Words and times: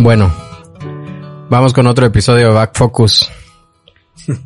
Bueno, 0.00 0.34
vamos 1.50 1.74
con 1.74 1.86
otro 1.86 2.06
episodio 2.06 2.48
de 2.48 2.54
Back 2.54 2.70
Focus. 2.74 3.30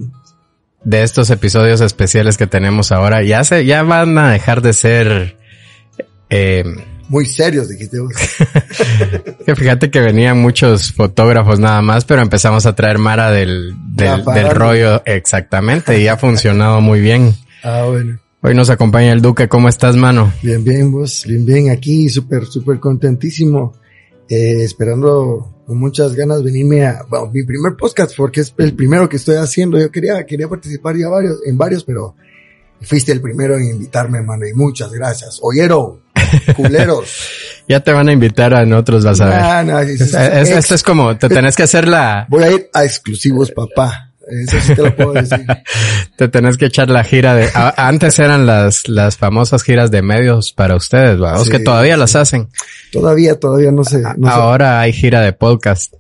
De 0.84 1.02
estos 1.02 1.30
episodios 1.30 1.80
especiales 1.80 2.36
que 2.36 2.48
tenemos 2.48 2.90
ahora. 2.90 3.22
Ya 3.22 3.42
se, 3.44 3.64
ya 3.64 3.84
van 3.84 4.18
a 4.18 4.32
dejar 4.32 4.60
de 4.60 4.72
ser, 4.74 5.38
eh, 6.28 6.62
Muy 7.08 7.24
serios, 7.24 7.70
dijiste 7.70 8.00
vos. 8.00 8.12
que 9.46 9.56
fíjate 9.56 9.90
que 9.90 10.00
venían 10.00 10.42
muchos 10.42 10.92
fotógrafos 10.92 11.58
nada 11.58 11.80
más, 11.80 12.04
pero 12.04 12.20
empezamos 12.20 12.66
a 12.66 12.74
traer 12.74 12.98
Mara 12.98 13.30
del, 13.30 13.74
del, 13.94 14.24
del 14.24 14.50
rollo 14.50 15.02
exactamente 15.06 15.98
y 16.00 16.08
ha 16.08 16.16
funcionado 16.16 16.80
muy 16.80 17.00
bien. 17.00 17.34
Ah, 17.66 17.86
bueno. 17.88 18.18
Hoy 18.42 18.54
nos 18.54 18.68
acompaña 18.68 19.10
el 19.10 19.22
Duque. 19.22 19.48
¿Cómo 19.48 19.70
estás, 19.70 19.96
mano? 19.96 20.30
Bien, 20.42 20.62
bien, 20.62 20.92
vos. 20.92 21.24
Bien, 21.26 21.46
bien. 21.46 21.70
Aquí, 21.70 22.10
súper, 22.10 22.44
súper 22.44 22.78
contentísimo. 22.78 23.72
Eh, 24.28 24.62
esperando 24.64 25.50
con 25.66 25.78
muchas 25.78 26.14
ganas 26.14 26.42
venirme 26.42 26.84
a, 26.86 27.02
bueno, 27.08 27.30
mi 27.32 27.42
primer 27.44 27.74
podcast, 27.76 28.14
porque 28.16 28.40
es 28.40 28.54
el 28.58 28.74
primero 28.74 29.08
que 29.08 29.16
estoy 29.16 29.36
haciendo. 29.36 29.78
Yo 29.78 29.90
quería, 29.90 30.24
quería 30.26 30.48
participar 30.48 30.96
ya 30.96 31.08
varios, 31.08 31.38
en 31.46 31.56
varios, 31.58 31.84
pero 31.84 32.14
fuiste 32.80 33.12
el 33.12 33.20
primero 33.20 33.56
en 33.56 33.64
invitarme, 33.70 34.18
hermano, 34.18 34.46
y 34.46 34.52
muchas 34.54 34.92
gracias. 34.92 35.38
Oyeron, 35.42 36.00
culeros. 36.56 37.08
Ya 37.68 37.80
te 37.80 37.92
van 37.92 38.08
a 38.08 38.12
invitar 38.12 38.52
a 38.54 38.64
nosotros, 38.66 39.04
vas 39.04 39.20
a 39.20 39.26
ver. 39.26 39.40
Es- 39.94 40.00
Es- 40.00 40.48
es- 40.50 40.56
esto 40.58 40.74
es 40.74 40.82
como, 40.82 41.16
te 41.16 41.28
tenés 41.28 41.56
que 41.56 41.62
hacer 41.62 41.86
la, 41.88 42.26
Voy 42.28 42.44
a 42.44 42.50
ir 42.52 42.68
a 42.72 42.84
exclusivos, 42.84 43.50
papá. 43.52 44.03
Eso 44.28 44.60
sí 44.60 44.74
te 44.74 44.82
lo 44.82 44.94
puedo 44.96 45.12
decir. 45.12 45.44
te 46.16 46.28
tenés 46.28 46.56
que 46.56 46.66
echar 46.66 46.88
la 46.90 47.04
gira 47.04 47.34
de, 47.34 47.48
a- 47.54 47.88
antes 47.88 48.18
eran 48.18 48.46
las, 48.46 48.88
las 48.88 49.16
famosas 49.16 49.62
giras 49.62 49.90
de 49.90 50.02
medios 50.02 50.52
para 50.52 50.76
ustedes, 50.76 51.20
¿va? 51.20 51.38
Sí, 51.38 51.50
que 51.50 51.58
todavía 51.58 51.96
las 51.96 52.16
hacen. 52.16 52.48
Todavía, 52.92 53.38
todavía 53.38 53.70
no 53.72 53.84
sé. 53.84 54.00
No 54.16 54.28
sé. 54.28 54.34
Ahora 54.34 54.80
hay 54.80 54.92
gira 54.92 55.20
de 55.20 55.32
podcast. 55.32 55.94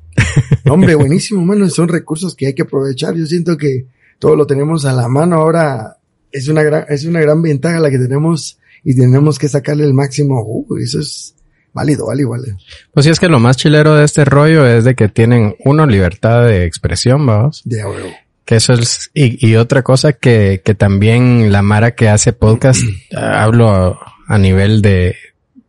Hombre, 0.68 0.94
buenísimo, 0.96 1.44
mano. 1.44 1.68
Son 1.68 1.88
recursos 1.88 2.34
que 2.34 2.46
hay 2.46 2.54
que 2.54 2.62
aprovechar. 2.62 3.14
Yo 3.14 3.26
siento 3.26 3.56
que 3.56 3.86
todo 4.18 4.36
lo 4.36 4.46
tenemos 4.46 4.84
a 4.84 4.92
la 4.92 5.08
mano 5.08 5.36
ahora. 5.36 5.98
Es 6.32 6.48
una 6.48 6.62
gran, 6.62 6.84
es 6.88 7.04
una 7.04 7.20
gran 7.20 7.42
ventaja 7.42 7.78
la 7.78 7.90
que 7.90 7.98
tenemos 7.98 8.58
y 8.82 8.96
tenemos 8.96 9.38
que 9.38 9.48
sacarle 9.48 9.84
el 9.84 9.94
máximo. 9.94 10.42
Uh, 10.44 10.76
eso 10.78 10.98
es 11.00 11.33
válido, 11.74 12.06
válido, 12.06 12.30
válido. 12.30 12.56
Pues 12.92 13.04
sí, 13.04 13.10
es 13.10 13.20
que 13.20 13.28
lo 13.28 13.40
más 13.40 13.56
chilero 13.56 13.94
de 13.96 14.04
este 14.04 14.24
rollo 14.24 14.66
es 14.66 14.84
de 14.84 14.94
que 14.94 15.08
tienen, 15.08 15.56
uno, 15.64 15.86
libertad 15.86 16.46
de 16.46 16.64
expresión, 16.64 17.26
vamos. 17.26 17.62
De 17.64 17.84
oro. 17.84 18.06
Que 18.44 18.56
eso 18.56 18.72
es, 18.74 19.10
y, 19.12 19.46
y 19.46 19.56
otra 19.56 19.82
cosa 19.82 20.12
que, 20.12 20.62
que 20.64 20.74
también 20.74 21.50
la 21.50 21.62
Mara 21.62 21.94
que 21.94 22.08
hace 22.08 22.32
podcast, 22.32 22.80
ah, 23.14 23.42
hablo 23.42 23.68
a, 23.68 24.14
a 24.26 24.38
nivel 24.38 24.80
de, 24.80 25.16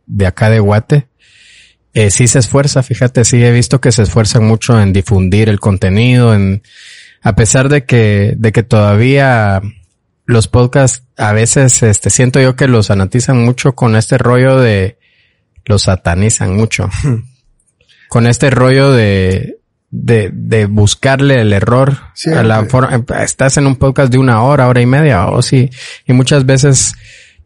de 0.06 0.26
acá 0.26 0.48
de 0.48 0.60
Guate, 0.60 1.08
eh, 1.92 2.10
sí 2.10 2.28
se 2.28 2.38
esfuerza, 2.38 2.82
fíjate, 2.82 3.24
sí 3.24 3.42
he 3.42 3.50
visto 3.50 3.80
que 3.80 3.90
se 3.90 4.02
esfuerzan 4.02 4.44
mucho 4.44 4.80
en 4.80 4.92
difundir 4.92 5.48
el 5.48 5.60
contenido, 5.60 6.34
en, 6.34 6.62
a 7.22 7.34
pesar 7.34 7.68
de 7.68 7.84
que, 7.84 8.34
de 8.36 8.52
que 8.52 8.62
todavía 8.62 9.62
los 10.26 10.46
podcasts 10.46 11.04
a 11.16 11.32
veces, 11.32 11.82
este, 11.82 12.10
siento 12.10 12.40
yo 12.40 12.54
que 12.54 12.68
los 12.68 12.90
anatizan 12.90 13.42
mucho 13.42 13.74
con 13.74 13.96
este 13.96 14.18
rollo 14.18 14.60
de, 14.60 14.98
los 15.66 15.82
satanizan 15.82 16.56
mucho. 16.56 16.88
con 18.08 18.26
este 18.26 18.50
rollo 18.50 18.92
de, 18.92 19.58
de, 19.90 20.30
de 20.32 20.66
buscarle 20.66 21.40
el 21.40 21.52
error 21.52 21.96
a 22.34 22.42
la 22.42 22.64
forma, 22.64 23.04
estás 23.22 23.56
en 23.56 23.66
un 23.66 23.76
podcast 23.76 24.10
de 24.12 24.18
una 24.18 24.42
hora, 24.42 24.68
hora 24.68 24.80
y 24.80 24.86
media, 24.86 25.26
o 25.28 25.42
sí, 25.42 25.70
y 26.06 26.12
muchas 26.12 26.46
veces 26.46 26.94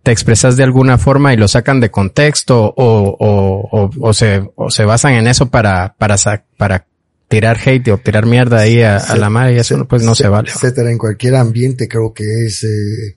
te 0.02 0.12
expresas 0.12 0.56
de 0.56 0.64
alguna 0.64 0.98
forma 0.98 1.32
y 1.32 1.36
lo 1.36 1.48
sacan 1.48 1.80
de 1.80 1.90
contexto 1.90 2.64
o, 2.64 2.74
o, 2.76 3.68
o, 3.70 3.90
o 4.00 4.14
se, 4.14 4.42
o 4.54 4.70
se 4.70 4.84
basan 4.84 5.14
en 5.14 5.26
eso 5.26 5.50
para, 5.50 5.94
para, 5.98 6.16
para 6.56 6.86
tirar 7.28 7.58
hate 7.64 7.88
o 7.90 7.98
tirar 7.98 8.26
mierda 8.26 8.60
ahí 8.60 8.82
a, 8.82 8.96
a 8.96 9.16
la 9.16 9.28
madre 9.28 9.54
y 9.54 9.58
eso 9.58 9.86
pues 9.86 10.02
no 10.02 10.14
se, 10.14 10.28
vale. 10.28 10.50
Etcétera. 10.50 10.90
En 10.90 10.98
cualquier 10.98 11.36
ambiente 11.36 11.86
creo 11.86 12.14
que 12.14 12.24
es, 12.46 12.64
eh, 12.64 13.16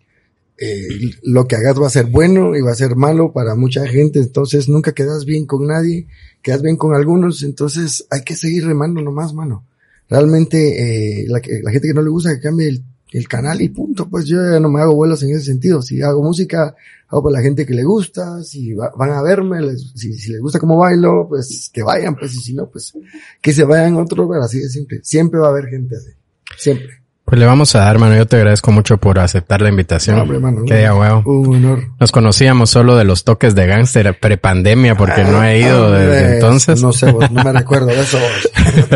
eh, 0.57 0.87
lo 1.23 1.47
que 1.47 1.55
hagas 1.55 1.81
va 1.81 1.87
a 1.87 1.91
ser 1.91 2.05
bueno 2.05 2.55
y 2.55 2.61
va 2.61 2.71
a 2.71 2.75
ser 2.75 2.95
malo 2.95 3.33
para 3.33 3.55
mucha 3.55 3.87
gente. 3.87 4.19
Entonces 4.19 4.69
nunca 4.69 4.93
quedas 4.93 5.25
bien 5.25 5.45
con 5.45 5.67
nadie, 5.67 6.07
quedas 6.41 6.61
bien 6.61 6.77
con 6.77 6.95
algunos. 6.95 7.43
Entonces 7.43 8.05
hay 8.09 8.23
que 8.23 8.35
seguir 8.35 8.65
remando 8.65 9.01
nomás, 9.01 9.33
mano. 9.33 9.65
Realmente, 10.09 11.23
eh, 11.23 11.25
la, 11.27 11.39
gente 11.41 11.87
que 11.87 11.93
no 11.93 12.01
le 12.01 12.09
gusta 12.09 12.35
que 12.35 12.41
cambie 12.41 12.81
el, 13.11 13.27
canal 13.27 13.61
y 13.61 13.69
punto. 13.69 14.09
Pues 14.09 14.25
yo 14.25 14.37
ya 14.37 14.59
no 14.59 14.69
me 14.69 14.81
hago 14.81 14.95
vuelos 14.95 15.21
en 15.23 15.31
ese 15.31 15.45
sentido. 15.45 15.81
Si 15.81 16.01
hago 16.01 16.23
música, 16.23 16.75
hago 17.07 17.23
para 17.23 17.37
la 17.37 17.43
gente 17.43 17.65
que 17.65 17.73
le 17.73 17.83
gusta. 17.83 18.43
Si 18.43 18.73
va- 18.73 18.91
van 18.97 19.11
a 19.11 19.21
verme, 19.21 19.61
les- 19.61 19.91
si, 19.95 20.09
les 20.09 20.39
gusta 20.39 20.59
cómo 20.59 20.77
bailo, 20.77 21.27
pues 21.29 21.69
que 21.73 21.83
vayan. 21.83 22.15
Pues 22.15 22.33
y 22.35 22.39
si 22.39 22.53
no, 22.53 22.69
pues 22.69 22.93
que 23.41 23.53
se 23.53 23.63
vayan 23.63 23.95
otro 23.95 24.23
lugar. 24.23 24.41
Así 24.41 24.59
de 24.59 24.69
simple. 24.69 24.99
Siempre 25.03 25.39
va 25.39 25.47
a 25.47 25.51
haber 25.51 25.67
gente 25.67 25.95
así. 25.95 26.11
Siempre. 26.57 27.02
Pues 27.33 27.39
le 27.39 27.47
vamos 27.47 27.73
a 27.73 27.79
dar, 27.79 27.97
mano. 27.97 28.15
Yo 28.15 28.27
te 28.27 28.35
agradezco 28.35 28.71
mucho 28.71 28.97
por 28.99 29.17
aceptar 29.17 29.59
la 29.59 29.69
invitación. 29.69 30.17
No, 30.17 30.21
hombre, 30.21 30.37
mano, 30.37 30.65
Qué 30.67 30.77
día, 30.77 30.93
huevo. 30.93 31.23
Un 31.25 31.55
honor. 31.55 31.83
Nos 31.99 32.11
conocíamos 32.11 32.69
solo 32.69 32.95
de 32.95 33.05
los 33.05 33.23
toques 33.23 33.55
de 33.55 33.65
gángster 33.65 34.19
prepandemia 34.19 34.93
porque 34.93 35.23
no 35.23 35.43
he 35.43 35.57
ido 35.61 35.87
Ah, 35.91 35.97
desde 35.97 36.35
entonces. 36.35 36.79
No 36.83 36.93
sé, 36.93 37.11
vos, 37.11 37.31
no 37.31 37.43
me 37.43 37.51
recuerdo 37.51 37.87
de 37.87 38.01
eso. 38.01 38.19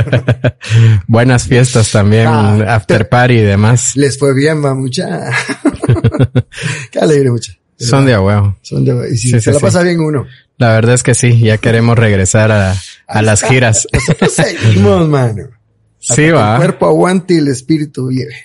Buenas 1.08 1.46
fiestas 1.48 1.92
también, 1.92 2.28
Ah, 2.28 2.76
after 2.76 3.10
party 3.10 3.34
y 3.40 3.42
demás. 3.42 3.96
Les 3.96 4.20
fue 4.20 4.36
bien, 4.36 4.64
va, 4.64 4.76
mucha. 4.76 5.32
Qué 6.92 7.00
alegre, 7.00 7.32
mucha. 7.32 7.54
Son 7.80 8.06
de 8.06 8.20
huevo. 8.20 8.56
Son 8.62 8.86
de, 8.86 9.14
y 9.14 9.18
si 9.18 9.30
Sí, 9.30 9.32
se 9.32 9.42
sí, 9.42 9.50
la 9.50 9.58
sí. 9.58 9.62
pasa 9.66 9.82
bien 9.82 10.00
uno. 10.00 10.28
La 10.60 10.74
verdad 10.74 10.94
es 10.94 11.02
que 11.02 11.16
sí, 11.16 11.40
ya 11.40 11.58
queremos 11.58 11.98
regresar 11.98 12.52
a, 12.52 12.76
a 13.08 13.22
las 13.24 13.42
giras. 13.42 13.88
Nosotros 13.92 14.32
seguimos, 14.36 15.08
mano. 15.10 15.57
Sí, 16.16 16.30
va. 16.30 16.54
El 16.54 16.58
cuerpo 16.58 16.88
aguante 16.88 17.36
y 17.36 17.38
el 17.38 17.48
espíritu 17.48 18.10
lleve. 18.10 18.36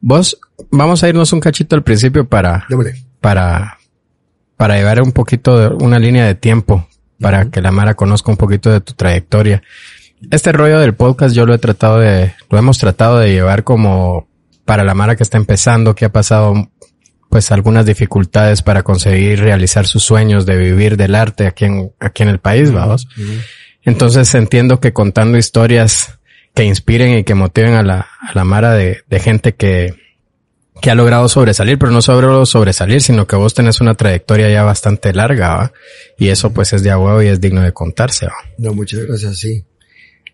Vos, 0.00 0.38
vamos 0.70 1.02
a 1.02 1.08
irnos 1.08 1.32
un 1.32 1.40
cachito 1.40 1.76
al 1.76 1.82
principio 1.82 2.28
para, 2.28 2.66
Doble. 2.68 2.94
para, 3.20 3.78
para 4.56 4.76
llevar 4.76 5.02
un 5.02 5.12
poquito 5.12 5.58
de 5.58 5.84
una 5.84 5.98
línea 5.98 6.26
de 6.26 6.34
tiempo 6.34 6.88
para 7.20 7.50
que 7.50 7.62
la 7.62 7.70
Mara 7.70 7.94
conozca 7.94 8.30
un 8.30 8.36
poquito 8.36 8.70
de 8.70 8.80
tu 8.80 8.92
trayectoria. 8.92 9.62
Este 10.30 10.52
rollo 10.52 10.78
del 10.78 10.94
podcast 10.94 11.34
yo 11.34 11.46
lo 11.46 11.54
he 11.54 11.58
tratado 11.58 11.98
de, 11.98 12.34
lo 12.50 12.58
hemos 12.58 12.78
tratado 12.78 13.18
de 13.18 13.32
llevar 13.32 13.64
como 13.64 14.28
para 14.64 14.84
la 14.84 14.94
Mara 14.94 15.16
que 15.16 15.22
está 15.22 15.38
empezando, 15.38 15.94
que 15.94 16.06
ha 16.06 16.12
pasado 16.12 16.70
pues 17.28 17.50
algunas 17.50 17.84
dificultades 17.86 18.62
para 18.62 18.82
conseguir 18.82 19.40
realizar 19.40 19.86
sus 19.86 20.02
sueños 20.02 20.46
de 20.46 20.56
vivir 20.56 20.96
del 20.96 21.14
arte 21.14 21.46
aquí 21.46 21.64
en, 21.64 21.92
aquí 21.98 22.22
en 22.22 22.28
el 22.28 22.38
país, 22.38 22.70
vamos. 22.72 23.08
Entonces 23.82 24.34
entiendo 24.34 24.80
que 24.80 24.92
contando 24.92 25.36
historias 25.36 26.18
que 26.54 26.64
inspiren 26.64 27.18
y 27.18 27.24
que 27.24 27.34
motiven 27.34 27.74
a 27.74 27.82
la, 27.82 28.00
a 28.20 28.32
la 28.34 28.44
Mara 28.44 28.72
de, 28.74 29.02
de 29.08 29.20
gente 29.20 29.54
que, 29.54 29.94
que 30.80 30.90
ha 30.90 30.94
logrado 30.94 31.28
sobresalir, 31.28 31.78
pero 31.78 31.90
no 31.92 32.00
solo 32.02 32.46
sobresalir, 32.46 33.02
sino 33.02 33.26
que 33.26 33.36
vos 33.36 33.54
tenés 33.54 33.80
una 33.80 33.94
trayectoria 33.94 34.48
ya 34.50 34.62
bastante 34.62 35.12
larga, 35.12 35.56
¿va? 35.56 35.72
Y 36.18 36.28
eso 36.28 36.52
pues 36.52 36.72
es 36.72 36.82
de 36.82 36.90
a 36.90 36.98
huevo 36.98 37.22
y 37.22 37.26
es 37.26 37.40
digno 37.40 37.60
de 37.62 37.72
contarse, 37.72 38.26
¿va? 38.26 38.34
No, 38.58 38.72
muchas 38.72 39.00
gracias, 39.00 39.38
sí. 39.38 39.64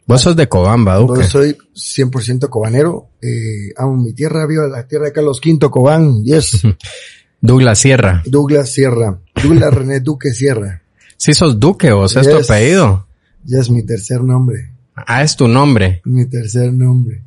Vos 0.06 0.22
sos 0.22 0.34
de 0.34 0.48
Cobamba, 0.48 0.96
Duque. 0.96 1.20
Yo 1.22 1.28
soy 1.28 1.56
100% 1.74 2.48
cobanero. 2.48 3.10
Eh, 3.22 3.72
amo 3.76 3.96
mi 3.96 4.12
tierra, 4.12 4.44
viva 4.46 4.66
la 4.66 4.86
tierra 4.86 5.04
de 5.06 5.12
Carlos 5.12 5.40
V 5.44 5.70
Cobán. 5.70 6.24
Yes. 6.24 6.62
Douglas 7.40 7.78
Sierra. 7.78 8.22
Douglas 8.26 8.72
Sierra. 8.72 9.18
Douglas 9.40 9.72
René 9.72 10.00
Duque 10.00 10.30
Sierra. 10.30 10.82
Sí 11.16 11.32
sos 11.32 11.60
Duque, 11.60 11.92
vos 11.92 12.16
es 12.16 12.28
tu 12.28 12.38
Yes. 12.38 12.50
apellido. 12.50 13.06
Ya 13.44 13.60
es 13.60 13.70
mi 13.70 13.84
tercer 13.86 14.20
nombre. 14.22 14.69
Ah, 14.94 15.22
es 15.22 15.36
tu 15.36 15.48
nombre. 15.48 16.02
Mi 16.04 16.26
tercer 16.26 16.72
nombre. 16.72 17.22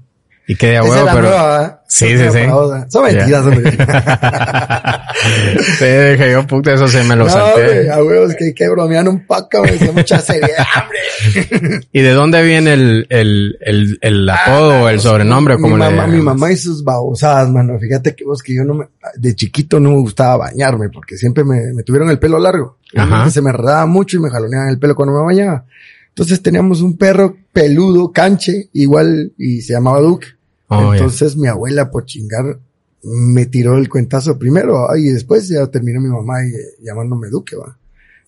Y 0.45 0.55
que 0.55 0.67
de 0.67 0.81
huevo, 0.81 1.05
pero... 1.05 1.21
nueva, 1.21 1.57
¿verdad? 1.57 1.79
Sí, 1.87 2.17
sí, 2.17 2.25
sí. 2.33 2.39
Son 2.89 3.03
mentiras, 3.05 3.45
hombre. 3.45 3.77
Te 5.79 6.11
dije 6.11 6.31
yo, 6.31 6.45
puta, 6.45 6.73
eso 6.73 6.87
se 6.89 7.01
me 7.03 7.15
lo 7.15 7.23
no, 7.25 7.29
salté. 7.29 7.61
hombre, 7.61 7.91
a 7.91 8.03
huevos 8.03 8.35
que 8.35 8.53
que 8.53 8.67
bromear 8.67 9.07
un 9.07 9.25
poco, 9.25 9.59
hombre, 9.59 9.77
que 9.77 9.91
mucha 9.91 10.19
seriedad, 10.19 10.65
hombre. 10.81 11.79
¿Y 11.93 12.01
de 12.01 12.11
dónde 12.11 12.43
viene 12.43 12.73
el, 12.73 13.07
el, 13.09 13.57
el, 13.61 13.97
el 14.01 14.29
apodo 14.29 14.83
o 14.83 14.89
el 14.89 14.99
sobrenombre? 14.99 15.55
mi 15.55 15.61
como 15.61 15.77
le 15.77 15.85
mamá, 15.89 16.07
mi 16.07 16.21
mamá 16.21 16.51
y 16.51 16.57
sus 16.57 16.83
babosadas, 16.83 17.49
mano. 17.49 17.79
Fíjate 17.79 18.13
que 18.13 18.25
vos 18.25 18.41
que 18.43 18.53
yo 18.55 18.65
no 18.65 18.73
me, 18.73 18.85
de 19.15 19.35
chiquito 19.35 19.79
no 19.79 19.91
me 19.91 19.97
gustaba 19.99 20.35
bañarme 20.37 20.89
porque 20.89 21.15
siempre 21.15 21.45
me, 21.45 21.73
me 21.73 21.83
tuvieron 21.83 22.09
el 22.09 22.19
pelo 22.19 22.37
largo. 22.37 22.79
Ajá. 22.97 23.29
Se 23.29 23.41
me 23.41 23.51
enredaba 23.51 23.85
mucho 23.85 24.17
y 24.17 24.19
me 24.19 24.29
jaloneaban 24.29 24.69
el 24.69 24.79
pelo 24.79 24.93
cuando 24.93 25.13
me 25.13 25.23
bañaba. 25.23 25.65
Entonces 26.13 26.41
teníamos 26.43 26.81
un 26.81 26.95
perro 26.95 27.35
peludo, 27.51 28.11
canche, 28.11 28.69
igual, 28.73 29.33
y 29.37 29.61
se 29.61 29.73
llamaba 29.73 29.99
Duke. 29.99 30.27
Oh. 30.67 30.93
Entonces 30.93 31.35
mi 31.35 31.47
abuela, 31.47 31.89
por 31.89 32.05
chingar, 32.05 32.59
me 33.03 33.47
tiró 33.47 33.77
el 33.77 33.89
cuentazo 33.89 34.37
primero, 34.37 34.89
ay, 34.91 35.07
y 35.07 35.09
después 35.11 35.49
ya 35.49 35.65
terminó 35.67 35.99
mi 35.99 36.09
mamá 36.09 36.45
y- 36.45 36.85
llamándome 36.85 37.29
Duque, 37.29 37.55
va. 37.55 37.77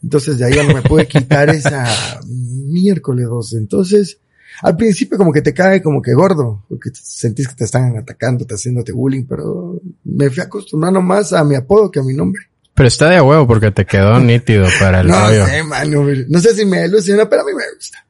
Entonces 0.04 0.38
de 0.40 0.46
ahí 0.46 0.56
ya 0.56 0.64
no 0.64 0.74
me 0.74 0.82
pude 0.82 1.08
quitar 1.08 1.50
esa 1.50 1.86
miércoles 2.28 3.26
dos. 3.28 3.54
Entonces, 3.54 4.18
al 4.64 4.76
principio 4.76 5.18
como 5.18 5.32
que 5.32 5.42
te 5.42 5.54
cae 5.54 5.82
como 5.82 6.02
que 6.02 6.14
gordo, 6.14 6.64
porque 6.68 6.90
sentís 6.94 7.48
que 7.48 7.56
te 7.56 7.66
están 7.66 7.96
atacando, 7.98 8.46
te 8.46 8.56
haciéndote 8.56 8.92
bullying, 8.92 9.26
pero 9.26 9.80
me 10.04 10.30
fui 10.30 10.42
acostumbrando 10.42 11.02
más 11.02 11.34
a 11.34 11.44
mi 11.44 11.56
apodo 11.56 11.92
que 11.92 12.00
a 12.00 12.04
mi 12.04 12.14
nombre. 12.16 12.42
Pero 12.75 12.88
está 12.88 13.10
de 13.10 13.22
huevo 13.22 13.48
porque 13.48 13.72
te 13.72 13.86
quedó 13.86 14.19
nítido 14.22 14.68
para 14.80 15.01
el 15.01 15.07
no 15.07 15.27
sé, 15.27 15.63
mano, 15.63 16.06
no 16.27 16.39
sé 16.39 16.54
si 16.54 16.66
me 16.66 16.86
ilusiona, 16.86 17.27
pero 17.27 17.42
a 17.42 17.45
mí 17.45 17.51
me 17.54 17.63
gusta. 17.75 18.06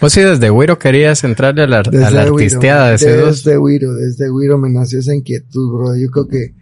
Pues 0.00 0.12
sí, 0.12 0.20
desde 0.20 0.50
Wiro 0.50 0.78
querías 0.78 1.24
entrarle 1.24 1.62
a 1.62 1.66
la, 1.66 1.78
a 1.78 2.10
la 2.10 2.22
artisteada 2.22 2.96
de 2.96 2.98
Desde 2.98 3.58
Wiro, 3.58 3.94
desde 3.94 4.30
Wiro 4.30 4.58
me 4.58 4.70
nació 4.70 5.00
esa 5.00 5.14
inquietud, 5.14 5.72
bro. 5.72 5.96
Yo 5.96 6.08
creo 6.10 6.28
que 6.28 6.54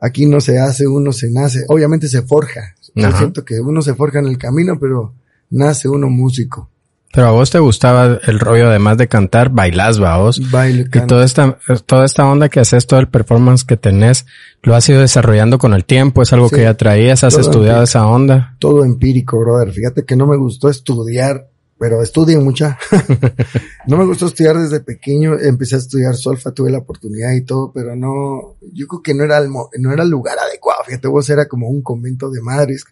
aquí 0.00 0.26
no 0.26 0.40
se 0.40 0.58
hace, 0.58 0.88
uno 0.88 1.12
se 1.12 1.30
nace. 1.30 1.64
Obviamente 1.68 2.08
se 2.08 2.22
forja. 2.22 2.74
Yo 2.94 3.12
siento 3.16 3.44
que 3.44 3.60
uno 3.60 3.82
se 3.82 3.94
forja 3.94 4.18
en 4.18 4.26
el 4.26 4.38
camino, 4.38 4.78
pero 4.80 5.14
nace 5.50 5.88
uno 5.88 6.08
músico. 6.08 6.68
Pero 7.12 7.26
a 7.26 7.30
vos 7.32 7.50
te 7.50 7.58
gustaba 7.58 8.20
el 8.22 8.38
rollo, 8.38 8.68
además 8.68 8.96
de 8.96 9.08
cantar, 9.08 9.50
bailás, 9.50 10.00
va 10.00 10.18
vos. 10.18 10.40
Baile, 10.52 10.86
Y 10.92 11.00
toda 11.06 11.24
esta, 11.24 11.58
toda 11.84 12.04
esta 12.04 12.24
onda 12.24 12.48
que 12.48 12.60
haces, 12.60 12.86
todo 12.86 13.00
el 13.00 13.08
performance 13.08 13.64
que 13.64 13.76
tenés, 13.76 14.26
lo 14.62 14.76
has 14.76 14.88
ido 14.88 15.00
desarrollando 15.00 15.58
con 15.58 15.74
el 15.74 15.84
tiempo, 15.84 16.22
es 16.22 16.32
algo 16.32 16.48
que 16.48 16.62
ya 16.62 16.74
traías, 16.74 17.24
has 17.24 17.36
estudiado 17.36 17.82
esa 17.82 18.06
onda. 18.06 18.54
Todo 18.60 18.84
empírico, 18.84 19.40
brother. 19.40 19.72
Fíjate 19.72 20.04
que 20.04 20.14
no 20.14 20.28
me 20.28 20.36
gustó 20.36 20.68
estudiar, 20.68 21.48
pero 21.80 22.00
estudié 22.00 22.38
mucha. 22.38 22.78
no 23.88 23.96
me 23.96 24.04
gustó 24.04 24.26
estudiar 24.26 24.56
desde 24.58 24.78
pequeño, 24.78 25.36
empecé 25.36 25.74
a 25.74 25.78
estudiar 25.78 26.14
solfa, 26.14 26.52
tuve 26.52 26.70
la 26.70 26.78
oportunidad 26.78 27.32
y 27.32 27.40
todo, 27.40 27.72
pero 27.72 27.96
no, 27.96 28.56
yo 28.72 28.86
creo 28.86 29.02
que 29.02 29.14
no 29.14 29.24
era 29.24 29.38
el, 29.38 29.50
no 29.50 29.92
era 29.92 30.04
el 30.04 30.10
lugar 30.10 30.38
adecuado. 30.38 30.84
Fíjate, 30.86 31.08
vos 31.08 31.28
era 31.28 31.48
como 31.48 31.68
un 31.68 31.82
convento 31.82 32.30
de 32.30 32.40
madres 32.40 32.84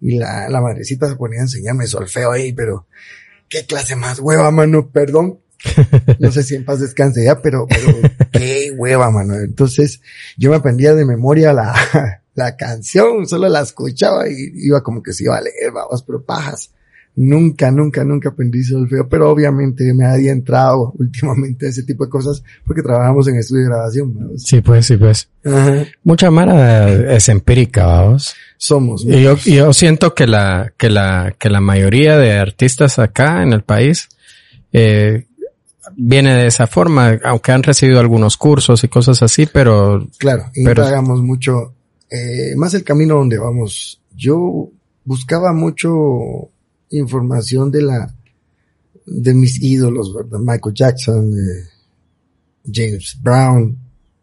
y 0.00 0.16
la, 0.16 0.48
la 0.48 0.60
madrecita 0.60 1.08
se 1.08 1.16
ponía 1.16 1.40
a 1.40 1.42
enseñarme 1.42 1.88
solfeo 1.88 2.30
ahí, 2.30 2.52
pero 2.52 2.86
qué 3.48 3.66
clase 3.66 3.96
más 3.96 4.18
hueva, 4.20 4.50
mano, 4.50 4.90
perdón. 4.90 5.40
No 6.18 6.30
sé 6.30 6.42
si 6.42 6.54
en 6.54 6.64
paz 6.64 6.80
descanse 6.80 7.24
ya, 7.24 7.40
pero, 7.40 7.66
pero 7.66 7.96
qué 8.32 8.72
hueva, 8.76 9.10
mano. 9.10 9.34
Entonces, 9.34 10.00
yo 10.36 10.50
me 10.50 10.56
aprendía 10.56 10.94
de 10.94 11.04
memoria 11.04 11.52
la, 11.52 11.74
la 12.34 12.56
canción, 12.56 13.26
solo 13.26 13.48
la 13.48 13.62
escuchaba 13.62 14.28
y 14.28 14.50
iba 14.54 14.82
como 14.82 15.02
que 15.02 15.12
se 15.12 15.24
iba 15.24 15.36
a 15.36 15.40
leer, 15.40 15.72
vamos, 15.72 16.02
pero 16.02 16.22
pajas. 16.22 16.70
Nunca, 17.16 17.70
nunca, 17.70 18.02
nunca 18.02 18.30
aprendí 18.30 18.64
solfeo, 18.64 19.08
pero 19.08 19.30
obviamente 19.30 19.94
me 19.94 20.04
había 20.04 20.32
entrado 20.32 20.92
últimamente 20.98 21.68
ese 21.68 21.84
tipo 21.84 22.04
de 22.04 22.10
cosas 22.10 22.42
porque 22.66 22.82
trabajamos 22.82 23.28
en 23.28 23.36
estudio 23.36 23.62
de 23.62 23.68
grabación. 23.68 24.32
Sí, 24.36 24.60
pues, 24.60 24.86
sí, 24.86 24.96
pues. 24.96 25.28
Mucha 26.02 26.30
mara 26.30 27.14
es 27.14 27.28
empírica, 27.28 27.86
vamos. 27.86 28.34
Somos. 28.56 29.04
Y 29.04 29.22
yo, 29.22 29.36
yo 29.36 29.72
siento 29.72 30.14
que 30.14 30.26
la, 30.26 30.72
que 30.76 30.90
la, 30.90 31.34
que 31.38 31.50
la 31.50 31.60
mayoría 31.60 32.18
de 32.18 32.32
artistas 32.32 32.98
acá 32.98 33.42
en 33.42 33.52
el 33.52 33.62
país, 33.62 34.08
eh, 34.72 35.26
viene 35.94 36.34
de 36.34 36.46
esa 36.48 36.66
forma, 36.66 37.20
aunque 37.22 37.52
han 37.52 37.62
recibido 37.62 38.00
algunos 38.00 38.36
cursos 38.36 38.82
y 38.82 38.88
cosas 38.88 39.22
así, 39.22 39.46
pero... 39.46 40.08
Claro, 40.18 40.50
y 40.54 40.64
pero, 40.64 40.84
hagamos 40.84 41.22
mucho, 41.22 41.74
eh, 42.10 42.54
más 42.56 42.74
el 42.74 42.82
camino 42.82 43.16
donde 43.16 43.38
vamos. 43.38 44.00
Yo 44.16 44.70
buscaba 45.04 45.52
mucho 45.52 46.50
información 46.98 47.70
de 47.70 47.82
la 47.82 48.14
de 49.06 49.34
mis 49.34 49.62
ídolos, 49.62 50.14
¿verdad? 50.14 50.38
Michael 50.38 50.74
Jackson, 50.74 51.32
eh, 51.32 51.68
James 52.72 53.18
Brown, 53.22 53.78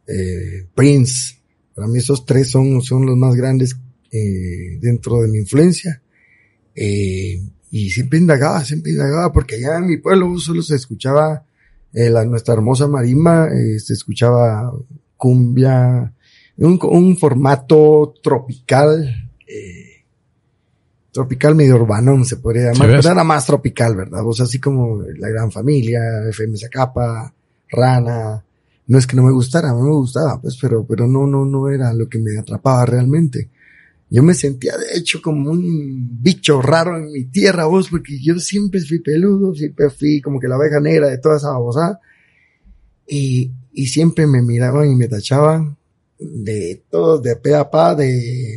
eh, 0.08 0.68
Prince. 0.74 1.38
Para 1.76 1.88
mí 1.88 2.00
esos 2.00 2.26
tres 2.26 2.50
son, 2.50 2.82
son 2.82 3.06
los 3.06 3.16
más 3.16 3.36
grandes 3.36 3.78
eh, 4.12 4.78
dentro 4.82 5.22
de 5.22 5.28
mi 5.28 5.40
influencia. 5.40 6.02
Eh, 6.76 7.42
y 7.70 7.90
siempre 7.90 8.20
indagaba, 8.20 8.64
siempre 8.66 8.92
indagaba, 8.92 9.32
porque 9.32 9.56
allá 9.56 9.78
en 9.78 9.88
mi 9.88 9.98
pueblo 9.98 10.38
solo 10.40 10.62
se 10.62 10.76
escuchaba 10.76 11.46
la, 11.94 12.26
nuestra 12.26 12.54
hermosa 12.54 12.88
marimba, 12.88 13.50
se 13.78 13.94
escuchaba 13.94 14.74
cumbia, 15.18 16.14
un, 16.58 16.80
un 16.84 17.18
formato 17.18 18.14
tropical, 18.22 19.30
eh, 19.48 19.81
tropical 21.12 21.56
medio 21.56 21.76
urbano, 21.76 22.24
se 22.24 22.38
podría 22.38 22.72
llamar, 22.72 22.88
pero 22.88 23.12
era 23.12 23.24
más 23.24 23.46
tropical, 23.46 23.96
¿verdad? 23.96 24.26
O 24.26 24.34
sea, 24.34 24.46
así 24.46 24.60
como 24.60 25.02
La 25.18 25.30
Gran 25.30 25.52
Familia, 25.52 26.00
FM 26.30 26.58
Zacapa, 26.58 27.34
Rana, 27.70 28.44
no 28.88 28.98
es 28.98 29.08
que 29.08 29.16
no 29.16 29.24
me 29.24 29.32
gustara, 29.32 29.70
a 29.70 29.74
mí 29.74 29.82
me 29.82 29.92
gustaba, 29.92 30.42
pues, 30.42 30.58
pero, 30.60 30.86
pero 30.86 31.08
no, 31.08 31.28
no, 31.28 31.46
no 31.46 31.70
era 31.70 31.94
lo 31.94 32.08
que 32.08 32.20
me 32.20 32.38
atrapaba 32.38 32.86
realmente. 32.86 33.50
Yo 34.10 34.24
me 34.24 34.34
sentía, 34.34 34.76
de 34.78 34.98
hecho, 34.98 35.22
como 35.22 35.52
un 35.52 36.22
bicho 36.22 36.62
raro 36.62 36.98
en 36.98 37.12
mi 37.12 37.26
tierra, 37.26 37.66
vos, 37.66 37.90
porque 37.90 38.20
yo 38.22 38.38
siempre 38.40 38.82
fui 38.82 39.00
peludo, 39.00 39.56
siempre 39.56 39.90
fui 39.90 40.20
como 40.20 40.40
que 40.40 40.50
la 40.50 40.56
abeja 40.56 40.82
negra 40.82 41.08
de 41.08 41.18
toda 41.18 41.38
esa 41.38 41.52
babosada. 41.52 42.02
Y, 43.08 43.52
y 43.72 43.88
siempre 43.88 44.28
me 44.28 44.42
miraban 44.42 44.92
y 44.92 44.96
me 44.96 45.08
tachaban 45.08 45.78
de 46.20 46.84
todo, 46.90 47.20
de 47.20 47.38
pe 47.38 47.56
a 47.56 47.70
pa, 47.70 47.96
de, 47.96 48.06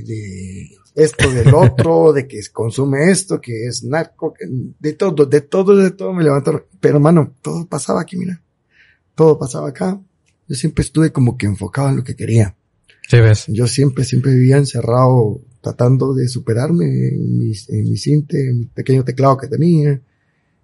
de 0.05 0.71
esto 0.94 1.31
del 1.31 1.52
otro, 1.55 2.12
de 2.12 2.26
que 2.26 2.41
consume 2.52 3.11
esto, 3.11 3.41
que 3.41 3.67
es 3.67 3.82
narco, 3.85 4.35
de 4.79 4.93
todo, 4.93 5.26
de 5.26 5.41
todo, 5.41 5.76
de 5.76 5.91
todo 5.91 6.12
me 6.12 6.25
levantaron. 6.25 6.64
Pero 6.81 6.96
hermano, 6.96 7.35
todo 7.43 7.67
pasaba 7.67 8.00
aquí, 8.00 8.17
mira. 8.17 8.41
Todo 9.14 9.38
pasaba 9.38 9.69
acá. 9.69 10.00
Yo 10.49 10.55
siempre 10.56 10.82
estuve 10.82 11.12
como 11.12 11.37
que 11.37 11.46
enfocado 11.46 11.88
en 11.88 11.96
lo 11.96 12.05
que 12.05 12.17
quería. 12.17 12.56
Sí, 13.08 13.20
ves. 13.20 13.46
Yo 13.49 13.67
siempre, 13.67 14.05
siempre 14.05 14.32
vivía 14.32 14.56
encerrado 14.56 15.41
tratando 15.61 16.14
de 16.14 16.29
superarme 16.29 17.08
en 17.08 17.38
mi, 17.38 17.52
en 17.69 17.91
mi 17.91 17.96
cinte, 17.96 18.50
en 18.50 18.58
mi 18.61 18.67
pequeño 18.67 19.05
teclado 19.05 19.37
que 19.37 19.49
tenía. 19.49 20.00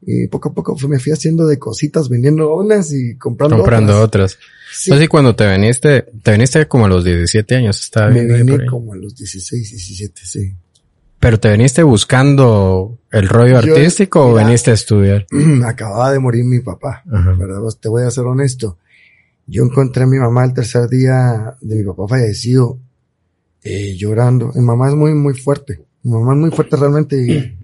Y 0.02 0.28
poco 0.28 0.48
a 0.48 0.54
poco 0.54 0.76
me 0.88 0.98
fui 0.98 1.12
haciendo 1.12 1.46
de 1.46 1.58
cositas, 1.58 2.08
vendiendo 2.08 2.54
unas 2.54 2.92
y 2.92 3.16
comprando, 3.16 3.58
comprando 3.58 4.00
otras. 4.00 4.38
Sí. 4.72 4.90
Entonces, 4.90 5.08
cuando 5.08 5.36
te 5.36 5.50
viniste, 5.50 6.06
te 6.22 6.32
viniste 6.32 6.66
como 6.66 6.86
a 6.86 6.88
los 6.88 7.04
17 7.04 7.56
años, 7.56 7.80
estaba 7.80 8.08
Me 8.08 8.24
vine 8.24 8.64
como 8.66 8.94
a 8.94 8.96
los 8.96 9.14
16, 9.14 9.70
17, 9.70 10.20
sí. 10.24 10.54
¿Pero 11.18 11.38
te 11.38 11.52
viniste 11.52 11.82
buscando 11.82 12.98
el 13.10 13.28
rollo 13.28 13.60
Yo, 13.60 13.74
artístico 13.74 14.30
o 14.30 14.34
viniste 14.36 14.70
a 14.70 14.74
estudiar? 14.74 15.26
Acababa 15.66 16.10
de 16.12 16.18
morir 16.18 16.44
mi 16.44 16.60
papá, 16.60 17.02
Ajá. 17.12 17.34
¿verdad? 17.34 17.60
Te 17.78 17.90
voy 17.90 18.04
a 18.04 18.10
ser 18.10 18.24
honesto. 18.24 18.78
Yo 19.46 19.64
encontré 19.64 20.04
a 20.04 20.06
mi 20.06 20.18
mamá 20.18 20.44
el 20.44 20.54
tercer 20.54 20.88
día 20.88 21.56
de 21.60 21.76
mi 21.76 21.84
papá 21.84 22.08
fallecido, 22.08 22.78
eh, 23.62 23.96
llorando. 23.98 24.50
Mi 24.54 24.62
mamá 24.62 24.88
es 24.88 24.94
muy, 24.94 25.12
muy 25.12 25.34
fuerte. 25.34 25.82
Mi 26.04 26.12
mamá 26.12 26.32
es 26.32 26.38
muy 26.38 26.50
fuerte 26.52 26.76
realmente. 26.76 27.58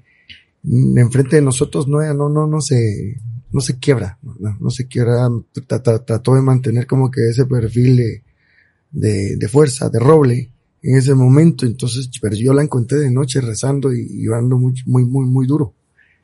Enfrente 0.66 1.36
de 1.36 1.42
nosotros 1.42 1.86
no, 1.88 2.00
no, 2.14 2.28
no, 2.28 2.46
no 2.46 2.60
se, 2.60 3.20
no 3.52 3.60
se 3.60 3.78
quiebra, 3.78 4.18
no, 4.22 4.56
no 4.60 4.70
se 4.70 4.86
quiebra. 4.86 5.28
Trató 5.66 6.34
de 6.34 6.42
mantener 6.42 6.86
como 6.86 7.10
que 7.10 7.28
ese 7.28 7.46
perfil 7.46 7.96
de, 7.96 8.22
de, 8.90 9.36
de, 9.36 9.48
fuerza, 9.48 9.88
de 9.88 9.98
roble 9.98 10.50
en 10.82 10.96
ese 10.96 11.14
momento. 11.14 11.66
Entonces, 11.66 12.10
pero 12.20 12.34
yo 12.36 12.52
la 12.52 12.62
encontré 12.62 12.98
de 12.98 13.10
noche 13.10 13.40
rezando 13.40 13.92
y 13.92 14.24
llorando 14.24 14.58
muy, 14.58 14.74
muy, 14.86 15.04
muy, 15.04 15.26
muy 15.26 15.46
duro. 15.46 15.74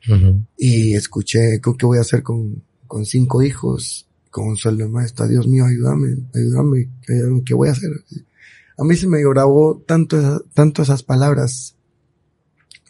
Uh 0.09 0.11
-huh. 0.13 0.45
Y 0.57 0.95
escuché, 0.95 1.61
¿qué 1.61 1.85
voy 1.85 1.97
a 1.97 2.01
hacer 2.01 2.23
con, 2.23 2.61
con 2.87 3.05
cinco 3.05 3.41
hijos? 3.41 4.07
con 4.33 4.47
un 4.47 4.57
sueldo 4.57 4.89
maestro, 4.89 5.27
Dios 5.27 5.47
mío, 5.47 5.63
ayúdame, 5.63 6.17
ayúdame, 6.33 6.89
¿qué 7.45 7.53
voy 7.53 7.69
a 7.69 7.73
hacer? 7.73 7.91
A 8.79 8.83
mí 8.83 8.95
se 8.95 9.07
me 9.07 9.21
grabó 9.21 9.83
tanto, 9.85 10.43
tanto 10.55 10.81
esas 10.81 11.03
palabras 11.03 11.75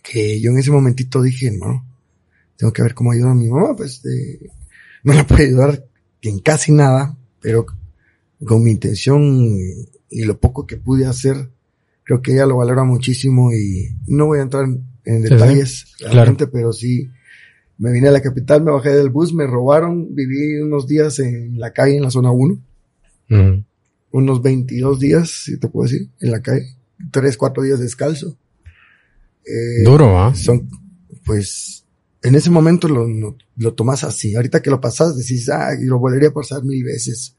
que 0.03 0.39
yo 0.39 0.51
en 0.51 0.59
ese 0.59 0.69
momentito 0.69 1.21
dije, 1.21 1.49
no, 1.49 1.83
tengo 2.57 2.71
que 2.71 2.83
ver 2.83 2.93
cómo 2.93 3.11
ayudo 3.11 3.29
a 3.29 3.35
mi 3.35 3.49
mamá, 3.49 3.75
pues 3.75 4.05
eh, 4.05 4.49
no 5.03 5.13
la 5.13 5.25
puedo 5.25 5.43
ayudar 5.43 5.85
en 6.21 6.39
casi 6.39 6.71
nada, 6.71 7.17
pero 7.41 7.65
con 8.45 8.63
mi 8.63 8.71
intención 8.71 9.57
y 10.09 10.25
lo 10.25 10.37
poco 10.37 10.67
que 10.67 10.77
pude 10.77 11.05
hacer, 11.05 11.49
creo 12.03 12.21
que 12.21 12.33
ella 12.33 12.45
lo 12.45 12.57
valora 12.57 12.83
muchísimo 12.83 13.51
y 13.53 13.89
no 14.07 14.27
voy 14.27 14.39
a 14.39 14.43
entrar 14.43 14.65
en, 15.05 15.21
detalles, 15.21 15.85
sí, 15.97 16.05
claro. 16.05 16.35
pero 16.51 16.71
sí, 16.73 17.09
me 17.77 17.91
vine 17.91 18.09
a 18.09 18.11
la 18.11 18.21
capital, 18.21 18.63
me 18.63 18.71
bajé 18.71 18.89
del 18.89 19.09
bus, 19.09 19.33
me 19.33 19.47
robaron, 19.47 20.13
viví 20.13 20.59
unos 20.59 20.87
días 20.87 21.19
en 21.19 21.59
la 21.59 21.71
calle, 21.71 21.97
en 21.97 22.03
la 22.03 22.11
zona 22.11 22.31
1. 22.31 22.59
Mm. 23.29 23.63
Unos 24.11 24.41
22 24.41 24.99
días, 24.99 25.29
si 25.29 25.57
te 25.57 25.67
puedo 25.67 25.89
decir, 25.89 26.07
en 26.19 26.31
la 26.31 26.41
calle. 26.41 26.75
Tres, 27.11 27.35
cuatro 27.35 27.63
días 27.63 27.79
descalzo. 27.79 28.37
Eh, 29.45 29.83
Duro, 29.83 30.19
¿ah? 30.19 30.31
¿eh? 30.33 30.37
Son, 30.37 30.69
pues, 31.25 31.85
en 32.21 32.35
ese 32.35 32.49
momento 32.49 32.87
lo, 32.87 33.07
lo, 33.07 33.37
lo, 33.57 33.73
tomas 33.73 34.03
así. 34.03 34.35
Ahorita 34.35 34.61
que 34.61 34.69
lo 34.69 34.79
pasas, 34.79 35.17
decís, 35.17 35.49
ah, 35.49 35.69
y 35.79 35.85
lo 35.85 35.99
volvería 35.99 36.29
a 36.29 36.33
pasar 36.33 36.63
mil 36.63 36.83
veces. 36.83 37.35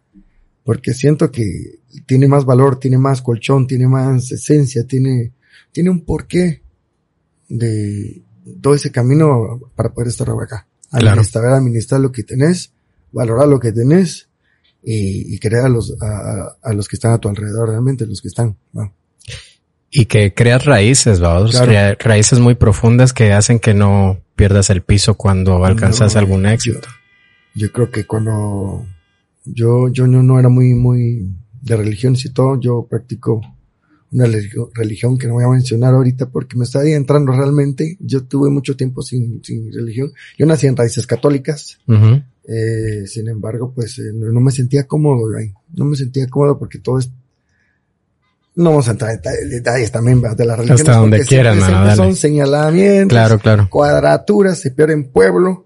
Porque 0.64 0.94
siento 0.94 1.30
que 1.30 1.80
tiene 2.06 2.28
más 2.28 2.44
valor, 2.44 2.78
tiene 2.78 2.99
más 2.99 3.23
colchón, 3.23 3.66
tiene 3.66 3.87
más 3.87 4.30
esencia, 4.32 4.87
tiene, 4.87 5.32
tiene 5.73 5.90
un 5.90 6.04
porqué 6.04 6.62
de, 7.49 8.23
todo 8.61 8.75
ese 8.75 8.90
camino 8.90 9.61
para 9.75 9.92
poder 9.92 10.08
estar 10.08 10.28
acá. 10.30 10.66
Administrar, 10.90 11.44
claro. 11.44 11.56
administrar 11.56 12.00
lo 12.00 12.12
que 12.12 12.23
tenés, 12.23 12.73
valorar 13.12 13.49
lo 13.49 13.58
que 13.58 13.73
tenés 13.73 14.28
y, 14.82 15.34
y 15.34 15.38
querer 15.38 15.61
a 15.61 15.68
los, 15.68 15.96
a, 16.00 16.56
a, 16.62 16.73
los 16.73 16.88
que 16.88 16.96
están 16.96 17.12
a 17.12 17.18
tu 17.18 17.28
alrededor 17.28 17.70
realmente, 17.70 18.06
los 18.06 18.20
que 18.20 18.28
están. 18.28 18.56
¿no? 18.73 18.92
Y 19.96 20.06
que 20.06 20.34
creas 20.34 20.64
raíces, 20.64 21.22
¿va? 21.22 21.48
Claro. 21.48 21.96
raíces 22.00 22.40
muy 22.40 22.56
profundas 22.56 23.12
que 23.12 23.32
hacen 23.32 23.60
que 23.60 23.74
no 23.74 24.18
pierdas 24.34 24.68
el 24.70 24.82
piso 24.82 25.14
cuando 25.14 25.64
alcanzas 25.64 26.14
no, 26.14 26.20
algún 26.20 26.46
éxito. 26.46 26.88
Yo, 27.54 27.66
yo, 27.66 27.72
creo 27.72 27.90
que 27.92 28.04
cuando 28.04 28.84
yo, 29.44 29.88
yo 29.88 30.08
no, 30.08 30.24
no 30.24 30.40
era 30.40 30.48
muy, 30.48 30.74
muy 30.74 31.28
de 31.62 31.76
religiones 31.76 32.24
y 32.24 32.32
todo, 32.32 32.58
yo 32.60 32.88
practico 32.90 33.40
una 34.14 34.26
religión 34.74 35.18
que 35.18 35.26
no 35.26 35.34
voy 35.34 35.44
a 35.44 35.48
mencionar 35.48 35.92
ahorita 35.92 36.30
porque 36.30 36.56
me 36.56 36.64
está 36.64 36.84
entrando 36.88 37.32
realmente. 37.32 37.96
Yo 37.98 38.24
tuve 38.24 38.48
mucho 38.48 38.76
tiempo 38.76 39.02
sin, 39.02 39.42
sin 39.42 39.72
religión. 39.72 40.12
Yo 40.38 40.46
nací 40.46 40.68
en 40.68 40.76
raíces 40.76 41.06
católicas. 41.06 41.78
eh, 42.46 43.06
sin 43.06 43.28
embargo, 43.28 43.72
pues 43.74 43.98
eh, 43.98 44.12
no, 44.14 44.40
me 44.40 44.52
sentía 44.52 44.86
cómodo 44.86 45.36
ahí. 45.36 45.52
No 45.74 45.84
me 45.84 45.96
sentía 45.96 46.28
cómodo 46.28 46.58
porque 46.58 46.78
todo 46.78 46.98
es... 46.98 47.10
No 48.56 48.70
vamos 48.70 48.87
a 48.88 48.92
entrar 48.92 49.18
en 49.42 49.50
detalles 49.50 49.90
también 49.90 50.23
de 50.23 50.44
la 50.44 50.56
religión. 50.56 50.78
Hasta 50.78 50.96
donde 50.96 51.25
quieran, 51.25 51.96
Son 51.96 52.14
señalamientos, 52.14 53.08
claro, 53.08 53.38
claro. 53.38 53.68
cuadraturas, 53.68 54.61
se 54.61 54.70
pierde 54.70 54.92
en 54.92 55.11
pueblo 55.11 55.64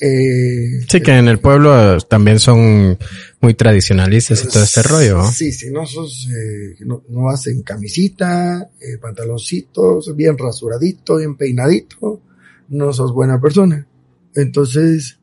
eh, 0.00 0.80
sí, 0.88 1.00
que 1.00 1.16
en 1.16 1.28
el 1.28 1.38
pueblo 1.38 1.98
también 2.00 2.40
son 2.40 2.98
muy 3.40 3.54
tradicionalistas 3.54 4.44
y 4.44 4.48
todo 4.48 4.64
este 4.64 4.82
rollo. 4.82 5.24
Sí, 5.30 5.52
sí, 5.52 5.70
no 5.70 5.86
sos, 5.86 6.28
eh, 6.30 6.76
no, 6.84 7.04
no 7.08 7.30
hacen 7.30 7.62
camisita, 7.62 8.70
eh, 8.80 8.98
pantaloncitos, 9.00 10.14
bien 10.16 10.36
rasuradito, 10.36 11.16
bien 11.16 11.36
peinadito, 11.36 12.20
no 12.68 12.92
sos 12.92 13.12
buena 13.12 13.40
persona. 13.40 13.86
Entonces, 14.34 15.20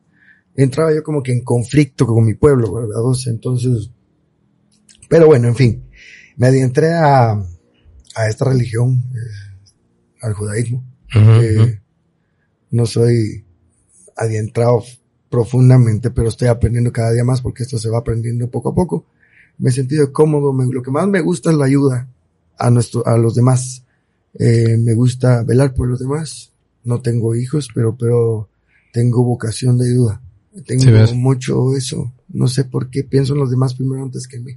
entraba 0.56 0.94
yo 0.94 1.02
como 1.02 1.22
que 1.22 1.32
en 1.32 1.44
conflicto 1.44 2.06
con 2.06 2.24
mi 2.24 2.34
pueblo, 2.34 2.72
¿verdad? 2.72 3.02
Entonces, 3.26 3.90
pero 5.08 5.26
bueno, 5.26 5.48
en 5.48 5.54
fin, 5.54 5.84
me 6.36 6.46
adentré 6.48 6.92
a, 6.92 7.32
a 7.32 8.28
esta 8.28 8.44
religión, 8.44 9.02
eh, 9.14 9.68
al 10.20 10.34
judaísmo. 10.34 10.84
No 12.70 12.86
soy 12.86 13.44
adentrado 14.16 14.82
profundamente, 15.28 16.10
pero 16.10 16.28
estoy 16.28 16.48
aprendiendo 16.48 16.92
cada 16.92 17.12
día 17.12 17.24
más 17.24 17.40
porque 17.40 17.62
esto 17.62 17.78
se 17.78 17.88
va 17.88 17.98
aprendiendo 17.98 18.50
poco 18.50 18.70
a 18.70 18.74
poco. 18.74 19.06
Me 19.58 19.70
he 19.70 19.72
sentido 19.72 20.12
cómodo, 20.12 20.52
lo 20.52 20.82
que 20.82 20.90
más 20.90 21.06
me 21.08 21.20
gusta 21.20 21.50
es 21.50 21.56
la 21.56 21.66
ayuda 21.66 22.08
a 22.58 22.70
nuestro, 22.70 23.06
a 23.06 23.16
los 23.18 23.34
demás. 23.34 23.84
Eh, 24.38 24.76
me 24.78 24.94
gusta 24.94 25.42
velar 25.42 25.74
por 25.74 25.88
los 25.88 26.00
demás. 26.00 26.52
No 26.84 27.00
tengo 27.00 27.34
hijos, 27.34 27.68
pero, 27.74 27.96
pero 27.96 28.48
tengo 28.92 29.24
vocación 29.24 29.78
de 29.78 29.90
ayuda. 29.90 30.20
Tengo 30.66 31.14
mucho 31.14 31.76
eso. 31.76 32.12
No 32.28 32.48
sé 32.48 32.64
por 32.64 32.90
qué 32.90 33.04
pienso 33.04 33.34
en 33.34 33.40
los 33.40 33.50
demás 33.50 33.74
primero 33.74 34.02
antes 34.02 34.26
que 34.26 34.36
en 34.36 34.44
mí. 34.44 34.52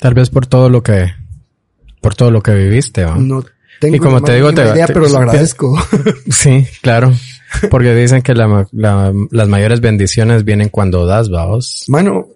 Tal 0.00 0.14
vez 0.14 0.30
por 0.30 0.46
todo 0.46 0.70
lo 0.70 0.82
que, 0.82 1.12
por 2.00 2.14
todo 2.14 2.30
lo 2.30 2.42
que 2.42 2.54
viviste. 2.54 3.04
No 3.04 3.44
tengo 3.80 3.96
y 3.96 3.98
como 3.98 4.22
te 4.22 4.34
digo, 4.34 4.52
te, 4.52 4.62
idea, 4.62 4.86
pero 4.86 5.08
lo 5.08 5.18
agradezco. 5.18 5.78
Sí, 6.30 6.66
claro. 6.82 7.12
Porque 7.70 7.94
dicen 7.94 8.22
que 8.22 8.34
la, 8.34 8.66
las 8.72 9.48
mayores 9.48 9.80
bendiciones 9.80 10.44
vienen 10.44 10.70
cuando 10.70 11.04
das, 11.04 11.28
vamos. 11.30 11.84
Mano, 11.88 12.28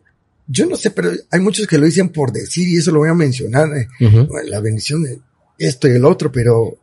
yo 0.46 0.66
no 0.66 0.76
sé, 0.76 0.90
pero 0.90 1.10
hay 1.30 1.40
muchos 1.40 1.66
que 1.66 1.78
lo 1.78 1.86
dicen 1.86 2.10
por 2.10 2.32
decir 2.32 2.68
y 2.68 2.76
eso 2.76 2.90
lo 2.90 2.98
voy 2.98 3.08
a 3.08 3.14
mencionar. 3.14 3.68
Eh. 3.76 3.88
La 4.46 4.60
bendición 4.60 5.02
de 5.02 5.18
esto 5.58 5.88
y 5.88 5.92
el 5.92 6.04
otro, 6.04 6.30
pero, 6.30 6.76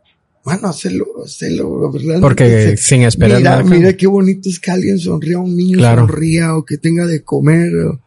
mano, 0.44 0.68
hacerlo, 0.68 1.06
hacerlo. 1.24 1.92
Porque 2.20 2.76
sin 2.76 3.02
esperar 3.02 3.38
mira, 3.38 3.50
nada. 3.50 3.62
Mira 3.62 3.92
qué 3.96 4.06
bonito 4.08 4.48
es 4.48 4.58
que 4.58 4.70
alguien 4.70 4.98
sonría, 4.98 5.38
un 5.38 5.56
niño 5.56 5.80
sonría 5.80 6.56
o 6.56 6.64
que 6.64 6.78
tenga 6.78 7.06
de 7.06 7.22
comer 7.22 7.72
o, 7.76 8.00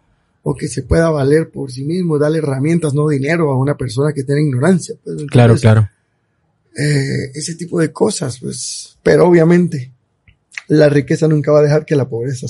que 0.54 0.68
se 0.68 0.84
pueda 0.84 1.10
valer 1.10 1.50
por 1.50 1.72
sí 1.72 1.84
mismo, 1.84 2.20
darle 2.20 2.38
herramientas, 2.38 2.94
no 2.94 3.08
dinero 3.08 3.52
a 3.52 3.58
una 3.58 3.76
persona 3.76 4.14
que 4.14 4.24
tiene 4.24 4.42
ignorancia. 4.42 4.96
Pues, 5.04 5.24
claro, 5.32 5.56
claro. 5.56 5.90
Eh, 6.78 7.32
ese 7.34 7.56
tipo 7.56 7.80
de 7.80 7.92
cosas, 7.92 8.38
pues, 8.40 8.98
pero 9.02 9.28
obviamente 9.28 9.92
la 10.68 10.90
riqueza 10.90 11.28
nunca 11.28 11.52
va 11.52 11.60
a 11.60 11.64
dejar 11.64 11.86
que 11.86 11.96
la 11.96 12.08
pobreza 12.08 12.48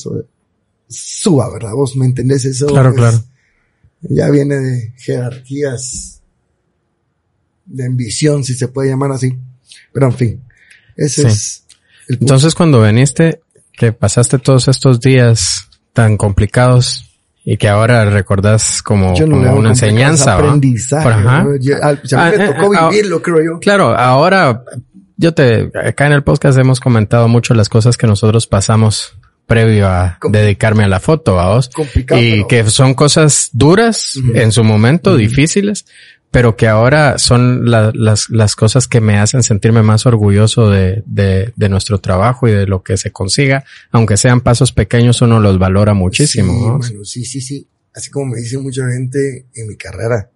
suba, 0.87 1.53
¿verdad? 1.53 1.73
Vos 1.73 1.95
me 1.95 2.05
entendés 2.05 2.43
eso. 2.45 2.67
Claro, 2.67 2.93
claro. 2.93 3.23
Ya 4.01 4.29
viene 4.29 4.55
de 4.55 4.93
jerarquías 4.97 6.21
de 7.65 7.85
ambición, 7.85 8.43
si 8.43 8.55
se 8.55 8.67
puede 8.67 8.89
llamar 8.89 9.11
así. 9.11 9.37
Pero 9.93 10.07
en 10.07 10.13
fin, 10.13 10.43
ese 10.97 11.27
es 11.27 11.63
Entonces 12.07 12.53
cuando 12.55 12.81
veniste, 12.81 13.41
que 13.71 13.93
pasaste 13.93 14.39
todos 14.39 14.67
estos 14.67 14.99
días 14.99 15.69
tan 15.93 16.17
complicados 16.17 17.14
y 17.47 17.57
que 17.57 17.69
ahora 17.69 18.05
recordás 18.05 18.81
como, 18.81 19.13
una 19.13 19.69
enseñanza. 19.69 20.33
Aprendizaje. 20.33 21.07
Ajá. 21.07 21.45
Ah, 21.83 22.31
me 22.35 22.47
tocó 22.47 22.73
eh, 22.73 22.77
vivirlo, 22.89 23.21
creo 23.21 23.43
yo. 23.43 23.59
Claro, 23.59 23.95
ahora 23.95 24.63
yo 25.15 25.33
te, 25.33 25.71
acá 25.75 26.07
en 26.07 26.13
el 26.13 26.23
podcast 26.23 26.57
hemos 26.57 26.79
comentado 26.79 27.27
mucho 27.27 27.53
las 27.53 27.69
cosas 27.69 27.97
que 27.97 28.07
nosotros 28.07 28.47
pasamos 28.47 29.15
previo 29.45 29.87
a 29.87 30.17
dedicarme 30.27 30.85
a 30.85 30.87
la 30.87 30.99
foto, 30.99 31.39
a 31.39 31.53
vos. 31.53 31.69
y 32.17 32.45
que 32.47 32.67
son 32.71 32.95
cosas 32.95 33.49
duras 33.53 34.19
en 34.33 34.51
su 34.51 34.63
momento, 34.63 35.15
difíciles, 35.15 35.85
pero 36.35 36.57
que 36.57 36.67
ahora 36.67 37.17
son 37.17 37.71
las, 37.71 38.29
las 38.29 38.55
cosas 38.57 38.89
que 38.89 38.99
me 38.99 39.17
hacen 39.19 39.41
sentirme 39.41 39.83
más 39.83 40.05
orgulloso 40.05 40.69
de, 40.69 41.01
de, 41.05 41.53
de, 41.55 41.69
nuestro 41.69 42.01
trabajo 42.01 42.45
y 42.49 42.51
de 42.51 42.67
lo 42.67 42.83
que 42.83 42.97
se 42.97 43.13
consiga. 43.13 43.63
Aunque 43.89 44.17
sean 44.17 44.41
pasos 44.41 44.73
pequeños, 44.73 45.21
uno 45.21 45.39
los 45.39 45.57
valora 45.57 45.93
muchísimo. 45.93 46.83
Sí, 46.83 46.97
sí, 47.05 47.23
sí, 47.23 47.39
sí. 47.39 47.67
Así 47.93 48.11
como 48.11 48.33
me 48.33 48.41
dice 48.41 48.57
mucha 48.57 48.85
gente 48.91 49.45
en 49.55 49.67
mi 49.69 49.77
carrera. 49.77 50.29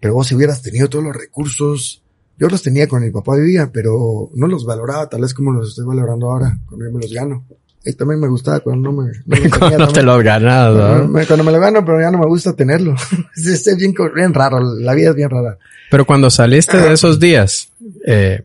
Pero 0.00 0.14
vos 0.14 0.26
si 0.26 0.34
hubieras 0.34 0.62
tenido 0.62 0.88
todos 0.88 1.04
los 1.04 1.14
recursos, 1.14 2.02
yo 2.36 2.48
los 2.48 2.64
tenía 2.64 2.88
con 2.88 3.04
mi 3.04 3.12
papá 3.12 3.36
vivía, 3.36 3.70
pero 3.72 4.28
no 4.34 4.48
los 4.48 4.66
valoraba 4.66 5.08
tal 5.08 5.20
vez 5.20 5.32
como 5.32 5.52
los 5.52 5.68
estoy 5.68 5.86
valorando 5.86 6.28
ahora, 6.28 6.58
cuando 6.66 6.86
yo 6.86 6.92
me 6.92 7.00
los 7.00 7.12
gano. 7.12 7.46
Y 7.86 7.92
también 7.92 8.20
me 8.20 8.26
gustaba 8.26 8.58
cuando 8.58 8.90
no 8.90 9.02
me... 9.02 9.12
No 9.24 9.36
cuando 9.58 9.88
te 9.88 10.02
los 10.02 10.22
ganas, 10.24 10.74
¿no? 10.74 11.12
Cuando 11.26 11.44
me 11.44 11.52
lo 11.52 11.60
gano, 11.60 11.84
pero 11.84 12.00
ya 12.00 12.10
no 12.10 12.18
me 12.18 12.26
gusta 12.26 12.52
tenerlo. 12.54 12.96
es 13.36 13.76
bien, 13.76 13.94
bien 14.12 14.34
raro, 14.34 14.58
la 14.60 14.92
vida 14.92 15.10
es 15.10 15.14
bien 15.14 15.30
rara. 15.30 15.56
Pero 15.88 16.04
cuando 16.04 16.28
saliste 16.28 16.78
de 16.78 16.92
esos 16.92 17.20
días, 17.20 17.68
eh, 18.04 18.42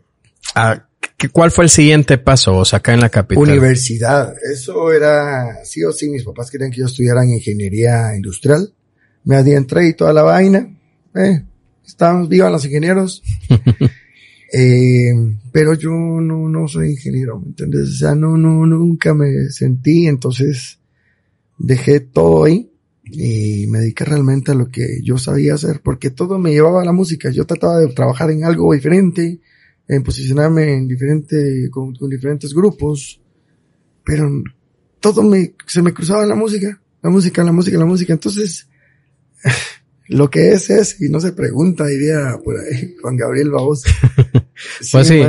¿cuál 1.32 1.50
fue 1.50 1.64
el 1.64 1.70
siguiente 1.70 2.18
paso 2.18 2.56
o 2.56 2.62
acá 2.72 2.94
en 2.94 3.00
la 3.00 3.08
capital? 3.08 3.42
Universidad. 3.42 4.32
Eso 4.52 4.92
era, 4.92 5.64
sí 5.64 5.82
o 5.82 5.90
sí, 5.90 6.08
mis 6.08 6.22
papás 6.22 6.48
querían 6.48 6.70
que 6.70 6.78
yo 6.78 6.86
estudiara 6.86 7.24
en 7.24 7.32
ingeniería 7.32 8.14
industrial. 8.14 8.72
Me 9.24 9.34
adentré 9.34 9.88
y 9.88 9.94
toda 9.94 10.12
la 10.12 10.22
vaina. 10.22 10.68
Eh, 11.16 11.42
estamos 11.84 12.28
vivan 12.28 12.52
los 12.52 12.64
ingenieros. 12.64 13.24
eh, 14.54 15.14
pero 15.50 15.72
yo 15.72 15.90
no, 15.90 16.46
no 16.46 16.68
soy 16.68 16.90
ingeniero, 16.90 17.40
¿me 17.40 17.48
entiendes? 17.48 17.88
O 17.88 17.94
sea, 17.94 18.14
no, 18.14 18.36
no, 18.36 18.66
nunca 18.66 19.14
me 19.14 19.48
sentí, 19.48 20.06
entonces 20.06 20.78
dejé 21.56 22.00
todo 22.00 22.44
ahí 22.44 22.70
y 23.04 23.66
me 23.68 23.78
dediqué 23.78 24.04
realmente 24.04 24.52
a 24.52 24.54
lo 24.54 24.68
que 24.68 25.00
yo 25.02 25.16
sabía 25.16 25.54
hacer, 25.54 25.80
porque 25.82 26.10
todo 26.10 26.38
me 26.38 26.50
llevaba 26.50 26.82
a 26.82 26.84
la 26.84 26.92
música. 26.92 27.30
Yo 27.30 27.46
trataba 27.46 27.78
de 27.78 27.88
trabajar 27.88 28.30
en 28.30 28.44
algo 28.44 28.74
diferente, 28.74 29.40
en 29.88 30.02
posicionarme 30.02 30.74
en 30.74 30.86
diferente, 30.86 31.70
con, 31.70 31.94
diferentes 32.10 32.52
grupos, 32.52 33.22
pero 34.04 34.30
todo 35.00 35.22
me, 35.22 35.54
se 35.66 35.80
me 35.80 35.94
cruzaba 35.94 36.26
la 36.26 36.34
música, 36.34 36.78
la 37.02 37.08
música, 37.08 37.42
la 37.42 37.52
música, 37.52 37.78
la 37.78 37.86
música. 37.86 38.12
Entonces, 38.12 38.68
lo 40.08 40.30
que 40.30 40.52
es 40.52 40.70
es, 40.70 41.00
y 41.00 41.08
no 41.08 41.20
se 41.20 41.32
pregunta, 41.32 41.86
diría 41.86 42.38
por 42.44 42.56
ahí 42.58 42.94
Juan 43.02 43.16
Gabriel 43.16 43.50
Baos. 43.50 43.84
pues 44.92 45.08
sí. 45.08 45.22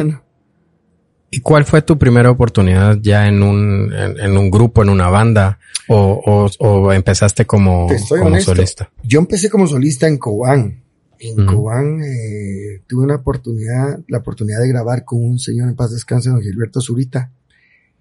¿Y 1.31 1.39
cuál 1.39 1.65
fue 1.65 1.81
tu 1.81 1.97
primera 1.97 2.29
oportunidad 2.29 2.99
ya 3.01 3.27
en 3.27 3.41
un, 3.41 3.91
en, 3.91 4.37
un 4.37 4.51
grupo, 4.51 4.83
en 4.83 4.89
una 4.89 5.09
banda? 5.09 5.57
¿O, 5.87 6.21
o, 6.25 6.49
o 6.65 6.93
empezaste 6.93 7.45
como, 7.45 7.87
como 8.07 8.39
solista? 8.39 8.91
Yo 9.03 9.19
empecé 9.19 9.49
como 9.49 9.65
solista 9.67 10.07
en 10.07 10.17
Cobán. 10.17 10.83
En 11.19 11.45
Cobán 11.45 12.01
eh, 12.03 12.83
tuve 12.85 13.05
una 13.05 13.15
oportunidad, 13.15 13.99
la 14.07 14.19
oportunidad 14.19 14.61
de 14.61 14.67
grabar 14.67 15.05
con 15.05 15.23
un 15.23 15.39
señor 15.39 15.69
en 15.69 15.75
paz 15.75 15.91
descanse, 15.91 16.29
don 16.29 16.41
Gilberto 16.41 16.81
Zurita. 16.81 17.31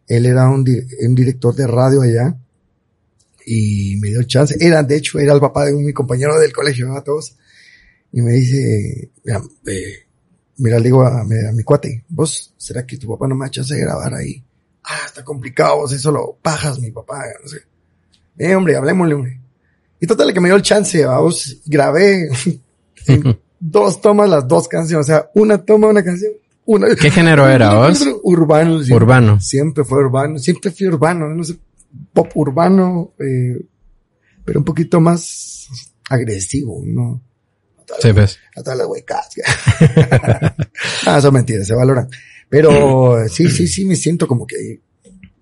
Él 0.07 0.27
era 0.27 0.51
un, 0.51 0.67
un 1.01 1.15
director 1.15 1.55
de 1.55 1.67
radio 1.67 2.03
allá 2.03 2.37
y 3.47 3.97
me 4.01 4.09
dio 4.09 4.23
chance. 4.25 4.57
Era, 4.61 4.83
de 4.83 4.97
hecho, 4.97 5.19
era 5.19 5.33
el 5.33 5.41
papá 5.41 5.65
de 5.67 5.73
mi 5.73 5.93
compañero 5.93 6.39
del 6.39 6.53
colegio, 6.53 6.95
a 6.95 7.03
todos. 7.03 7.37
Y 8.13 8.21
me 8.21 8.33
dice, 8.33 9.11
mira, 9.25 9.43
eh, 9.67 10.07
mira, 10.59 10.79
le 10.79 10.85
digo 10.85 11.03
a, 11.03 11.25
mi 11.25 11.63
cuate, 11.63 12.05
vos, 12.09 12.55
¿será 12.57 12.87
que 12.87 12.99
tu 12.99 13.09
papá 13.09 13.27
no 13.27 13.35
me 13.35 13.47
ha 13.47 13.51
chance 13.51 13.75
de 13.75 13.81
grabar 13.81 14.15
ahí? 14.15 14.45
Ah, 14.85 15.03
está 15.07 15.25
complicado, 15.25 15.79
vos 15.79 15.93
eso 15.93 16.11
lo 16.11 16.39
pajas, 16.43 16.79
mi 16.79 16.91
papá, 16.91 17.25
no 17.43 17.49
sé. 17.49 17.59
Eh, 18.39 18.55
hombre, 18.55 18.77
hablemosle, 18.77 19.15
hombre. 19.15 19.41
Y 20.01 20.07
total, 20.07 20.33
que 20.35 20.41
me 20.41 20.49
dio 20.49 20.57
el 20.57 20.63
chance, 20.63 21.07
vos, 21.07 21.63
grabé 21.67 22.29
dos 23.61 24.01
tomas 24.01 24.29
las 24.29 24.47
dos 24.47 24.69
canciones, 24.69 25.07
o 25.07 25.07
sea, 25.07 25.31
una 25.35 25.59
toma, 25.59 25.89
una 25.89 26.03
canción, 26.03 26.33
una. 26.67 26.95
¿Qué 26.95 27.11
género 27.11 27.49
era 27.49 27.75
vos? 27.89 28.07
Urbano. 28.23 28.81
Urbano. 28.91 29.41
Siempre 29.41 29.85
fue 29.85 29.99
urbano, 29.99 30.39
siempre 30.39 30.71
fui 30.71 30.87
urbano, 30.87 31.29
no 31.29 31.45
sé 31.45 31.57
pop 32.13 32.31
urbano, 32.35 33.15
eh, 33.19 33.61
pero 34.45 34.61
un 34.61 34.65
poquito 34.65 35.01
más 35.01 35.69
agresivo, 36.09 36.83
¿no? 36.85 37.23
Sí, 38.01 38.13
ves. 38.13 38.39
A 38.57 38.63
todas 38.63 38.79
las 38.79 38.87
huecas. 38.87 39.29
ah, 41.07 41.21
son 41.21 41.35
mentiras, 41.35 41.67
se 41.67 41.75
valoran. 41.75 42.09
Pero 42.49 43.17
sí, 43.29 43.49
sí, 43.49 43.67
sí 43.67 43.85
me 43.85 43.97
siento 43.97 44.27
como 44.27 44.47
que 44.47 44.81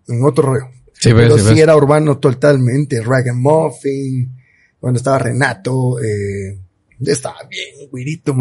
en 0.08 0.24
otro 0.24 0.44
rollo. 0.44 0.68
Sí, 0.92 1.12
ves, 1.12 1.32
pero 1.32 1.38
sí, 1.38 1.58
era 1.58 1.76
urbano 1.76 2.18
totalmente, 2.18 3.00
Ragamuffin, 3.00 4.36
cuando 4.78 4.98
estaba 4.98 5.18
Renato, 5.18 5.98
eh, 6.02 6.58
estaba 7.06 7.38
bien, 7.48 7.88
güirito, 7.90 8.34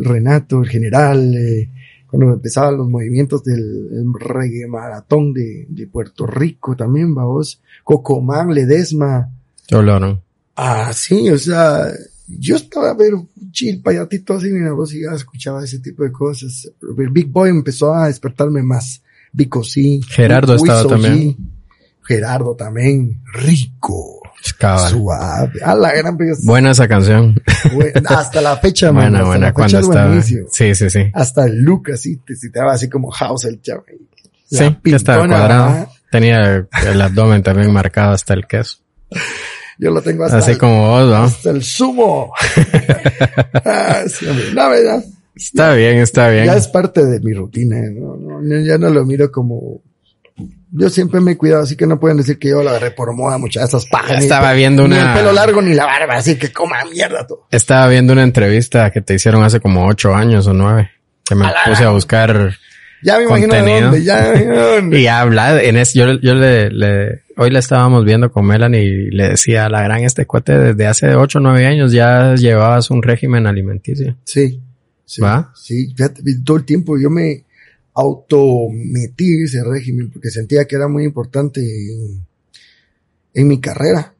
Renato, 0.00 0.62
el 0.62 0.68
general, 0.68 1.34
eh, 1.34 1.70
cuando 2.16 2.34
empezaban 2.34 2.78
los 2.78 2.88
movimientos 2.88 3.44
del 3.44 3.60
el 3.60 4.06
reggae 4.18 4.66
maratón 4.66 5.32
de, 5.32 5.66
de 5.68 5.86
Puerto 5.86 6.26
Rico 6.26 6.74
también, 6.74 7.14
vamos, 7.14 7.60
Cocomán, 7.84 8.54
Ledesma. 8.54 9.30
Lo 9.70 10.00
no. 10.00 10.22
Ah, 10.56 10.92
sí, 10.94 11.28
o 11.28 11.38
sea, 11.38 11.92
yo 12.26 12.56
estaba 12.56 12.90
a 12.90 12.94
ver 12.94 13.12
chill, 13.50 13.82
payatito 13.82 14.34
así, 14.34 14.50
mi 14.50 14.68
voz 14.70 14.94
y 14.94 15.02
ya 15.02 15.10
escuchaba 15.14 15.62
ese 15.62 15.80
tipo 15.80 16.04
de 16.04 16.12
cosas. 16.12 16.70
El 16.98 17.10
Big 17.10 17.28
Boy 17.28 17.50
empezó 17.50 17.94
a 17.94 18.06
despertarme 18.06 18.62
más. 18.62 19.02
Vico 19.32 19.62
sí. 19.62 20.00
Gerardo 20.08 20.54
estaba 20.54 20.84
G, 20.84 20.88
también. 20.88 21.36
Gerardo 22.02 22.56
también. 22.56 23.20
Rico. 23.34 24.22
Cabal. 24.54 24.90
Suave. 24.90 25.60
A 25.64 25.74
la 25.74 25.92
gran 25.92 26.18
Buena 26.44 26.70
esa 26.70 26.88
canción. 26.88 27.40
Hasta 28.08 28.40
la 28.40 28.56
fecha, 28.56 28.92
man, 28.92 29.12
buena, 29.12 29.18
hasta 29.18 29.26
buena. 29.28 29.46
la 29.46 29.52
Cuando 29.52 29.78
fecha 29.78 29.88
estaba. 29.88 30.22
Sí, 30.50 30.74
sí, 30.74 30.90
sí. 30.90 31.10
Hasta 31.14 31.46
look 31.48 31.90
así, 31.92 32.16
te 32.18 32.34
citaba 32.36 32.72
así 32.72 32.88
como 32.88 33.10
house 33.10 33.44
el 33.44 33.60
chavo. 33.60 33.84
La 34.50 34.58
Sí, 34.58 34.76
ya 34.84 34.96
estaba 34.96 35.26
cuadrado. 35.26 35.72
¿verdad? 35.72 35.88
Tenía 36.10 36.66
el 36.86 37.02
abdomen 37.02 37.42
también 37.42 37.72
marcado 37.72 38.12
hasta 38.12 38.34
el 38.34 38.46
queso. 38.46 38.78
Yo 39.78 39.90
lo 39.90 40.00
tengo 40.00 40.24
hasta, 40.24 40.38
Así 40.38 40.52
el, 40.52 40.58
como 40.58 40.88
vos, 40.88 41.10
¿no? 41.10 41.16
hasta 41.24 41.50
el 41.50 41.62
sumo. 41.62 42.32
ah, 43.64 44.02
sí. 44.08 44.26
No, 44.54 44.70
¿verdad? 44.70 45.04
Está 45.34 45.74
bien, 45.74 45.98
está 45.98 46.30
bien. 46.30 46.46
Ya 46.46 46.56
es 46.56 46.68
parte 46.68 47.04
de 47.04 47.20
mi 47.20 47.34
rutina, 47.34 47.76
¿no? 47.90 48.16
No, 48.16 48.40
no, 48.40 48.60
ya 48.60 48.78
no 48.78 48.88
lo 48.88 49.04
miro 49.04 49.30
como... 49.30 49.82
Yo 50.72 50.90
siempre 50.90 51.20
me 51.20 51.32
he 51.32 51.36
cuidado, 51.36 51.62
así 51.62 51.76
que 51.76 51.86
no 51.86 51.98
pueden 51.98 52.18
decir 52.18 52.38
que 52.38 52.48
yo 52.50 52.62
la 52.62 52.70
agarré 52.72 52.90
por 52.90 53.14
moda 53.14 53.38
muchas 53.38 53.62
de 53.62 53.78
esas 53.78 53.86
ni 54.18 54.24
estaba 54.24 54.52
viendo 54.52 54.86
Ni 54.86 54.94
una- 54.96 55.12
el 55.12 55.18
pelo 55.18 55.32
largo 55.32 55.62
ni 55.62 55.72
la 55.74 55.86
barba, 55.86 56.16
así 56.16 56.36
que 56.36 56.52
coma 56.52 56.76
mierda 56.92 57.26
todo. 57.26 57.46
Estaba 57.50 57.88
viendo 57.88 58.12
una 58.12 58.22
entrevista 58.24 58.90
que 58.90 59.00
te 59.00 59.14
hicieron 59.14 59.42
hace 59.44 59.60
como 59.60 59.86
ocho 59.86 60.14
años 60.14 60.46
o 60.46 60.52
nueve. 60.52 60.90
Que 61.24 61.34
me 61.34 61.46
A 61.46 61.50
la 61.52 61.56
puse 61.64 61.82
a 61.84 61.90
buscar 61.90 62.56
Ya 63.02 63.16
me 63.18 63.24
imagino 63.24 63.54
de 63.54 63.58
Contenido. 63.60 63.90
dónde, 63.90 64.04
ya 64.04 64.20
me 64.20 64.28
imagino 64.28 64.52
de 64.54 64.66
dónde. 64.76 65.00
y 65.00 65.06
habla 65.06 65.62
en 65.62 65.76
es, 65.76 65.94
yo, 65.94 66.12
yo 66.20 66.34
le, 66.34 66.70
le, 66.70 67.22
hoy 67.38 67.50
la 67.50 67.58
estábamos 67.58 68.04
viendo 68.04 68.30
con 68.30 68.44
Melanie 68.46 68.82
y 68.84 69.10
le 69.10 69.30
decía 69.30 69.64
a 69.64 69.68
la 69.70 69.82
gran 69.82 70.02
este 70.04 70.26
cuate 70.26 70.58
desde 70.58 70.86
hace 70.86 71.14
ocho 71.14 71.38
o 71.38 71.42
nueve 71.42 71.64
años 71.66 71.92
ya 71.92 72.34
llevabas 72.34 72.90
un 72.90 73.02
régimen 73.02 73.46
alimenticio. 73.46 74.16
Sí. 74.24 74.60
sí 75.06 75.20
¿Va? 75.22 75.50
Sí, 75.54 75.92
fíjate, 75.96 76.22
todo 76.44 76.58
el 76.58 76.64
tiempo 76.64 76.98
yo 76.98 77.08
me 77.10 77.44
autometí 77.96 79.34
en 79.34 79.44
ese 79.44 79.64
régimen 79.64 80.10
porque 80.10 80.30
sentía 80.30 80.66
que 80.66 80.76
era 80.76 80.86
muy 80.86 81.04
importante 81.04 81.60
en, 83.34 83.48
mi 83.48 83.60
carrera. 83.60 84.14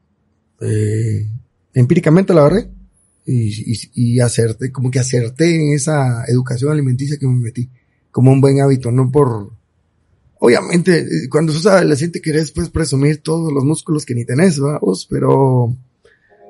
Eh, 0.61 1.27
empíricamente 1.73 2.33
la 2.33 2.41
agarré 2.41 2.69
y, 3.25 3.77
y, 3.93 4.19
acerté, 4.19 4.71
como 4.71 4.89
que 4.89 4.99
acerté 4.99 5.55
en 5.55 5.75
esa 5.75 6.25
educación 6.27 6.71
alimenticia 6.71 7.17
que 7.17 7.27
me 7.27 7.37
metí 7.37 7.69
como 8.11 8.31
un 8.31 8.41
buen 8.41 8.61
hábito, 8.61 8.91
no 8.91 9.11
por... 9.11 9.51
Obviamente, 10.39 10.99
eh, 10.99 11.29
cuando 11.29 11.51
sos 11.53 11.65
adolescente 11.65 12.21
querés 12.21 12.51
pues 12.51 12.69
presumir 12.69 13.21
todos 13.21 13.51
los 13.53 13.63
músculos 13.63 14.05
que 14.05 14.15
ni 14.15 14.25
tenés, 14.25 14.59
vos? 14.59 15.07
Pero 15.09 15.75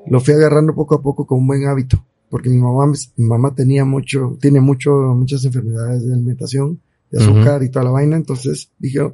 lo 0.06 0.20
fui 0.20 0.34
agarrando 0.34 0.74
poco 0.74 0.94
a 0.94 1.02
poco 1.02 1.26
como 1.26 1.42
un 1.42 1.46
buen 1.46 1.66
hábito 1.66 2.04
porque 2.30 2.50
mi 2.50 2.58
mamá, 2.58 2.92
mi 3.16 3.24
mamá 3.24 3.54
tenía 3.54 3.84
mucho, 3.84 4.36
tiene 4.40 4.60
mucho, 4.60 4.90
muchas 5.14 5.44
enfermedades 5.44 6.06
de 6.06 6.12
alimentación, 6.12 6.80
de 7.10 7.22
azúcar 7.22 7.62
y 7.62 7.70
toda 7.70 7.84
la 7.86 7.90
vaina, 7.92 8.16
entonces 8.16 8.70
dije, 8.78 9.00
"Oh, 9.00 9.10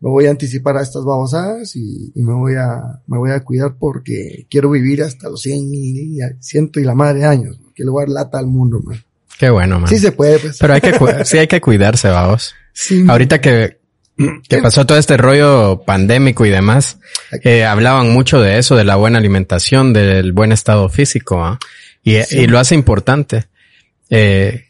me 0.00 0.10
voy 0.10 0.26
a 0.26 0.30
anticipar 0.30 0.76
a 0.76 0.82
estas 0.82 1.04
babosadas 1.04 1.76
y, 1.76 2.12
y 2.14 2.22
me 2.22 2.34
voy 2.34 2.54
a, 2.56 3.00
me 3.06 3.16
voy 3.18 3.30
a 3.30 3.40
cuidar 3.40 3.76
porque 3.78 4.46
quiero 4.50 4.70
vivir 4.70 5.02
hasta 5.02 5.28
los 5.30 5.40
100 5.42 5.58
y, 5.74 6.18
ciento 6.40 6.78
y 6.80 6.84
la 6.84 6.94
madre 6.94 7.24
años, 7.24 7.58
que 7.74 7.84
le 7.84 7.90
voy 7.90 8.02
a 8.02 8.06
dar 8.06 8.12
lata 8.24 8.38
al 8.38 8.46
mundo, 8.46 8.80
man. 8.84 9.02
Qué 9.38 9.50
bueno, 9.50 9.80
man. 9.80 9.88
Sí 9.88 9.98
se 9.98 10.12
puede, 10.12 10.38
pues. 10.38 10.58
Pero 10.58 10.74
hay 10.74 10.80
que, 10.80 10.92
sí 11.24 11.38
hay 11.38 11.46
que 11.46 11.60
cuidarse, 11.60 12.08
vamos. 12.08 12.54
Sí, 12.72 13.04
Ahorita 13.08 13.40
que, 13.40 13.78
que 14.48 14.58
pasó 14.58 14.84
todo 14.84 14.98
este 14.98 15.16
rollo 15.16 15.82
pandémico 15.86 16.44
y 16.44 16.50
demás, 16.50 16.98
eh, 17.42 17.64
hablaban 17.64 18.10
mucho 18.10 18.40
de 18.40 18.58
eso, 18.58 18.76
de 18.76 18.84
la 18.84 18.96
buena 18.96 19.18
alimentación, 19.18 19.92
del 19.92 20.32
buen 20.32 20.52
estado 20.52 20.88
físico, 20.88 21.42
¿ah? 21.42 21.58
y, 22.02 22.16
Sí. 22.22 22.40
y 22.40 22.46
lo 22.46 22.58
hace 22.58 22.74
importante. 22.74 23.46
Eh, 24.10 24.64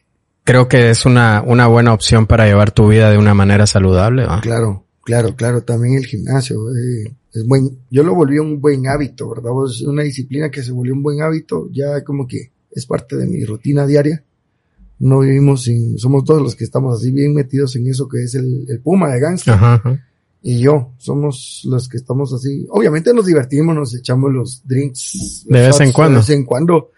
creo 0.45 0.69
que 0.69 0.91
es 0.91 1.07
una, 1.07 1.43
una 1.43 1.67
buena 1.67 1.93
opción 1.93 2.27
para 2.27 2.47
llevar 2.47 2.71
tu 2.71 2.89
vida 2.89 3.11
de 3.11 3.19
una 3.19 3.35
manera 3.35 3.67
saludable, 3.67 4.25
¿ah? 4.29 4.41
Claro, 4.43 4.85
claro, 5.03 5.35
claro. 5.35 5.63
También 5.63 5.95
el 5.95 6.07
gimnasio 6.07 6.71
eh, 6.71 7.15
es 7.33 7.47
buen. 7.47 7.79
Yo 7.91 8.03
lo 8.05 8.15
volví 8.15 8.39
un 8.39 8.61
buen 8.61 8.87
hábito, 8.87 9.31
¿verdad? 9.31 9.51
Vos, 9.51 9.81
una 9.83 10.03
disciplina 10.03 10.51
que 10.51 10.63
se 10.63 10.73
volvió 10.73 10.95
un 10.95 11.03
buen 11.03 11.23
hábito, 11.23 11.69
ya 11.73 12.05
como 12.05 12.27
que 12.27 12.53
es 12.71 12.87
parte 12.87 13.17
de 13.17 13.27
mi 13.27 13.45
rutina 13.45 13.87
diaria. 13.87 14.23
No 15.01 15.21
vivimos 15.21 15.65
sin, 15.65 15.99
somos 15.99 16.25
todos 16.25 16.41
los 16.41 16.55
que 16.55 16.65
estamos 16.65 17.01
así 17.01 17.11
bien 17.11 17.35
metidos 17.35 17.75
en 17.77 17.89
eso 17.89 18.09
que 18.09 18.23
es 18.23 18.35
el, 18.35 18.65
el 18.69 18.81
puma 18.81 19.11
de. 19.11 19.27
Ajá, 19.27 19.75
ajá. 19.75 20.01
Y 20.47 20.61
yo, 20.61 20.93
somos 20.99 21.63
los 21.65 21.89
que 21.89 21.97
estamos 21.97 22.31
así. 22.35 22.67
Obviamente 22.69 23.15
nos 23.15 23.25
divertimos, 23.25 23.75
nos 23.75 23.95
echamos 23.95 24.31
los 24.31 24.63
drinks. 24.63 25.47
De 25.49 25.59
vez 25.59 25.81
en 25.81 25.91
cuando. 25.91 26.19
De 26.19 26.21
vez 26.21 26.31
en 26.31 26.45
cuando. 26.45 26.91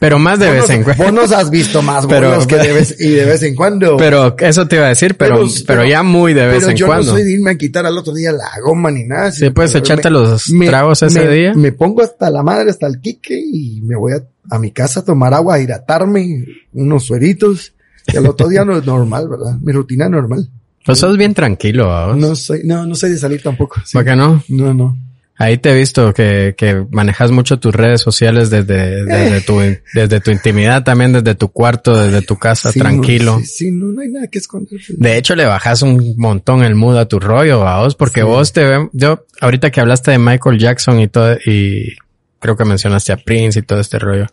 Pero 0.00 0.18
más 0.18 0.38
de 0.38 0.46
Vos 0.46 0.54
vez 0.54 0.62
nos- 0.62 0.70
en 0.70 0.82
cuando. 0.84 1.04
Vos 1.04 1.12
nos 1.12 1.32
has 1.32 1.50
visto 1.50 1.80
más 1.82 2.06
Pero- 2.08 2.46
que 2.46 2.56
de 2.56 2.72
vez, 2.74 2.96
y 3.00 3.10
de 3.10 3.24
vez 3.24 3.42
en 3.44 3.54
cuando. 3.54 3.96
Pero 3.96 4.36
eso 4.38 4.66
te 4.66 4.76
iba 4.76 4.86
a 4.86 4.88
decir, 4.88 5.16
pero, 5.16 5.36
pero, 5.36 5.48
Pero- 5.66 5.84
ya 5.84 6.02
muy 6.02 6.34
de 6.34 6.46
vez 6.46 6.58
Pero 6.60 6.70
en 6.70 6.76
yo 6.76 6.86
cuando. 6.86 7.06
no 7.06 7.12
soy 7.12 7.22
de 7.24 7.32
irme 7.32 7.50
a 7.52 7.54
quitar 7.56 7.86
al 7.86 7.96
otro 7.96 8.12
día 8.12 8.32
la 8.32 8.48
goma 8.64 8.90
ni 8.90 9.04
nada. 9.04 9.30
Sí, 9.32 9.50
puedes 9.50 9.74
echarte 9.74 10.08
me- 10.10 10.18
los 10.18 10.48
me- 10.50 10.66
tragos 10.66 11.02
ese 11.02 11.20
me- 11.20 11.28
día. 11.34 11.54
Me 11.54 11.72
pongo 11.72 12.02
hasta 12.02 12.30
la 12.30 12.42
madre, 12.42 12.70
hasta 12.70 12.86
el 12.86 13.00
quique 13.00 13.38
y 13.38 13.80
me 13.82 13.94
voy 13.96 14.12
a, 14.12 14.22
a 14.54 14.58
mi 14.58 14.70
casa 14.72 15.00
a 15.00 15.04
tomar 15.04 15.32
agua, 15.34 15.54
a 15.56 15.60
hidratarme, 15.60 16.44
unos 16.72 17.04
sueritos. 17.04 17.72
Y 18.12 18.16
al 18.16 18.26
otro 18.26 18.48
día 18.48 18.64
no 18.64 18.76
es 18.76 18.84
normal, 18.84 19.28
¿verdad? 19.28 19.56
Mi 19.62 19.70
rutina 19.72 20.08
normal. 20.08 20.48
Pues 20.84 20.98
sos 20.98 21.16
bien 21.16 21.32
tranquilo, 21.32 21.86
vamos. 21.86 22.16
No 22.16 22.34
soy, 22.34 22.62
no, 22.64 22.84
no 22.84 22.96
soy 22.96 23.10
de 23.10 23.18
salir 23.18 23.40
tampoco. 23.40 23.80
sí. 23.84 23.92
¿Por 23.92 24.04
qué 24.04 24.16
no? 24.16 24.42
No, 24.48 24.74
no. 24.74 24.98
Ahí 25.42 25.58
te 25.58 25.70
he 25.72 25.74
visto 25.74 26.14
que, 26.14 26.54
que 26.56 26.86
manejas 26.92 27.32
mucho 27.32 27.58
tus 27.58 27.74
redes 27.74 28.00
sociales 28.00 28.48
desde, 28.48 29.04
desde 29.04 29.40
tu, 29.40 29.58
desde 29.92 30.20
tu 30.20 30.30
intimidad 30.30 30.84
también, 30.84 31.12
desde 31.12 31.34
tu 31.34 31.48
cuarto, 31.48 32.00
desde 32.00 32.22
tu 32.22 32.36
casa, 32.38 32.70
Sí, 32.70 32.78
tranquilo. 32.78 33.38
Sí, 33.40 33.46
sí, 33.46 33.70
no, 33.72 33.86
no 33.86 34.02
hay 34.02 34.08
nada 34.08 34.28
que 34.28 34.38
esconder. 34.38 34.80
De 34.88 35.16
hecho, 35.16 35.34
le 35.34 35.44
bajas 35.44 35.82
un 35.82 36.14
montón 36.16 36.62
el 36.62 36.76
mood 36.76 36.96
a 36.96 37.08
tu 37.08 37.18
rollo, 37.18 37.66
a 37.66 37.82
vos, 37.82 37.96
porque 37.96 38.20
Sí. 38.20 38.26
vos 38.26 38.52
te 38.52 38.62
ven, 38.64 38.88
yo, 38.92 39.26
ahorita 39.40 39.70
que 39.72 39.80
hablaste 39.80 40.12
de 40.12 40.18
Michael 40.18 40.58
Jackson 40.58 41.00
y 41.00 41.08
todo, 41.08 41.36
y 41.44 41.96
creo 42.38 42.56
que 42.56 42.64
mencionaste 42.64 43.12
a 43.12 43.16
Prince 43.16 43.58
y 43.58 43.62
todo 43.62 43.80
este 43.80 43.98
rollo, 43.98 44.26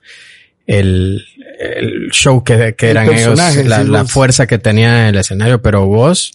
el, 0.68 1.26
el 1.60 2.10
show 2.12 2.44
que, 2.44 2.76
que 2.78 2.92
El 2.92 2.98
eran 2.98 3.12
ellos, 3.12 3.38
la, 3.66 3.84
la 3.84 4.06
fuerza 4.06 4.46
que 4.46 4.60
tenía 4.60 5.02
en 5.10 5.16
el 5.16 5.18
escenario, 5.22 5.60
pero 5.62 5.88
vos, 5.88 6.34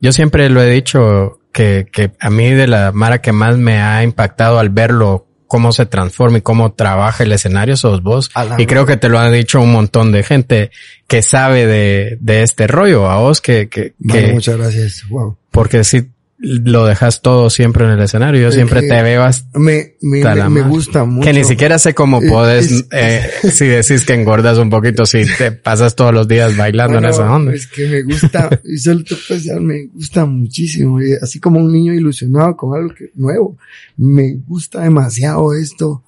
yo 0.00 0.10
siempre 0.12 0.48
lo 0.48 0.62
he 0.62 0.70
dicho 0.70 1.38
que, 1.54 1.86
que 1.90 2.10
a 2.20 2.28
mí 2.28 2.50
de 2.50 2.66
la 2.66 2.92
Mara 2.92 3.22
que 3.22 3.32
más 3.32 3.56
me 3.56 3.80
ha 3.80 4.02
impactado 4.02 4.58
al 4.58 4.70
verlo, 4.70 5.28
cómo 5.46 5.70
se 5.72 5.86
transforma 5.86 6.38
y 6.38 6.40
cómo 6.42 6.72
trabaja 6.72 7.22
el 7.22 7.30
escenario, 7.30 7.76
sos 7.76 8.02
vos. 8.02 8.28
Y 8.58 8.66
creo 8.66 8.86
que 8.86 8.96
te 8.96 9.08
lo 9.08 9.20
ha 9.20 9.30
dicho 9.30 9.60
un 9.60 9.70
montón 9.70 10.10
de 10.10 10.24
gente 10.24 10.70
que 11.06 11.22
sabe 11.22 11.66
de, 11.66 12.18
de 12.20 12.42
este 12.42 12.66
rollo, 12.66 13.08
a 13.08 13.18
vos 13.18 13.40
que, 13.40 13.68
que, 13.68 13.94
que 14.06 14.32
muchas 14.32 14.56
gracias. 14.56 15.04
Wow. 15.08 15.38
porque 15.52 15.84
si 15.84 16.10
lo 16.36 16.84
dejas 16.84 17.22
todo 17.22 17.48
siempre 17.48 17.84
en 17.84 17.92
el 17.92 18.00
escenario, 18.02 18.40
yo 18.40 18.50
siempre 18.52 18.82
te 18.82 19.02
veo 19.02 19.22
hasta 19.22 19.56
Me, 19.58 19.94
me, 20.02 20.20
la 20.20 20.48
me, 20.50 20.62
me 20.62 20.68
gusta 20.68 21.04
mucho. 21.04 21.24
que 21.26 21.32
ni 21.32 21.44
siquiera 21.44 21.78
sé 21.78 21.94
cómo 21.94 22.20
Es- 22.20 22.30
puedes, 22.30 22.70
es- 22.72 22.86
eh, 22.90 23.30
si 23.50 23.66
decís 23.66 24.04
que 24.04 24.14
engordas 24.14 24.58
un 24.58 24.68
poquito, 24.68 25.06
si 25.06 25.22
te 25.38 25.52
pasas 25.52 25.94
todos 25.94 26.12
los 26.12 26.26
días 26.26 26.56
bailando 26.56 26.94
Bueno, 26.94 27.08
en 27.08 27.14
esa 27.14 27.32
onda. 27.32 27.54
Es 27.54 27.66
que 27.68 27.86
me 27.88 28.02
gusta, 28.02 28.60
y 28.64 28.76
solo 28.78 29.04
decir, 29.28 29.60
me 29.60 29.86
gusta 29.86 30.26
muchísimo, 30.26 31.00
y 31.00 31.12
así 31.14 31.38
como 31.38 31.60
un 31.60 31.72
niño 31.72 31.94
ilusionado 31.94 32.56
con 32.56 32.76
algo 32.78 32.94
que, 32.94 33.10
nuevo. 33.14 33.56
Me 33.96 34.34
gusta 34.46 34.82
demasiado 34.82 35.54
esto. 35.54 36.02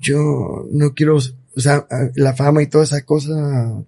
Yo 0.00 0.66
no 0.72 0.92
quiero, 0.94 1.16
o 1.16 1.60
sea, 1.60 1.86
la 2.16 2.34
fama 2.34 2.62
y 2.62 2.66
toda 2.66 2.84
esa 2.84 3.02
cosa, 3.02 3.32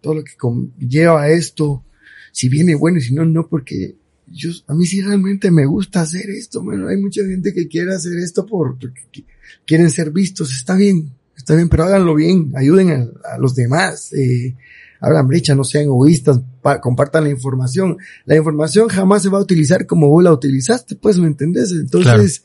todo 0.00 0.14
lo 0.14 0.22
que 0.24 0.32
lleva 0.78 1.22
a 1.22 1.30
esto, 1.30 1.82
si 2.30 2.48
viene 2.48 2.74
bueno 2.76 2.98
y 2.98 3.00
si 3.02 3.12
no, 3.14 3.24
no, 3.24 3.48
porque 3.48 3.96
yo, 4.34 4.50
a 4.66 4.74
mí 4.74 4.84
sí 4.86 5.00
realmente 5.00 5.50
me 5.50 5.64
gusta 5.66 6.00
hacer 6.02 6.28
esto, 6.30 6.62
bueno, 6.62 6.88
hay 6.88 6.96
mucha 6.96 7.22
gente 7.24 7.52
que 7.52 7.68
quiere 7.68 7.94
hacer 7.94 8.16
esto 8.18 8.44
por, 8.44 8.78
porque 8.78 9.02
qui- 9.12 9.24
quieren 9.66 9.90
ser 9.90 10.10
vistos, 10.10 10.52
está 10.54 10.74
bien, 10.74 11.12
está 11.36 11.54
bien, 11.54 11.68
pero 11.68 11.84
háganlo 11.84 12.14
bien, 12.14 12.52
ayuden 12.56 12.90
a, 13.24 13.38
los 13.38 13.54
demás, 13.54 14.12
eh, 14.12 14.54
abran 15.00 15.26
brecha, 15.28 15.54
no 15.54 15.64
sean 15.64 15.84
egoístas, 15.84 16.40
pa- 16.62 16.80
compartan 16.80 17.24
la 17.24 17.30
información. 17.30 17.98
La 18.24 18.36
información 18.36 18.88
jamás 18.88 19.22
se 19.22 19.28
va 19.28 19.38
a 19.38 19.42
utilizar 19.42 19.86
como 19.86 20.08
vos 20.08 20.24
la 20.24 20.32
utilizaste, 20.32 20.96
pues, 20.96 21.18
¿me 21.18 21.26
entendés? 21.26 21.70
Entonces, 21.72 22.44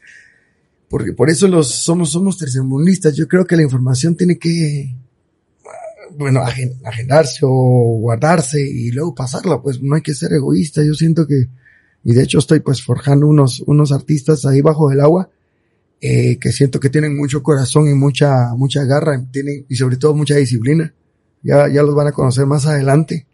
porque 0.89 1.13
por 1.13 1.29
eso 1.29 1.47
los 1.47 1.67
somos, 1.83 2.11
somos 2.11 2.37
tercermundistas. 2.37 3.15
Yo 3.15 3.27
creo 3.27 3.45
que 3.45 3.55
la 3.55 3.63
información 3.63 4.15
tiene 4.17 4.37
que, 4.37 4.93
bueno, 6.17 6.41
agen- 6.41 6.75
agendarse 6.83 7.39
o 7.43 7.97
guardarse 8.01 8.59
y 8.61 8.91
luego 8.91 9.13
pasarla, 9.15 9.61
pues 9.61 9.81
no 9.81 9.95
hay 9.95 10.01
que 10.01 10.13
ser 10.15 10.33
egoísta. 10.33 10.83
Yo 10.83 10.93
siento 10.93 11.25
que, 11.27 11.47
y 12.03 12.13
de 12.13 12.23
hecho 12.23 12.39
estoy 12.39 12.59
pues 12.61 12.81
forjando 12.83 13.27
unos, 13.27 13.61
unos 13.65 13.91
artistas 13.91 14.45
ahí 14.45 14.61
bajo 14.61 14.91
el 14.91 15.01
agua 15.01 15.29
eh, 16.01 16.37
que 16.39 16.53
siento 16.53 16.79
que 16.79 16.89
tienen 16.89 17.17
mucho 17.17 17.43
corazón 17.43 17.89
y 17.89 17.93
mucha, 17.93 18.53
mucha 18.55 18.85
garra, 18.85 19.21
tienen, 19.31 19.65
y 19.67 19.75
sobre 19.75 19.97
todo 19.97 20.13
mucha 20.15 20.35
disciplina. 20.35 20.93
Ya, 21.43 21.67
ya 21.67 21.83
los 21.83 21.93
van 21.93 22.07
a 22.07 22.11
conocer 22.11 22.45
más 22.45 22.65
adelante. 22.65 23.27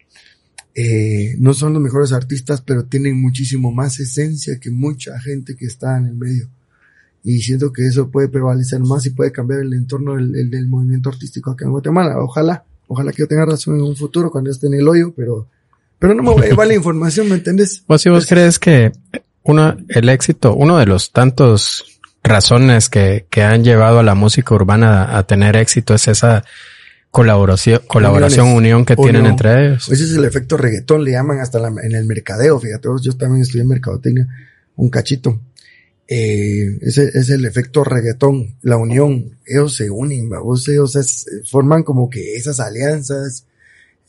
Eh, 0.74 1.36
no 1.38 1.54
son 1.54 1.72
los 1.74 1.82
mejores 1.82 2.12
artistas, 2.12 2.60
pero 2.62 2.84
tienen 2.84 3.20
muchísimo 3.20 3.72
más 3.72 4.00
esencia 4.00 4.58
que 4.58 4.70
mucha 4.70 5.18
gente 5.20 5.56
que 5.56 5.66
está 5.66 5.96
en 5.96 6.06
el 6.06 6.14
medio. 6.14 6.50
Y 7.22 7.40
siento 7.40 7.72
que 7.72 7.86
eso 7.86 8.10
puede 8.10 8.28
prevalecer 8.28 8.80
más 8.80 9.06
y 9.06 9.10
puede 9.10 9.32
cambiar 9.32 9.60
el 9.60 9.72
entorno 9.72 10.16
del, 10.16 10.50
del 10.50 10.66
movimiento 10.66 11.08
artístico 11.08 11.52
acá 11.52 11.64
en 11.64 11.70
Guatemala. 11.70 12.18
Ojalá, 12.18 12.64
ojalá 12.88 13.12
que 13.12 13.22
yo 13.22 13.28
tenga 13.28 13.46
razón 13.46 13.76
en 13.76 13.82
un 13.82 13.96
futuro 13.96 14.30
cuando 14.30 14.50
esté 14.50 14.66
en 14.66 14.74
el 14.74 14.88
hoyo, 14.88 15.12
pero, 15.14 15.48
pero 15.98 16.14
no 16.14 16.22
me 16.22 16.30
voy 16.30 16.42
a 16.44 16.48
llevar 16.48 16.66
la 16.66 16.74
información, 16.74 17.28
¿me 17.28 17.36
entiendes? 17.36 17.82
¿Vos 17.88 18.02
si 18.02 18.08
vos 18.08 18.26
crees 18.26 18.58
que 18.58 18.92
uno, 19.42 19.76
el 19.88 20.08
éxito, 20.08 20.54
uno 20.54 20.78
de 20.78 20.86
los 20.86 21.12
tantos 21.12 22.00
razones 22.22 22.88
que, 22.88 23.26
que 23.30 23.42
han 23.42 23.64
llevado 23.64 24.00
a 24.00 24.02
la 24.02 24.14
música 24.14 24.54
urbana 24.54 25.16
a, 25.16 25.26
tener 25.26 25.56
éxito 25.56 25.94
es 25.94 26.08
esa 26.08 26.44
colaboración, 27.10 27.80
colaboración, 27.86 28.48
unión 28.48 28.84
que 28.84 28.96
tienen 28.96 29.26
entre 29.26 29.66
ellos. 29.66 29.88
Ese 29.88 30.04
es 30.04 30.12
el 30.12 30.24
efecto 30.24 30.56
reggaetón, 30.56 31.04
le 31.04 31.12
llaman 31.12 31.38
hasta 31.38 31.58
en 31.68 31.94
el 31.94 32.04
mercadeo, 32.04 32.58
fíjate, 32.58 32.88
yo 33.00 33.12
también 33.16 33.42
estudié 33.42 33.62
en 33.62 33.68
mercadotecnia, 33.68 34.28
un 34.76 34.90
cachito. 34.90 35.40
Eh, 36.08 36.78
ese 36.82 37.10
es 37.14 37.30
el 37.30 37.44
efecto 37.46 37.82
reggaetón, 37.82 38.56
la 38.62 38.76
unión, 38.76 39.30
ellos 39.46 39.74
se 39.74 39.90
unen, 39.90 40.28
ellos 40.68 41.26
forman 41.50 41.82
como 41.84 42.10
que 42.10 42.36
esas 42.36 42.60
alianzas, 42.60 43.44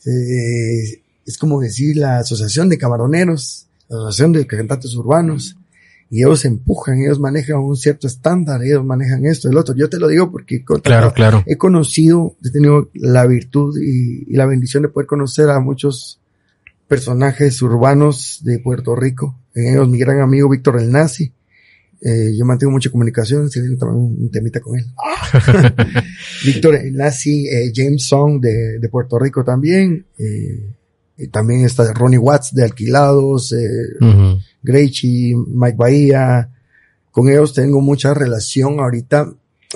eh, 0.06 1.02
es 1.28 1.36
como 1.36 1.60
decir 1.60 1.94
la 1.98 2.20
asociación 2.20 2.70
de 2.70 2.78
camaroneros, 2.78 3.66
la 3.88 3.98
asociación 3.98 4.32
de 4.32 4.46
cantantes 4.46 4.94
urbanos, 4.94 5.56
y 6.10 6.20
ellos 6.22 6.46
empujan, 6.46 7.00
ellos 7.00 7.20
manejan 7.20 7.58
un 7.58 7.76
cierto 7.76 8.06
estándar, 8.06 8.62
ellos 8.64 8.82
manejan 8.82 9.26
esto, 9.26 9.50
el 9.50 9.58
otro. 9.58 9.74
Yo 9.76 9.90
te 9.90 9.98
lo 9.98 10.08
digo 10.08 10.32
porque 10.32 10.64
claro, 10.82 11.12
claro. 11.12 11.44
he 11.46 11.58
conocido, 11.58 12.34
he 12.42 12.50
tenido 12.50 12.88
la 12.94 13.26
virtud 13.26 13.78
y, 13.78 14.34
la 14.34 14.46
bendición 14.46 14.84
de 14.84 14.88
poder 14.88 15.06
conocer 15.06 15.50
a 15.50 15.60
muchos 15.60 16.18
personajes 16.86 17.60
urbanos 17.60 18.40
de 18.42 18.58
Puerto 18.58 18.96
Rico. 18.96 19.38
En 19.54 19.74
ellos 19.74 19.86
mi 19.86 19.98
gran 19.98 20.22
amigo 20.22 20.48
Víctor 20.48 20.80
El 20.80 20.90
Nazi. 20.90 21.34
Eh, 22.00 22.32
yo 22.38 22.46
mantengo 22.46 22.70
mucha 22.70 22.90
comunicación, 22.90 23.50
se 23.50 23.60
viene 23.60 23.76
también 23.76 24.02
un, 24.02 24.30
temita 24.30 24.60
con 24.60 24.78
él. 24.78 24.86
Víctor 26.46 26.76
El 26.76 26.96
Nazi, 26.96 27.48
eh, 27.48 27.70
James 27.74 28.06
Song 28.06 28.40
de, 28.40 28.78
de, 28.78 28.88
Puerto 28.88 29.18
Rico 29.18 29.44
también. 29.44 30.06
Eh, 30.16 30.77
también 31.26 31.64
está 31.64 31.92
Ronnie 31.92 32.18
Watts 32.18 32.54
de 32.54 32.64
Alquilados, 32.64 33.52
eh, 33.52 33.66
uh 34.00 34.38
Mike 34.62 35.76
Bahía. 35.76 36.50
Con 37.10 37.28
ellos 37.28 37.54
tengo 37.54 37.80
mucha 37.80 38.14
relación 38.14 38.80
ahorita. 38.80 39.32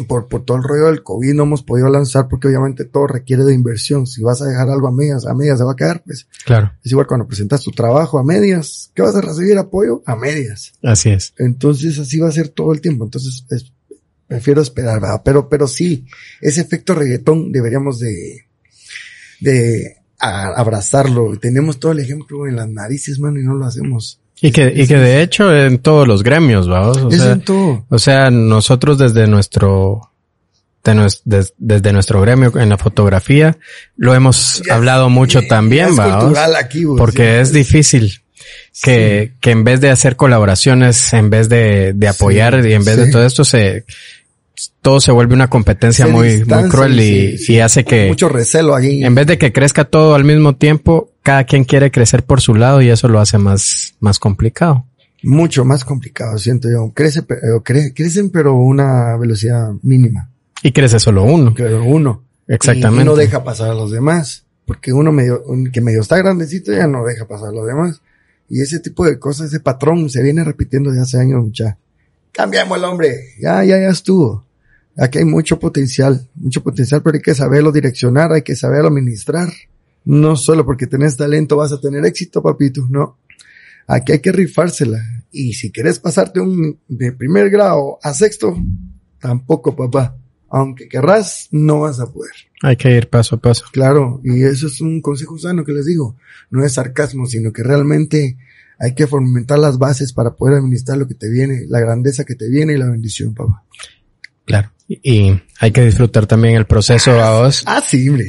Por, 0.08 0.26
por 0.26 0.46
todo 0.46 0.56
el 0.56 0.62
rollo 0.62 0.86
del 0.86 1.02
COVID 1.02 1.34
no 1.34 1.42
hemos 1.42 1.62
podido 1.62 1.86
lanzar 1.90 2.26
porque 2.26 2.48
obviamente 2.48 2.86
todo 2.86 3.06
requiere 3.06 3.44
de 3.44 3.52
inversión. 3.52 4.06
Si 4.06 4.22
vas 4.22 4.40
a 4.40 4.46
dejar 4.46 4.70
algo 4.70 4.88
a 4.88 4.92
medias, 4.92 5.26
a 5.26 5.34
medias 5.34 5.58
se 5.58 5.64
va 5.64 5.72
a 5.72 5.76
quedar, 5.76 6.02
pues. 6.02 6.26
Claro. 6.46 6.72
Es 6.82 6.92
igual 6.92 7.06
cuando 7.06 7.26
presentas 7.26 7.62
tu 7.62 7.72
trabajo 7.72 8.18
a 8.18 8.24
medias. 8.24 8.90
¿Qué 8.94 9.02
vas 9.02 9.14
a 9.14 9.20
recibir 9.20 9.58
apoyo? 9.58 10.02
A 10.06 10.16
medias. 10.16 10.72
Así 10.82 11.10
es. 11.10 11.34
Entonces 11.36 11.98
así 11.98 12.18
va 12.18 12.28
a 12.28 12.32
ser 12.32 12.48
todo 12.48 12.72
el 12.72 12.80
tiempo. 12.80 13.04
Entonces 13.04 13.44
prefiero 14.26 14.62
esperar, 14.62 14.98
¿verdad? 14.98 15.20
Pero, 15.22 15.50
pero 15.50 15.66
sí, 15.66 16.06
ese 16.40 16.62
efecto 16.62 16.94
reggaetón 16.94 17.52
deberíamos 17.52 17.98
de, 17.98 18.46
de 19.40 20.01
a 20.22 20.54
abrazarlo. 20.54 21.36
Tenemos 21.38 21.80
todo 21.80 21.92
el 21.92 21.98
ejemplo 21.98 22.46
en 22.46 22.56
las 22.56 22.68
narices, 22.68 23.18
mano, 23.18 23.40
y 23.40 23.42
no 23.42 23.54
lo 23.54 23.66
hacemos. 23.66 24.20
Y 24.40 24.52
que, 24.52 24.72
y 24.74 24.86
que 24.86 24.96
de 24.96 25.22
hecho 25.22 25.54
en 25.54 25.78
todos 25.78 26.06
los 26.06 26.22
gremios, 26.22 26.68
vamos. 26.68 26.98
O 26.98 27.10
sea, 27.10 27.38
O 27.88 27.98
sea, 27.98 28.30
nosotros 28.30 28.98
desde 28.98 29.26
nuestro, 29.26 30.12
desde 30.84 31.92
nuestro 31.92 32.20
gremio 32.20 32.52
en 32.56 32.68
la 32.68 32.78
fotografía, 32.78 33.58
lo 33.96 34.14
hemos 34.14 34.62
hablado 34.70 35.10
mucho 35.10 35.42
también, 35.42 35.94
vamos. 35.96 36.38
Porque 36.96 37.40
es 37.40 37.52
difícil 37.52 38.22
que, 38.82 39.32
que 39.40 39.50
en 39.50 39.64
vez 39.64 39.80
de 39.80 39.90
hacer 39.90 40.14
colaboraciones, 40.16 41.12
en 41.12 41.30
vez 41.30 41.48
de, 41.48 41.92
de 41.94 42.08
apoyar 42.08 42.64
y 42.64 42.74
en 42.74 42.84
vez 42.84 42.96
de 42.96 43.10
todo 43.10 43.24
esto 43.24 43.44
se, 43.44 43.84
todo 44.82 45.00
se 45.00 45.12
vuelve 45.12 45.34
una 45.34 45.48
competencia 45.48 46.08
muy, 46.08 46.44
muy 46.44 46.68
cruel 46.68 47.00
y, 47.00 47.60
hace 47.60 47.84
que... 47.84 48.08
Mucho 48.08 48.28
recelo 48.28 48.74
ahí. 48.74 49.02
En 49.04 49.14
vez 49.14 49.28
de 49.28 49.38
que 49.38 49.52
crezca 49.52 49.84
todo 49.84 50.16
al 50.16 50.24
mismo 50.24 50.56
tiempo, 50.56 51.12
cada 51.22 51.44
quien 51.44 51.64
quiere 51.64 51.92
crecer 51.92 52.24
por 52.24 52.40
su 52.40 52.56
lado 52.56 52.82
y 52.82 52.90
eso 52.90 53.06
lo 53.06 53.20
hace 53.20 53.38
más, 53.38 53.94
más 54.00 54.18
complicado. 54.18 54.84
Mucho 55.22 55.64
más 55.64 55.84
complicado, 55.84 56.36
siento 56.36 56.68
yo. 56.68 56.90
Crece, 56.92 57.22
pero, 57.22 57.62
crecen 57.62 58.30
pero 58.30 58.56
una 58.56 59.16
velocidad 59.16 59.70
mínima. 59.82 60.28
Y 60.64 60.72
crece 60.72 60.98
solo 60.98 61.22
uno. 61.22 61.54
uno. 61.84 62.24
Exactamente. 62.48 63.04
Y 63.04 63.06
no 63.06 63.14
deja 63.14 63.44
pasar 63.44 63.70
a 63.70 63.74
los 63.74 63.92
demás. 63.92 64.44
Porque 64.66 64.92
uno 64.92 65.12
medio, 65.12 65.44
que 65.72 65.80
medio 65.80 66.00
está 66.00 66.16
grandecito 66.18 66.72
ya 66.72 66.88
no 66.88 67.04
deja 67.04 67.26
pasar 67.26 67.50
a 67.50 67.52
los 67.52 67.66
demás. 67.66 68.02
Y 68.48 68.60
ese 68.60 68.80
tipo 68.80 69.04
de 69.04 69.18
cosas, 69.20 69.46
ese 69.48 69.60
patrón 69.60 70.10
se 70.10 70.22
viene 70.22 70.42
repitiendo 70.42 70.90
de 70.90 71.00
hace 71.00 71.18
años 71.18 71.46
ya. 71.52 71.78
Cambiamos 72.32 72.78
el 72.78 72.84
hombre. 72.84 73.14
Ya, 73.40 73.64
ya, 73.64 73.78
ya 73.78 73.88
estuvo. 73.88 74.44
Aquí 74.98 75.18
hay 75.18 75.24
mucho 75.24 75.58
potencial, 75.58 76.28
mucho 76.34 76.62
potencial, 76.62 77.02
pero 77.02 77.16
hay 77.16 77.22
que 77.22 77.34
saberlo 77.34 77.72
direccionar, 77.72 78.32
hay 78.32 78.42
que 78.42 78.56
saberlo 78.56 78.88
administrar. 78.88 79.48
No 80.04 80.36
solo 80.36 80.66
porque 80.66 80.86
tenés 80.86 81.16
talento 81.16 81.56
vas 81.56 81.72
a 81.72 81.80
tener 81.80 82.04
éxito, 82.04 82.42
papito, 82.42 82.86
no. 82.90 83.18
Aquí 83.86 84.12
hay 84.12 84.20
que 84.20 84.32
rifársela. 84.32 85.00
Y 85.30 85.54
si 85.54 85.70
quieres 85.70 85.98
pasarte 85.98 86.40
un, 86.40 86.78
de 86.88 87.12
primer 87.12 87.50
grado 87.50 87.98
a 88.02 88.12
sexto, 88.12 88.56
tampoco, 89.18 89.74
papá. 89.74 90.16
Aunque 90.50 90.88
querrás, 90.88 91.48
no 91.50 91.80
vas 91.80 91.98
a 91.98 92.12
poder. 92.12 92.32
Hay 92.62 92.76
que 92.76 92.94
ir 92.94 93.08
paso 93.08 93.36
a 93.36 93.40
paso. 93.40 93.64
Claro, 93.72 94.20
y 94.22 94.42
eso 94.42 94.66
es 94.66 94.80
un 94.82 95.00
consejo 95.00 95.38
sano 95.38 95.64
que 95.64 95.72
les 95.72 95.86
digo. 95.86 96.16
No 96.50 96.62
es 96.64 96.74
sarcasmo, 96.74 97.26
sino 97.26 97.52
que 97.52 97.62
realmente 97.62 98.36
hay 98.78 98.94
que 98.94 99.06
fomentar 99.06 99.58
las 99.58 99.78
bases 99.78 100.12
para 100.12 100.34
poder 100.34 100.58
administrar 100.58 100.98
lo 100.98 101.08
que 101.08 101.14
te 101.14 101.30
viene, 101.30 101.64
la 101.68 101.80
grandeza 101.80 102.24
que 102.24 102.34
te 102.34 102.50
viene 102.50 102.74
y 102.74 102.76
la 102.76 102.90
bendición, 102.90 103.32
papá. 103.32 103.64
Claro. 104.44 104.72
Y 105.02 105.40
hay 105.58 105.70
que 105.70 105.84
disfrutar 105.84 106.26
también 106.26 106.56
el 106.56 106.66
proceso 106.66 107.20
a 107.22 107.40
vos. 107.40 107.62
Ah, 107.66 107.82
sí, 107.86 108.08
hombre. 108.08 108.26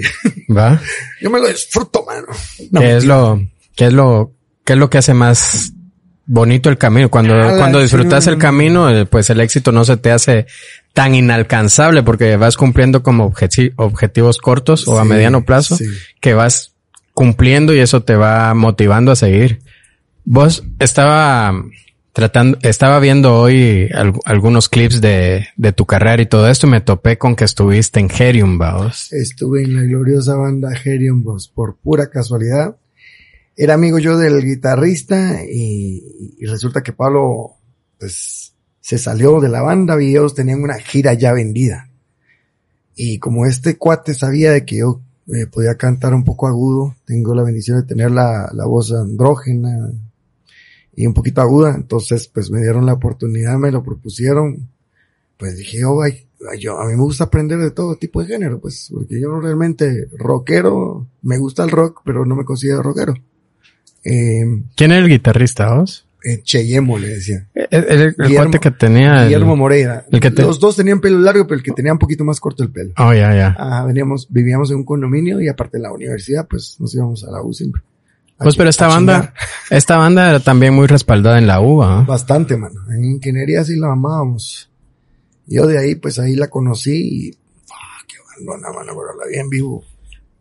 ¿Va? 0.55 0.79
Yo 1.21 1.29
me 1.29 1.39
lo 1.39 1.47
disfruto, 1.47 2.05
mano. 2.05 2.27
¿Qué 2.79 2.97
es 2.97 3.05
lo, 3.05 3.41
qué 3.75 3.87
es 3.87 3.93
lo, 3.93 4.33
qué 4.63 4.73
es 4.73 4.79
lo 4.79 4.89
que 4.89 4.99
hace 4.99 5.13
más 5.13 5.73
bonito 6.25 6.69
el 6.69 6.77
camino? 6.77 7.09
Cuando, 7.09 7.33
cuando 7.57 7.81
disfrutas 7.81 8.27
el 8.27 8.37
camino, 8.37 8.89
eh, 8.89 9.05
pues 9.05 9.29
el 9.29 9.39
éxito 9.41 9.71
no 9.71 9.83
se 9.83 9.97
te 9.97 10.11
hace 10.11 10.45
tan 10.93 11.15
inalcanzable 11.15 12.03
porque 12.03 12.37
vas 12.37 12.55
cumpliendo 12.55 13.01
como 13.01 13.33
objetivos 13.75 14.37
cortos 14.37 14.87
o 14.87 14.99
a 14.99 15.05
mediano 15.05 15.43
plazo 15.43 15.77
que 16.19 16.33
vas 16.33 16.73
cumpliendo 17.13 17.73
y 17.73 17.79
eso 17.79 18.03
te 18.03 18.15
va 18.15 18.53
motivando 18.53 19.11
a 19.11 19.15
seguir. 19.15 19.61
Vos 20.25 20.63
estaba 20.79 21.53
tratando, 22.13 22.59
estaba 22.61 22.99
viendo 22.99 23.35
hoy 23.35 23.89
algunos 24.23 24.69
clips 24.69 25.01
de, 25.01 25.47
tu 25.75 25.85
carrera 25.85 26.21
y 26.21 26.27
todo 26.27 26.47
esto 26.47 26.67
y 26.67 26.69
me 26.69 26.81
topé 26.81 27.17
con 27.17 27.35
que 27.35 27.43
estuviste 27.43 27.99
en 27.99 28.09
Herium, 28.09 28.57
vos. 28.57 29.11
Estuve 29.11 29.63
en 29.63 29.75
la 29.75 29.81
gloriosa 29.81 30.35
banda 30.35 30.69
Herium, 30.73 31.23
vos, 31.23 31.49
por 31.49 31.75
pura 31.75 32.09
casualidad. 32.09 32.77
Era 33.57 33.73
amigo 33.73 33.99
yo 33.99 34.17
del 34.17 34.43
guitarrista 34.43 35.43
y, 35.43 36.37
resulta 36.41 36.81
que 36.81 36.93
Pablo, 36.93 37.55
pues, 37.99 38.53
se 38.79 38.97
salió 38.97 39.41
de 39.41 39.49
la 39.49 39.61
banda 39.61 40.01
y 40.01 40.11
ellos 40.11 40.35
tenían 40.35 40.61
una 40.61 40.77
gira 40.77 41.13
ya 41.13 41.33
vendida. 41.33 41.89
Y 42.95 43.17
como 43.17 43.47
este 43.47 43.77
cuate 43.77 44.13
sabía 44.13 44.51
de 44.51 44.65
que 44.65 44.77
yo 44.77 45.01
eh, 45.33 45.47
podía 45.47 45.75
cantar 45.75 46.13
un 46.13 46.23
poco 46.23 46.47
agudo, 46.47 46.95
tengo 47.05 47.33
la 47.33 47.43
bendición 47.43 47.79
de 47.79 47.87
tener 47.87 48.11
la 48.11 48.65
voz 48.67 48.91
andrógena, 48.91 49.89
y 50.95 51.07
un 51.07 51.13
poquito 51.13 51.41
aguda, 51.41 51.73
entonces 51.75 52.27
pues 52.27 52.51
me 52.51 52.61
dieron 52.61 52.85
la 52.85 52.93
oportunidad, 52.93 53.57
me 53.57 53.71
lo 53.71 53.83
propusieron, 53.83 54.69
pues 55.37 55.57
dije, 55.57 55.83
oh, 55.85 56.03
yo, 56.59 56.79
a 56.79 56.85
mí 56.85 56.93
me 56.93 57.01
gusta 57.01 57.25
aprender 57.25 57.59
de 57.59 57.71
todo 57.71 57.95
tipo 57.95 58.21
de 58.21 58.27
género, 58.27 58.59
pues, 58.59 58.89
porque 58.93 59.19
yo 59.19 59.39
realmente 59.39 60.07
rockero, 60.17 61.07
me 61.21 61.37
gusta 61.37 61.63
el 61.63 61.71
rock, 61.71 62.01
pero 62.05 62.25
no 62.25 62.35
me 62.35 62.45
considero 62.45 62.83
rockero. 62.83 63.13
Eh, 64.03 64.43
¿Quién 64.75 64.91
era 64.91 64.99
el 64.99 65.09
guitarrista 65.09 65.73
vos? 65.73 66.05
Eh, 66.25 66.41
Cheyemo 66.41 66.97
le 66.97 67.09
decía. 67.09 67.47
Eh, 67.53 67.67
el, 67.69 68.15
el, 68.17 68.59
que 68.59 68.71
tenía. 68.71 69.25
Guillermo 69.25 69.57
Moreira. 69.57 70.05
El 70.09 70.21
que 70.21 70.29
Los 70.29 70.59
dos 70.59 70.77
tenían 70.77 71.01
pelo 71.01 71.19
largo, 71.19 71.45
pero 71.45 71.57
el 71.57 71.63
que 71.63 71.73
tenía 71.73 71.91
un 71.91 71.99
poquito 71.99 72.23
más 72.23 72.39
corto 72.39 72.63
el 72.63 72.71
pelo. 72.71 72.93
Oh, 72.97 73.13
ya, 73.13 73.35
ya. 73.35 73.55
Ah, 73.57 73.83
veníamos, 73.85 74.27
vivíamos 74.29 74.71
en 74.71 74.77
un 74.77 74.85
condominio 74.85 75.41
y 75.41 75.49
aparte 75.49 75.77
de 75.77 75.83
la 75.83 75.91
universidad, 75.91 76.47
pues 76.49 76.77
nos 76.79 76.95
íbamos 76.95 77.25
a 77.25 77.31
la 77.31 77.41
U 77.41 77.53
siempre. 77.53 77.81
Pues 78.43 78.55
pero 78.55 78.69
esta 78.69 78.87
banda, 78.87 79.33
esta 79.69 79.97
banda 79.97 80.29
era 80.29 80.39
también 80.39 80.73
muy 80.73 80.87
respaldada 80.87 81.37
en 81.37 81.47
la 81.47 81.61
UBA. 81.61 81.99
¿ah? 81.99 82.03
Bastante, 82.03 82.57
mano. 82.57 82.81
En 82.91 83.03
ingeniería 83.05 83.63
sí 83.63 83.75
la 83.75 83.91
amábamos. 83.91 84.69
Yo 85.45 85.67
de 85.67 85.77
ahí, 85.77 85.95
pues 85.95 86.19
ahí 86.19 86.35
la 86.35 86.49
conocí 86.49 87.27
y, 87.27 87.37
ah, 87.71 88.03
qué 88.07 88.15
bandona, 88.35 88.71
mano, 88.71 88.93
pero 88.95 89.17
la 89.17 89.27
vi 89.29 89.37
en 89.37 89.49
vivo. 89.49 89.83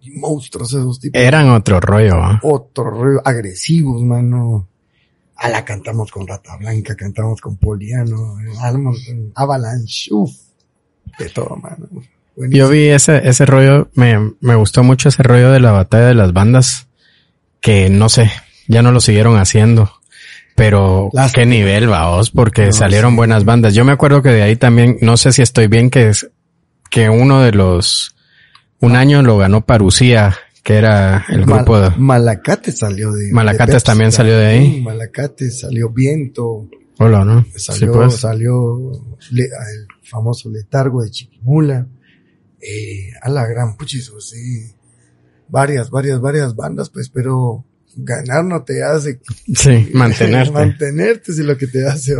Y 0.00 0.10
monstruos 0.10 0.72
esos 0.72 1.00
tipos. 1.00 1.20
Eran 1.20 1.50
otro 1.50 1.80
rollo, 1.80 2.16
¿ah? 2.16 2.40
Otro 2.42 2.90
rollo, 2.90 3.20
agresivos, 3.24 4.02
mano. 4.02 4.68
A 5.36 5.48
la 5.48 5.64
cantamos 5.64 6.10
con 6.10 6.26
Rata 6.26 6.56
Blanca, 6.56 6.94
cantamos 6.94 7.40
con 7.40 7.56
Poliano, 7.56 8.36
Avalanche, 9.34 10.12
uff, 10.12 10.32
de 11.18 11.28
todo, 11.30 11.56
mano. 11.56 11.88
Yo 12.36 12.68
vi 12.68 12.88
ese, 12.88 13.28
ese 13.28 13.44
rollo, 13.44 13.88
me, 13.94 14.34
me 14.40 14.54
gustó 14.54 14.82
mucho 14.82 15.08
ese 15.08 15.22
rollo 15.22 15.50
de 15.50 15.60
la 15.60 15.72
batalla 15.72 16.06
de 16.06 16.14
las 16.14 16.32
bandas, 16.32 16.88
que 17.62 17.88
no 17.88 18.10
sé, 18.10 18.30
ya 18.68 18.82
no 18.82 18.92
lo 18.92 19.00
siguieron 19.00 19.38
haciendo. 19.38 19.90
Pero 20.54 21.10
qué 21.32 21.46
nivel, 21.46 21.86
vaos, 21.86 22.30
porque 22.30 22.72
salieron 22.72 23.16
buenas 23.16 23.46
bandas. 23.46 23.72
Yo 23.72 23.86
me 23.86 23.92
acuerdo 23.92 24.20
que 24.20 24.28
de 24.28 24.42
ahí 24.42 24.56
también, 24.56 24.98
no 25.00 25.16
sé 25.16 25.32
si 25.32 25.40
estoy 25.40 25.66
bien, 25.66 25.88
que 25.88 26.10
es 26.10 26.30
que 26.90 27.08
uno 27.08 27.40
de 27.40 27.52
los, 27.52 28.14
un 28.80 28.94
año 28.96 29.22
lo 29.22 29.38
ganó 29.38 29.64
Parucía, 29.64 30.36
que 30.62 30.74
era 30.74 31.24
el 31.30 31.46
grupo 31.46 31.80
de... 31.80 31.90
Malacate 31.96 32.70
salió 32.70 33.12
de... 33.12 33.32
Malacate 33.32 33.80
también 33.80 34.12
salió 34.12 34.36
de 34.36 34.46
ahí. 34.46 34.82
Malacate 34.82 35.50
salió 35.50 35.88
Viento. 35.88 36.68
Hola, 36.98 37.24
¿no? 37.24 37.46
Salió, 37.56 37.92
pues. 37.92 38.16
salió 38.16 38.92
el 38.92 39.86
famoso 40.02 40.50
Letargo 40.50 41.02
de 41.02 41.10
Chiquimula. 41.10 41.86
Eh, 42.60 43.10
a 43.22 43.30
la 43.30 43.46
gran 43.46 43.76
puchizo, 43.76 44.20
sí. 44.20 44.70
Varias, 45.52 45.90
varias, 45.90 46.18
varias 46.18 46.56
bandas, 46.56 46.88
pues, 46.88 47.10
pero 47.10 47.62
ganar 47.94 48.42
no 48.42 48.62
te 48.64 48.82
hace. 48.82 49.20
Sí, 49.54 49.90
mantenerte. 49.94 50.50
mantenerte 50.50 51.32
si 51.34 51.42
lo 51.42 51.58
que 51.58 51.66
te 51.66 51.86
hace. 51.86 52.14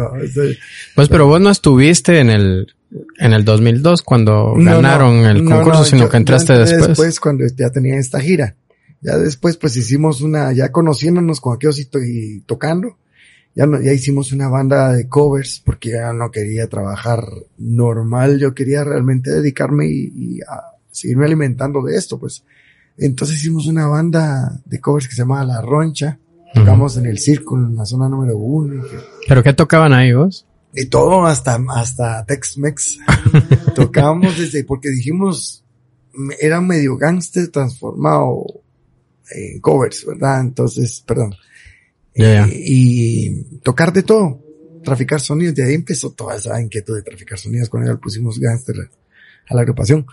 pues, 0.95 1.09
pero 1.09 1.27
vos 1.27 1.41
no 1.41 1.49
estuviste 1.49 2.19
en 2.19 2.29
el, 2.29 2.75
en 3.19 3.33
el 3.33 3.43
2002 3.43 4.03
cuando 4.03 4.53
ganaron 4.55 5.25
el 5.25 5.47
concurso, 5.47 5.83
sino 5.83 6.11
que 6.11 6.19
entraste 6.19 6.59
después. 6.59 6.89
Después, 6.89 7.21
cuando 7.21 7.45
ya 7.57 7.71
tenía 7.71 7.97
esta 7.97 8.21
gira. 8.21 8.55
Ya 9.01 9.17
después, 9.17 9.57
pues 9.57 9.77
hicimos 9.79 10.21
una, 10.21 10.53
ya 10.53 10.71
conociéndonos 10.71 11.41
con 11.41 11.57
aquellos 11.57 11.79
y, 11.81 12.41
tocando. 12.41 12.99
Ya, 13.55 13.65
no, 13.65 13.81
ya 13.81 13.95
hicimos 13.95 14.31
una 14.33 14.49
banda 14.49 14.93
de 14.93 15.09
covers 15.09 15.63
porque 15.65 15.93
ya 15.93 16.13
no 16.13 16.31
quería 16.31 16.69
trabajar 16.69 17.25
normal. 17.57 18.39
Yo 18.39 18.55
quería 18.55 18.85
realmente 18.85 19.31
dedicarme 19.31 19.87
y, 19.89 20.41
a 20.43 20.77
seguirme 20.91 21.25
alimentando 21.25 21.83
de 21.83 21.97
esto, 21.97 22.21
pues. 22.21 22.45
Entonces 22.99 23.39
hicimos 23.39 23.67
una 23.67 23.87
banda 23.87 24.61
de 24.65 24.81
covers 24.81 25.09
que 25.09 25.15
se 25.15 25.23
llamaba 25.23 25.45
La 25.45 25.61
Roncha. 25.61 26.19
Tocamos 26.55 26.97
en 26.99 27.07
el 27.07 27.19
círculo, 27.19 27.67
en 27.67 27.77
la 27.77 27.87
zona 27.87 28.09
número 28.09 28.37
uno. 28.37 28.85
¿Pero 29.27 29.43
qué 29.43 29.55
tocaban 29.55 29.93
ahí 29.95 30.13
vos? 30.13 30.47
Y 30.75 30.87
todo 30.87 31.25
hasta, 31.25 31.59
hasta 31.71 32.25
Tex-Mex. 32.27 32.99
Tocamos 33.75 34.39
desde, 34.39 34.65
porque 34.65 34.91
dijimos, 34.91 35.65
era 36.41 36.61
medio 36.61 36.97
gangster 36.97 37.49
transformado 37.49 38.45
en 39.31 39.61
covers, 39.61 40.05
¿verdad? 40.07 40.41
Entonces, 40.41 41.03
perdón. 41.07 41.35
Eh, 42.15 42.47
y 42.51 43.45
tocar 43.61 43.93
de 43.93 44.03
todo, 44.03 44.41
traficar 44.85 45.21
sonidos, 45.21 45.55
de 45.55 45.65
ahí 45.65 45.75
empezó 45.75 46.11
toda 46.11 46.37
esa 46.37 46.61
inquietud 46.61 46.97
de 46.97 47.03
traficar 47.03 47.39
sonidos, 47.39 47.69
cuando 47.71 47.91
ya 47.91 47.99
pusimos 47.99 48.39
gangster 48.39 48.77
a 49.49 49.55
la 49.55 49.63
agrupación. 49.63 50.07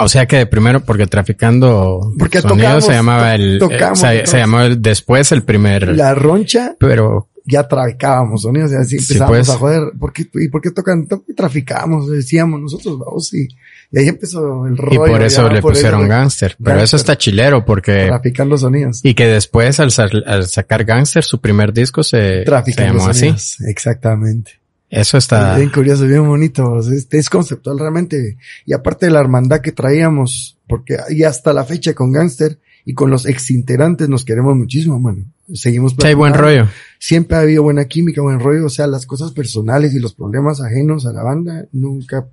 O 0.00 0.08
sea 0.08 0.26
que 0.26 0.46
primero, 0.46 0.80
porque 0.80 1.06
traficando 1.06 2.12
porque 2.18 2.40
sonidos 2.40 2.84
se 2.84 2.92
llamaba 2.92 3.34
el, 3.34 3.60
eh, 3.62 4.22
se, 4.24 4.38
llamó 4.38 4.68
después 4.68 5.32
el 5.32 5.42
primer. 5.42 5.96
La 5.96 6.14
roncha. 6.14 6.76
Pero 6.78 7.28
ya 7.50 7.66
traficábamos 7.66 8.42
sonidos 8.42 8.72
así 8.72 8.96
empezábamos 8.96 9.38
pues. 9.38 9.48
a 9.48 9.58
joder. 9.58 9.82
¿Por 9.98 10.12
qué, 10.12 10.28
¿Y 10.34 10.48
por 10.48 10.60
qué 10.60 10.70
tocan? 10.70 11.06
Traficábamos, 11.34 12.10
decíamos 12.10 12.60
nosotros, 12.60 12.98
vamos, 12.98 13.32
y, 13.32 13.48
y 13.90 13.98
ahí 13.98 14.08
empezó 14.08 14.66
el 14.66 14.76
rollo. 14.76 15.06
Y 15.06 15.10
por 15.10 15.22
eso 15.22 15.48
le 15.48 15.62
pusieron 15.62 16.06
gangster. 16.06 16.56
Pero 16.62 16.80
eso 16.80 16.96
está 16.96 17.16
chilero 17.16 17.64
porque... 17.64 18.06
Traficando 18.06 18.58
sonidos. 18.58 19.00
Y 19.02 19.14
que 19.14 19.26
después 19.26 19.80
al, 19.80 19.90
sacar 19.90 20.84
gangster, 20.84 21.24
su 21.24 21.40
primer 21.40 21.72
disco 21.72 22.02
se, 22.02 22.44
se 22.44 22.84
llamó 22.84 23.06
así. 23.06 23.34
Exactamente. 23.66 24.60
Eso 24.90 25.18
está... 25.18 25.56
Bien 25.56 25.70
curioso, 25.70 26.06
bien 26.06 26.26
bonito. 26.26 26.78
Es, 26.80 27.06
es 27.10 27.30
conceptual 27.30 27.78
realmente. 27.78 28.36
Y 28.64 28.72
aparte 28.72 29.06
de 29.06 29.12
la 29.12 29.20
hermandad 29.20 29.60
que 29.60 29.72
traíamos, 29.72 30.58
porque 30.66 30.96
y 31.10 31.24
hasta 31.24 31.52
la 31.52 31.64
fecha 31.64 31.94
con 31.94 32.12
gangster, 32.12 32.58
y 32.88 32.94
con 32.94 33.10
los 33.10 33.26
exintegrantes 33.26 34.08
nos 34.08 34.24
queremos 34.24 34.56
muchísimo, 34.56 34.98
bueno, 34.98 35.26
seguimos. 35.52 35.92
Sí, 35.92 36.06
hay 36.06 36.14
buen 36.14 36.32
rollo. 36.32 36.68
Siempre 36.98 37.36
ha 37.36 37.40
habido 37.40 37.62
buena 37.62 37.84
química, 37.84 38.22
buen 38.22 38.40
rollo, 38.40 38.64
o 38.64 38.70
sea, 38.70 38.86
las 38.86 39.04
cosas 39.04 39.32
personales 39.32 39.92
y 39.92 39.98
los 39.98 40.14
problemas 40.14 40.62
ajenos 40.62 41.04
a 41.04 41.12
la 41.12 41.22
banda 41.22 41.66
nunca 41.72 42.26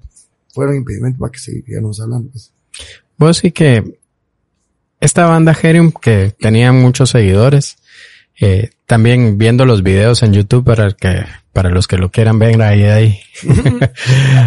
fueron 0.54 0.78
impedimento 0.78 1.20
para 1.20 1.34
que 1.34 1.40
siguiéramos 1.40 2.00
hablando. 2.00 2.30
Pues. 2.32 2.54
Vos 3.18 3.36
sí 3.40 3.52
que 3.52 4.00
esta 5.02 5.26
banda 5.26 5.54
Herium 5.62 5.92
que 5.92 6.34
tenía 6.40 6.72
muchos 6.72 7.10
seguidores, 7.10 7.76
eh, 8.40 8.70
también 8.86 9.38
viendo 9.38 9.66
los 9.66 9.84
videos 9.84 10.24
en 10.24 10.32
YouTube 10.32 10.64
para 10.64 10.94
que 10.94 11.26
para 11.56 11.70
los 11.70 11.88
que 11.88 11.96
lo 11.98 12.12
quieran 12.12 12.38
ver 12.38 12.62
ahí 12.62 12.84
hay. 12.84 13.20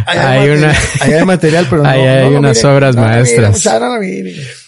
Hay, 0.06 0.50
una 0.50 0.72
hay 1.00 1.24
material 1.24 1.66
pero 1.68 1.82
no, 1.82 1.88
hay 1.88 2.34
unas 2.34 2.62
obras 2.64 2.96
maestras. 2.96 3.66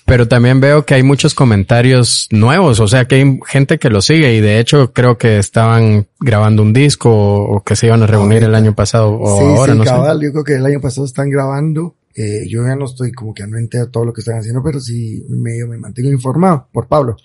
pero 0.07 0.27
también 0.27 0.61
veo 0.61 0.87
que 0.87 0.95
hay 0.95 1.03
muchos 1.03 1.35
comentarios 1.35 2.29
nuevos, 2.31 2.81
o 2.81 2.89
sea 2.89 3.07
que 3.07 3.17
hay 3.17 3.39
gente 3.47 3.79
que 3.79 3.91
lo 3.91 4.01
sigue 4.01 4.35
y 4.35 4.41
de 4.41 4.59
hecho 4.59 4.93
creo 4.93 5.19
que 5.19 5.39
estaban 5.39 6.07
grabando 6.19 6.63
un 6.63 6.73
disco 6.73 7.11
o, 7.11 7.63
que 7.63 7.77
se 7.77 7.87
iban 7.87 8.03
a 8.03 8.07
reunir 8.07 8.43
el 8.43 8.55
año 8.55 8.75
pasado 8.75 9.19
o 9.19 9.39
sí, 9.39 9.45
ahora, 9.45 9.75
sí, 9.75 9.81
cabal, 9.81 10.21
yo 10.23 10.33
creo 10.33 10.45
que 10.45 10.55
el 10.55 10.65
año 10.65 10.81
pasado 10.81 11.07
están 11.07 11.29
grabando. 11.29 11.97
Eh, 12.15 12.49
yo 12.49 12.67
ya 12.67 12.75
no 12.75 12.87
estoy 12.87 13.13
como 13.13 13.33
que 13.33 13.47
no 13.47 13.57
entero 13.57 13.89
todo 13.89 14.05
lo 14.05 14.13
que 14.13 14.21
están 14.21 14.39
haciendo, 14.39 14.63
pero 14.65 14.81
sí 14.81 15.25
medio 15.29 15.69
me 15.69 15.79
mantengo 15.79 16.11
informado 16.11 16.69
por 16.73 16.89
Pablo. 16.89 17.17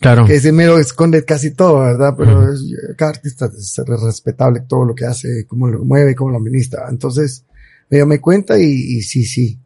Claro. 0.00 0.24
Que 0.24 0.36
ese 0.36 0.50
mero 0.50 0.78
esconde 0.78 1.24
casi 1.24 1.50
todo, 1.50 1.80
¿verdad? 1.80 2.14
Pero 2.16 2.50
es, 2.50 2.60
cada 2.96 3.10
artista 3.10 3.50
es 3.54 3.76
respetable 3.86 4.62
todo 4.66 4.86
lo 4.86 4.94
que 4.94 5.04
hace, 5.04 5.46
cómo 5.46 5.68
lo 5.68 5.84
mueve, 5.84 6.14
cómo 6.14 6.30
lo 6.30 6.38
administra. 6.38 6.86
Entonces, 6.88 7.44
medio 7.90 8.06
me 8.06 8.18
cuenta 8.18 8.58
y, 8.58 8.64
y 8.64 9.02
sí, 9.02 9.24
sí, 9.24 9.58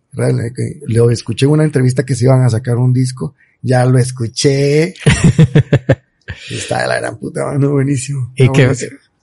lo 0.87 1.11
escuché 1.11 1.47
en 1.47 1.53
una 1.53 1.65
entrevista 1.65 2.05
que 2.05 2.15
se 2.15 2.25
iban 2.25 2.43
a 2.43 2.51
sacar 2.51 2.77
un 2.77 2.93
disco, 2.93 3.35
ya 3.63 3.85
lo 3.87 3.99
escuché. 3.99 4.95
Está 6.51 6.83
de 6.83 6.89
la 6.89 7.01
gran 7.01 7.19
puta, 7.19 7.47
mano, 7.47 7.71
buenísimo. 7.71 8.33
Y 8.37 8.51
que, 8.51 8.73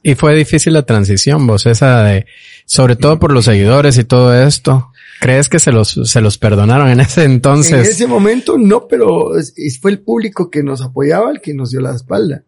y 0.04 0.15
fue 0.15 0.36
difícil 0.36 0.74
la 0.74 0.86
transición, 0.86 1.45
vos, 1.45 1.65
esa 1.65 2.04
de, 2.04 2.26
sobre 2.65 2.95
todo 2.95 3.19
por 3.19 3.32
los 3.32 3.45
seguidores 3.45 3.97
y 3.97 4.04
todo 4.04 4.34
esto. 4.34 4.90
¿Crees 5.21 5.49
que 5.49 5.60
se 5.60 5.71
los, 5.71 5.99
se 6.03 6.19
los 6.19 6.38
perdonaron 6.38 6.89
en 6.89 6.99
ese 6.99 7.23
entonces? 7.23 7.73
En 7.73 7.79
ese 7.81 8.07
momento 8.07 8.57
no, 8.57 8.88
pero 8.88 9.34
fue 9.79 9.91
el 9.91 9.99
público 9.99 10.49
que 10.49 10.63
nos 10.63 10.81
apoyaba 10.81 11.31
el 11.31 11.41
que 11.41 11.53
nos 11.53 11.69
dio 11.69 11.79
la 11.79 11.95
espalda. 11.95 12.43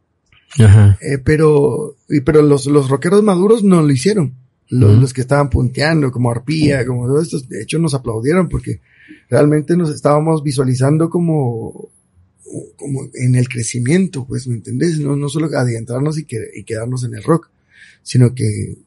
Ajá. 0.57 0.97
Eh, 1.01 1.19
pero, 1.23 1.95
y, 2.09 2.21
pero 2.21 2.41
los, 2.41 2.65
los 2.65 2.89
rockeros 2.89 3.21
maduros 3.23 3.63
no 3.63 3.81
lo 3.83 3.91
hicieron 3.91 4.33
los, 4.79 5.13
que 5.13 5.21
estaban 5.21 5.49
punteando, 5.49 6.12
como 6.12 6.31
arpía, 6.31 6.86
como 6.86 7.05
todos 7.05 7.23
estos, 7.23 7.47
de 7.47 7.62
hecho 7.62 7.77
nos 7.79 7.93
aplaudieron 7.93 8.49
porque 8.49 8.81
realmente 9.29 9.77
nos 9.77 9.91
estábamos 9.91 10.41
visualizando 10.41 11.09
como, 11.09 11.89
como 12.75 13.09
en 13.13 13.36
el 13.36 13.47
crecimiento, 13.47 14.25
pues, 14.25 14.47
¿me 14.47 14.55
entendés? 14.55 14.99
No, 14.99 15.15
no 15.15 15.29
solo 15.29 15.47
adentrarnos 15.55 16.17
y, 16.17 16.25
que, 16.25 16.38
y 16.55 16.63
quedarnos 16.63 17.03
en 17.03 17.13
el 17.13 17.23
rock, 17.23 17.49
sino 18.01 18.33
que 18.33 18.77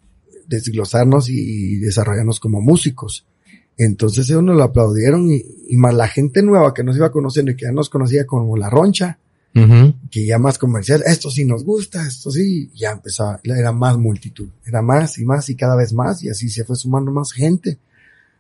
desglosarnos 0.49 1.29
y 1.29 1.77
desarrollarnos 1.77 2.41
como 2.41 2.61
músicos. 2.61 3.25
Entonces 3.77 4.29
ellos 4.31 4.43
nos 4.43 4.57
lo 4.57 4.63
aplaudieron 4.63 5.31
y, 5.31 5.43
y, 5.69 5.77
más 5.77 5.95
la 5.95 6.09
gente 6.09 6.43
nueva 6.43 6.73
que 6.73 6.83
nos 6.83 6.97
iba 6.97 7.13
conociendo 7.13 7.51
y 7.51 7.57
que 7.57 7.67
ya 7.67 7.73
nos 7.73 7.91
conocía 7.91 8.27
como 8.27 8.57
La 8.57 8.71
Roncha, 8.71 9.19
que 10.11 10.27
ya 10.27 10.39
más 10.39 10.59
comercial, 10.59 11.03
esto 11.07 11.31
sí 11.31 11.47
nos 11.47 11.65
gusta, 11.65 12.07
esto 12.07 12.31
sí, 12.31 12.71
ya 12.75 12.91
empezaba, 12.91 13.41
era 13.43 13.73
más 13.73 13.97
multitud, 13.97 14.49
era 14.67 14.83
más 14.83 15.19
y 15.19 15.25
más 15.25 15.49
y 15.49 15.57
cada 15.57 15.77
vez 15.77 15.95
más 15.95 16.23
y 16.23 16.29
así 16.29 16.51
se 16.51 16.65
fue 16.65 16.77
sumando 16.77 17.11
más 17.11 17.33
gente 17.33 17.79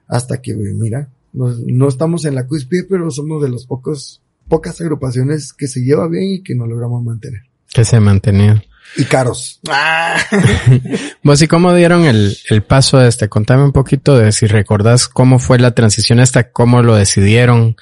hasta 0.09 0.43
que, 0.43 0.55
mira, 0.55 1.09
no, 1.33 1.89
estamos 1.89 2.27
en 2.27 2.35
la 2.35 2.47
cúspide, 2.47 2.85
pero 2.85 3.11
somos 3.11 3.43
de 3.43 3.49
los 3.49 3.67
pocos, 3.67 4.23
pocas 4.49 4.79
agrupaciones 4.81 5.53
que 5.55 5.69
se 5.69 5.81
lleva 5.81 6.07
bien 6.07 6.35
y 6.35 6.43
que 6.43 6.55
no 6.55 6.67
logramos 6.67 7.03
mantener. 7.03 7.43
Que 7.73 7.85
se 7.85 7.99
mantenían. 7.99 8.63
Y 8.97 9.05
caros. 9.05 9.61
Vos 11.23 11.43
y 11.43 11.49
cómo 11.49 11.75
dieron 11.75 12.05
el, 12.05 12.37
el 12.49 12.63
paso 12.63 12.99
de 12.99 13.09
este. 13.09 13.29
Contame 13.29 13.65
un 13.65 13.73
poquito 13.73 14.17
de 14.17 14.33
si 14.33 14.47
recordás 14.47 15.09
cómo 15.09 15.39
fue 15.39 15.59
la 15.59 15.75
transición 15.75 16.21
esta, 16.21 16.51
cómo 16.51 16.83
lo 16.83 16.95
decidieron 16.95 17.77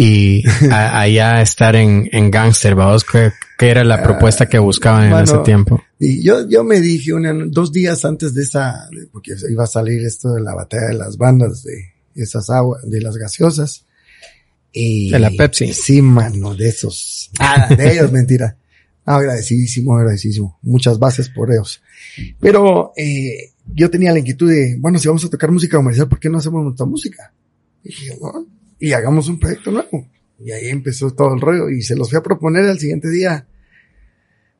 y 0.00 0.44
allá 0.70 1.42
estar 1.42 1.74
en, 1.74 2.08
en 2.12 2.30
Gangster, 2.30 2.76
vamos, 2.76 3.04
¿qué, 3.04 3.32
era 3.58 3.82
la 3.82 4.00
propuesta 4.00 4.48
que 4.48 4.58
buscaban 4.60 5.12
en 5.12 5.24
ese 5.24 5.38
tiempo? 5.38 5.82
Y 5.98 6.22
yo, 6.22 6.48
yo 6.48 6.62
me 6.62 6.80
dije 6.80 7.12
una, 7.12 7.32
dos 7.46 7.72
días 7.72 8.04
antes 8.04 8.32
de 8.32 8.44
esa, 8.44 8.88
porque 9.10 9.34
iba 9.50 9.64
a 9.64 9.66
salir 9.66 10.04
esto 10.04 10.34
de 10.34 10.40
la 10.40 10.54
batalla 10.54 10.86
de 10.86 10.94
las 10.94 11.16
bandas 11.16 11.64
de 11.64 11.94
esas 12.14 12.48
aguas, 12.48 12.88
de 12.88 13.00
las 13.00 13.16
gaseosas. 13.16 13.84
Y, 14.72 15.10
de 15.10 15.18
la 15.18 15.30
Pepsi. 15.30 15.72
Sí, 15.72 16.00
mano, 16.00 16.54
de 16.54 16.68
esos. 16.68 17.30
Ah, 17.40 17.66
de 17.74 17.92
ellos, 17.92 18.12
mentira. 18.12 18.56
Agradecidísimo, 19.16 19.96
agradecidísimo. 19.96 20.58
Muchas 20.62 20.98
bases 20.98 21.28
por 21.30 21.50
ellos. 21.50 21.82
Pero, 22.38 22.92
eh, 22.96 23.52
yo 23.74 23.90
tenía 23.90 24.12
la 24.12 24.18
inquietud 24.18 24.50
de, 24.50 24.76
bueno, 24.78 24.98
si 24.98 25.08
vamos 25.08 25.24
a 25.24 25.30
tocar 25.30 25.50
música 25.50 25.76
comercial, 25.76 26.08
¿por 26.08 26.20
qué 26.20 26.28
no 26.28 26.38
hacemos 26.38 26.62
nuestra 26.62 26.86
música? 26.86 27.32
Y 27.82 27.88
dije, 27.88 28.16
bueno, 28.20 28.46
y 28.78 28.92
hagamos 28.92 29.28
un 29.28 29.38
proyecto 29.38 29.70
nuevo. 29.70 30.06
Y 30.38 30.52
ahí 30.52 30.68
empezó 30.68 31.10
todo 31.12 31.34
el 31.34 31.40
rollo 31.40 31.68
y 31.70 31.82
se 31.82 31.96
los 31.96 32.10
fui 32.10 32.18
a 32.18 32.22
proponer 32.22 32.64
al 32.66 32.78
siguiente 32.78 33.08
día. 33.10 33.46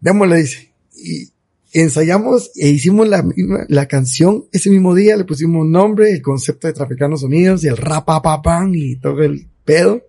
Démosle, 0.00 0.38
dice. 0.38 0.72
y 0.94 1.28
ensayamos 1.72 2.50
e 2.56 2.70
hicimos 2.70 3.06
la 3.06 3.22
misma, 3.22 3.66
la 3.68 3.86
canción 3.86 4.46
ese 4.52 4.70
mismo 4.70 4.94
día, 4.94 5.16
le 5.16 5.24
pusimos 5.24 5.66
nombre, 5.66 6.10
el 6.10 6.22
concepto 6.22 6.66
de 6.66 6.72
Traficanos 6.72 7.22
Unidos 7.22 7.62
y 7.62 7.68
el 7.68 7.76
rapapapam 7.76 8.74
y 8.74 8.96
todo 8.96 9.22
el 9.22 9.46
pedo 9.64 10.02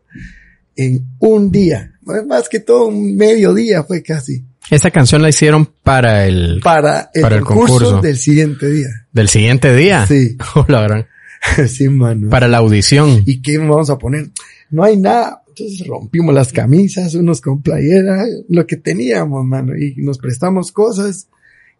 en 0.79 1.05
un 1.19 1.51
día. 1.51 1.93
Más 2.27 2.49
que 2.49 2.59
todo 2.59 2.87
un 2.87 3.15
mediodía 3.15 3.83
fue 3.83 4.01
casi. 4.01 4.43
Esta 4.71 4.91
canción 4.91 5.21
la 5.21 5.29
hicieron 5.29 5.67
para 5.83 6.25
el, 6.25 6.59
para 6.63 7.09
el, 7.13 7.21
Para 7.21 7.35
el 7.37 7.43
concurso, 7.43 7.73
concurso. 7.73 8.01
del 8.01 8.17
siguiente 8.17 8.69
día. 8.69 8.87
del 9.11 9.29
siguiente 9.29 9.75
día. 9.75 10.05
Sí. 10.07 10.37
Oh, 10.55 10.65
la 10.67 10.81
gran. 10.83 11.05
sí, 11.67 11.89
mano. 11.89 12.29
Para 12.29 12.47
la 12.47 12.57
audición. 12.57 13.23
¿Y 13.25 13.41
qué 13.41 13.57
vamos 13.57 13.89
a 13.89 13.97
poner? 13.97 14.29
No 14.69 14.83
hay 14.83 14.97
nada. 14.97 15.43
Entonces 15.49 15.85
rompimos 15.87 16.33
las 16.33 16.53
camisas, 16.53 17.15
unos 17.15 17.41
con 17.41 17.61
playera, 17.61 18.25
lo 18.47 18.65
que 18.65 18.77
teníamos, 18.77 19.43
mano, 19.45 19.75
y 19.75 19.95
nos 19.97 20.17
prestamos 20.17 20.71
cosas. 20.71 21.27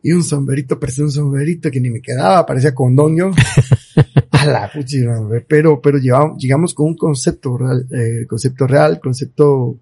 Y 0.02 0.12
un 0.14 0.24
sombrerito, 0.24 0.80
presté 0.80 1.04
un 1.04 1.12
sombrerito 1.12 1.70
que 1.70 1.80
ni 1.82 1.90
me 1.90 2.02
quedaba, 2.02 2.46
parecía 2.46 2.74
condón 2.74 3.18
yo. 3.18 3.32
A 4.32 4.46
la 4.46 4.72
puchina, 4.72 5.20
pero, 5.48 5.82
pero 5.82 5.98
llevamos, 5.98 6.42
llegamos 6.42 6.74
con 6.74 6.88
un 6.88 6.96
concepto 6.96 7.58
real, 7.58 7.86
eh, 7.92 8.26
concepto 8.26 8.66
real, 8.68 9.00
concepto 9.02 9.78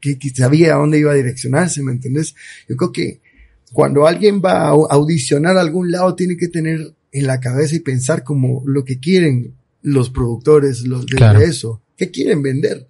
que, 0.00 0.18
que 0.18 0.30
sabía 0.30 0.74
a 0.74 0.78
dónde 0.78 0.98
iba 1.00 1.10
a 1.10 1.16
direccionarse, 1.16 1.82
¿me 1.82 1.90
entendés? 1.92 2.34
Yo 2.68 2.76
creo 2.76 2.92
que 2.92 3.20
cuando 3.72 4.06
alguien 4.06 4.40
va 4.44 4.68
a 4.68 4.72
au- 4.72 4.86
audicionar 4.88 5.56
a 5.56 5.60
algún 5.60 5.90
lado 5.90 6.14
tiene 6.14 6.36
que 6.36 6.46
tener 6.48 6.94
en 7.10 7.26
la 7.26 7.40
cabeza 7.40 7.74
y 7.74 7.80
pensar 7.80 8.22
como 8.22 8.62
lo 8.66 8.84
que 8.84 9.00
quieren 9.00 9.54
los 9.82 10.10
productores, 10.10 10.82
los 10.86 11.06
de 11.06 11.16
Claro. 11.16 11.40
eso. 11.40 11.82
¿Qué 11.96 12.10
quieren 12.12 12.42
vender? 12.42 12.86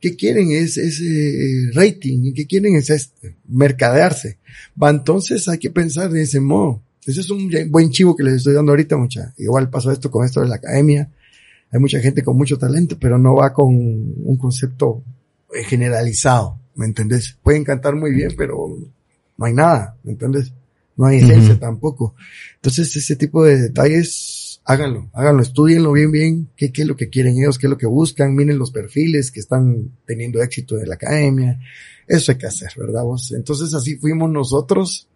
¿Qué 0.00 0.16
quieren 0.16 0.50
es 0.52 0.76
ese 0.76 1.70
rating? 1.74 2.24
¿Y 2.24 2.32
qué 2.32 2.46
quieren 2.46 2.76
es 2.76 2.90
este? 2.90 3.36
mercadearse? 3.48 4.38
Va, 4.80 4.90
entonces 4.90 5.48
hay 5.48 5.58
que 5.58 5.70
pensar 5.70 6.10
de 6.10 6.22
ese 6.22 6.40
modo. 6.40 6.82
Ese 7.04 7.20
es 7.20 7.30
un 7.30 7.50
buen 7.70 7.90
chivo 7.90 8.14
que 8.14 8.22
les 8.22 8.34
estoy 8.34 8.54
dando 8.54 8.72
ahorita, 8.72 8.96
mucha. 8.96 9.34
Igual 9.38 9.70
pasó 9.70 9.90
esto 9.90 10.10
con 10.10 10.24
esto 10.24 10.40
de 10.40 10.48
la 10.48 10.56
academia. 10.56 11.10
Hay 11.70 11.80
mucha 11.80 12.00
gente 12.00 12.22
con 12.22 12.36
mucho 12.36 12.58
talento, 12.58 12.98
pero 13.00 13.18
no 13.18 13.34
va 13.34 13.52
con 13.52 13.66
un 13.68 14.36
concepto 14.38 15.02
eh, 15.54 15.64
generalizado, 15.64 16.58
¿me 16.74 16.86
entendés? 16.86 17.36
Pueden 17.42 17.64
cantar 17.64 17.94
muy 17.94 18.12
bien, 18.12 18.34
pero 18.36 18.76
no 19.36 19.44
hay 19.46 19.54
nada, 19.54 19.96
¿me 20.02 20.12
entiendes? 20.12 20.52
No 20.96 21.06
hay 21.06 21.18
esencia 21.18 21.58
tampoco. 21.58 22.14
Entonces, 22.56 22.94
ese 22.96 23.16
tipo 23.16 23.44
de 23.44 23.56
detalles, 23.58 24.37
háganlo, 24.68 25.08
háganlo, 25.14 25.42
estudienlo 25.42 25.92
bien, 25.92 26.12
bien, 26.12 26.48
qué, 26.54 26.70
qué 26.70 26.82
es 26.82 26.88
lo 26.88 26.94
que 26.94 27.08
quieren 27.08 27.36
ellos, 27.38 27.58
qué 27.58 27.66
es 27.66 27.70
lo 27.70 27.78
que 27.78 27.86
buscan, 27.86 28.34
miren 28.34 28.58
los 28.58 28.70
perfiles 28.70 29.30
que 29.30 29.40
están 29.40 29.92
teniendo 30.06 30.42
éxito 30.42 30.76
de 30.76 30.86
la 30.86 30.94
academia. 30.96 31.58
Eso 32.06 32.32
hay 32.32 32.38
que 32.38 32.46
hacer, 32.46 32.68
¿verdad 32.76 33.02
vos? 33.02 33.32
Entonces, 33.32 33.72
así 33.74 33.96
fuimos 33.96 34.30
nosotros, 34.30 35.08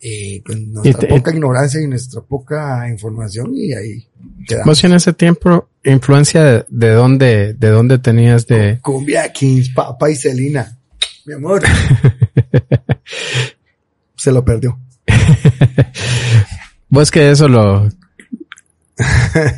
eh, 0.00 0.42
con 0.44 0.74
nuestra 0.74 1.00
te- 1.00 1.06
poca 1.08 1.30
ignorancia 1.32 1.80
y 1.80 1.86
nuestra 1.88 2.20
poca 2.20 2.86
información 2.90 3.52
y 3.54 3.72
ahí 3.72 4.06
quedamos. 4.46 4.66
Vos 4.66 4.84
en 4.84 4.92
ese 4.92 5.14
tiempo, 5.14 5.68
influencia 5.82 6.44
de, 6.44 6.64
de 6.68 6.90
dónde, 6.90 7.54
de 7.54 7.68
dónde 7.70 7.96
tenías 7.98 8.46
de, 8.46 8.78
Cumbia 8.82 9.32
Kings, 9.32 9.70
Papa 9.70 10.10
y 10.10 10.16
Celina. 10.16 10.78
Mi 11.24 11.32
amor. 11.32 11.62
Se 14.16 14.32
lo 14.32 14.44
perdió. 14.44 14.78
vos 16.88 17.10
que 17.10 17.30
eso 17.30 17.48
lo, 17.48 17.88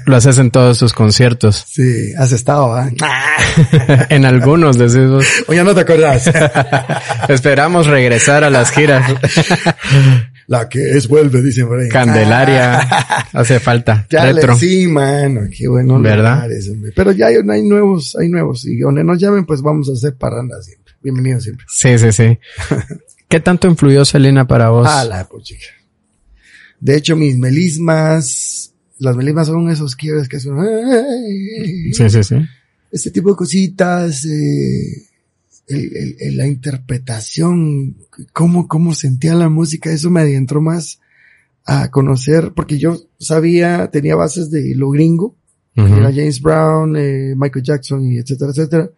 lo 0.06 0.16
haces 0.16 0.38
en 0.38 0.50
todos 0.50 0.78
tus 0.78 0.92
conciertos. 0.92 1.64
Sí, 1.78 2.12
has 2.18 2.32
estado, 2.32 2.74
¿ah? 2.74 2.90
en 4.08 4.24
algunos 4.24 4.76
decís 4.78 5.08
vos. 5.08 5.24
O 5.46 5.54
ya 5.54 5.62
no 5.62 5.74
te 5.74 5.82
acordás. 5.82 6.28
Esperamos 7.28 7.86
regresar 7.86 8.42
a 8.42 8.50
las 8.50 8.72
giras. 8.72 9.08
La 10.48 10.68
que 10.68 10.96
es 10.96 11.06
vuelve, 11.06 11.40
dicen 11.40 11.68
por 11.68 11.78
ahí. 11.78 11.88
Candelaria. 11.88 12.80
Hace 13.32 13.60
falta. 13.60 14.06
Ya 14.10 14.24
Retro. 14.24 14.54
le, 14.54 14.58
sí, 14.58 14.88
mano, 14.88 15.42
qué 15.56 15.68
bueno. 15.68 16.00
¿Verdad? 16.00 16.34
lugares. 16.34 16.72
Pero 16.96 17.12
ya 17.12 17.26
hay, 17.26 17.36
hay 17.36 17.62
nuevos, 17.62 18.16
hay 18.18 18.28
nuevos. 18.28 18.64
Y 18.64 18.78
donde 18.78 19.04
nos 19.04 19.18
llamen, 19.18 19.46
pues 19.46 19.62
vamos 19.62 19.88
a 19.88 19.92
hacer 19.92 20.16
parranda 20.16 20.60
siempre. 20.62 20.94
Bienvenido 21.00 21.40
siempre. 21.40 21.64
Sí, 21.68 21.96
sí, 21.98 22.10
sí. 22.10 22.38
¿Qué 23.28 23.40
tanto 23.40 23.68
influyó 23.68 24.04
Selena 24.04 24.48
para 24.48 24.70
vos? 24.70 24.88
Ah, 24.90 25.04
la 25.04 25.28
puchica. 25.28 25.66
De 26.80 26.96
hecho, 26.96 27.14
mis 27.14 27.36
melismas, 27.36 28.67
las 28.98 29.16
melismas 29.16 29.46
son 29.46 29.70
esos 29.70 29.94
quiebres 29.96 30.28
que 30.28 30.40
son, 30.40 30.58
Sí, 31.92 32.08
sí, 32.10 32.22
sí. 32.22 32.36
este 32.90 33.10
tipo 33.10 33.30
de 33.30 33.36
cositas, 33.36 34.24
eh, 34.24 35.06
el- 35.68 35.96
el- 35.96 36.16
el- 36.20 36.36
la 36.36 36.46
interpretación, 36.46 37.96
cómo, 38.32 38.66
cómo 38.68 38.94
sentía 38.94 39.34
la 39.34 39.48
música, 39.48 39.90
eso 39.92 40.10
me 40.10 40.20
adentró 40.20 40.60
más 40.60 41.00
a 41.66 41.90
conocer, 41.90 42.52
porque 42.56 42.78
yo 42.78 42.98
sabía, 43.18 43.90
tenía 43.90 44.16
bases 44.16 44.50
de 44.50 44.74
lo 44.74 44.90
gringo, 44.90 45.36
era 45.74 46.10
James 46.12 46.40
Brown, 46.40 46.96
eh, 46.96 47.34
Michael 47.36 47.64
Jackson 47.64 48.04
y 48.10 48.18
etcétera, 48.18 48.50
etcétera, 48.50 48.90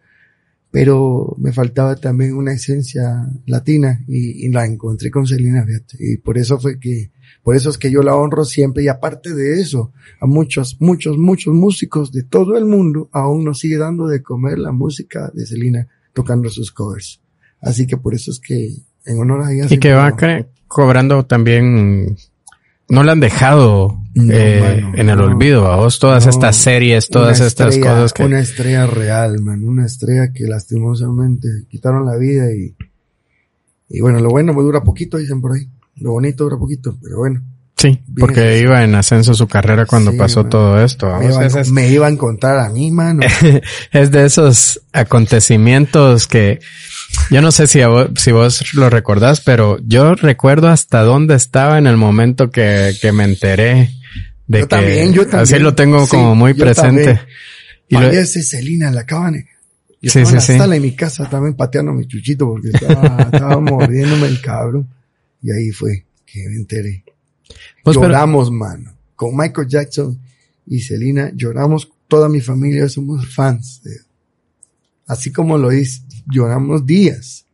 pero 0.71 1.35
me 1.37 1.51
faltaba 1.51 1.95
también 1.95 2.33
una 2.33 2.53
esencia 2.53 3.27
latina 3.45 4.03
y, 4.07 4.45
y 4.47 4.49
la 4.49 4.65
encontré 4.65 5.11
con 5.11 5.27
Selena, 5.27 5.63
fíjate, 5.65 5.97
y 5.99 6.17
por 6.17 6.37
eso 6.37 6.57
fue 6.59 6.79
que, 6.79 7.11
por 7.43 7.55
eso 7.55 7.69
es 7.69 7.77
que 7.77 7.91
yo 7.91 8.01
la 8.03 8.15
honro 8.15 8.45
siempre 8.45 8.83
y 8.83 8.87
aparte 8.87 9.33
de 9.33 9.59
eso, 9.61 9.91
a 10.19 10.25
muchos, 10.25 10.77
muchos, 10.79 11.17
muchos 11.17 11.53
músicos 11.53 12.11
de 12.11 12.23
todo 12.23 12.57
el 12.57 12.65
mundo 12.65 13.09
aún 13.11 13.43
nos 13.43 13.59
sigue 13.59 13.77
dando 13.77 14.07
de 14.07 14.21
comer 14.21 14.59
la 14.59 14.71
música 14.71 15.31
de 15.33 15.45
Selena 15.45 15.87
tocando 16.13 16.49
sus 16.49 16.71
covers. 16.71 17.19
Así 17.61 17.87
que 17.87 17.97
por 17.97 18.13
eso 18.13 18.31
es 18.31 18.39
que 18.39 18.73
en 19.05 19.19
honor 19.19 19.43
a 19.43 19.51
ella 19.53 19.65
Y 19.69 19.77
que 19.79 19.93
va 19.93 20.15
cobrando 20.67 21.25
también, 21.25 22.15
no 22.89 23.03
la 23.03 23.13
han 23.13 23.19
dejado 23.19 23.97
No, 24.13 24.33
eh, 24.33 24.59
mano, 24.81 24.93
en 24.97 25.09
el 25.09 25.17
no. 25.17 25.25
olvido 25.25 25.67
a 25.71 25.77
vos, 25.77 25.97
todas 25.99 26.25
No. 26.25 26.29
estas 26.31 26.55
series, 26.57 27.07
todas 27.09 27.39
estas 27.39 27.69
estrella, 27.75 27.95
cosas 27.95 28.13
que... 28.13 28.23
Una 28.25 28.39
estrella 28.39 28.85
real, 28.87 29.41
man. 29.41 29.63
Una 29.63 29.85
estrella 29.85 30.31
que 30.33 30.45
lastimosamente 30.45 31.47
quitaron 31.69 32.05
la 32.05 32.17
vida 32.17 32.51
y, 32.53 32.75
y 33.89 34.01
bueno, 34.01 34.19
lo 34.19 34.29
bueno 34.29 34.53
me 34.53 34.61
dura 34.61 34.83
poquito, 34.83 35.17
dicen 35.17 35.41
por 35.41 35.53
ahí. 35.53 35.67
Lo 35.97 36.11
bonito 36.11 36.43
dura 36.45 36.57
poquito, 36.57 36.97
pero 37.01 37.17
bueno. 37.19 37.41
Sí, 37.77 37.87
Bien. 37.89 38.03
porque 38.19 38.59
iba 38.59 38.83
en 38.83 38.93
ascenso 38.93 39.33
su 39.33 39.47
carrera 39.47 39.85
cuando 39.87 40.11
Sí, 40.11 40.17
pasó 40.17 40.41
man. 40.41 40.49
todo 40.51 40.83
esto. 40.83 41.07
Me 41.07 41.11
vamos. 41.29 41.31
iba, 41.51 41.61
Es, 41.61 41.71
me 41.71 41.89
iba 41.89 42.05
a 42.05 42.09
encontrar 42.11 42.59
a 42.59 42.69
mí, 42.69 42.91
mano. 42.91 43.21
es 43.91 44.11
de 44.11 44.25
esos 44.25 44.81
acontecimientos 44.93 46.27
que 46.27 46.59
yo 47.31 47.41
no 47.41 47.51
sé 47.51 47.67
si, 47.67 47.81
a 47.81 47.87
vos, 47.87 48.09
si 48.17 48.31
vos 48.31 48.73
lo 48.75 48.89
recordás, 48.89 49.41
pero 49.41 49.79
yo 49.85 50.13
recuerdo 50.15 50.67
hasta 50.69 51.01
dónde 51.01 51.35
estaba 51.35 51.77
en 51.77 51.87
el 51.87 51.97
momento 51.97 52.51
que, 52.51 52.93
que 53.01 53.11
me 53.11 53.23
enteré 53.23 53.89
de 54.47 54.59
Yo 54.59 54.65
que 54.65 54.67
también, 54.67 55.13
yo 55.13 55.23
también. 55.23 55.41
así 55.41 55.59
lo 55.59 55.73
tengo 55.73 56.03
Sí, 56.05 56.11
como 56.11 56.35
muy 56.35 56.53
yo 56.53 56.63
presente. 56.63 57.03
también. 57.05 57.19
Y 57.89 57.95
lo- 57.95 58.01
Parece 58.01 58.43
Celina, 58.43 58.91
la 58.91 59.01
acaban. 59.01 59.33
Yo 60.01 60.11
Sí, 60.11 60.19
estaba 60.19 60.29
en 60.29 60.35
la 60.35 60.41
sí, 60.41 60.53
sí. 60.53 60.59
sala 60.59 60.75
en 60.75 60.81
mi 60.83 60.95
casa 60.95 61.29
también 61.29 61.55
pateando 61.55 61.91
a 61.91 61.95
mi 61.95 62.05
chuchito 62.07 62.45
porque 62.47 62.69
estaba, 62.73 63.29
estaba 63.31 63.59
mordiéndome 63.61 64.27
el 64.27 64.39
cabrón. 64.41 64.87
Y 65.41 65.51
ahí 65.51 65.71
fue 65.71 66.05
que 66.25 66.47
me 66.49 66.55
enteré. 66.55 67.03
Pues, 67.83 67.97
pero- 67.97 68.07
lloramos, 68.07 68.51
mano. 68.51 68.93
Con 69.15 69.35
Michael 69.35 69.67
Jackson 69.67 70.19
y 70.67 70.79
Selena 70.81 71.31
lloramos. 71.35 71.89
Toda 72.07 72.27
mi 72.29 72.41
familia 72.41 72.87
somos 72.89 73.27
fans. 73.33 73.81
de- 73.83 73.97
Así 75.07 75.31
como 75.31 75.57
lo 75.57 75.69
dice, 75.69 76.01
lloramos 76.31 76.85
días. 76.85 77.45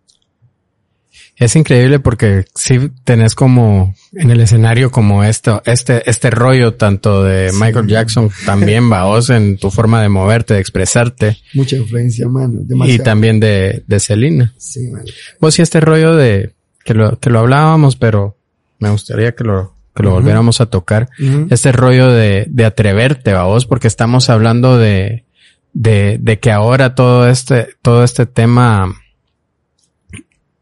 Es 1.36 1.56
increíble 1.56 2.00
porque 2.00 2.46
sí 2.56 2.92
tenés 3.04 3.36
como 3.36 3.94
en 4.14 4.32
el 4.32 4.40
escenario 4.42 4.90
como 4.92 5.24
esto, 5.24 5.62
este, 5.66 6.08
este 6.10 6.32
rollo 6.32 6.74
tanto 6.74 7.24
de 7.24 7.52
Sí. 7.52 7.58
Michael 7.62 7.88
Jackson 7.88 8.32
también 8.46 8.92
va 8.92 9.06
vos 9.06 9.30
en 9.30 9.58
tu 9.58 9.70
forma 9.70 10.02
de 10.02 10.10
moverte, 10.10 10.56
de 10.56 10.60
expresarte 10.60 11.38
Mucha 11.54 11.76
influencia, 11.78 12.28
mano. 12.28 12.62
y 12.88 12.98
también 13.00 13.40
de, 13.40 13.84
de 13.86 14.00
Selena. 14.00 14.54
Sí, 14.58 14.88
mano. 14.88 15.06
Vos 15.40 15.58
y 15.60 15.62
este 15.62 15.80
rollo 15.80 16.16
de 16.16 16.54
que 16.88 16.94
lo, 16.94 17.20
que 17.20 17.30
lo 17.30 17.40
hablábamos, 17.40 17.98
pero 17.98 18.38
me 18.80 18.90
gustaría 18.90 19.36
que 19.36 19.44
lo, 19.44 19.74
que 19.94 20.04
lo 20.04 20.12
volviéramos 20.12 20.62
a 20.62 20.68
tocar. 20.68 21.10
Este 21.50 21.74
rollo 21.74 22.08
de, 22.10 22.46
de 22.50 22.64
atreverte, 22.64 23.34
va 23.34 23.44
vos, 23.44 23.66
porque 23.66 23.88
estamos 23.90 24.30
hablando 24.30 24.78
de, 24.78 25.26
de, 25.74 26.18
de 26.22 26.40
que 26.40 26.50
ahora 26.50 26.96
todo 26.96 27.28
este, 27.28 27.76
todo 27.82 28.06
este 28.06 28.26
tema 28.26 28.96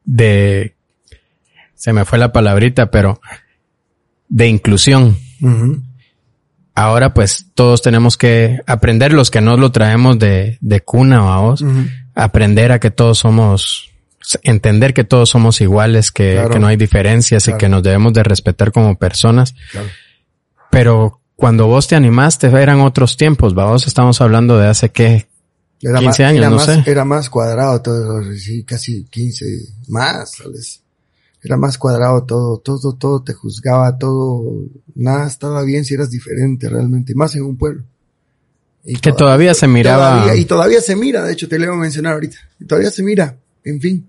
de, 0.04 0.74
se 1.76 1.94
me 1.94 2.06
fue 2.06 2.18
la 2.18 2.34
palabrita, 2.34 2.90
pero 2.90 3.22
de 4.28 4.48
inclusión. 4.48 5.20
Ahora 6.74 7.14
pues 7.14 7.52
todos 7.54 7.84
tenemos 7.84 8.18
que 8.18 8.62
aprender 8.66 9.14
los 9.14 9.30
que 9.30 9.42
no 9.42 9.58
lo 9.58 9.72
traemos 9.72 10.18
de, 10.18 10.58
de 10.60 10.82
cuna, 10.82 11.20
vamos, 11.20 11.64
aprender 12.16 12.72
a 12.72 12.80
que 12.80 12.90
todos 12.90 13.20
somos, 13.20 13.92
entender 14.44 14.94
que 14.94 15.04
todos 15.04 15.30
somos 15.30 15.62
iguales, 15.62 16.12
que, 16.12 16.34
Claro. 16.34 16.50
que 16.52 16.60
no 16.60 16.68
hay 16.68 16.78
diferencias 16.78 17.44
Claro. 17.46 17.58
y 17.58 17.60
que 17.60 17.70
nos 17.70 17.84
debemos 17.84 18.14
de 18.14 18.24
respetar 18.24 18.72
como 18.72 18.98
personas. 18.98 19.54
Claro. 19.72 19.88
Pero 20.72 21.22
cuando 21.36 21.68
vos 21.68 21.88
te 21.88 21.96
animaste 21.96 22.48
eran 22.48 22.82
otros 22.82 23.18
tiempos, 23.18 23.54
vamos, 23.54 23.88
estamos 23.88 24.20
hablando 24.22 24.58
de 24.58 24.68
hace 24.68 24.90
qué, 24.90 25.28
Era 25.82 26.00
15 26.00 26.06
más, 26.06 26.20
años, 26.22 26.38
era 26.40 26.50
no 26.50 26.56
más, 26.56 26.66
sé. 26.66 26.84
Era 26.86 27.06
más 27.06 27.30
cuadrado 27.30 27.82
todo, 27.82 28.24
sí, 28.36 28.64
casi 28.64 29.04
15 29.06 29.46
más, 29.88 30.32
vez. 30.52 30.82
era 31.44 31.58
más 31.58 31.78
cuadrado 31.78 32.24
todo, 32.24 32.58
todo, 32.58 32.94
todo 32.94 33.22
te 33.22 33.34
juzgaba, 33.34 33.98
todo, 33.98 34.44
nada 34.96 35.28
estaba 35.28 35.62
bien 35.64 35.86
si 35.86 35.94
eras 35.94 36.10
diferente 36.10 36.68
realmente, 36.70 37.14
más 37.16 37.36
en 37.36 37.44
un 37.44 37.58
pueblo. 37.58 37.84
Y 38.88 38.98
que 38.98 39.12
todavía, 39.12 39.54
se 39.54 39.68
miraba. 39.68 40.36
y 40.36 40.46
todavía 40.46 40.80
se 40.80 40.96
mira, 40.96 41.24
de 41.24 41.34
hecho 41.34 41.48
te 41.48 41.58
lo 41.60 41.66
iba 41.66 41.74
a 41.74 41.78
mencionar 41.78 42.14
ahorita, 42.14 42.38
todavía 42.68 42.92
se 42.92 43.04
mira, 43.04 43.36
en 43.64 43.82
fin. 43.82 44.08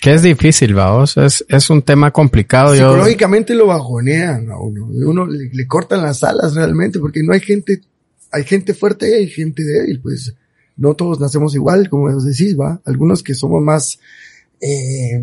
Que 0.00 0.14
es 0.14 0.22
difícil, 0.22 0.74
vaos, 0.74 1.16
es, 1.18 1.44
es 1.48 1.68
un 1.68 1.82
tema 1.82 2.10
complicado. 2.10 2.74
Psicológicamente 2.74 3.54
lo 3.54 3.66
bajonean 3.66 4.50
a 4.50 4.58
uno, 4.58 4.86
uno 4.86 5.26
le, 5.26 5.50
le, 5.52 5.66
cortan 5.66 6.02
las 6.02 6.24
alas 6.24 6.54
realmente, 6.54 6.98
porque 6.98 7.22
no 7.22 7.34
hay 7.34 7.40
gente, 7.40 7.82
hay 8.32 8.44
gente 8.44 8.72
fuerte 8.72 9.10
y 9.10 9.12
hay 9.12 9.28
gente 9.28 9.62
débil, 9.62 10.00
pues 10.00 10.34
no 10.80 10.94
todos 10.94 11.20
nacemos 11.20 11.54
igual, 11.54 11.90
como 11.90 12.10
decís, 12.10 12.58
va, 12.58 12.80
algunos 12.86 13.22
que 13.22 13.34
somos 13.34 13.62
más, 13.62 14.00
eh, 14.62 15.22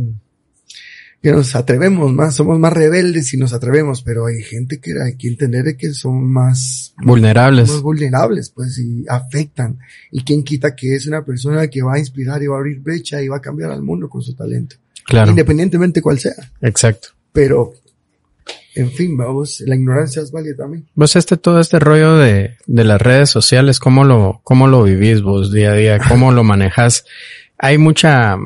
que 1.27 1.33
nos 1.33 1.55
atrevemos 1.55 2.13
más, 2.13 2.35
somos 2.37 2.57
más 2.57 2.71
rebeldes 2.71 3.33
y 3.33 3.37
nos 3.37 3.51
atrevemos, 3.51 4.01
pero 4.01 4.27
hay 4.27 4.41
gente 4.41 4.79
que 4.79 4.93
hay 5.03 5.17
que 5.17 5.27
entender 5.27 5.75
que 5.75 5.93
son 5.93 6.23
más 6.31 6.93
vulnerables, 7.03 7.69
más 7.69 7.81
vulnerables, 7.81 8.49
pues, 8.49 8.79
y 8.79 9.03
afectan. 9.09 9.77
Y 10.09 10.23
quien 10.23 10.45
quita 10.45 10.73
que 10.73 10.95
es 10.95 11.05
una 11.05 11.25
persona 11.25 11.67
que 11.67 11.81
va 11.81 11.95
a 11.95 11.99
inspirar 11.99 12.41
y 12.41 12.47
va 12.47 12.55
a 12.55 12.59
abrir 12.59 12.79
brecha 12.79 13.21
y 13.21 13.27
va 13.27 13.37
a 13.37 13.41
cambiar 13.41 13.71
al 13.71 13.81
mundo 13.81 14.07
con 14.07 14.21
su 14.21 14.35
talento. 14.35 14.77
Claro. 15.03 15.31
Independientemente 15.31 16.01
cuál 16.01 16.17
sea. 16.17 16.35
Exacto. 16.61 17.09
Pero, 17.33 17.73
en 18.75 18.89
fin, 18.89 19.17
vamos, 19.17 19.61
la 19.65 19.75
ignorancia 19.75 20.21
es 20.21 20.31
válida 20.31 20.55
también. 20.55 20.87
Vos 20.95 21.13
este, 21.17 21.35
todo 21.35 21.59
este 21.59 21.77
rollo 21.77 22.15
de, 22.15 22.55
de 22.67 22.83
las 22.85 23.01
redes 23.01 23.29
sociales, 23.29 23.81
¿cómo 23.81 24.05
lo, 24.05 24.39
cómo 24.45 24.69
lo 24.69 24.81
vivís 24.83 25.21
vos 25.21 25.51
día 25.51 25.71
a 25.71 25.75
día? 25.75 25.99
¿Cómo 26.07 26.31
lo 26.31 26.45
manejas? 26.45 27.03
Hay 27.59 27.77
mucha, 27.77 28.37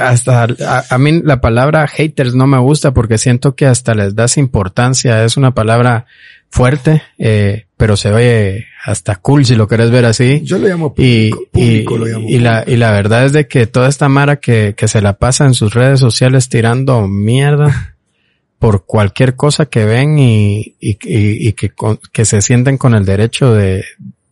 hasta 0.00 0.46
a, 0.88 0.98
mí 0.98 1.22
la 1.22 1.40
palabra 1.40 1.88
haters 1.88 2.34
no 2.34 2.46
me 2.46 2.58
gusta 2.58 2.94
porque 2.94 3.18
siento 3.18 3.56
que 3.56 3.66
hasta 3.66 3.94
les 3.94 4.14
das 4.14 4.36
importancia, 4.36 5.24
es 5.24 5.36
una 5.36 5.54
palabra 5.54 6.06
fuerte, 6.50 7.02
eh, 7.18 7.66
pero 7.76 7.96
se 7.96 8.12
ve 8.12 8.66
hasta 8.84 9.16
cool 9.16 9.44
si 9.44 9.56
lo 9.56 9.66
querés 9.66 9.90
ver 9.90 10.04
así. 10.04 10.42
Yo 10.44 10.58
lo 10.58 10.68
llamo 10.68 10.94
público, 10.94 11.46
y, 11.52 11.82
lo 11.82 12.06
llamo 12.06 12.28
y 12.28 12.38
la, 12.38 12.62
y 12.64 12.76
la 12.76 12.92
verdad 12.92 13.24
es 13.24 13.32
de 13.32 13.48
que 13.48 13.66
toda 13.66 13.88
esta 13.88 14.08
mara 14.08 14.36
que, 14.36 14.74
que 14.76 14.86
se 14.86 15.00
la 15.00 15.14
pasa 15.14 15.46
en 15.46 15.54
sus 15.54 15.74
redes 15.74 15.98
sociales 15.98 16.48
tirando 16.48 17.08
mierda 17.08 17.96
por 18.60 18.86
cualquier 18.86 19.34
cosa 19.34 19.66
que 19.66 19.84
ven 19.84 20.18
y, 20.20 20.76
y, 20.80 20.96
y, 21.02 21.52
que, 21.54 21.72
que 22.12 22.24
se 22.24 22.40
sienten 22.40 22.78
con 22.78 22.94
el 22.94 23.04
derecho 23.04 23.52
de, 23.52 23.84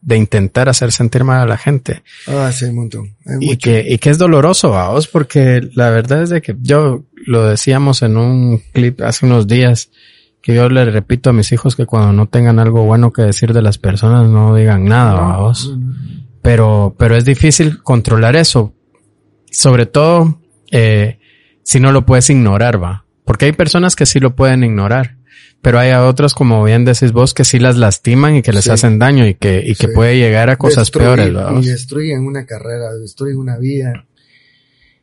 de 0.02 0.16
intentar 0.18 0.68
hacer 0.68 0.92
sentir 0.92 1.24
mal 1.24 1.40
a 1.40 1.46
la 1.46 1.56
gente. 1.56 2.02
Ah, 2.26 2.50
sí, 2.52 2.66
un 2.66 2.74
montón. 2.74 3.14
y 3.40 3.56
que, 3.56 3.86
y 3.88 3.98
que 3.98 4.10
es 4.10 4.18
doloroso 4.18 4.76
a 4.76 4.90
vos, 4.90 5.06
porque 5.06 5.60
la 5.74 5.90
verdad 5.90 6.22
es 6.22 6.30
de 6.30 6.42
que 6.42 6.56
yo 6.60 7.04
lo 7.24 7.46
decíamos 7.46 8.02
en 8.02 8.16
un 8.16 8.60
clip 8.72 9.00
hace 9.00 9.24
unos 9.24 9.46
días, 9.46 9.90
que 10.42 10.54
yo 10.54 10.68
le 10.68 10.84
repito 10.86 11.30
a 11.30 11.32
mis 11.32 11.52
hijos 11.52 11.76
que 11.76 11.86
cuando 11.86 12.12
no 12.12 12.26
tengan 12.26 12.58
algo 12.58 12.84
bueno 12.84 13.12
que 13.12 13.22
decir 13.22 13.52
de 13.52 13.62
las 13.62 13.78
personas 13.78 14.28
no 14.28 14.56
digan 14.56 14.84
nada 14.84 15.34
a 15.34 15.38
vos. 15.38 15.72
Pero, 16.42 16.96
pero 16.98 17.16
es 17.16 17.24
difícil 17.24 17.80
controlar 17.84 18.34
eso. 18.34 18.74
Sobre 19.52 19.86
todo, 19.86 20.40
eh, 20.72 21.20
si 21.62 21.78
no 21.78 21.92
lo 21.92 22.04
puedes 22.04 22.28
ignorar, 22.28 22.82
va. 22.82 23.04
Porque 23.24 23.44
hay 23.44 23.52
personas 23.52 23.94
que 23.94 24.04
sí 24.04 24.18
lo 24.18 24.34
pueden 24.34 24.64
ignorar 24.64 25.16
pero 25.62 25.78
hay 25.78 25.90
a 25.90 26.04
otros, 26.04 26.34
como 26.34 26.62
bien 26.64 26.84
decís 26.84 27.12
vos, 27.12 27.34
que 27.34 27.44
sí 27.44 27.60
las 27.60 27.76
lastiman 27.76 28.34
y 28.34 28.42
que 28.42 28.52
les 28.52 28.68
hacen 28.68 28.98
daño 28.98 29.26
y 29.28 29.36
que, 29.36 29.62
y 29.64 29.76
que 29.76 29.88
puede 29.88 30.18
llegar 30.18 30.50
a 30.50 30.56
cosas 30.56 30.90
peores, 30.90 31.32
¿verdad? 31.32 31.62
Y 31.62 31.66
destruyen 31.66 32.26
una 32.26 32.44
carrera, 32.44 32.92
destruyen 32.94 33.38
una 33.38 33.56
vida. 33.58 34.04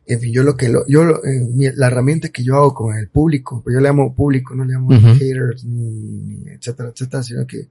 En 0.06 0.20
fin, 0.20 0.32
yo 0.32 0.42
lo 0.42 0.56
que 0.58 0.68
lo, 0.68 0.86
yo, 0.86 1.02
eh, 1.24 1.72
la 1.76 1.86
herramienta 1.86 2.28
que 2.28 2.44
yo 2.44 2.56
hago 2.56 2.74
con 2.74 2.94
el 2.94 3.08
público, 3.08 3.62
pues 3.64 3.72
yo 3.72 3.80
le 3.80 3.88
llamo 3.88 4.14
público, 4.14 4.54
no 4.54 4.66
le 4.66 4.74
llamo 4.74 4.90
haters, 4.90 5.64
ni, 5.64 6.44
etcétera, 6.50 6.90
etcétera, 6.90 7.22
sino 7.22 7.46
que 7.46 7.68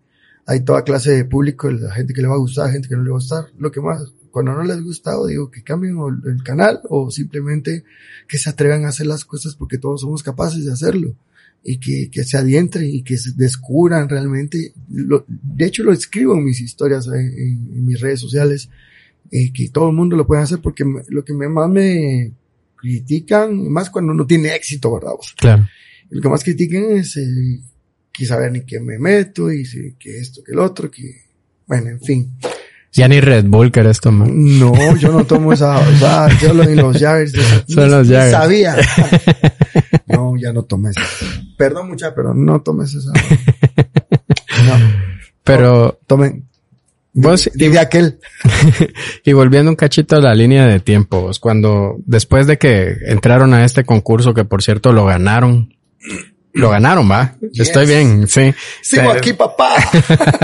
hay 0.48 0.62
toda 0.62 0.84
clase 0.84 1.12
de 1.12 1.26
público, 1.26 1.70
la 1.70 1.94
gente 1.94 2.14
que 2.14 2.24
le 2.24 2.28
va 2.28 2.36
a 2.36 2.40
gustar, 2.40 2.72
gente 2.72 2.88
que 2.88 2.96
no 2.96 3.04
le 3.04 3.12
va 3.12 3.18
a 3.18 3.20
gustar, 3.20 3.46
lo 3.60 3.72
que 3.72 3.82
más, 3.82 4.02
cuando 4.32 4.54
no 4.54 4.64
les 4.64 4.82
gusta, 4.82 5.16
o 5.20 5.28
digo 5.28 5.52
que 5.52 5.62
cambien 5.62 5.96
el 6.26 6.42
canal, 6.42 6.82
o 6.90 7.12
simplemente 7.12 7.84
que 8.28 8.40
se 8.40 8.50
atrevan 8.50 8.86
a 8.86 8.90
hacer 8.90 9.06
las 9.06 9.26
cosas 9.26 9.54
porque 9.54 9.78
todos 9.78 10.02
somos 10.02 10.24
capaces 10.24 10.66
de 10.66 10.72
hacerlo 10.72 11.14
y 11.64 11.80
que, 11.80 12.10
que 12.12 12.24
se 12.24 12.38
adientren 12.38 12.90
y 12.90 13.04
que 13.04 13.18
se 13.18 13.32
descubran 13.36 14.10
realmente. 14.10 14.74
Lo, 14.90 15.26
de 15.28 15.66
hecho, 15.66 15.84
lo 15.84 15.92
escribo 15.92 16.34
en 16.36 16.46
mis 16.46 16.62
historias, 16.62 17.08
en, 17.08 17.86
mis 17.86 18.00
redes 18.00 18.20
sociales, 18.20 18.70
eh, 19.32 19.52
que 19.54 19.70
todo 19.70 19.90
el 19.90 19.96
mundo 19.96 20.16
lo 20.16 20.26
puede 20.26 20.42
hacer 20.42 20.60
porque 20.60 20.84
lo 21.10 21.24
que 21.24 21.34
más 21.34 21.70
me 21.70 22.32
critican, 22.76 23.70
más 23.70 23.90
cuando 23.90 24.14
uno 24.14 24.26
tiene 24.26 24.56
éxito, 24.56 24.94
¿verdad? 24.94 25.12
claro. 25.38 25.68
Lo 26.10 26.22
que 26.22 26.30
más 26.30 26.44
critican 26.44 26.86
es 26.92 27.18
eh, 27.18 27.62
que 28.12 28.26
saber 28.26 28.52
ni 28.52 28.62
qué 28.62 28.80
me 28.80 28.98
meto 28.98 29.52
y 29.52 29.64
que 30.00 30.18
esto, 30.18 30.42
que 30.44 30.54
el 30.54 30.60
otro, 30.60 30.90
que, 30.90 31.26
bueno, 31.68 31.90
en 31.90 32.02
fin. 32.02 32.32
Ya 32.92 33.08
ni 33.08 33.22
Red 33.22 33.46
Bull 33.46 33.72
que 33.72 33.82
eres 33.82 34.00
tomar. 34.00 34.28
No, 34.30 34.98
yo 34.98 35.12
no 35.12 35.24
tomo 35.26 35.54
esa, 35.54 35.78
o 35.78 35.96
sea, 35.98 36.28
yo 36.42 36.54
lo, 36.54 36.64
los 36.64 36.98
Jaggers. 36.98 37.34
Son 37.68 37.92
los 37.92 38.08
Jaggers. 38.08 38.32
sabía. 38.32 38.76
no, 40.08 40.36
ya 40.38 40.52
no 40.52 40.64
tomes. 40.64 40.96
Perdón 41.60 41.90
mucha, 41.90 42.16
pero 42.16 42.34
no 42.34 42.62
tomes 42.62 42.96
esa. 42.96 43.12
No. 44.66 44.74
Pero. 45.44 46.00
tomen. 46.06 46.46
Vos, 47.14 47.50
y, 47.54 47.68
de 47.70 47.80
aquel. 47.80 48.20
y 49.26 49.34
volviendo 49.34 49.72
un 49.72 49.76
cachito 49.76 50.18
a 50.18 50.22
la 50.22 50.36
línea 50.36 50.68
de 50.68 50.80
tiempo, 50.80 51.32
cuando, 51.40 51.96
después 52.06 52.46
de 52.46 52.58
que 52.58 52.98
entraron 53.08 53.54
a 53.54 53.64
este 53.64 53.84
concurso, 53.86 54.34
que 54.34 54.44
por 54.44 54.62
cierto 54.62 54.92
lo 54.92 55.06
ganaron, 55.06 55.74
lo 56.54 56.70
ganaron, 56.70 57.10
va. 57.10 57.36
Estoy 57.54 57.88
bien, 57.88 58.28
sí. 58.28 58.54
Sigo 58.82 59.12
aquí, 59.12 59.34
papá. 59.34 59.76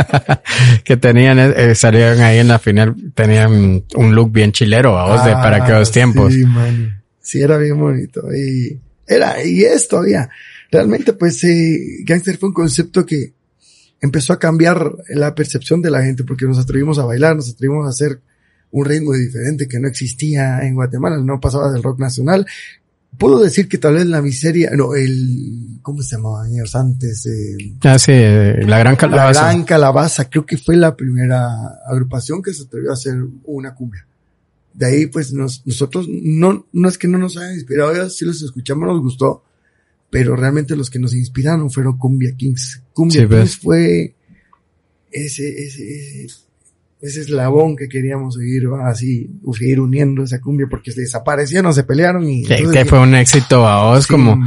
que 0.83 0.95
tenían, 0.95 1.39
eh, 1.39 1.75
salieron 1.75 2.21
ahí 2.21 2.39
en 2.39 2.47
la 2.47 2.59
final, 2.59 2.95
tenían 3.13 3.83
un 3.95 4.15
look 4.15 4.31
bien 4.31 4.53
chilero, 4.53 4.97
a 4.97 5.07
vos, 5.07 5.25
de 5.25 5.33
para 5.33 5.63
aquellos 5.63 5.89
ah, 5.89 5.93
tiempos. 5.93 6.33
Sí, 6.33 6.45
man. 6.45 7.03
Sí, 7.19 7.41
era 7.41 7.57
bien 7.57 7.77
bonito. 7.77 8.21
Y 8.33 8.79
era, 9.07 9.43
y 9.43 9.63
es 9.63 9.87
todavía. 9.87 10.29
Realmente, 10.71 11.13
pues, 11.13 11.43
eh, 11.43 12.03
Gangster 12.05 12.37
fue 12.37 12.49
un 12.49 12.53
concepto 12.53 13.05
que 13.05 13.33
empezó 14.01 14.33
a 14.33 14.39
cambiar 14.39 14.91
la 15.09 15.33
percepción 15.35 15.81
de 15.81 15.91
la 15.91 16.03
gente 16.03 16.23
porque 16.23 16.45
nos 16.45 16.59
atrevimos 16.59 16.99
a 16.99 17.05
bailar, 17.05 17.35
nos 17.35 17.49
atrevimos 17.49 17.85
a 17.85 17.89
hacer 17.89 18.19
un 18.71 18.85
ritmo 18.85 19.13
diferente 19.13 19.67
que 19.67 19.79
no 19.79 19.87
existía 19.87 20.59
en 20.61 20.75
Guatemala, 20.75 21.17
no 21.17 21.39
pasaba 21.39 21.71
del 21.71 21.83
rock 21.83 21.99
nacional. 21.99 22.45
Puedo 23.17 23.41
decir 23.41 23.69
que 23.69 23.77
tal 23.77 23.93
vez 23.93 24.05
la 24.05 24.21
miseria, 24.21 24.71
no, 24.75 24.93
el, 24.93 25.79
¿cómo 25.81 26.03
se 26.03 26.17
llamaba 26.17 26.43
años 26.43 26.75
antes? 26.75 27.25
ah, 27.83 27.97
sí, 27.97 28.11
la 28.11 28.79
Gran 28.79 28.97
Calabaza. 28.97 29.41
La 29.43 29.51
Gran 29.53 29.63
Calabaza, 29.63 30.29
creo 30.29 30.45
que 30.45 30.57
fue 30.57 30.75
la 30.75 30.97
primera 30.97 31.79
agrupación 31.87 32.43
que 32.43 32.53
se 32.53 32.63
atrevió 32.63 32.89
a 32.89 32.95
hacer 32.95 33.15
una 33.45 33.73
cumbia. 33.73 34.05
De 34.73 34.87
ahí, 34.87 35.05
pues, 35.05 35.31
nosotros, 35.31 36.07
no, 36.09 36.65
no 36.73 36.89
es 36.89 36.97
que 36.97 37.07
no 37.07 37.17
nos 37.17 37.37
hayan 37.37 37.53
inspirado, 37.53 38.09
si 38.09 38.25
los 38.25 38.41
escuchamos 38.41 38.85
nos 38.89 39.01
gustó, 39.01 39.43
pero 40.09 40.35
realmente 40.35 40.75
los 40.75 40.89
que 40.89 40.99
nos 40.99 41.13
inspiraron 41.13 41.69
fueron 41.71 41.97
Cumbia 41.97 42.33
Kings. 42.35 42.83
Cumbia 42.93 43.27
Kings 43.27 43.57
fue 43.57 44.15
ese, 45.11 45.47
ese, 45.47 46.27
ese, 47.01 47.21
eslabón 47.21 47.75
que 47.75 47.87
queríamos 47.87 48.35
seguir 48.35 48.63
así, 48.83 49.29
seguir 49.57 49.79
uniendo 49.79 50.23
esa 50.23 50.41
cumbia 50.41 50.67
porque 50.69 50.91
se 50.91 51.01
desaparecieron, 51.01 51.73
se 51.73 51.83
pelearon 51.83 52.29
y... 52.29 52.43
que 52.43 52.85
fue 52.85 52.99
un 52.99 53.15
éxito 53.15 53.65
a 53.65 53.91
vos 53.91 54.07
como... 54.07 54.37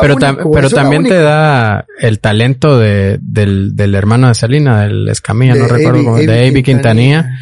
pero, 0.00 0.16
pero 0.52 0.70
también 0.70 1.04
te 1.04 1.16
da 1.16 1.84
el 1.98 2.20
talento 2.20 2.78
de, 2.78 3.18
del, 3.20 3.76
del 3.76 3.94
hermano 3.94 4.28
de 4.28 4.34
Salina, 4.34 4.82
del 4.82 5.08
Escamilla, 5.08 5.54
no 5.54 5.68
recuerdo 5.68 6.04
cómo, 6.04 6.16
de 6.16 6.48
Avi 6.48 6.62
Quintanilla, 6.62 7.38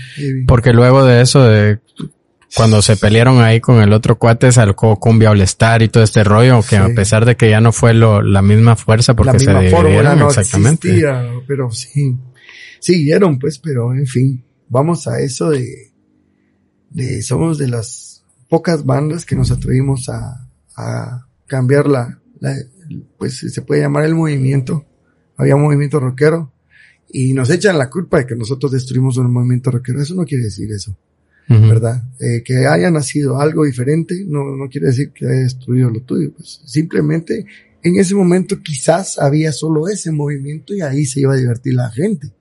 porque 0.47 0.73
luego 0.73 1.05
de 1.05 1.21
eso 1.21 1.45
de 1.45 1.79
cuando 2.55 2.81
se 2.83 2.97
pelearon 2.97 3.41
ahí 3.41 3.61
con 3.61 3.81
el 3.83 3.93
otro 3.93 4.19
cuate, 4.19 4.53
sacó 4.53 4.99
Cumbia 4.99 5.31
All 5.31 5.41
Star 5.43 5.83
y 5.83 5.89
todo 5.89 6.03
este 6.03 6.25
rollo, 6.25 6.61
que 6.63 6.77
a 6.77 6.89
pesar 6.95 7.25
de 7.25 7.37
que 7.37 7.51
ya 7.51 7.61
no 7.61 7.73
fue 7.73 7.95
lo, 7.95 8.23
la 8.23 8.43
misma 8.43 8.77
fuerza 8.77 9.15
porque 9.15 9.39
se 9.39 9.53
dividieron 9.53 10.19
no 10.19 10.29
exactamente. 10.29 11.03
pero 11.47 11.71
sí, 11.71 12.17
siguieron 12.81 13.39
pues, 13.39 13.59
pero 13.59 13.93
en 13.93 14.07
fin, 14.07 14.45
vamos 14.69 15.07
a 15.09 15.21
eso 15.21 15.51
de, 15.51 15.93
de 16.91 17.23
somos 17.23 17.59
de 17.59 17.69
las 17.69 18.25
pocas 18.49 18.85
bandas 18.85 19.25
que 19.25 19.37
nos 19.37 19.51
atrevimos 19.51 20.09
a, 20.09 20.49
a 20.77 21.27
cambiar 21.47 21.89
la, 21.89 22.19
la, 22.41 22.55
pues 23.19 23.39
se 23.39 23.63
puede 23.63 23.83
llamar 23.83 24.05
el 24.05 24.15
movimiento. 24.15 24.85
Había 25.37 25.57
movimiento 25.57 26.01
rockero 26.01 26.53
y 27.09 27.33
nos 27.33 27.51
echan 27.51 27.79
la 27.79 27.91
culpa 27.91 28.19
de 28.19 28.27
que 28.27 28.37
nosotros 28.37 28.73
destruimos 28.73 29.17
un 29.17 29.33
movimiento 29.33 29.71
rockero. 29.71 30.01
Eso 30.01 30.15
no 30.15 30.25
quiere 30.25 30.45
decir 30.45 30.71
eso. 30.73 30.97
¿Verdad? 31.49 32.03
Eh, 32.19 32.43
que 32.45 32.67
haya 32.67 32.91
nacido 32.91 33.41
algo 33.41 33.65
diferente 33.65 34.25
no, 34.27 34.57
no 34.57 34.69
quiere 34.69 34.89
decir 34.89 35.13
que 35.13 35.27
haya 35.27 35.43
destruido 35.43 35.91
lo 35.91 36.01
tuyo, 36.01 36.33
pues 36.33 36.61
simplemente 36.65 37.47
en 37.83 38.01
ese 38.01 38.17
momento 38.17 38.61
quizás 38.63 39.19
había 39.19 39.53
solo 39.53 39.89
ese 39.89 40.11
movimiento 40.11 40.75
y 40.75 40.81
ahí 40.81 41.05
se 41.05 41.21
iba 41.21 41.35
a 41.35 41.37
divertir 41.37 41.75
la 41.75 41.89
gente. 41.91 42.33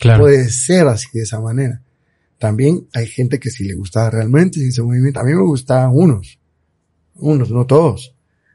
Claro. 0.00 0.20
Puede 0.20 0.48
ser 0.48 0.86
así 0.86 1.08
de 1.12 1.22
esa 1.22 1.40
manera. 1.40 1.82
También 2.38 2.86
hay 2.92 3.06
gente 3.06 3.40
que 3.40 3.50
sí 3.50 3.64
le 3.64 3.74
gustaba 3.74 4.10
realmente 4.10 4.64
ese 4.64 4.82
movimiento. 4.82 5.20
A 5.20 5.24
mí 5.24 5.32
me 5.32 5.42
gustaban 5.42 5.90
unos, 5.92 6.38
unos, 7.16 7.50
no 7.50 7.66
todos. 7.66 8.14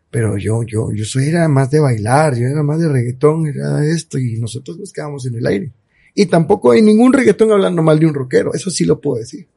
Pero 0.10 0.38
yo, 0.38 0.64
yo, 0.64 0.91
yo 0.93 1.05
soy, 1.05 1.28
era 1.28 1.47
más 1.47 1.70
de 1.70 1.80
bailar, 1.80 2.36
yo 2.36 2.47
era 2.47 2.64
más 2.64 2.80
de 2.80 2.88
reggaetón, 2.88 3.47
era 3.47 3.86
esto, 3.86 4.18
y 4.18 4.39
nosotros 4.39 4.78
nos 4.78 4.93
quedamos 4.93 5.26
en 5.26 5.36
el 5.36 5.45
aire. 5.45 5.72
Y 6.16 6.26
tampoco 6.28 6.72
hay 6.72 6.82
ningún 6.82 7.12
reggaetón 7.14 7.51
hablando 7.51 7.84
mal 7.84 7.99
de 7.99 8.05
un 8.05 8.14
rockero, 8.14 8.53
eso 8.53 8.70
sí 8.70 8.86
lo 8.86 9.01
puedo 9.01 9.20
decir. 9.20 9.47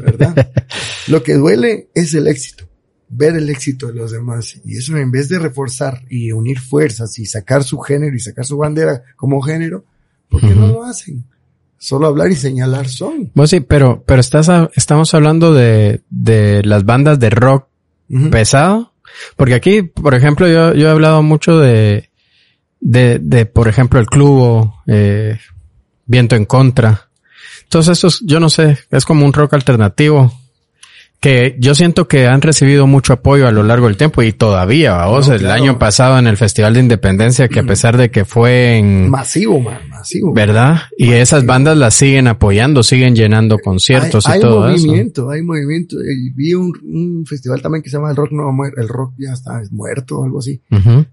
¿Verdad? 0.00 0.50
lo 1.08 1.22
que 1.22 1.34
duele 1.34 1.88
es 1.94 2.14
el 2.14 2.26
éxito, 2.26 2.64
ver 3.08 3.36
el 3.36 3.48
éxito 3.50 3.88
de 3.88 3.94
los 3.94 4.12
demás. 4.12 4.60
Y 4.64 4.76
eso 4.76 4.96
en 4.96 5.10
vez 5.10 5.28
de 5.28 5.38
reforzar 5.38 6.02
y 6.08 6.32
unir 6.32 6.60
fuerzas 6.60 7.18
y 7.18 7.26
sacar 7.26 7.64
su 7.64 7.78
género 7.78 8.14
y 8.16 8.20
sacar 8.20 8.44
su 8.44 8.56
bandera 8.56 9.02
como 9.16 9.40
género, 9.40 9.84
¿por 10.28 10.40
qué 10.40 10.54
no 10.54 10.66
lo 10.68 10.84
hacen? 10.84 11.24
Solo 11.78 12.08
hablar 12.08 12.30
y 12.30 12.34
señalar 12.34 12.88
son. 12.88 13.30
Pues 13.34 13.50
sí, 13.50 13.60
pero, 13.60 14.02
pero 14.04 14.20
estás 14.20 14.50
estamos 14.74 15.14
hablando 15.14 15.54
de, 15.54 16.02
de 16.10 16.62
las 16.64 16.84
bandas 16.84 17.20
de 17.20 17.30
rock 17.30 17.68
pesado. 18.30 18.92
Porque 19.36 19.54
aquí, 19.54 19.82
por 19.82 20.14
ejemplo, 20.14 20.48
yo, 20.48 20.74
yo 20.74 20.88
he 20.88 20.90
hablado 20.90 21.22
mucho 21.22 21.58
de, 21.58 22.10
de, 22.80 23.18
de 23.20 23.46
por 23.46 23.68
ejemplo, 23.68 24.00
el 24.00 24.06
club, 24.06 24.72
eh, 24.86 25.38
Viento 26.06 26.36
en 26.36 26.44
Contra. 26.46 27.07
Todos 27.68 27.88
estos, 27.88 28.20
yo 28.24 28.40
no 28.40 28.50
sé, 28.50 28.78
es 28.90 29.04
como 29.04 29.24
un 29.24 29.32
rock 29.32 29.54
alternativo 29.54 30.32
que 31.20 31.56
yo 31.58 31.74
siento 31.74 32.06
que 32.06 32.26
han 32.26 32.40
recibido 32.40 32.86
mucho 32.86 33.12
apoyo 33.12 33.48
a 33.48 33.50
lo 33.50 33.64
largo 33.64 33.88
del 33.88 33.96
tiempo 33.96 34.22
y 34.22 34.32
todavía, 34.32 34.94
vamos, 34.94 35.28
el 35.28 35.50
año 35.50 35.76
pasado 35.76 36.16
en 36.18 36.28
el 36.28 36.36
Festival 36.36 36.74
de 36.74 36.80
Independencia, 36.80 37.48
que 37.48 37.58
a 37.58 37.64
pesar 37.64 37.96
de 37.96 38.10
que 38.10 38.24
fue 38.24 38.76
en... 38.76 39.10
Masivo, 39.10 39.58
man, 39.58 39.88
masivo. 39.88 40.32
¿Verdad? 40.32 40.82
Y 40.96 41.10
esas 41.12 41.44
bandas 41.44 41.76
las 41.76 41.94
siguen 41.94 42.28
apoyando, 42.28 42.84
siguen 42.84 43.16
llenando 43.16 43.58
conciertos 43.58 44.26
y 44.28 44.40
todo 44.40 44.68
eso. 44.68 44.76
Hay 44.76 44.86
movimiento, 44.86 45.30
hay 45.30 45.42
movimiento. 45.42 45.96
vi 46.36 46.54
un, 46.54 47.24
festival 47.26 47.60
también 47.62 47.82
que 47.82 47.90
se 47.90 47.96
llama 47.96 48.10
El 48.10 48.16
Rock 48.16 48.30
No 48.30 48.50
El 48.76 48.88
Rock 48.88 49.14
ya 49.18 49.32
está 49.32 49.60
muerto 49.72 50.20
o 50.20 50.24
algo 50.24 50.38
así. 50.38 50.62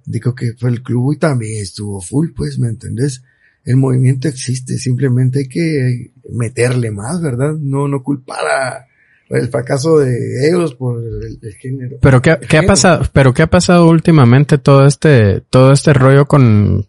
Digo 0.05 0.35
que 0.35 0.53
fue 0.53 0.69
el 0.69 0.83
club 0.83 1.13
y 1.13 1.17
también 1.17 1.63
estuvo 1.63 1.99
full, 1.99 2.29
pues, 2.35 2.59
¿me 2.59 2.67
entendés? 2.67 3.23
El 3.65 3.77
movimiento 3.77 4.27
existe, 4.27 4.77
simplemente 4.77 5.39
hay 5.39 5.47
que 5.47 6.11
meterle 6.31 6.91
más, 6.91 7.21
¿verdad? 7.21 7.53
No, 7.59 7.87
no 7.87 8.03
culpar 8.03 8.45
a 8.45 8.85
el 9.29 9.49
fracaso 9.49 9.99
de 9.99 10.47
ellos 10.47 10.75
por 10.75 11.01
el, 11.01 11.53
género. 11.55 11.97
Pero 12.01 12.21
qué, 12.21 12.37
qué 12.47 12.59
ha 12.59 12.63
pasado, 12.63 13.03
pero 13.11 13.33
qué 13.33 13.41
ha 13.43 13.49
pasado 13.49 13.87
últimamente 13.87 14.57
todo 14.57 14.85
este, 14.85 15.41
todo 15.49 15.71
este 15.71 15.93
rollo 15.93 16.27
con, 16.27 16.87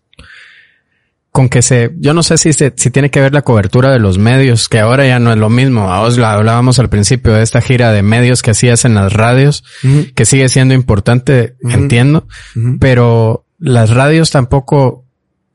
con 1.32 1.48
que 1.48 1.62
se, 1.62 1.92
yo 1.98 2.12
no 2.12 2.22
sé 2.22 2.36
si 2.36 2.52
se, 2.52 2.74
si 2.76 2.90
tiene 2.90 3.10
que 3.10 3.20
ver 3.20 3.32
la 3.32 3.42
cobertura 3.42 3.90
de 3.90 3.98
los 3.98 4.18
medios, 4.18 4.68
que 4.68 4.80
ahora 4.80 5.06
ya 5.06 5.18
no 5.18 5.32
es 5.32 5.38
lo 5.38 5.48
mismo. 5.48 5.90
A 5.92 6.02
os 6.02 6.18
hablábamos 6.18 6.78
al 6.78 6.90
principio 6.90 7.32
de 7.32 7.42
esta 7.42 7.60
gira 7.60 7.92
de 7.92 8.02
medios 8.02 8.42
que 8.42 8.50
hacías 8.50 8.84
en 8.84 8.94
las 8.94 9.12
radios, 9.12 9.64
que 10.14 10.24
sigue 10.26 10.48
siendo 10.48 10.74
importante, 10.74 11.56
entiendo, 11.62 12.28
pero 12.80 13.46
las 13.58 13.90
radios 13.90 14.30
tampoco 14.30 15.05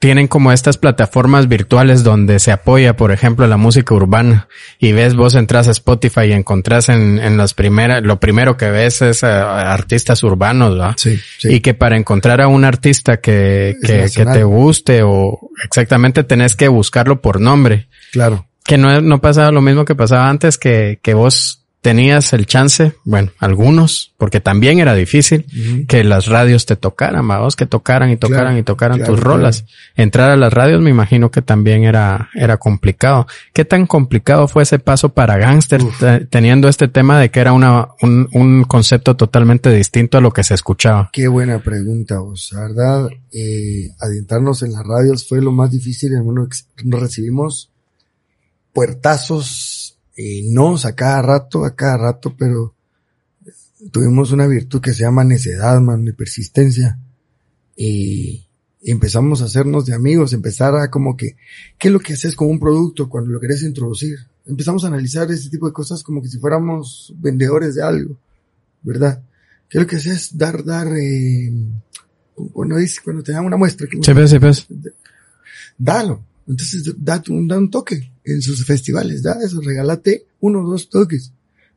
tienen 0.01 0.27
como 0.27 0.51
estas 0.51 0.77
plataformas 0.77 1.47
virtuales 1.47 2.03
donde 2.03 2.39
se 2.39 2.51
apoya, 2.51 2.97
por 2.97 3.11
ejemplo, 3.11 3.45
la 3.45 3.57
música 3.57 3.93
urbana 3.93 4.47
y 4.79 4.93
ves, 4.93 5.13
vos 5.15 5.35
entras 5.35 5.67
a 5.67 5.71
Spotify 5.71 6.21
y 6.21 6.31
encontrás 6.31 6.89
en, 6.89 7.19
en 7.19 7.37
las 7.37 7.53
primeras, 7.53 8.01
lo 8.01 8.19
primero 8.19 8.57
que 8.57 8.71
ves 8.71 9.03
es 9.03 9.23
artistas 9.23 10.23
urbanos, 10.23 10.77
¿va? 10.79 10.95
Sí, 10.97 11.19
Y 11.43 11.59
que 11.59 11.75
para 11.75 11.97
encontrar 11.97 12.41
a 12.41 12.47
un 12.47 12.65
artista 12.65 13.17
que, 13.17 13.75
que, 13.79 14.09
que, 14.11 14.25
te 14.25 14.43
guste 14.43 15.03
o 15.03 15.39
exactamente 15.63 16.23
tenés 16.23 16.55
que 16.55 16.67
buscarlo 16.67 17.21
por 17.21 17.39
nombre. 17.39 17.87
Claro. 18.11 18.47
Que 18.65 18.79
no, 18.79 19.01
no 19.01 19.21
pasaba 19.21 19.51
lo 19.51 19.61
mismo 19.61 19.85
que 19.85 19.93
pasaba 19.93 20.27
antes, 20.27 20.57
que, 20.57 20.99
que 21.03 21.13
vos 21.13 21.60
tenías 21.81 22.31
el 22.33 22.45
chance, 22.45 22.93
bueno, 23.03 23.31
algunos, 23.39 24.13
porque 24.17 24.39
también 24.39 24.79
era 24.79 24.93
difícil 24.93 25.45
que 25.87 26.03
las 26.03 26.27
radios 26.27 26.67
te 26.67 26.75
tocaran, 26.75 27.27
vamos, 27.27 27.55
que 27.55 27.65
tocaran 27.65 28.11
y 28.11 28.17
tocaran 28.17 28.55
y 28.57 28.63
tocaran 28.63 29.03
tus 29.03 29.19
rolas. 29.19 29.65
Entrar 29.95 30.29
a 30.29 30.35
las 30.35 30.53
radios 30.53 30.79
me 30.79 30.91
imagino 30.91 31.31
que 31.31 31.41
también 31.41 31.83
era, 31.83 32.29
era 32.35 32.57
complicado. 32.57 33.25
¿Qué 33.51 33.65
tan 33.65 33.87
complicado 33.87 34.47
fue 34.47 34.63
ese 34.63 34.77
paso 34.77 35.09
para 35.09 35.37
Gangster 35.37 35.81
teniendo 36.29 36.69
este 36.69 36.87
tema 36.87 37.19
de 37.19 37.31
que 37.31 37.39
era 37.39 37.51
una, 37.51 37.87
un, 38.01 38.29
un, 38.33 38.63
concepto 38.65 39.15
totalmente 39.15 39.71
distinto 39.71 40.19
a 40.19 40.21
lo 40.21 40.31
que 40.31 40.43
se 40.43 40.53
escuchaba? 40.53 41.09
Qué 41.11 41.27
buena 41.27 41.63
pregunta, 41.63 42.19
vos. 42.19 42.51
La 42.53 42.61
verdad, 42.61 43.09
eh, 43.31 43.89
adentrarnos 43.99 44.61
en 44.61 44.73
las 44.73 44.85
radios 44.85 45.27
fue 45.27 45.41
lo 45.41 45.51
más 45.51 45.71
difícil. 45.71 46.11
Nos 46.83 47.01
recibimos 47.01 47.71
puertazos 48.71 49.97
y 50.15 50.51
no, 50.51 50.75
a 50.75 50.91
cada 50.93 51.21
rato, 51.21 51.65
a 51.65 51.75
cada 51.75 51.97
rato, 51.97 52.35
pero 52.37 52.75
tuvimos 53.91 54.31
una 54.31 54.47
virtud 54.47 54.81
que 54.81 54.93
se 54.93 55.03
llama 55.03 55.23
necedad, 55.23 55.79
man, 55.79 56.05
de 56.05 56.13
persistencia. 56.13 56.99
Y, 57.75 58.45
empezamos 58.83 59.41
a 59.41 59.45
hacernos 59.45 59.85
de 59.85 59.93
amigos, 59.93 60.33
empezar 60.33 60.75
a 60.75 60.89
como 60.89 61.15
que, 61.15 61.35
¿qué 61.77 61.89
es 61.89 61.93
lo 61.93 61.99
que 61.99 62.13
haces 62.13 62.35
con 62.35 62.49
un 62.49 62.59
producto 62.59 63.07
cuando 63.09 63.29
lo 63.29 63.39
querés 63.39 63.61
introducir? 63.61 64.17
Empezamos 64.47 64.83
a 64.83 64.87
analizar 64.87 65.31
ese 65.31 65.49
tipo 65.49 65.67
de 65.67 65.73
cosas 65.73 66.01
como 66.01 66.21
que 66.21 66.27
si 66.27 66.39
fuéramos 66.39 67.13
vendedores 67.17 67.75
de 67.75 67.83
algo, 67.83 68.17
¿verdad? 68.81 69.21
¿Qué 69.69 69.77
es 69.77 69.83
lo 69.83 69.87
que 69.87 69.97
haces? 69.97 70.35
Dar, 70.35 70.63
dar, 70.63 70.87
eh, 70.97 71.53
cuando 72.51 72.77
dice, 72.77 73.01
cuando 73.03 73.21
te 73.21 73.31
dan 73.31 73.45
una 73.45 73.55
muestra. 73.55 73.87
Que, 73.87 73.99
Dalo. 75.77 76.23
Entonces, 76.47 76.91
da, 76.97 77.23
da 77.23 77.57
un 77.57 77.69
toque 77.69 78.10
en 78.25 78.41
sus 78.41 78.65
festivales, 78.65 79.23
da 79.23 79.37
eso, 79.43 79.61
regálate 79.61 80.25
uno 80.39 80.61
o 80.61 80.71
dos 80.71 80.89
toques. 80.89 81.31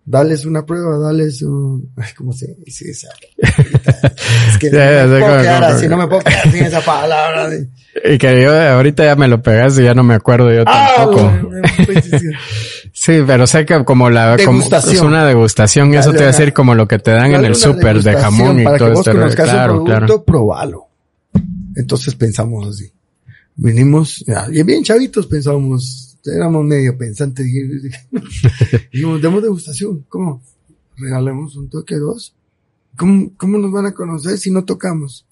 Dales 0.07 0.45
una 0.45 0.67
prueba, 0.67 0.99
dales 0.99 1.41
un, 1.41 1.91
ay, 1.97 2.11
¿cómo 2.15 2.35
se 2.35 2.55
dice 2.63 2.91
esa? 2.91 3.09
es 3.39 4.59
que 4.59 4.71
no, 4.71 5.09
me 5.09 5.19
puedo 5.19 5.39
quedar 5.39 5.65
así, 5.65 5.89
no 5.89 5.97
me 5.97 6.07
puedo 6.07 6.23
quedar 6.23 6.53
sin 6.53 6.65
esa 6.65 6.81
palabra. 6.81 7.51
Y 8.07 8.19
que 8.19 8.43
yo 8.43 8.53
ahorita 8.53 9.05
ya 9.05 9.15
me 9.15 9.29
lo 9.29 9.41
pegas 9.41 9.79
y 9.79 9.85
ya 9.85 9.95
no 9.95 10.03
me 10.03 10.15
acuerdo 10.15 10.53
yo 10.53 10.65
ah, 10.67 10.93
tampoco. 10.97 11.33
sí, 12.93 13.23
pero 13.25 13.47
sé 13.47 13.65
que 13.65 13.85
como 13.85 14.11
la, 14.11 14.37
como 14.45 14.65
es 14.65 15.01
una 15.01 15.25
degustación, 15.25 15.95
y 15.95 15.99
eso 15.99 16.11
te 16.11 16.19
va 16.19 16.25
a 16.25 16.33
decir 16.33 16.53
como 16.53 16.75
lo 16.75 16.89
que 16.89 16.99
te 16.99 17.13
dan 17.13 17.33
en 17.33 17.45
el 17.45 17.55
súper 17.55 18.03
de 18.03 18.15
jamón 18.15 18.61
y 18.61 18.65
todo 18.65 18.93
esto. 18.93 19.13
Claro, 19.13 19.79
un 19.79 19.85
producto, 19.85 19.85
claro. 19.85 20.25
probalo. 20.25 20.89
Entonces 21.77 22.17
pensamos 22.17 22.69
así 22.69 22.93
venimos, 23.57 24.25
y 24.53 24.63
bien 24.63 24.83
chavitos 24.83 25.27
pensábamos, 25.27 26.04
éramos 26.25 26.65
medio 26.65 26.97
pensantes, 26.97 27.47
dijimos, 28.93 29.23
demos 29.23 29.43
degustación, 29.43 30.05
¿cómo? 30.09 30.43
Regalemos 30.97 31.57
un 31.57 31.69
toque 31.69 31.97
dos. 31.97 32.35
¿Cómo, 32.97 33.33
¿Cómo 33.37 33.59
nos 33.59 33.73
van 33.73 33.87
a 33.87 33.95
conocer 33.95 34.39
si 34.39 34.51
no 34.51 34.65
tocamos? 34.65 35.27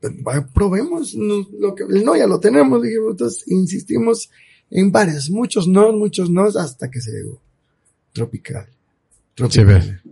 Pues, 0.00 0.14
probemos 0.54 1.14
lo 1.14 1.74
que, 1.74 1.84
no, 1.84 2.16
ya 2.16 2.26
lo 2.26 2.40
tenemos, 2.40 2.82
dijimos, 2.82 3.12
entonces 3.12 3.44
insistimos 3.48 4.30
en 4.70 4.90
varios, 4.90 5.30
muchos 5.30 5.66
no, 5.66 5.92
muchos 5.92 6.30
no, 6.30 6.44
hasta 6.44 6.90
que 6.90 7.00
se 7.00 7.12
llegó. 7.12 7.40
Tropical. 8.12 8.66
Tropical. 9.34 10.02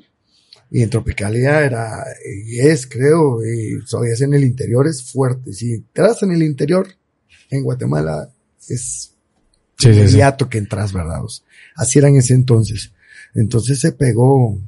y 0.71 0.83
en 0.83 0.91
Tropicalia 0.91 1.64
era, 1.64 2.05
y 2.47 2.59
es, 2.61 2.87
creo, 2.87 3.41
y 3.45 3.85
todavía 3.85 4.14
es 4.14 4.21
en 4.21 4.35
el 4.35 4.45
interior, 4.45 4.87
es 4.87 5.11
fuerte. 5.11 5.53
Si 5.53 5.75
entras 5.75 6.23
en 6.23 6.33
el 6.33 6.43
interior, 6.43 6.89
en 7.51 7.62
Guatemala 7.62 8.31
es 8.69 9.14
inmediato 9.83 10.49
que 10.49 10.59
entras, 10.59 10.93
¿verdad? 10.93 11.20
Así 11.76 11.99
era 11.99 12.09
en 12.09 12.16
ese 12.16 12.35
entonces. 12.35 12.93
Entonces 13.35 13.81
se 13.81 13.93
pegó, 13.93 14.59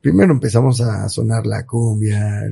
primero 0.00 0.32
empezamos 0.32 0.80
a 0.80 1.08
sonar 1.08 1.46
la 1.46 1.66
cumbia, 1.66 2.42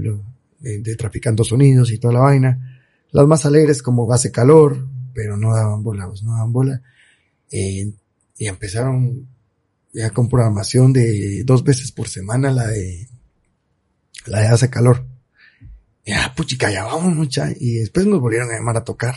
de, 0.60 0.96
traficando 0.96 1.44
sonidos 1.44 1.90
y 1.92 1.98
toda 1.98 2.14
la 2.14 2.20
vaina. 2.20 2.80
Las 3.12 3.26
más 3.26 3.46
alegres 3.46 3.82
como 3.82 4.06
base 4.06 4.30
calor, 4.30 4.86
pero 5.14 5.36
no 5.36 5.54
daban 5.54 5.82
bola, 5.82 6.06
pues, 6.08 6.22
no 6.22 6.32
daban 6.32 6.52
bola. 6.52 6.82
Eh, 7.50 7.90
y 8.38 8.46
empezaron 8.46 9.26
ya 9.92 10.10
con 10.10 10.28
programación 10.28 10.92
de 10.92 11.42
dos 11.44 11.64
veces 11.64 11.92
por 11.92 12.08
semana 12.08 12.50
la 12.50 12.66
de, 12.66 13.08
la 14.26 14.40
de 14.40 14.48
hace 14.48 14.68
calor. 14.68 15.06
Ya, 16.04 16.32
puchica, 16.36 16.70
ya 16.70 16.84
vamos 16.84 17.14
mucha. 17.14 17.48
Y 17.58 17.76
después 17.76 18.06
nos 18.06 18.20
volvieron 18.20 18.50
a 18.50 18.54
llamar 18.54 18.76
a 18.76 18.84
tocar 18.84 19.14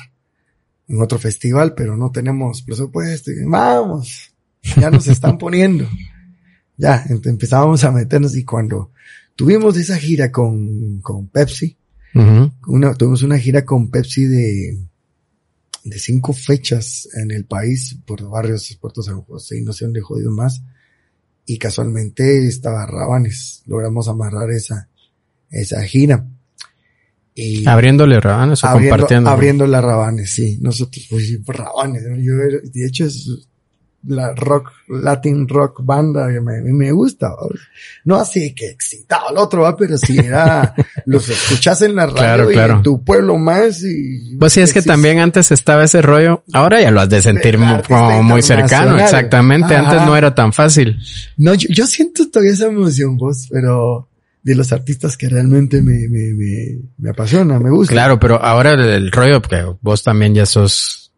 en 0.89 1.01
otro 1.01 1.19
festival, 1.19 1.73
pero 1.75 1.95
no 1.95 2.11
tenemos 2.11 2.63
presupuesto. 2.63 3.31
vamos, 3.45 4.33
ya 4.77 4.89
nos 4.89 5.07
están 5.07 5.37
poniendo. 5.37 5.87
Ya, 6.77 7.05
empezábamos 7.07 7.83
a 7.83 7.91
meternos 7.91 8.35
y 8.35 8.43
cuando 8.43 8.91
tuvimos 9.35 9.77
esa 9.77 9.97
gira 9.97 10.31
con, 10.31 10.99
con 11.01 11.27
Pepsi, 11.27 11.77
una, 12.67 12.93
tuvimos 12.95 13.21
una 13.21 13.37
gira 13.37 13.63
con 13.63 13.89
Pepsi 13.89 14.25
de, 14.25 14.79
de 15.83 15.99
cinco 15.99 16.33
fechas 16.33 17.07
en 17.13 17.31
el 17.31 17.45
país, 17.45 17.97
por 18.05 18.27
barrios, 18.27 18.75
Puerto 18.81 19.03
San 19.03 19.21
José 19.21 19.59
y 19.59 19.61
no 19.61 19.73
sé 19.73 19.85
dónde 19.85 20.01
jodido 20.01 20.31
más. 20.31 20.63
Y 21.45 21.57
casualmente 21.57 22.47
estaba 22.47 22.85
Rabanes. 22.85 23.63
Logramos 23.65 24.07
amarrar 24.07 24.51
esa, 24.51 24.87
esa 25.49 25.83
gira. 25.83 26.25
Abriéndole 27.65 28.19
rabanes 28.19 28.63
o 28.63 28.71
compartiendo. 28.71 29.29
Abriéndole 29.29 29.79
rabanes, 29.81 30.31
sí. 30.31 30.57
Nosotros, 30.61 31.05
pues, 31.09 31.39
rabanes. 31.45 32.03
Yo, 32.17 32.33
de 32.63 32.87
hecho, 32.87 33.05
es, 33.05 33.27
la 34.07 34.33
rock, 34.33 34.71
Latin 34.87 35.47
rock 35.47 35.81
banda, 35.83 36.27
me, 36.27 36.61
me 36.61 36.91
gusta. 36.91 37.31
No 38.05 38.15
así 38.15 38.53
que 38.53 38.67
excitado 38.67 39.29
al 39.29 39.37
otro, 39.37 39.63
¿va? 39.63 39.75
pero 39.75 39.97
si 39.97 40.17
era, 40.17 40.73
los 41.05 41.27
escuchas 41.27 41.81
en 41.81 41.95
la 41.95 42.05
radio 42.05 42.51
y 42.51 42.57
en 42.57 42.81
tu 42.81 43.03
pueblo 43.03 43.37
más 43.37 43.83
y... 43.83 44.37
Pues 44.37 44.53
sí, 44.53 44.61
es 44.61 44.73
que 44.73 44.81
también 44.81 45.19
antes 45.19 45.51
estaba 45.51 45.83
ese 45.83 46.01
rollo, 46.01 46.43
ahora 46.53 46.81
ya 46.81 46.91
lo 46.91 47.01
has 47.01 47.09
de 47.09 47.21
sentir 47.21 47.57
como 47.87 48.23
muy 48.23 48.41
cercano, 48.41 48.97
exactamente, 48.99 49.75
antes 49.75 50.05
no 50.05 50.15
era 50.15 50.33
tan 50.33 50.53
fácil. 50.53 50.97
No, 51.37 51.53
yo, 51.53 51.67
yo 51.69 51.85
siento 51.85 52.29
todavía 52.29 52.53
esa 52.53 52.67
emoción, 52.67 53.17
vos, 53.17 53.47
pero 53.51 54.08
de 54.41 54.55
los 54.55 54.71
artistas 54.71 55.17
que 55.17 55.29
realmente 55.29 55.81
me, 55.81 56.07
me, 56.07 56.33
me, 56.33 56.77
me 56.97 57.09
apasiona, 57.09 57.59
me 57.59 57.69
gusta. 57.69 57.93
Claro, 57.93 58.19
pero 58.19 58.41
ahora 58.41 58.71
el, 58.71 59.11
rollo, 59.11 59.41
porque 59.41 59.65
vos 59.81 60.03
también 60.03 60.33
ya 60.33 60.45
sos 60.45 61.11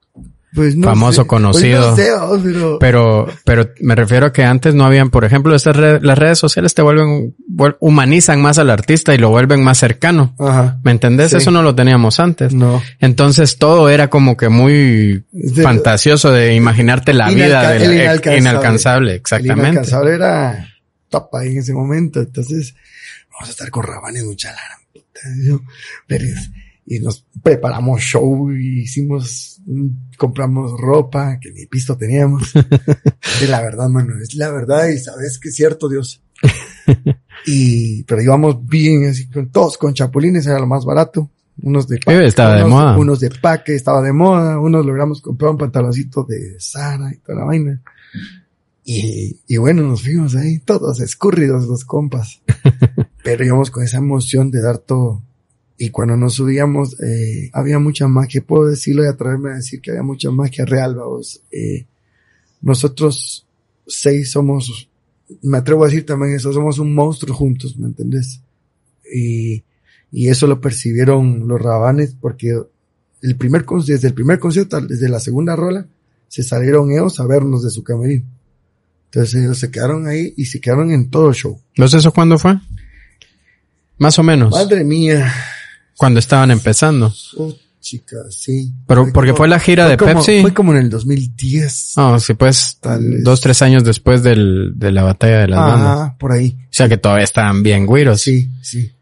pues 0.53 0.76
famoso, 0.82 1.28
conocido. 1.28 1.95
Pues 1.95 2.09
no 2.09 2.38
sé, 2.38 2.41
pero... 2.43 2.80
pero... 2.80 3.28
pero, 3.45 3.69
me 3.80 3.95
refiero 3.95 4.26
a 4.26 4.34
que 4.34 4.43
antes 4.43 4.76
no 4.76 4.86
habían, 4.86 5.09
por 5.09 5.24
ejemplo, 5.24 5.55
estas 5.55 5.78
las 6.01 6.17
redes 6.17 6.39
sociales 6.39 6.74
te 6.74 6.82
vuelven, 6.82 7.36
humanizan 7.80 8.41
más 8.41 8.57
al 8.57 8.69
artista 8.69 9.13
y 9.13 9.17
lo 9.17 9.30
vuelven 9.30 9.63
más 9.63 9.78
cercano. 9.78 10.36
Ajá. 10.39 10.80
¿Me 10.84 10.91
entendés? 10.91 11.32
Eso 11.34 11.51
no 11.51 11.61
lo 11.61 11.74
teníamos 11.74 12.19
antes. 12.19 12.53
No. 12.53 12.82
Entonces 12.99 13.57
todo 13.57 13.88
era 13.89 14.09
como 14.09 14.36
que 14.36 14.49
muy 14.49 15.24
fantasioso 15.61 16.32
de 16.32 16.55
imaginarte 16.55 17.13
la 17.13 17.30
vida 17.30 17.72
del 17.72 17.93
inalcanzable. 17.93 18.38
inalcanzable. 18.39 19.15
Exactamente. 19.15 19.61
El 19.61 19.74
inalcanzable 19.74 20.15
era 20.15 20.70
top 21.12 21.36
ahí 21.36 21.51
en 21.51 21.57
ese 21.59 21.74
momento. 21.74 22.20
Entonces, 22.20 22.74
vamos 23.32 23.49
a 23.49 23.51
estar 23.51 23.70
con 23.70 23.84
Rabán 23.84 24.16
y 24.18 24.22
puta. 24.24 25.64
Pero, 26.07 26.26
y 26.88 26.99
nos 26.99 27.24
preparamos 27.43 28.01
show 28.01 28.51
y 28.51 28.82
hicimos, 28.82 29.62
compramos 30.18 30.80
ropa 30.80 31.39
que 31.39 31.51
ni 31.51 31.68
pisto 31.68 31.95
teníamos. 31.95 32.51
es 33.41 33.49
la 33.49 33.62
verdad, 33.62 33.88
mano, 33.88 34.16
es 34.22 34.34
la 34.34 34.49
verdad 34.51 34.88
y 34.88 34.97
sabes 34.97 35.38
que 35.38 35.49
es 35.49 35.55
cierto, 35.55 35.88
Dios. 35.88 36.22
y, 37.45 38.03
pero 38.03 38.22
íbamos 38.22 38.66
bien, 38.66 39.05
así, 39.05 39.30
con 39.30 39.51
todos 39.51 39.78
con 39.78 39.93
chapulines, 39.93 40.47
era 40.47 40.59
lo 40.59 40.68
más 40.68 40.84
barato. 40.84 41.30
Unos 41.64 41.88
de 41.88 41.99
paque, 41.99 42.26
estaba 42.26 42.55
unos, 42.55 42.64
de 42.64 42.70
moda. 42.70 42.97
Unos 42.97 43.20
de 43.20 43.30
paque, 43.30 43.76
estaba 43.76 44.01
de 44.01 44.14
moda. 44.14 44.59
Unos 44.59 44.84
logramos 44.84 45.22
comprar 45.22 45.51
un 45.51 45.57
pantaloncito 45.57 46.24
de 46.24 46.55
Sara 46.59 47.12
y 47.14 47.18
toda 47.18 47.39
la 47.39 47.45
vaina. 47.45 47.82
Y, 48.84 49.39
y 49.47 49.57
bueno, 49.57 49.84
nos 49.84 50.03
fuimos 50.03 50.36
ahí, 50.36 50.59
todos 50.59 50.99
escurridos 51.01 51.67
los 51.67 51.86
compas. 51.86 52.41
Pero 53.23 53.45
íbamos 53.45 53.71
con 53.71 53.84
esa 53.84 53.97
emoción 53.97 54.51
de 54.51 54.61
dar 54.61 54.79
todo. 54.79 55.21
Y 55.77 55.89
cuando 55.89 56.15
nos 56.15 56.36
subíamos, 56.36 56.99
eh, 57.01 57.49
había 57.53 57.79
mucha 57.79 58.07
magia, 58.07 58.43
puedo 58.45 58.67
decirlo 58.67 59.03
y 59.03 59.07
atreverme 59.07 59.51
a 59.51 59.55
decir 59.55 59.82
que 59.82 59.91
había 59.91 60.03
mucha 60.03 60.29
magia 60.29 60.63
real, 60.63 60.95
vamos. 60.95 61.41
Eh, 61.51 61.88
nosotros 62.61 63.47
seis 63.88 64.32
somos, 64.32 64.89
me 65.41 65.57
atrevo 65.57 65.84
a 65.84 65.88
decir 65.88 66.05
también 66.05 66.36
eso, 66.36 66.53
somos 66.53 66.77
un 66.77 66.93
monstruo 66.93 67.36
juntos, 67.36 67.77
¿me 67.77 67.88
entendés? 67.88 68.41
Y, 69.11 69.63
y 70.11 70.27
eso 70.27 70.45
lo 70.45 70.61
percibieron 70.61 71.47
los 71.47 71.59
rabanes 71.59 72.15
porque 72.19 72.61
el 73.21 73.36
primer, 73.38 73.65
desde 73.65 74.07
el 74.07 74.13
primer 74.13 74.39
concierto, 74.39 74.82
desde 74.82 75.09
la 75.09 75.19
segunda 75.19 75.55
rola, 75.55 75.88
se 76.27 76.43
salieron 76.43 76.91
ellos 76.91 77.19
a 77.19 77.25
vernos 77.25 77.63
de 77.63 77.71
su 77.71 77.84
camerino. 77.84 78.25
Entonces 79.14 79.36
ellos 79.43 79.59
se 79.59 79.70
quedaron 79.70 80.07
ahí 80.07 80.34
y 80.38 80.45
se 80.45 80.62
quedaron 80.62 80.89
en 80.93 81.09
todo 81.09 81.30
el 81.30 81.36
show. 81.36 81.59
¿No 81.76 81.88
sé 81.89 81.97
eso 81.97 82.14
cuándo 82.14 82.39
fue? 82.39 82.57
Más 83.97 84.18
o 84.18 84.24
menos. 84.24 84.51
Madre 84.51 84.86
mía. 84.86 85.34
Cuando 85.97 86.22
estaban 86.22 86.49
empezando. 86.49 87.14
Oh, 87.36 87.53
chica, 87.82 88.16
sí. 88.30 88.72
Pero 88.88 89.12
porque 89.12 89.34
fue 89.34 89.49
la 89.49 89.59
gira 89.59 89.89
de 89.89 89.97
Pepsi. 89.97 90.41
Fue 90.41 90.53
como 90.53 90.72
en 90.72 90.78
el 90.80 90.89
2010. 90.89 91.97
Oh, 91.97 92.20
sí, 92.22 92.36
pues 92.36 92.80
dos, 93.22 93.41
tres 93.41 93.62
años 93.62 93.84
después 93.84 94.24
del, 94.24 94.72
de 94.76 94.93
la 94.93 95.03
batalla 95.03 95.39
de 95.39 95.47
las 95.49 95.59
ah, 95.59 96.16
por 96.18 96.32
ahí. 96.32 96.57
O 96.62 96.68
sea 96.70 96.88
que 96.88 96.95
todavía 96.95 97.26
estaban 97.26 97.64
bien 97.64 97.86
güiros. 97.86 98.22
Sí, 98.22 98.49
sí. 98.62 98.93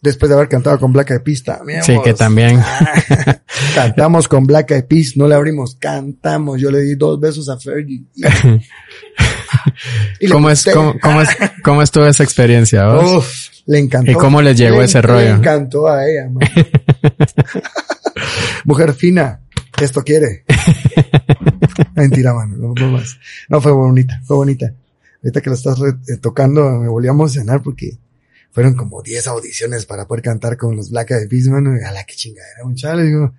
después 0.00 0.28
de 0.28 0.34
haber 0.34 0.48
cantado 0.48 0.80
con 0.80 0.92
Black 0.92 1.12
Eyed 1.12 1.22
Peas 1.22 1.44
también. 1.44 1.84
Sí, 1.84 1.96
que 2.02 2.12
también. 2.12 2.60
cantamos 3.76 4.26
con 4.26 4.48
Black 4.48 4.72
Eyed 4.72 4.86
Peas, 4.86 5.16
no 5.16 5.28
le 5.28 5.36
abrimos, 5.36 5.76
cantamos. 5.76 6.60
Yo 6.60 6.72
le 6.72 6.80
di 6.80 6.96
dos 6.96 7.20
besos 7.20 7.48
a 7.48 7.56
Fergie. 7.56 8.02
¿Cómo, 10.30 10.50
es, 10.50 10.64
cómo, 10.72 10.94
cómo, 11.00 11.20
es, 11.20 11.28
¿Cómo 11.62 11.82
estuvo 11.82 12.06
esa 12.06 12.22
experiencia? 12.24 12.88
Uf, 12.96 13.48
le 13.66 13.78
encantó. 13.78 14.10
¿Y 14.10 14.14
cómo 14.14 14.42
les 14.42 14.56
llegó 14.56 14.82
ese 14.82 15.02
rollo? 15.02 15.20
Le 15.20 15.30
encantó 15.30 15.88
a 15.88 16.06
ella, 16.08 16.28
Mujer 18.64 18.94
fina, 18.94 19.40
esto 19.80 20.02
quiere. 20.02 20.44
Mentira, 21.94 22.32
mano, 22.34 22.56
no, 22.56 22.74
no, 22.74 22.90
más. 22.92 23.18
no 23.48 23.60
fue 23.60 23.72
bonita, 23.72 24.20
fue 24.24 24.36
bonita. 24.36 24.72
Ahorita 25.22 25.40
que 25.40 25.50
la 25.50 25.56
estás 25.56 25.78
eh, 25.80 26.16
tocando 26.20 26.70
me 26.78 26.88
volví 26.88 27.08
a 27.08 27.12
emocionar 27.12 27.62
porque 27.62 27.98
fueron 28.52 28.74
como 28.74 29.02
10 29.02 29.26
audiciones 29.28 29.84
para 29.86 30.06
poder 30.06 30.22
cantar 30.22 30.56
con 30.56 30.76
los 30.76 30.90
Black 30.90 31.10
Eyed 31.10 31.28
Peas, 31.28 31.48
mano. 31.48 31.76
Y 31.76 31.82
a 31.82 31.90
la 31.90 32.04
que 32.04 32.14
chingadera, 32.14 32.64
un 32.64 32.74
chale, 32.74 33.04
digo. 33.04 33.34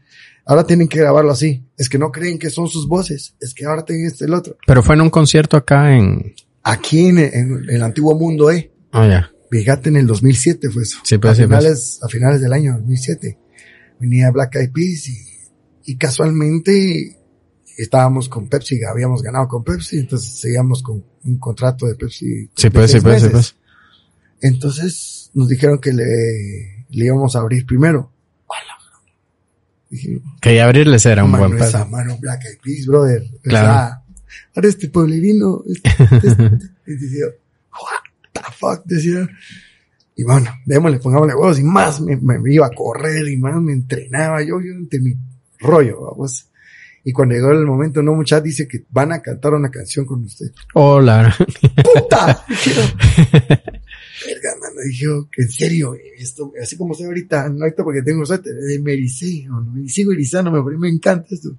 Ahora 0.46 0.66
tienen 0.66 0.88
que 0.88 1.00
grabarlo 1.00 1.32
así. 1.32 1.66
Es 1.76 1.90
que 1.90 1.98
no 1.98 2.12
creen 2.12 2.38
que 2.38 2.50
son 2.50 2.68
sus 2.68 2.88
voces. 2.88 3.36
Es 3.40 3.54
que 3.54 3.66
ahora 3.66 3.84
tienen 3.84 4.06
este 4.06 4.26
el 4.26 4.34
otro. 4.34 4.58
Pero 4.66 4.84
fue 4.84 4.96
en 4.96 5.02
un 5.02 5.10
concierto 5.10 5.58
acá 5.58 5.96
en... 5.96 6.36
Aquí 6.62 7.08
en, 7.08 7.18
el 7.20 7.84
antiguo 7.84 8.18
mundo, 8.18 8.50
eh. 8.52 8.72
Ah, 8.92 9.08
ya. 9.08 9.32
Fíjate, 9.52 9.90
en 9.90 9.98
el 9.98 10.08
2007 10.08 10.70
fue 10.70 10.84
eso. 10.84 10.98
Sí, 11.04 11.18
pues, 11.18 11.34
a, 11.34 11.36
sí, 11.36 11.42
pues. 11.48 11.60
finales, 11.60 12.00
a 12.02 12.08
finales 12.08 12.42
del 12.42 12.54
año 12.54 12.74
2007. 12.74 13.38
Venía 14.00 14.32
Black 14.32 14.56
Eyed 14.56 14.72
Peas 14.72 15.08
y, 15.08 15.92
y 15.92 15.98
casualmente 15.98 17.18
estábamos 17.78 18.30
con 18.30 18.48
Pepsi, 18.48 18.84
habíamos 18.84 19.22
ganado 19.22 19.48
con 19.48 19.64
Pepsi, 19.64 20.00
entonces 20.00 20.40
seguíamos 20.40 20.82
con 20.82 21.04
un 21.24 21.38
contrato 21.38 21.86
de 21.86 21.96
Pepsi. 21.96 22.50
Sí, 22.56 22.70
pues, 22.70 22.92
sí, 22.92 23.00
pues, 23.00 23.22
sí, 23.22 23.30
pues. 23.30 23.56
Entonces 24.42 25.30
nos 25.34 25.48
dijeron 25.48 25.80
que 25.80 25.94
le, 25.94 26.86
le 26.90 27.06
íbamos 27.06 27.36
a 27.36 27.40
abrir 27.40 27.66
primero 27.66 28.12
que 30.42 30.62
abrirles 30.62 31.06
era 31.06 31.24
un 31.24 31.32
buen 31.32 31.58
paso. 31.58 31.78
Esa 31.78 31.86
mano 31.86 32.18
Black 32.20 32.46
Eyed 32.46 32.60
Peas, 32.62 32.86
brother. 32.86 33.24
Claro. 33.44 34.02
ahora 34.56 34.70
este 34.70 34.90
pueblerino, 34.90 35.64
este, 35.68 35.90
este, 36.16 36.70
decía, 36.86 37.26
what 37.72 38.34
the 38.34 38.42
fuck, 38.58 38.86
decía. 38.86 39.28
Y 40.16 40.24
bueno, 40.24 40.50
démosle, 40.66 41.00
pongámosle 41.00 41.36
huevos 41.36 41.60
y 41.60 41.64
más 41.64 42.00
me, 42.00 42.16
me, 42.18 42.54
iba 42.54 42.68
a 42.68 42.72
correr 42.72 43.28
y 43.28 43.38
más 43.38 43.62
me 43.62 43.74
entrenaba 43.74 44.42
yo, 44.42 44.62
yo 44.62 44.72
entre 44.72 45.00
mi 45.02 45.14
rollo, 45.60 46.02
vamos. 46.02 46.48
Y 47.04 47.12
cuando 47.12 47.36
llegó 47.36 47.52
el 47.52 47.66
momento, 47.66 48.02
no, 48.02 48.14
muchachos, 48.14 48.46
dice 48.46 48.68
que 48.68 48.86
van 48.90 49.12
a 49.12 49.22
cantar 49.22 49.54
una 49.54 49.70
canción 49.70 50.06
con 50.06 50.24
usted. 50.24 50.48
Hola. 50.74 51.36
¡Puta! 51.94 52.46
verga, 54.26 54.56
mano. 54.60 54.82
Dije, 54.86 55.06
en 55.38 55.50
serio, 55.50 55.96
esto, 56.18 56.54
así 56.62 56.78
como 56.78 56.94
estoy 56.94 57.08
ahorita, 57.08 57.50
no 57.50 57.66
esto 57.66 57.84
porque 57.84 58.02
tengo 58.02 58.26
suerte, 58.26 58.52
me 58.82 58.94
ericé, 58.94 59.46
no, 59.48 59.62
me 59.62 59.90
sigo 59.90 60.12
erizándome, 60.12 60.62
pero 60.64 60.78
me 60.78 60.90
encanta 60.90 61.28
esto. 61.32 61.58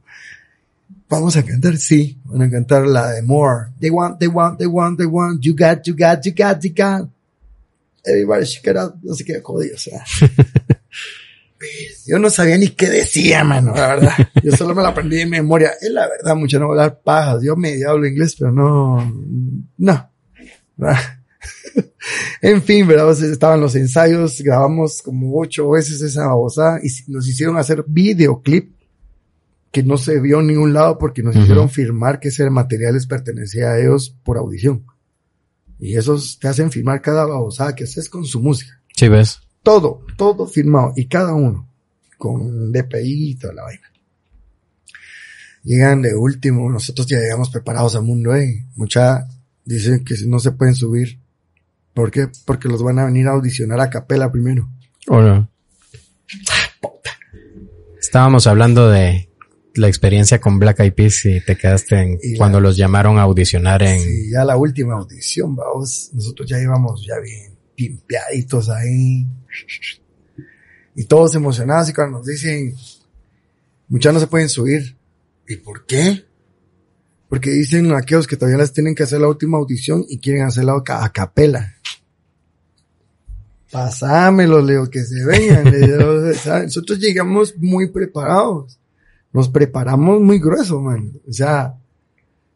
Vamos 1.09 1.37
a 1.37 1.45
cantar, 1.45 1.77
sí, 1.77 2.19
van 2.25 2.43
a 2.43 2.51
cantar 2.51 2.87
la 2.87 3.11
de 3.13 3.23
More. 3.23 3.69
They 3.81 3.91
want, 3.91 4.19
they 4.19 4.29
want, 4.29 4.59
they 4.59 4.67
want, 4.67 4.99
they 4.99 5.07
want, 5.07 5.45
you 5.45 5.55
got, 5.55 5.87
you 5.87 5.95
got, 5.97 6.25
you 6.25 6.33
got, 6.37 6.63
you 6.63 6.73
got. 6.75 7.09
Everybody 8.05 8.45
shake 8.45 8.71
it 8.71 8.77
out, 8.77 8.95
no 9.03 9.15
sé 9.15 9.25
qué 9.25 9.41
jodido, 9.41 9.75
o 9.75 9.79
sea. 9.79 10.05
yo 12.07 12.19
no 12.19 12.31
sabía 12.31 12.57
ni 12.59 12.69
qué 12.69 12.89
decía, 12.89 13.45
mano, 13.45 13.75
la 13.75 13.87
verdad. 13.89 14.13
Yo 14.43 14.53
solo 14.53 14.75
me 14.75 14.83
la 14.83 14.89
aprendí 14.91 15.17
de 15.17 15.27
memoria. 15.27 15.73
Es 15.81 15.91
la 15.91 16.09
verdad, 16.09 16.37
mucho 16.37 16.59
no 16.59 16.67
hablar 16.67 17.01
pajas. 17.03 17.43
Yo 17.43 17.57
medio 17.57 17.91
hablo 17.91 18.07
inglés, 18.07 18.37
pero 18.39 18.53
no, 18.53 19.13
no. 19.79 20.11
en 22.43 22.63
fin, 22.63 22.87
¿verdad? 22.87 23.11
estaban 23.23 23.61
los 23.61 23.75
ensayos, 23.75 24.41
grabamos 24.43 25.03
como 25.03 25.39
ocho 25.39 25.71
veces 25.71 26.01
esa 26.01 26.27
babosada 26.27 26.81
y 26.83 26.89
nos 27.11 27.29
hicieron 27.29 27.57
hacer 27.57 27.85
videoclip 27.87 28.75
que 29.73 29.83
no 29.83 29.99
se 29.99 30.21
vio 30.21 30.41
en 30.41 30.47
ningún 30.47 30.73
lado 30.73 30.97
porque 30.97 31.23
nos 31.23 31.37
hicieron 31.37 31.69
firmar 31.69 32.19
que 32.19 32.29
ese 32.29 32.49
material 32.49 32.95
les 32.95 33.07
pertenecía 33.07 33.73
a 33.73 33.79
ellos 33.79 34.17
por 34.25 34.39
audición. 34.39 34.87
Y 35.79 35.97
esos 35.97 36.39
te 36.39 36.49
hacen 36.49 36.71
firmar 36.71 37.03
cada 37.03 37.27
babosada 37.27 37.75
que 37.75 37.85
haces 37.85 38.09
con 38.09 38.25
su 38.25 38.41
música. 38.41 38.81
Sí, 38.95 39.09
ves. 39.09 39.41
Todo, 39.63 40.01
todo 40.17 40.47
firmado 40.47 40.93
y 40.97 41.07
cada 41.07 41.35
uno 41.35 41.69
con 42.17 42.73
DPI 42.73 43.31
y 43.31 43.35
toda 43.35 43.53
la 43.53 43.63
vaina. 43.65 43.93
Llegan 45.65 46.01
de 46.01 46.15
último, 46.15 46.71
nosotros 46.71 47.07
ya 47.07 47.19
llegamos 47.19 47.51
preparados 47.51 47.97
al 47.97 48.05
mundo, 48.05 48.35
eh. 48.35 48.65
Mucha 48.77 49.27
dicen 49.65 50.05
que 50.05 50.15
no 50.27 50.39
se 50.39 50.53
pueden 50.53 50.75
subir 50.75 51.19
¿Por 51.97 52.11
qué? 52.11 52.29
Porque 52.45 52.69
los 52.69 52.83
van 52.83 52.99
a 52.99 53.07
venir 53.07 53.27
a 53.27 53.31
audicionar 53.31 53.81
a 53.81 53.89
capela 53.89 54.31
primero. 54.31 54.69
Hola. 55.09 55.49
Estábamos 57.99 58.47
hablando 58.47 58.91
de 58.91 59.31
la 59.77 59.89
experiencia 59.89 60.39
con 60.39 60.59
Black 60.59 60.81
Eyed 60.81 60.93
Peas 60.93 61.25
y 61.25 61.41
te 61.41 61.57
quedaste 61.57 61.99
en 61.99 62.19
cuando 62.37 62.61
los 62.61 62.77
llamaron 62.77 63.19
a 63.19 63.23
audicionar 63.23 63.83
en... 63.83 63.99
Sí, 63.99 64.31
ya 64.31 64.45
la 64.45 64.59
última 64.59 64.97
audición, 64.97 65.57
vamos. 65.57 66.11
Nosotros 66.13 66.47
ya 66.47 66.61
íbamos 66.61 67.03
ya 67.03 67.19
bien 67.19 67.57
pimpeaditos 67.75 68.69
ahí. 68.69 69.27
Y 70.97 71.05
todos 71.05 71.35
emocionados 71.35 71.89
y 71.89 71.95
cuando 71.95 72.19
nos 72.19 72.27
dicen, 72.27 72.75
muchas 73.89 74.13
no 74.13 74.21
se 74.21 74.27
pueden 74.27 74.51
subir. 74.51 74.99
¿Y 75.49 75.57
por 75.57 75.87
qué? 75.87 76.27
Porque 77.29 77.51
dicen 77.51 77.93
aquellos 77.93 78.27
que 78.27 78.37
todavía 78.37 78.59
les 78.59 78.73
tienen 78.73 78.95
que 78.95 79.03
hacer 79.03 79.21
la 79.21 79.29
última 79.29 79.59
audición 79.59 80.05
y 80.09 80.19
quieren 80.19 80.43
hacerla 80.43 80.81
a 80.87 81.13
capela. 81.13 81.75
Pasámelo, 83.71 84.63
Leo, 84.63 84.89
que 84.89 85.03
se 85.03 85.25
vengan. 85.25 85.65
Nosotros 86.65 86.99
llegamos 86.99 87.55
muy 87.59 87.89
preparados. 87.89 88.79
Nos 89.33 89.49
preparamos 89.49 90.21
muy 90.21 90.39
grueso, 90.39 90.81
man. 90.81 91.13
O 91.29 91.33
sea, 91.33 91.75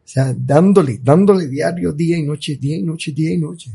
o 0.03 0.07
sea, 0.13 0.33
dándole, 0.37 0.99
dándole 1.03 1.47
diario, 1.47 1.93
día 1.93 2.17
y 2.17 2.23
noche, 2.23 2.57
día 2.59 2.77
y 2.77 2.81
noche, 2.81 3.11
día 3.11 3.33
y 3.33 3.37
noche. 3.37 3.71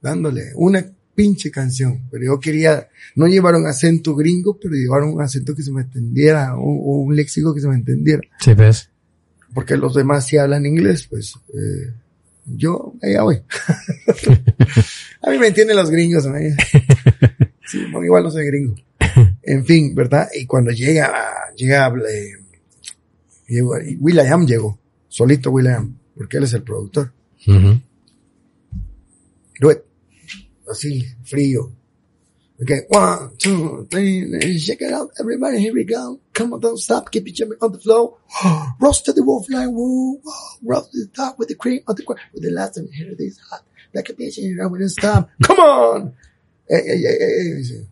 Dándole 0.00 0.52
una 0.56 0.84
pinche 1.14 1.50
canción. 1.50 2.02
Pero 2.10 2.24
yo 2.24 2.40
quería, 2.40 2.88
no 3.16 3.26
llevar 3.26 3.54
un 3.54 3.66
acento 3.66 4.14
gringo, 4.14 4.58
pero 4.60 4.74
llevar 4.74 5.02
un 5.02 5.20
acento 5.20 5.54
que 5.54 5.62
se 5.62 5.72
me 5.72 5.82
entendiera, 5.82 6.56
o, 6.56 7.00
un 7.00 7.16
léxico 7.16 7.54
que 7.54 7.60
se 7.60 7.68
me 7.68 7.74
entendiera. 7.74 8.22
Sí, 8.38 8.54
ves. 8.54 8.90
Porque 9.54 9.76
los 9.76 9.94
demás 9.94 10.26
sí 10.26 10.36
hablan 10.36 10.66
inglés, 10.66 11.06
pues, 11.08 11.34
eh, 11.48 11.92
yo, 12.46 12.94
allá 13.02 13.22
voy. 13.22 13.36
a 15.22 15.30
mí 15.30 15.38
me 15.38 15.48
entienden 15.48 15.76
los 15.76 15.90
gringos, 15.90 16.26
Sí, 17.66 17.78
igual 17.78 18.24
no 18.24 18.30
soy 18.30 18.46
gringo. 18.46 18.74
En 19.42 19.64
fin, 19.64 19.94
¿verdad? 19.94 20.28
Y 20.34 20.46
cuando 20.46 20.70
llega, 20.72 21.12
llega, 21.56 21.92
eh, 23.48 23.62
Will.i.am 23.98 24.46
llegó, 24.46 24.78
solito 25.08 25.50
Will.i.am, 25.50 25.96
porque 26.16 26.38
él 26.38 26.44
es 26.44 26.54
el 26.54 26.62
productor. 26.62 27.12
Uh 27.46 27.78
Así, 30.70 31.04
frío. 31.24 31.72
Okay, 32.62 32.80
one, 32.88 33.32
two, 33.38 33.88
three, 33.90 34.58
check 34.58 34.82
it 34.82 34.92
out, 34.92 35.10
everybody, 35.18 35.58
here 35.60 35.72
we 35.72 35.84
go. 35.84 36.20
Come 36.34 36.52
on, 36.52 36.60
don't 36.60 36.76
stop, 36.76 37.10
keep 37.10 37.26
it 37.26 37.34
jumping 37.34 37.56
on 37.62 37.72
the 37.72 37.80
floor. 37.80 38.18
Roast 38.80 39.06
the 39.06 39.22
wolf 39.24 39.46
like 39.48 39.68
woo, 39.68 40.20
roast 40.62 40.92
the 40.92 41.08
top 41.14 41.38
with 41.38 41.48
the 41.48 41.54
cream 41.54 41.80
on 41.88 41.94
the 41.96 42.02
ground. 42.02 42.20
With 42.34 42.42
the 42.42 42.50
last 42.50 42.74
time, 42.74 42.88
here 42.92 43.08
it 43.08 43.18
is 43.18 43.40
hot. 43.48 43.62
Like 43.94 44.10
a 44.10 44.12
bitch, 44.12 44.36
and 44.36 44.46
you're 44.46 44.78
not 44.78 44.90
stop. 44.90 45.30
Come 45.42 45.58
on! 45.58 46.14
Hey, 46.68 46.82
hey, 46.86 46.98
hey, 46.98 47.18
hey. 47.18 47.86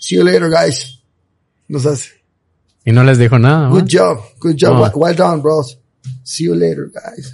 See 0.00 0.16
you 0.16 0.24
later, 0.24 0.50
guys. 0.50 0.98
Nos 1.68 1.84
hace. 1.84 2.12
Y 2.84 2.92
no 2.92 3.02
les 3.02 3.18
dijo 3.18 3.40
nada. 3.40 3.70
Good 3.70 3.88
job. 3.88 4.18
Good 4.38 4.56
job. 4.56 4.92
Oh. 4.94 4.98
Well, 4.98 5.14
done, 5.14 5.40
bros. 5.40 5.76
See 6.24 6.44
you 6.44 6.54
later, 6.54 6.86
guys. 6.92 7.32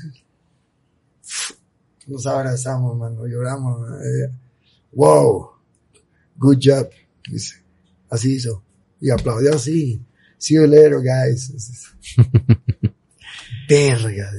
Nos 2.06 2.26
abrazamos, 2.26 2.96
mano. 2.96 3.26
Lloramos. 3.26 3.90
Eh. 4.00 4.32
Wow. 4.92 5.52
Good 6.42 6.58
job. 6.60 6.90
Dice. 7.30 7.62
Así 8.10 8.34
hizo. 8.34 8.64
Y 9.00 9.10
aplaudió 9.10 9.54
así. 9.54 10.02
See 10.38 10.56
you 10.56 10.66
later, 10.66 10.98
guys. 11.00 11.52
Verga. 13.68 14.32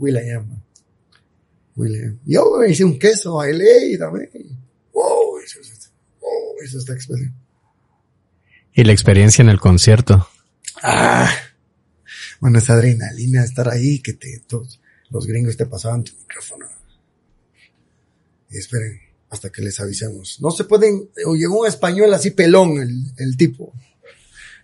William. 0.00 0.60
William. 1.76 2.18
Yo 2.26 2.64
hice 2.64 2.84
un 2.84 2.98
queso, 2.98 3.34
bailé 3.34 3.92
y 3.92 3.98
también. 3.98 4.30
Wow, 4.92 5.38
eso, 5.38 5.60
wow, 6.20 6.56
eso 6.64 6.78
está 6.78 6.92
expresión. 6.92 7.32
Y 8.74 8.82
la 8.82 8.92
experiencia 8.92 9.42
en 9.42 9.48
el 9.48 9.60
concierto. 9.60 10.28
Ah, 10.82 11.32
bueno, 12.40 12.58
esa 12.58 12.72
adrenalina, 12.72 13.44
estar 13.44 13.68
ahí, 13.68 14.00
que 14.00 14.14
te, 14.14 14.40
todos 14.40 14.80
los 15.10 15.24
gringos 15.24 15.56
te 15.56 15.66
pasaban 15.66 16.02
tu 16.02 16.16
micrófono. 16.16 16.66
Y 18.50 18.58
esperen 18.58 19.11
hasta 19.32 19.50
que 19.50 19.62
les 19.62 19.80
avisemos. 19.80 20.38
No 20.42 20.50
se 20.50 20.64
pueden, 20.64 21.08
o 21.24 21.34
llegó 21.34 21.60
un 21.60 21.66
español 21.66 22.12
así 22.12 22.32
pelón, 22.32 22.76
el, 22.76 22.90
el 23.16 23.36
tipo. 23.38 23.72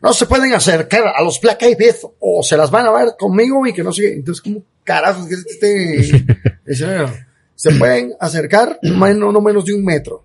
No 0.03 0.13
se 0.13 0.27
pueden 0.27 0.53
acercar 0.53 1.05
a 1.09 1.23
los 1.25 1.41
Black 1.41 1.63
Eyed 1.63 1.95
o 2.21 2.43
se 2.43 2.57
las 2.57 2.71
van 2.71 2.87
a 2.87 2.93
ver 2.93 3.09
conmigo 3.19 3.67
y 3.67 3.73
que 3.73 3.83
no 3.83 3.93
sé 3.93 4.13
Entonces, 4.13 4.43
como 4.43 4.63
carajos 4.85 5.27
que 5.27 5.35
este, 5.35 6.27
se 7.55 7.71
pueden 7.73 8.13
acercar 8.21 8.79
menos, 8.83 9.33
no 9.33 9.41
menos 9.41 9.65
de 9.65 9.73
un 9.73 9.85
metro. 9.85 10.23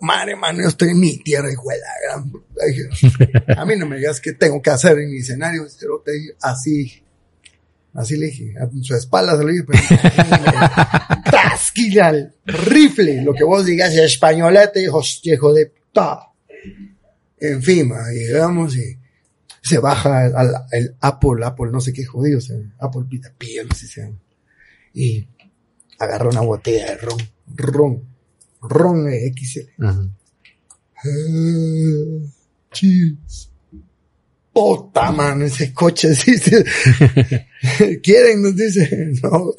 Madre, 0.00 0.34
mano, 0.36 0.62
yo 0.62 0.68
estoy 0.68 0.90
en 0.90 1.00
mi 1.00 1.18
tierra, 1.18 1.52
hijo 1.52 1.64
de 1.68 3.54
A 3.56 3.64
mí 3.66 3.76
no 3.76 3.84
me 3.86 3.96
digas 3.96 4.20
qué 4.20 4.32
tengo 4.32 4.62
que 4.62 4.70
hacer 4.70 4.96
en 4.98 5.10
mi 5.10 5.18
escenario, 5.18 5.66
pero 5.78 6.00
te 6.04 6.12
así, 6.40 7.02
así 7.98 8.16
le 8.16 8.26
dije, 8.26 8.54
a 8.58 8.68
su 8.82 8.94
espalda 8.94 9.36
se 9.36 9.42
lo 9.42 9.48
dije, 9.50 9.64
pero, 9.66 9.80
tasquilla, 11.30 12.12
rifle, 12.44 13.22
lo 13.22 13.34
que 13.34 13.44
vos 13.44 13.64
digas 13.66 13.94
españolete, 13.94 14.82
hijo, 14.82 15.02
hijo 15.22 15.52
de 15.52 15.66
puta. 15.66 16.20
En 17.40 17.62
fin, 17.62 17.92
llegamos 18.12 18.76
y 18.76 18.98
se 19.62 19.78
baja 19.78 20.26
el, 20.72 20.94
Apple, 21.00 21.44
Apple, 21.44 21.70
no 21.70 21.80
sé 21.80 21.92
qué 21.92 22.04
jodido, 22.04 22.40
Apple 22.78 23.02
Pita 23.08 23.32
no 23.68 23.74
sé 23.74 23.86
si 23.86 23.92
se 23.92 24.12
Y 24.94 25.28
agarra 25.98 26.28
una 26.28 26.40
botella 26.40 26.86
de 26.86 26.96
ron, 26.96 27.18
ron 27.54 28.02
Ron 28.60 29.08
XL. 29.08 29.84
Uh 31.04 32.28
cheers. 32.72 33.50
Puta, 34.58 35.12
man, 35.12 35.42
ese 35.42 35.72
coche, 35.72 36.08
dice. 36.26 36.64
¿Quieren? 38.02 38.42
Nos 38.42 38.56
dice. 38.56 39.12
No, 39.22 39.54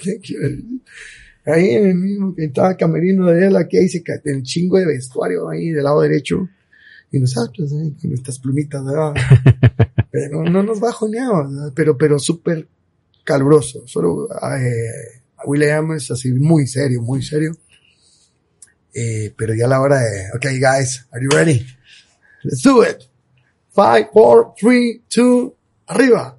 Ahí 1.45 1.69
en 1.69 1.85
el 1.87 1.95
mismo 1.95 2.35
que 2.35 2.45
estaba 2.45 2.75
camerino 2.75 3.27
de 3.27 3.47
él, 3.47 3.55
aquí 3.55 3.77
hay 3.77 3.87
un 4.25 4.43
chingo 4.43 4.77
de 4.77 4.85
vestuario 4.85 5.47
ahí 5.47 5.69
del 5.69 5.85
lado 5.85 6.01
derecho. 6.01 6.49
Y 7.11 7.19
nosotros, 7.19 7.71
ahí, 7.71 7.91
con 7.93 8.11
estas 8.13 8.39
plumitas, 8.39 8.83
¿verdad? 8.83 9.13
pero 10.11 10.43
no 10.43 10.61
nos 10.63 10.81
bajoneaba, 10.81 11.49
pero, 11.73 11.97
pero 11.97 12.19
súper 12.19 12.67
caluroso. 13.23 13.87
Solo, 13.87 14.27
eh, 14.27 15.21
William 15.45 15.93
es 15.93 16.11
así 16.11 16.33
muy 16.33 16.67
serio, 16.67 17.01
muy 17.01 17.23
serio. 17.23 17.55
Eh, 18.93 19.33
pero 19.37 19.55
ya 19.55 19.65
a 19.65 19.69
la 19.69 19.79
hora 19.79 20.01
de, 20.01 20.25
okay 20.35 20.59
guys, 20.59 21.07
are 21.11 21.23
you 21.23 21.29
ready? 21.29 21.65
Let's 22.43 22.61
do 22.61 22.83
it. 22.83 23.08
Five, 23.73 24.09
four, 24.11 24.53
three, 24.59 25.01
two, 25.07 25.55
arriba. 25.87 26.37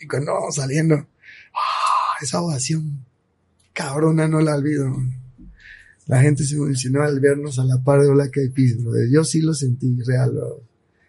Y 0.00 0.06
cuando 0.06 0.34
vamos 0.34 0.54
saliendo, 0.54 0.94
ah, 1.54 2.16
esa 2.20 2.40
ovación 2.40 3.04
cabrona 3.72 4.28
no 4.28 4.40
la 4.40 4.56
olvido. 4.56 4.94
La 6.06 6.20
gente 6.20 6.44
se 6.44 6.54
emocionó 6.54 7.02
al 7.02 7.18
vernos 7.20 7.58
a 7.58 7.64
la 7.64 7.78
par 7.78 8.00
de 8.00 8.10
Black 8.10 8.36
Eyed 8.36 8.52
Peas, 8.52 8.76
Yo 9.10 9.24
sí 9.24 9.40
lo 9.42 9.54
sentí 9.54 9.98
real, 10.06 10.32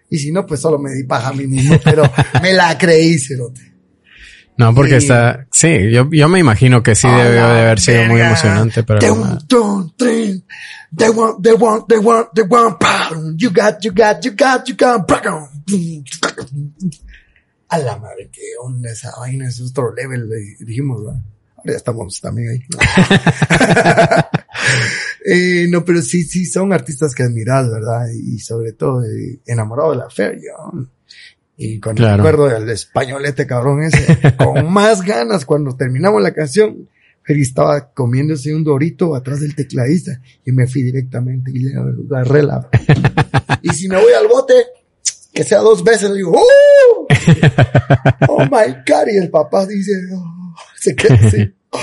Y 0.09 0.17
si 0.17 0.31
no, 0.31 0.45
pues 0.45 0.59
solo 0.59 0.79
me 0.79 0.91
di 0.91 1.03
paja 1.03 1.29
a 1.29 1.33
mí 1.33 1.45
mismo, 1.47 1.77
pero 1.83 2.03
me 2.41 2.53
la 2.53 2.77
creí, 2.77 3.19
cerote. 3.19 3.73
No, 4.57 4.73
porque 4.73 4.95
está, 4.95 5.45
sí, 5.51 5.91
yo, 5.91 6.09
yo 6.11 6.27
me 6.27 6.39
imagino 6.39 6.81
que 6.81 6.95
sí 6.95 7.07
debe 7.07 7.29
de 7.29 7.39
haber 7.39 7.79
sido 7.79 8.05
muy 8.05 8.21
emocionante, 8.21 8.83
pero. 8.83 8.99
They 10.91 11.09
want, 11.09 11.43
they 11.43 11.53
want, 11.53 11.87
they 11.87 11.99
want, 11.99 12.33
they 12.33 12.43
want, 12.43 12.81
you 13.41 13.49
got, 13.49 13.83
you 13.83 13.91
got, 13.91 14.23
you 14.23 14.31
got, 14.31 14.67
you 14.67 14.75
got, 14.75 15.09
a 17.69 17.79
la 17.79 17.97
madre, 17.97 18.29
qué 18.31 18.41
onda 18.61 18.91
esa 18.91 19.11
vaina, 19.19 19.47
es 19.47 19.59
otro 19.61 19.93
level, 19.93 20.29
dijimos, 20.59 21.03
¿verdad? 21.03 21.21
Ahora 21.57 21.71
ya 21.71 21.77
estamos 21.77 22.21
también 22.21 22.49
ahí. 22.49 22.63
eh, 25.25 25.67
no, 25.69 25.83
pero 25.83 26.01
sí, 26.01 26.23
sí, 26.23 26.45
son 26.45 26.71
artistas 26.71 27.13
que 27.13 27.23
admiras, 27.23 27.69
¿verdad? 27.69 28.07
Y 28.09 28.39
sobre 28.39 28.73
todo 28.73 29.03
eh, 29.03 29.39
enamorado 29.45 29.91
de 29.91 29.97
la 29.97 30.09
feria. 30.09 30.53
Y 31.57 31.79
cuando 31.79 32.03
me 32.03 32.09
acuerdo 32.09 32.47
del 32.47 32.69
españolete 32.69 33.47
cabrón 33.47 33.83
ese, 33.83 34.35
con 34.37 34.71
más 34.71 35.01
ganas 35.01 35.45
cuando 35.45 35.75
terminamos 35.75 36.21
la 36.21 36.31
canción, 36.33 36.87
Feri 37.27 37.41
estaba 37.41 37.91
comiéndose 37.93 38.55
un 38.55 38.63
dorito 38.63 39.13
atrás 39.13 39.41
del 39.41 39.53
tecladista 39.53 40.17
y 40.45 40.53
me 40.53 40.65
fui 40.65 40.81
directamente 40.81 41.51
y 41.53 41.59
le 41.59 41.73
agarré 41.75 42.41
la... 42.41 42.69
y 43.61 43.69
si 43.71 43.89
me 43.89 43.97
voy 43.97 44.13
al 44.13 44.29
bote, 44.29 44.53
que 45.33 45.43
sea 45.43 45.59
dos 45.59 45.83
veces, 45.83 46.09
le 46.09 46.19
digo, 46.19 46.31
¡Oh! 46.33 47.07
oh 48.29 48.43
my 48.43 48.75
God, 48.87 49.07
y 49.11 49.17
el 49.17 49.29
papá 49.29 49.65
dice, 49.65 49.91
oh", 50.15 50.55
se 50.77 50.95
queda 50.95 51.15
así, 51.15 51.53
oh", 51.71 51.79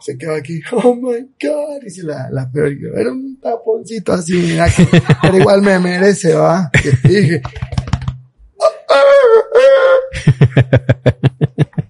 se 0.00 0.16
queda 0.16 0.36
aquí, 0.36 0.62
oh 0.72 0.94
my 0.94 1.20
God, 1.38 1.82
dice 1.84 2.04
la, 2.04 2.30
la 2.30 2.50
era 2.96 3.12
un 3.12 3.38
taponcito 3.40 4.14
así, 4.14 4.56
pero 5.20 5.36
igual 5.36 5.60
me 5.60 5.78
merece, 5.80 6.32
va, 6.32 6.70
que 6.72 6.92
dije, 7.06 7.42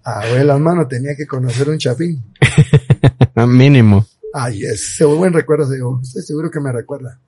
a 0.05 0.21
ver, 0.27 0.45
las 0.45 0.61
manos 0.61 0.89
tenía 0.89 1.15
que 1.15 1.27
conocer 1.27 1.69
un 1.69 1.79
chapín. 1.79 2.23
Mínimo. 3.47 4.07
Ay, 4.35 4.65
ese 4.65 5.05
buen 5.05 5.33
recuerdo, 5.33 5.71
digo, 5.71 6.01
estoy 6.03 6.23
seguro 6.23 6.51
que 6.51 6.61
me 6.61 6.73
recuerda. 6.73 7.21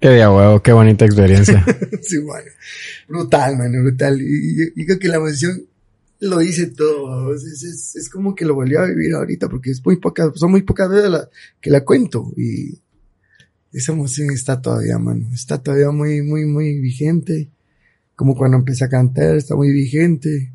Qué 0.00 0.10
día 0.10 0.30
huevo, 0.30 0.62
qué 0.62 0.72
bonita 0.72 1.04
experiencia. 1.04 1.64
sí, 2.02 2.18
bueno. 2.18 2.50
Brutal, 3.08 3.58
man, 3.58 3.72
brutal. 3.72 4.20
Y, 4.20 4.86
creo 4.86 4.98
que 4.98 5.08
la 5.08 5.16
emoción 5.16 5.64
lo 6.20 6.38
dice 6.38 6.68
todo. 6.68 7.34
Es, 7.34 7.94
es, 7.96 8.08
como 8.08 8.34
que 8.34 8.44
lo 8.44 8.54
volví 8.54 8.76
a 8.76 8.84
vivir 8.84 9.14
ahorita 9.14 9.48
porque 9.48 9.70
es 9.70 9.84
muy 9.84 9.96
poca, 9.96 10.30
son 10.34 10.52
muy 10.52 10.62
pocas 10.62 10.88
veces 10.88 11.10
la, 11.10 11.28
que 11.60 11.70
la 11.70 11.84
cuento 11.84 12.32
y 12.36 12.78
esa 13.72 13.92
emoción 13.92 14.30
está 14.30 14.62
todavía, 14.62 14.98
mano. 14.98 15.28
Está 15.34 15.60
todavía 15.60 15.90
muy, 15.90 16.22
muy, 16.22 16.44
muy 16.44 16.78
vigente 16.78 17.50
como 18.18 18.34
cuando 18.34 18.56
empecé 18.56 18.84
a 18.84 18.88
cantar, 18.88 19.36
está 19.36 19.54
muy 19.54 19.70
vigente. 19.70 20.52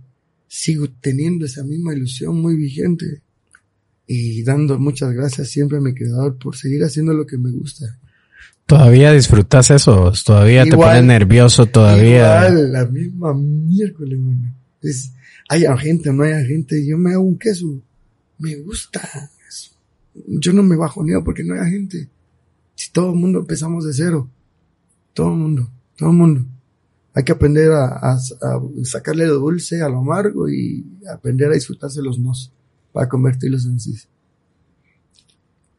Sigo 0.53 0.87
teniendo 1.01 1.47
esa 1.47 1.63
misma 1.63 1.95
ilusión 1.95 2.39
muy 2.39 2.55
vigente 2.55 3.23
y 4.05 4.43
dando 4.43 4.77
muchas 4.77 5.11
gracias 5.11 5.49
siempre 5.49 5.79
a 5.79 5.81
mi 5.81 5.95
creador 5.95 6.37
por 6.37 6.55
seguir 6.55 6.83
haciendo 6.83 7.11
lo 7.11 7.25
que 7.25 7.39
me 7.39 7.49
gusta. 7.49 7.97
¿Todavía 8.67 9.11
disfrutas 9.13 9.71
eso? 9.71 10.13
¿Todavía 10.23 10.63
te 10.63 10.75
pones 10.75 11.03
nervioso? 11.05 11.65
¿Todavía? 11.65 12.47
Igual, 12.47 12.71
la 12.71 12.85
misma 12.85 13.33
miércoles, 13.33 14.19
Es, 14.83 15.11
haya 15.49 15.75
gente 15.75 16.13
no 16.13 16.21
haya 16.21 16.45
gente, 16.45 16.85
yo 16.85 16.99
me 16.99 17.13
hago 17.13 17.23
un 17.23 17.39
queso. 17.39 17.81
Me 18.37 18.55
gusta. 18.57 19.01
Eso. 19.49 19.71
Yo 20.27 20.53
no 20.53 20.61
me 20.61 20.75
bajo 20.75 21.03
ni 21.03 21.19
porque 21.23 21.43
no 21.43 21.55
haya 21.55 21.65
gente. 21.65 22.07
Si 22.75 22.91
todo 22.91 23.09
el 23.09 23.19
mundo 23.19 23.39
empezamos 23.39 23.85
de 23.85 23.93
cero. 23.93 24.29
Todo 25.15 25.31
el 25.31 25.37
mundo. 25.39 25.69
Todo 25.97 26.11
el 26.11 26.15
mundo. 26.15 26.45
Hay 27.15 27.23
que 27.23 27.31
aprender 27.31 27.71
a, 27.71 28.13
a, 28.13 28.19
sacarle 28.83 29.27
lo 29.27 29.35
dulce 29.35 29.81
a 29.81 29.89
lo 29.89 29.99
amargo 29.99 30.49
y 30.49 30.83
aprender 31.13 31.51
a 31.51 31.53
disfrutarse 31.53 32.01
los 32.01 32.17
nos 32.17 32.51
para 32.91 33.07
convertirlos 33.07 33.65
en 33.65 33.79
sí. 33.79 33.95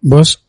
Vos, 0.01 0.45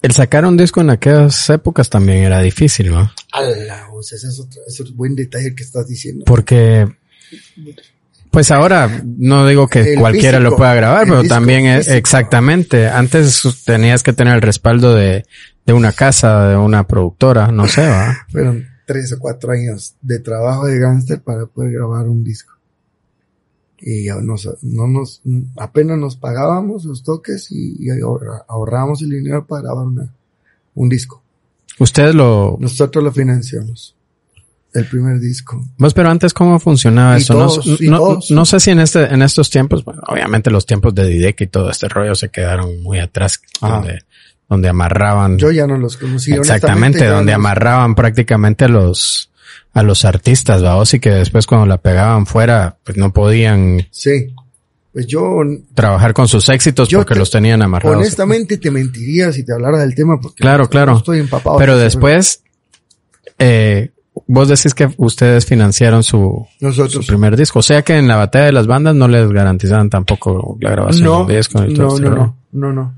el 0.00 0.12
sacar 0.12 0.44
un 0.44 0.56
disco 0.56 0.80
en 0.80 0.90
aquellas 0.90 1.48
épocas 1.50 1.88
también 1.88 2.24
era 2.24 2.40
difícil, 2.40 2.90
¿no? 2.90 3.12
Ala, 3.32 3.88
o 3.92 4.02
sea, 4.02 4.16
ese 4.16 4.28
es 4.28 4.40
otro, 4.40 4.60
ese 4.66 4.82
es 4.82 4.90
un 4.90 4.96
buen 4.96 5.14
detalle 5.14 5.54
que 5.54 5.62
estás 5.62 5.86
diciendo. 5.86 6.24
Porque, 6.26 6.88
pues 8.30 8.50
ahora, 8.50 9.02
no 9.04 9.46
digo 9.46 9.68
que 9.68 9.94
cualquiera 9.94 10.40
lo 10.40 10.56
pueda 10.56 10.74
grabar, 10.74 11.06
pero 11.06 11.22
también 11.24 11.66
es, 11.66 11.88
exactamente, 11.88 12.88
antes 12.88 13.42
tenías 13.64 14.02
que 14.02 14.12
tener 14.12 14.34
el 14.34 14.42
respaldo 14.42 14.94
de, 14.94 15.26
de 15.66 15.72
una 15.72 15.92
casa, 15.92 16.48
de 16.48 16.56
una 16.56 16.86
productora, 16.86 17.52
no 17.52 17.68
sé, 17.68 17.86
¿va? 17.86 18.26
tres 18.86 19.12
o 19.12 19.18
cuatro 19.18 19.52
años 19.52 19.94
de 20.00 20.18
trabajo 20.18 20.66
de 20.66 20.78
gangster 20.78 21.20
para 21.20 21.46
poder 21.46 21.72
grabar 21.72 22.08
un 22.08 22.24
disco 22.24 22.52
y 23.82 24.06
nos, 24.22 24.48
no 24.62 24.86
nos, 24.86 25.20
apenas 25.56 25.98
nos 25.98 26.16
pagábamos 26.16 26.84
los 26.84 27.02
toques 27.02 27.48
y, 27.50 27.88
ahorrábamos 28.48 29.02
el 29.02 29.10
dinero 29.10 29.44
para 29.46 29.62
grabar 29.62 29.86
una, 29.86 30.14
un 30.74 30.88
disco. 30.88 31.22
Ustedes 31.78 32.14
lo... 32.14 32.56
Nosotros 32.60 33.02
lo 33.02 33.12
financiamos. 33.12 33.96
El 34.72 34.86
primer 34.86 35.20
disco. 35.20 35.62
Pues, 35.76 35.92
pero 35.92 36.08
antes, 36.08 36.32
¿cómo 36.32 36.58
funcionaba 36.58 37.18
eso? 37.18 37.34
no, 37.80 38.18
no, 38.30 38.44
sé 38.46 38.58
si 38.58 38.70
en 38.70 38.80
este, 38.80 39.04
en 39.04 39.20
estos 39.20 39.50
tiempos, 39.50 39.84
bueno, 39.84 40.00
obviamente 40.06 40.50
los 40.50 40.64
tiempos 40.64 40.94
de 40.94 41.06
Didek 41.08 41.42
y 41.42 41.46
todo 41.48 41.68
este 41.68 41.88
rollo 41.88 42.14
se 42.14 42.30
quedaron 42.30 42.82
muy 42.82 42.98
atrás, 42.98 43.42
donde, 43.60 43.98
donde 44.52 44.68
amarraban. 44.68 45.38
Yo 45.38 45.50
ya 45.50 45.66
no 45.66 45.78
los 45.78 45.96
conocí. 45.96 46.32
Exactamente, 46.32 47.06
donde 47.06 47.32
amarraban 47.32 47.94
prácticamente 47.94 48.68
los, 48.68 49.30
a 49.72 49.82
los 49.82 50.04
artistas, 50.04 50.62
vamos, 50.62 50.92
y 50.92 51.00
que 51.00 51.10
después 51.10 51.46
cuando 51.46 51.66
la 51.66 51.78
pegaban 51.78 52.26
fuera, 52.26 52.76
pues 52.84 52.98
no 52.98 53.12
podían. 53.12 53.88
Sí. 53.90 54.34
Pues 54.92 55.06
yo. 55.06 55.38
Trabajar 55.72 56.12
con 56.12 56.28
sus 56.28 56.50
éxitos 56.50 56.90
porque 56.92 57.14
los 57.14 57.30
tenían 57.30 57.62
amarrados. 57.62 57.96
Honestamente 57.96 58.58
te 58.58 58.70
mentiría 58.70 59.32
si 59.32 59.42
te 59.42 59.54
hablara 59.54 59.78
del 59.78 59.94
tema 59.94 60.20
porque. 60.20 60.42
Claro, 60.42 60.68
claro. 60.68 60.98
estoy 60.98 61.20
empapado. 61.20 61.56
Pero 61.56 61.78
después, 61.78 62.42
eh, 63.38 63.90
vos 64.26 64.48
decís 64.48 64.74
que 64.74 64.92
ustedes 64.98 65.46
financiaron 65.46 66.02
su, 66.02 66.46
su 66.60 67.06
primer 67.06 67.38
disco. 67.38 67.60
O 67.60 67.62
sea 67.62 67.80
que 67.80 67.96
en 67.96 68.06
la 68.06 68.16
batalla 68.16 68.44
de 68.44 68.52
las 68.52 68.66
bandas 68.66 68.94
no 68.94 69.08
les 69.08 69.32
garantizaban 69.32 69.88
tampoco 69.88 70.58
la 70.60 70.72
grabación 70.72 71.04
no, 71.04 71.24
del 71.24 71.38
disco. 71.38 71.62
No, 71.62 71.68
no, 71.68 71.98
no, 71.98 72.10
no, 72.10 72.36
no, 72.52 72.72
no, 72.74 72.94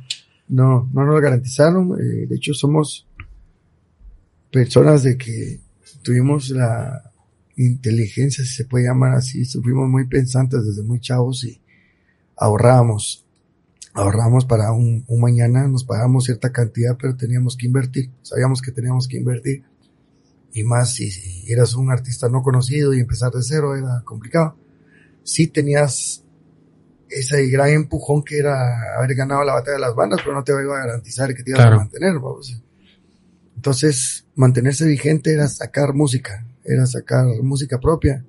no, 0.48 0.88
nos 0.92 1.20
garantizaron. 1.20 1.98
Eh, 2.00 2.26
de 2.26 2.36
hecho, 2.36 2.54
somos 2.54 3.06
personas 4.50 5.02
de 5.02 5.16
que 5.16 5.60
tuvimos 6.02 6.50
la 6.50 7.10
inteligencia, 7.56 8.44
si 8.44 8.50
se 8.52 8.64
puede 8.64 8.86
llamar 8.86 9.14
así, 9.14 9.44
fuimos 9.44 9.88
muy 9.88 10.06
pensantes 10.06 10.64
desde 10.64 10.82
muy 10.82 11.00
chavos 11.00 11.44
y 11.44 11.60
ahorrábamos, 12.36 13.24
ahorramos 13.92 14.44
para 14.44 14.72
un, 14.72 15.04
mañana, 15.20 15.68
nos 15.68 15.84
pagamos 15.84 16.24
cierta 16.24 16.52
cantidad, 16.52 16.96
pero 17.00 17.16
teníamos 17.16 17.56
que 17.56 17.66
invertir, 17.66 18.10
sabíamos 18.22 18.60
que 18.60 18.72
teníamos 18.72 19.08
que 19.08 19.16
invertir. 19.16 19.64
Y 20.52 20.62
más 20.62 20.94
si, 20.94 21.10
eras 21.48 21.74
un 21.74 21.90
artista 21.90 22.28
no 22.28 22.42
conocido 22.42 22.94
y 22.94 23.00
empezar 23.00 23.32
de 23.32 23.42
cero 23.42 23.74
era 23.74 24.02
complicado. 24.04 24.56
Sí 25.24 25.48
tenías 25.48 26.23
ese 27.18 27.46
gran 27.48 27.70
empujón 27.70 28.22
que 28.22 28.38
era 28.38 28.96
haber 28.96 29.14
ganado 29.14 29.44
la 29.44 29.54
batalla 29.54 29.74
de 29.74 29.80
las 29.80 29.94
bandas, 29.94 30.20
pero 30.22 30.34
no 30.34 30.44
te 30.44 30.52
iba 30.52 30.76
a 30.76 30.86
garantizar 30.86 31.34
que 31.34 31.42
te 31.42 31.50
ibas 31.50 31.66
a 31.66 31.70
mantener. 31.70 32.14
Vamos. 32.14 32.60
Entonces, 33.56 34.26
mantenerse 34.34 34.86
vigente 34.86 35.32
era 35.32 35.48
sacar 35.48 35.94
música, 35.94 36.46
era 36.64 36.86
sacar 36.86 37.24
música 37.42 37.78
propia. 37.78 38.24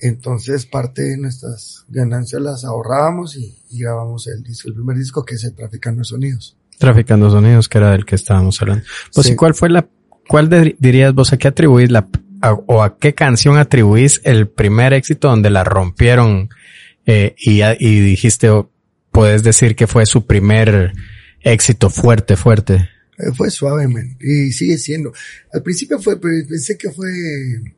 Entonces, 0.00 0.66
parte 0.66 1.02
de 1.02 1.16
nuestras 1.16 1.84
ganancias 1.88 2.42
las 2.42 2.64
ahorrábamos 2.64 3.36
y, 3.36 3.56
grabamos 3.70 4.26
el 4.26 4.42
disco, 4.42 4.68
el 4.68 4.74
primer 4.74 4.96
disco 4.96 5.24
que 5.24 5.36
es 5.36 5.44
el 5.44 5.54
Traficando 5.54 6.04
Sonidos. 6.04 6.56
Traficando 6.78 7.30
Sonidos, 7.30 7.68
que 7.68 7.78
era 7.78 7.92
del 7.92 8.04
que 8.04 8.16
estábamos 8.16 8.60
hablando. 8.60 8.84
Pues, 9.14 9.28
¿y 9.28 9.36
cuál 9.36 9.54
fue 9.54 9.70
la, 9.70 9.88
cuál 10.28 10.76
dirías 10.78 11.14
vos 11.14 11.32
a 11.32 11.38
qué 11.38 11.48
atribuís 11.48 11.90
la, 11.90 12.08
o 12.66 12.82
a 12.82 12.98
qué 12.98 13.14
canción 13.14 13.56
atribuís 13.58 14.20
el 14.24 14.48
primer 14.48 14.92
éxito 14.92 15.28
donde 15.28 15.50
la 15.50 15.64
rompieron, 15.64 16.50
eh, 17.06 17.34
y, 17.38 17.62
y 17.62 18.00
dijiste, 18.00 18.50
puedes 19.10 19.42
decir 19.42 19.76
que 19.76 19.86
fue 19.86 20.04
su 20.04 20.26
primer 20.26 20.92
éxito 21.40 21.88
fuerte, 21.88 22.36
fuerte? 22.36 22.90
Eh, 23.18 23.32
fue 23.32 23.50
suave, 23.50 23.88
man. 23.88 24.16
Y 24.20 24.52
sigue 24.52 24.76
siendo. 24.76 25.12
Al 25.52 25.62
principio 25.62 25.98
fue, 25.98 26.20
pensé 26.20 26.76
que 26.76 26.90
fue 26.90 27.08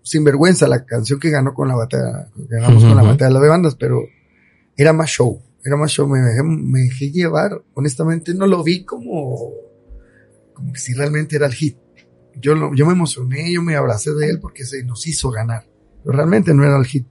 Sinvergüenza 0.02 0.66
la 0.66 0.84
canción 0.84 1.20
que 1.20 1.30
ganó 1.30 1.54
con 1.54 1.68
la 1.68 1.76
batalla, 1.76 2.28
ganamos 2.34 2.82
con 2.84 2.96
la 2.96 3.02
batalla 3.02 3.38
de 3.38 3.48
bandas, 3.48 3.76
pero 3.76 4.02
era 4.76 4.92
más 4.92 5.10
show. 5.10 5.40
Era 5.64 5.76
más 5.76 5.92
show. 5.92 6.08
Me 6.08 6.20
dejé, 6.20 6.42
me 6.42 6.80
dejé 6.80 7.10
llevar. 7.10 7.62
Honestamente, 7.74 8.34
no 8.34 8.46
lo 8.46 8.64
vi 8.64 8.84
como, 8.84 9.52
como 10.54 10.72
que 10.72 10.80
si 10.80 10.94
realmente 10.94 11.36
era 11.36 11.46
el 11.46 11.54
hit. 11.54 11.76
Yo 12.40 12.54
lo, 12.54 12.74
yo 12.74 12.86
me 12.86 12.92
emocioné, 12.92 13.52
yo 13.52 13.62
me 13.62 13.76
abracé 13.76 14.12
de 14.14 14.28
él 14.28 14.40
porque 14.40 14.64
se 14.64 14.82
nos 14.84 15.06
hizo 15.06 15.30
ganar. 15.30 15.68
Pero 16.02 16.16
realmente 16.16 16.54
no 16.54 16.64
era 16.64 16.78
el 16.78 16.86
hit. 16.86 17.06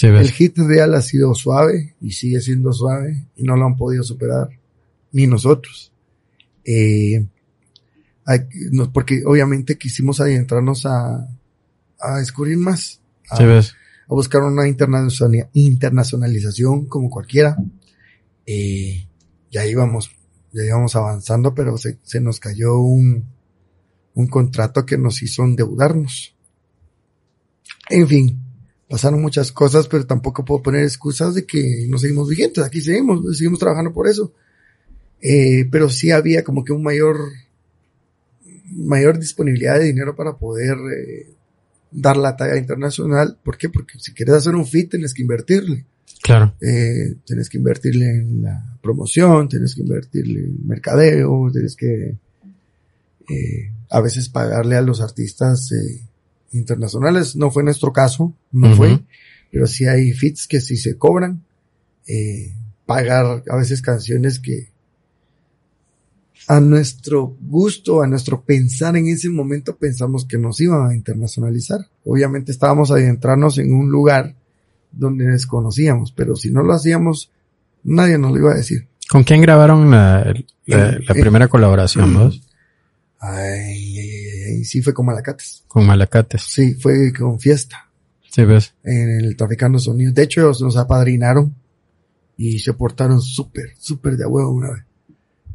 El 0.00 0.30
hit 0.30 0.56
real 0.58 0.94
ha 0.94 1.02
sido 1.02 1.34
suave 1.34 1.96
y 2.00 2.12
sigue 2.12 2.40
siendo 2.40 2.72
suave 2.72 3.26
y 3.36 3.42
no 3.44 3.56
lo 3.56 3.66
han 3.66 3.76
podido 3.76 4.02
superar. 4.02 4.48
Ni 5.12 5.26
nosotros. 5.26 5.92
Eh, 6.64 7.26
porque 8.92 9.22
obviamente 9.26 9.76
quisimos 9.76 10.20
adentrarnos 10.20 10.86
a, 10.86 11.28
a 11.98 12.18
descubrir 12.18 12.56
más, 12.56 13.00
a, 13.30 13.60
buscar 14.08 14.42
una 14.42 14.68
internacionalización 14.68 16.86
como 16.86 17.10
cualquiera. 17.10 17.56
Eh, 18.46 19.08
ya 19.50 19.66
íbamos, 19.66 20.12
ya 20.52 20.64
íbamos 20.64 20.94
avanzando, 20.96 21.54
pero 21.54 21.76
se, 21.78 21.98
se 22.02 22.20
nos 22.20 22.40
cayó 22.40 22.78
un, 22.78 23.26
un 24.14 24.26
contrato 24.26 24.84
que 24.86 24.98
nos 24.98 25.22
hizo 25.22 25.44
endeudarnos. 25.44 26.34
En 27.88 28.08
fin, 28.08 28.41
pasaron 28.92 29.22
muchas 29.22 29.52
cosas, 29.52 29.88
pero 29.88 30.04
tampoco 30.04 30.44
puedo 30.44 30.62
poner 30.62 30.82
excusas 30.82 31.34
de 31.34 31.46
que 31.46 31.86
no 31.88 31.96
seguimos 31.96 32.28
vigentes. 32.28 32.62
Aquí 32.62 32.82
seguimos, 32.82 33.38
seguimos 33.38 33.58
trabajando 33.58 33.90
por 33.90 34.06
eso. 34.06 34.34
Eh, 35.18 35.66
pero 35.70 35.88
sí 35.88 36.10
había 36.10 36.44
como 36.44 36.62
que 36.62 36.74
un 36.74 36.82
mayor 36.82 37.16
mayor 38.66 39.18
disponibilidad 39.18 39.78
de 39.78 39.86
dinero 39.86 40.14
para 40.14 40.36
poder 40.36 40.76
eh, 40.76 41.26
dar 41.90 42.18
la 42.18 42.36
talla 42.36 42.58
internacional. 42.58 43.38
¿Por 43.42 43.56
qué? 43.56 43.70
Porque 43.70 43.98
si 43.98 44.12
quieres 44.12 44.34
hacer 44.34 44.54
un 44.54 44.66
fit 44.66 44.90
tienes 44.90 45.14
que 45.14 45.22
invertirle. 45.22 45.86
Claro. 46.22 46.54
Eh, 46.60 47.14
tienes 47.24 47.48
que 47.48 47.56
invertirle 47.56 48.10
en 48.10 48.42
la 48.42 48.76
promoción, 48.82 49.48
tienes 49.48 49.74
que 49.74 49.80
invertirle 49.80 50.40
en 50.40 50.66
mercadeo, 50.66 51.48
tienes 51.50 51.76
que 51.76 52.14
eh, 53.30 53.72
a 53.88 54.00
veces 54.02 54.28
pagarle 54.28 54.76
a 54.76 54.82
los 54.82 55.00
artistas 55.00 55.72
eh, 55.72 56.02
internacionales. 56.52 57.36
No 57.36 57.50
fue 57.50 57.62
nuestro 57.62 57.92
caso, 57.92 58.34
no 58.50 58.74
fue, 58.76 59.00
pero 59.50 59.66
sí 59.66 59.86
hay 59.86 60.12
fits 60.12 60.46
que 60.46 60.60
si 60.60 60.76
se 60.76 60.96
cobran, 60.96 61.42
eh, 62.06 62.52
pagar 62.86 63.42
a 63.48 63.56
veces 63.56 63.82
canciones 63.82 64.38
que 64.38 64.72
a 66.48 66.60
nuestro 66.60 67.36
gusto, 67.40 68.02
a 68.02 68.06
nuestro 68.06 68.42
pensar 68.42 68.96
en 68.96 69.06
ese 69.06 69.28
momento 69.28 69.76
pensamos 69.76 70.24
que 70.24 70.38
nos 70.38 70.60
iban 70.60 70.90
a 70.90 70.94
internacionalizar. 70.94 71.86
Obviamente 72.04 72.52
estábamos 72.52 72.90
adentrarnos 72.90 73.58
en 73.58 73.72
un 73.72 73.90
lugar 73.90 74.34
donde 74.90 75.24
desconocíamos, 75.26 76.12
pero 76.12 76.36
si 76.36 76.50
no 76.50 76.62
lo 76.62 76.72
hacíamos, 76.72 77.30
nadie 77.84 78.18
nos 78.18 78.32
lo 78.32 78.38
iba 78.38 78.52
a 78.52 78.56
decir. 78.56 78.86
¿Con 79.08 79.24
quién 79.24 79.40
grabaron 79.40 79.90
la, 79.90 80.34
primera 81.08 81.48
colaboración, 81.48 82.14
vos? 82.14 82.42
Ay, 83.18 83.81
ay, 84.44 84.64
sí 84.64 84.82
fue 84.82 84.94
con 84.94 85.06
Malacates. 85.06 85.64
Con 85.68 85.86
Malacates. 85.86 86.42
Sí, 86.42 86.74
fue 86.74 87.12
con 87.12 87.38
Fiesta. 87.38 87.88
Sí, 88.30 88.44
ves. 88.44 88.74
En 88.82 89.10
el 89.20 89.36
Traficando 89.36 89.78
Sonidos. 89.78 90.14
De 90.14 90.22
hecho, 90.22 90.52
nos 90.60 90.76
apadrinaron 90.76 91.54
y 92.36 92.58
se 92.58 92.72
portaron 92.72 93.20
súper, 93.20 93.74
súper 93.78 94.16
de 94.16 94.26
huevo 94.26 94.50
una 94.50 94.70
vez. 94.70 94.84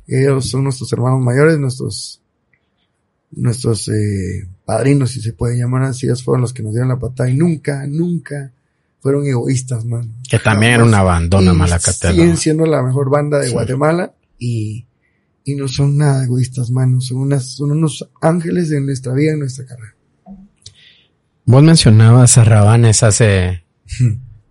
Ellos 0.07 0.49
son 0.49 0.63
nuestros 0.63 0.91
hermanos 0.93 1.21
mayores, 1.21 1.57
nuestros, 1.59 2.21
nuestros 3.31 3.89
eh, 3.89 4.47
padrinos, 4.63 5.11
si 5.11 5.21
se 5.21 5.33
puede 5.33 5.57
llamar 5.57 5.83
así. 5.83 6.05
Ellos 6.05 6.23
fueron 6.23 6.41
los 6.41 6.53
que 6.53 6.63
nos 6.63 6.73
dieron 6.73 6.89
la 6.89 6.99
patada 6.99 7.29
y 7.29 7.35
nunca, 7.35 7.85
nunca 7.87 8.53
fueron 9.01 9.25
egoístas, 9.25 9.85
mano. 9.85 10.09
Que 10.29 10.39
también 10.39 10.73
era 10.73 10.83
una 10.83 11.03
bandona 11.03 11.53
malacatela. 11.53 12.13
Siguen 12.13 12.37
siendo 12.37 12.65
la 12.65 12.81
mejor 12.81 13.09
banda 13.09 13.39
de 13.39 13.49
Guatemala 13.49 14.13
y, 14.37 14.85
y 15.47 15.55
no 15.55 15.69
son 15.69 15.97
nada 15.97 16.25
egoístas, 16.25 16.71
mano. 16.71 16.99
Son 16.99 17.19
unas, 17.19 17.51
son 17.51 17.71
unos 17.71 18.05
ángeles 18.21 18.69
de 18.69 18.81
nuestra 18.81 19.13
vida, 19.13 19.31
en 19.31 19.39
nuestra 19.39 19.65
carrera. 19.65 19.95
Vos 21.45 21.63
mencionabas 21.63 22.37
a 22.37 22.43
Rabanes 22.43 23.01
hace, 23.01 23.63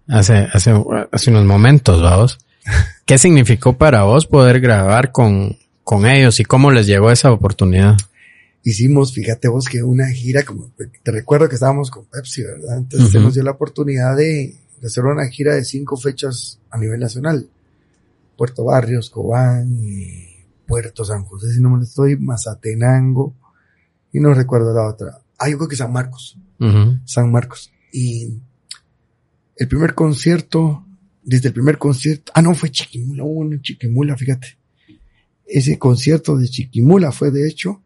hace, 0.09 0.49
hace, 0.51 0.73
hace 1.13 1.31
unos 1.31 1.45
momentos, 1.45 2.03
vamos. 2.03 2.39
¿Qué 3.05 3.19
significó 3.19 3.77
para 3.77 4.05
vos 4.05 4.25
poder 4.25 4.59
grabar 4.59 5.13
con, 5.13 5.59
con 5.85 6.07
ellos 6.07 6.41
y 6.41 6.45
cómo 6.45 6.71
les 6.71 6.87
llegó 6.87 7.11
esa 7.11 7.31
oportunidad? 7.31 7.99
Hicimos, 8.65 9.13
fíjate 9.13 9.49
vos, 9.49 9.67
que 9.67 9.83
una 9.83 10.09
gira, 10.09 10.45
como 10.45 10.73
te 11.03 11.13
recuerdo 11.13 11.47
que 11.51 11.57
estábamos 11.57 11.91
con 11.91 12.07
Pepsi, 12.07 12.43
¿verdad? 12.43 12.79
Entonces 12.79 13.11
se 13.11 13.21
nos 13.21 13.35
dio 13.35 13.43
la 13.43 13.51
oportunidad 13.51 14.17
de, 14.17 14.57
de, 14.81 14.87
hacer 14.87 15.05
una 15.05 15.29
gira 15.29 15.55
de 15.55 15.63
cinco 15.63 15.99
fechas 15.99 16.59
a 16.71 16.79
nivel 16.79 17.01
nacional. 17.01 17.51
Puerto 18.39 18.65
Barrios, 18.65 19.11
Cobán, 19.11 19.85
y 19.85 20.26
Puerto 20.67 21.05
San 21.05 21.25
José, 21.25 21.53
si 21.53 21.61
no 21.61 21.71
me 21.71 21.85
estoy, 21.85 22.17
Mazatenango, 22.17 23.35
y 24.13 24.21
no 24.21 24.35
recuerdo 24.35 24.75
la 24.75 24.89
otra. 24.89 25.21
Ah, 25.39 25.49
yo 25.49 25.59
creo 25.59 25.69
que 25.69 25.77
San 25.77 25.93
Marcos. 25.93 26.39
Uh 26.59 26.65
-huh. 26.65 27.01
San 27.05 27.31
Marcos. 27.31 27.71
Y 27.93 28.41
el 29.57 29.69
primer 29.69 29.95
concierto, 29.95 30.85
desde 31.23 31.49
el 31.49 31.55
primer 31.55 31.79
concierto, 31.79 32.33
ah, 32.35 32.43
no, 32.43 32.55
fue 32.55 32.71
Chiquimula, 32.71 33.23
bueno, 33.25 33.59
Chiquimula, 33.61 34.17
fíjate. 34.17 34.59
Ese 35.47 35.79
concierto 35.79 36.37
de 36.37 36.49
Chiquimula 36.49 37.13
fue, 37.13 37.31
de 37.31 37.49
hecho, 37.49 37.83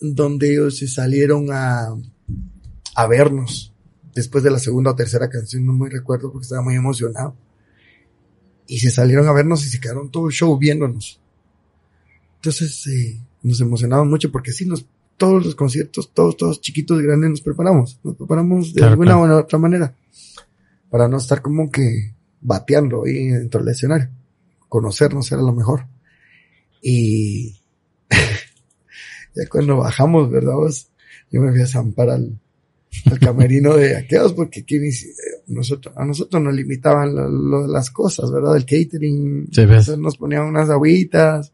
donde 0.00 0.52
ellos 0.52 0.78
se 0.78 0.88
salieron 0.88 1.48
a, 1.52 1.94
a 2.94 3.06
vernos 3.06 3.70
después 4.14 4.42
de 4.44 4.50
la 4.50 4.58
segunda 4.58 4.90
o 4.90 4.96
tercera 4.96 5.28
canción, 5.28 5.64
no 5.64 5.72
me 5.72 5.88
recuerdo 5.88 6.30
porque 6.32 6.44
estaba 6.44 6.62
muy 6.62 6.74
emocionado. 6.74 7.36
Y 8.66 8.78
se 8.78 8.90
salieron 8.90 9.26
a 9.28 9.32
vernos 9.32 9.64
y 9.66 9.68
se 9.68 9.80
quedaron 9.80 10.10
todo 10.10 10.28
el 10.28 10.32
show 10.32 10.56
viéndonos. 10.58 11.20
Entonces, 12.40 12.86
eh, 12.86 13.20
nos 13.42 13.60
emocionamos 13.60 14.06
mucho 14.06 14.32
porque 14.32 14.50
sí, 14.50 14.64
nos, 14.64 14.86
todos 15.18 15.44
los 15.44 15.54
conciertos, 15.54 16.10
todos, 16.14 16.38
todos 16.38 16.62
chiquitos 16.62 16.98
y 16.98 17.04
grandes 17.04 17.30
nos 17.30 17.40
preparamos. 17.42 18.00
Nos 18.02 18.16
preparamos 18.16 18.72
de 18.72 18.78
claro, 18.78 18.92
alguna 18.92 19.12
claro. 19.12 19.36
u 19.36 19.38
otra 19.38 19.58
manera. 19.58 19.94
Para 20.88 21.06
no 21.06 21.18
estar 21.18 21.42
como 21.42 21.70
que 21.70 22.14
bateando 22.40 23.04
ahí 23.04 23.28
dentro 23.28 23.62
del 23.62 23.74
escenario. 23.74 24.08
Conocernos 24.70 25.30
era 25.30 25.42
lo 25.42 25.52
mejor. 25.52 25.84
Y 26.80 27.56
ya 28.08 29.46
cuando 29.50 29.76
bajamos, 29.76 30.30
¿verdad? 30.30 30.54
Vos? 30.54 30.88
Yo 31.30 31.42
me 31.42 31.52
fui 31.52 31.60
a 31.60 31.66
zampar 31.66 32.08
al, 32.08 32.40
al 33.04 33.18
camerino 33.18 33.76
de 33.76 33.98
aquellos 33.98 34.32
porque 34.32 34.60
aquí 34.60 34.80
nosotros, 35.48 35.94
a 35.94 36.06
nosotros 36.06 36.42
nos 36.42 36.54
limitaban 36.54 37.14
lo, 37.14 37.28
lo, 37.28 37.66
las 37.66 37.90
cosas, 37.90 38.32
¿verdad? 38.32 38.56
El 38.56 38.64
catering. 38.64 39.48
Sí, 39.52 39.62
nos 39.98 40.16
ponían 40.16 40.44
unas 40.44 40.70
agüitas. 40.70 41.52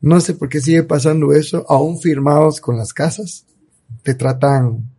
No 0.00 0.20
sé 0.20 0.34
por 0.34 0.48
qué 0.48 0.60
sigue 0.60 0.82
pasando 0.82 1.32
eso, 1.32 1.64
aún 1.68 2.00
firmados 2.00 2.60
con 2.60 2.76
las 2.78 2.92
casas, 2.94 3.44
te 4.02 4.14
tratan, 4.14 4.90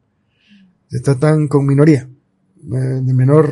te 0.89 0.99
tratan 0.99 1.47
con 1.47 1.65
minoría, 1.65 2.07
de 2.55 3.13
menor 3.13 3.51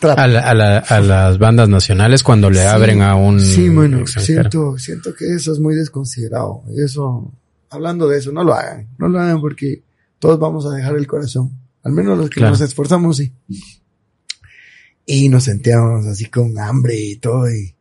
trato. 0.00 0.20
A, 0.20 0.26
la, 0.26 0.40
a, 0.48 0.54
la, 0.54 0.78
a 0.78 1.00
las 1.00 1.38
bandas 1.38 1.68
nacionales 1.68 2.22
cuando 2.22 2.48
le 2.50 2.60
Sí, 2.60 2.66
abren 2.66 3.02
a 3.02 3.14
un 3.16 3.38
Sí, 3.38 3.68
bueno, 3.68 3.98
extranjero. 4.00 4.42
siento, 4.50 4.78
siento 4.78 5.14
que 5.14 5.26
eso 5.34 5.52
es 5.52 5.58
muy 5.60 5.74
desconsiderado. 5.74 6.62
Eso, 6.76 7.32
hablando 7.70 8.08
de 8.08 8.18
eso, 8.18 8.32
no 8.32 8.42
lo 8.42 8.54
hagan, 8.54 8.88
no 8.98 9.08
lo 9.08 9.20
hagan 9.20 9.40
porque 9.40 9.82
todos 10.18 10.38
vamos 10.40 10.64
a 10.66 10.70
dejar 10.74 10.96
el 10.96 11.06
corazón. 11.06 11.52
Al 11.82 11.92
menos 11.92 12.16
los 12.16 12.30
que 12.30 12.36
Claro. 12.40 12.52
nos 12.52 12.60
esforzamos, 12.62 13.16
sí. 13.18 13.32
Y 15.04 15.28
nos 15.28 15.44
sentíamos 15.44 16.06
así 16.06 16.26
con 16.26 16.56
hambre 16.58 16.94
y 16.98 17.16
todo 17.16 17.50
y 17.52 17.74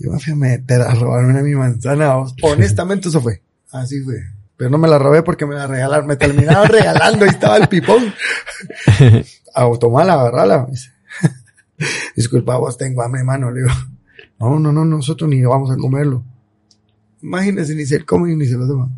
yo 0.00 0.10
me 0.10 0.18
fui 0.18 0.32
a 0.32 0.36
meter 0.36 0.80
a 0.80 0.94
mi 1.42 1.54
manzana. 1.54 2.16
Honestamente 2.42 3.08
eso 3.08 3.20
fue. 3.20 3.42
Así 3.70 4.02
fue. 4.02 4.16
Pero 4.56 4.70
no 4.70 4.78
me 4.78 4.88
la 4.88 4.98
robé 4.98 5.22
porque 5.22 5.44
me 5.44 5.54
la 5.54 5.66
regalaron. 5.66 6.06
Me 6.06 6.16
terminaron 6.16 6.68
regalando 6.70 7.26
y 7.26 7.28
estaba 7.28 7.58
el 7.58 7.68
pipón. 7.68 8.12
A 9.54 9.68
tomala, 9.78 10.14
agarrala. 10.14 10.68
Disculpa, 12.16 12.56
vos 12.56 12.78
tengo 12.78 13.02
hambre, 13.02 13.24
mano. 13.24 13.50
Le 13.50 13.60
digo, 13.60 13.72
no, 14.38 14.58
no, 14.58 14.72
no, 14.72 14.84
nosotros 14.84 15.28
ni 15.28 15.42
vamos 15.42 15.70
a 15.70 15.76
comerlo. 15.76 16.24
Imagínense, 17.22 17.74
ni 17.74 17.84
se 17.84 18.04
comen 18.04 18.38
ni 18.38 18.46
se 18.46 18.56
lo 18.56 18.66
toman. 18.66 18.94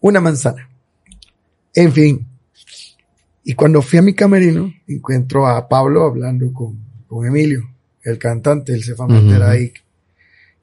Una 0.00 0.20
manzana. 0.20 0.68
En 1.74 1.92
fin. 1.92 2.26
Y 3.44 3.54
cuando 3.54 3.80
fui 3.80 3.98
a 3.98 4.02
mi 4.02 4.12
camerino, 4.12 4.70
encuentro 4.86 5.46
a 5.46 5.66
Pablo 5.68 6.04
hablando 6.04 6.52
con, 6.52 6.78
con 7.06 7.26
Emilio, 7.26 7.62
el 8.04 8.18
cantante, 8.18 8.72
él 8.72 8.82
se 8.82 8.94
fue 8.94 9.06
a 9.06 9.08
meter 9.08 9.40
Ujú. 9.40 9.50
ahí. 9.50 9.72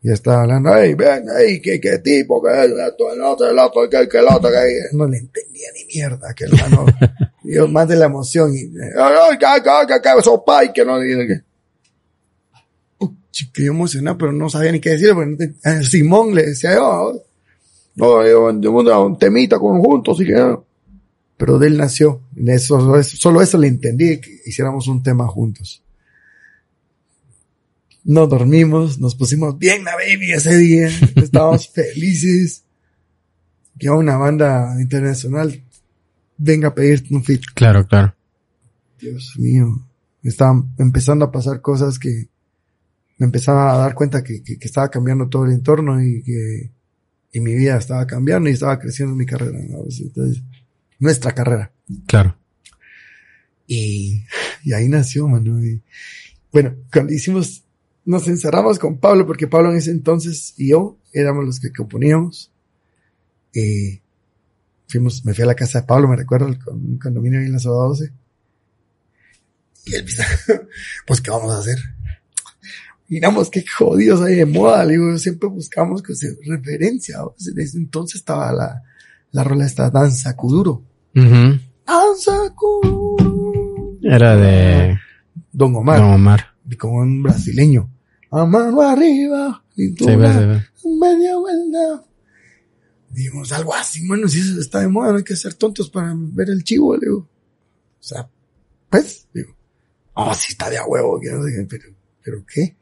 Y 0.01 0.11
estaba 0.11 0.43
hablando, 0.43 0.69
hey, 0.75 0.93
ven, 0.93 1.25
hey, 1.35 1.59
qué, 1.59 1.79
qué 1.79 1.97
tipo, 1.97 2.41
que 2.43 2.51
es 2.51 2.71
esto, 2.71 3.11
el 3.11 3.21
otro, 3.21 3.49
el 3.49 3.57
otro, 3.57 3.89
que, 3.89 4.07
que 4.07 4.19
el 4.19 4.25
otro, 4.25 4.51
que 4.51 4.95
no 4.95 5.07
le 5.07 5.17
entendía 5.17 5.67
ni 5.73 5.85
mierda, 5.85 6.31
que 6.35 6.43
hermano, 6.43 6.85
yo 7.43 7.67
más 7.67 7.87
de 7.87 7.95
la 7.95 8.05
emoción, 8.05 8.53
y, 8.53 8.69
ay, 8.99 9.37
que, 9.39 9.63
que, 9.63 9.93
que, 9.95 10.01
que, 10.01 10.21
sopa, 10.21 10.63
y 10.63 10.71
que 10.71 10.85
no, 10.85 10.99
que, 10.99 11.41
que 13.51 13.63
yo 13.63 13.71
emocionado, 13.71 14.17
pero 14.17 14.31
no 14.31 14.47
sabía 14.47 14.71
ni 14.71 14.79
qué 14.79 14.91
decir, 14.91 15.11
porque 15.13 15.53
no 15.63 15.83
Simón 15.83 16.35
le 16.35 16.43
decía 16.43 16.75
yo, 16.75 17.23
no, 17.95 18.27
yo, 18.27 19.01
un 19.03 19.17
temita 19.17 19.57
conjunto, 19.57 20.11
así 20.11 20.25
que, 20.25 20.33
no. 20.33 20.65
pero 21.35 21.57
de 21.57 21.67
él 21.67 21.77
nació, 21.77 22.21
eso, 22.45 22.95
eso, 22.95 23.17
solo 23.17 23.41
eso 23.41 23.57
le 23.57 23.69
entendí, 23.69 24.19
que 24.19 24.29
hiciéramos 24.45 24.87
un 24.87 25.01
tema 25.01 25.27
juntos. 25.27 25.81
No 28.05 28.27
dormimos, 28.27 28.99
nos 28.99 29.15
pusimos 29.15 29.57
bien 29.57 29.83
la 29.83 29.95
baby 29.95 30.31
ese 30.31 30.55
día, 30.55 30.87
estábamos 31.15 31.67
felices. 31.67 32.63
Que 33.77 33.89
una 33.89 34.15
banda 34.15 34.73
internacional 34.79 35.61
venga 36.37 36.69
a 36.69 36.73
pedirte 36.73 37.13
un 37.13 37.25
feat. 37.25 37.41
Claro, 37.53 37.85
claro. 37.85 38.15
Dios 39.01 39.33
mío, 39.37 39.85
estaban 40.23 40.73
empezando 40.77 41.25
a 41.25 41.31
pasar 41.31 41.59
cosas 41.59 41.99
que 41.99 42.29
me 43.17 43.25
empezaba 43.25 43.73
a 43.73 43.77
dar 43.77 43.93
cuenta 43.93 44.23
que, 44.23 44.41
que, 44.41 44.57
que 44.57 44.65
estaba 44.65 44.89
cambiando 44.89 45.27
todo 45.27 45.45
el 45.45 45.51
entorno 45.51 46.01
y 46.01 46.23
que 46.23 46.71
y 47.35 47.41
mi 47.41 47.53
vida 47.53 47.75
estaba 47.75 48.07
cambiando 48.07 48.49
y 48.49 48.53
estaba 48.53 48.79
creciendo 48.79 49.13
mi 49.13 49.25
carrera. 49.25 49.59
¿no? 49.67 49.79
Entonces, 49.79 50.41
nuestra 50.99 51.33
carrera. 51.33 51.69
Claro. 52.07 52.37
Y, 53.67 54.23
y 54.63 54.71
ahí 54.71 54.87
nació, 54.87 55.27
mano. 55.27 55.61
Y, 55.61 55.81
bueno, 56.49 56.75
cuando 56.93 57.11
hicimos, 57.11 57.64
nos 58.05 58.27
encerramos 58.27 58.77
con 58.79 58.97
Pablo, 58.99 59.25
porque 59.25 59.47
Pablo 59.47 59.71
en 59.71 59.77
ese 59.77 59.91
entonces 59.91 60.53
y 60.57 60.69
yo 60.69 60.97
éramos 61.13 61.43
los 61.45 61.59
que 61.59 61.71
componíamos. 61.71 62.51
Y 63.53 64.01
fuimos, 64.87 65.25
me 65.25 65.33
fui 65.33 65.43
a 65.43 65.47
la 65.47 65.55
casa 65.55 65.81
de 65.81 65.87
Pablo, 65.87 66.07
me 66.07 66.15
recuerdo, 66.15 66.47
con- 66.63 66.75
un 66.75 66.97
condominio 66.99 67.39
ahí 67.39 67.45
en 67.45 67.53
la 67.53 67.59
Soda 67.59 67.87
12. 67.87 68.11
Y 69.85 69.95
él 69.95 70.05
dice, 70.05 70.23
pues, 71.07 71.21
¿qué 71.21 71.31
vamos 71.31 71.51
a 71.51 71.59
hacer? 71.59 71.77
Miramos 73.07 73.49
qué 73.51 73.63
jodidos 73.77 74.21
hay 74.21 74.35
de 74.35 74.45
moda, 74.47 74.83
le 74.83 74.93
digo, 74.93 75.15
siempre 75.19 75.47
buscamos 75.47 76.01
que 76.01 76.15
se 76.15 76.35
referencia. 76.47 77.19
Desde 77.37 77.77
entonces 77.77 78.19
estaba 78.21 78.51
la, 78.51 78.81
la 79.31 79.43
rola 79.43 79.65
esta 79.65 79.89
danza 79.91 80.35
kuduro. 80.35 80.83
Ujú. 81.15 81.59
Danza 81.85 82.53
kuduro. 82.55 83.97
Era 84.01 84.35
de 84.35 84.97
Don 85.51 85.75
Omar, 85.75 85.99
Don 85.99 86.13
Omar. 86.13 86.45
y 86.67 86.75
como 86.75 86.95
un 86.97 87.21
brasileño. 87.23 87.91
A 88.35 88.45
mano 88.45 88.81
arriba, 88.81 89.63
cintura, 89.73 90.61
media 90.83 91.37
vuelta. 91.37 92.03
Dijimos 93.09 93.49
algo 93.53 93.73
así, 93.73 94.03
mano, 94.03 94.27
si 94.27 94.39
eso 94.39 94.59
está 94.59 94.81
de 94.81 94.89
moda, 94.89 95.11
no 95.11 95.17
hay 95.19 95.23
que 95.23 95.37
ser 95.37 95.53
tontos 95.53 95.89
para 95.89 96.13
ver 96.13 96.49
el 96.49 96.61
chivo, 96.61 96.97
le 96.97 97.05
digo. 97.05 97.19
O 97.19 98.03
sea, 98.03 98.29
pues, 98.89 99.25
digo, 99.33 99.55
oh, 100.15 100.33
sí 100.33 100.47
está 100.49 100.69
de 100.69 100.77
a 100.77 100.85
huevo, 100.85 101.17
pero, 101.69 101.85
pero 102.21 102.45
¿qué? 102.45 102.75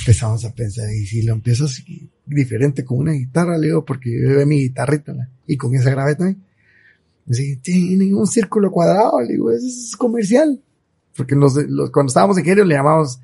Empezamos 0.00 0.42
a 0.46 0.54
pensar, 0.54 0.90
y 0.90 1.04
si 1.04 1.20
lo 1.20 1.34
empiezas 1.34 1.84
diferente 2.24 2.86
con 2.86 3.00
una 3.00 3.12
guitarra, 3.12 3.58
le 3.58 3.66
digo, 3.66 3.84
porque 3.84 4.12
yo 4.12 4.30
llevé 4.30 4.46
mi 4.46 4.62
guitarrita, 4.62 5.12
¿la? 5.12 5.28
y 5.46 5.58
con 5.58 5.74
esa 5.74 5.90
grabé 5.90 6.14
también. 6.14 6.42
Sí, 7.30 7.58
tiene 7.58 8.14
un 8.14 8.26
círculo 8.26 8.70
cuadrado, 8.70 9.20
le 9.20 9.34
digo, 9.34 9.50
eso 9.50 9.66
es 9.66 9.94
comercial. 9.94 10.62
Porque 11.16 11.34
los, 11.34 11.54
los, 11.54 11.90
cuando 11.90 12.10
estábamos 12.10 12.38
en 12.38 12.44
genio 12.44 12.64
le 12.64 12.74
llamamos 12.74 13.20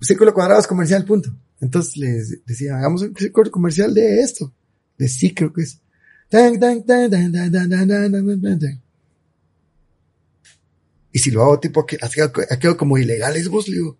círculo 0.00 0.32
cuadrados 0.34 0.66
comercial, 0.66 1.04
punto. 1.04 1.30
Entonces 1.60 1.96
les 1.96 2.44
decía, 2.46 2.76
hagamos 2.76 3.02
un 3.02 3.14
círculo 3.16 3.50
comercial 3.50 3.92
de 3.94 4.20
esto. 4.20 4.52
De 4.96 5.08
sí, 5.08 5.34
creo 5.34 5.52
que 5.52 5.62
es. 5.62 5.80
Y 11.10 11.18
si 11.18 11.30
lo 11.30 11.42
hago 11.42 11.58
tipo 11.58 11.80
aquello, 11.80 12.30
aquello 12.50 12.76
como 12.76 12.98
ilegales, 12.98 13.48
vos 13.48 13.66
le 13.68 13.76
digo, 13.76 13.96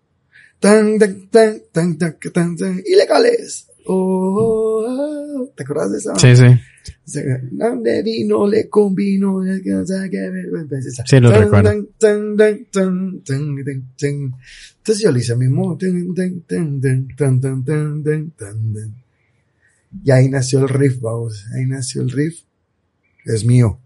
tan, 0.59 0.99
tan, 0.99 1.27
tan, 1.29 1.61
tan, 1.71 1.97
tan, 1.97 2.55
tan, 2.55 2.83
ilegales. 2.85 3.67
¿Te 5.55 5.63
acuerdas 5.63 5.91
de 5.91 5.97
eso? 5.97 6.15
Sí, 6.17 6.35
sí. 6.35 6.59
Donde 7.51 8.03
vino 8.03 8.47
le 8.47 8.69
convino. 8.69 9.41
Sí, 11.05 11.19
lo 11.19 11.31
recuerdo. 11.31 11.71
Entonces 14.77 15.03
yo 15.03 15.11
le 15.11 15.19
hice 15.19 15.35
mismo. 15.35 15.77
Y 20.03 20.11
ahí 20.11 20.29
nació 20.29 20.59
el 20.59 20.69
riff, 20.69 21.01
vamos. 21.01 21.45
Ahí 21.55 21.65
nació 21.65 22.01
el 22.03 22.11
riff. 22.11 22.41
Es 23.25 23.43
mío. 23.43 23.79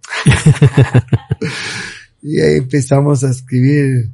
y 2.21 2.39
ahí 2.39 2.57
empezamos 2.57 3.23
a 3.23 3.31
escribir. 3.31 4.11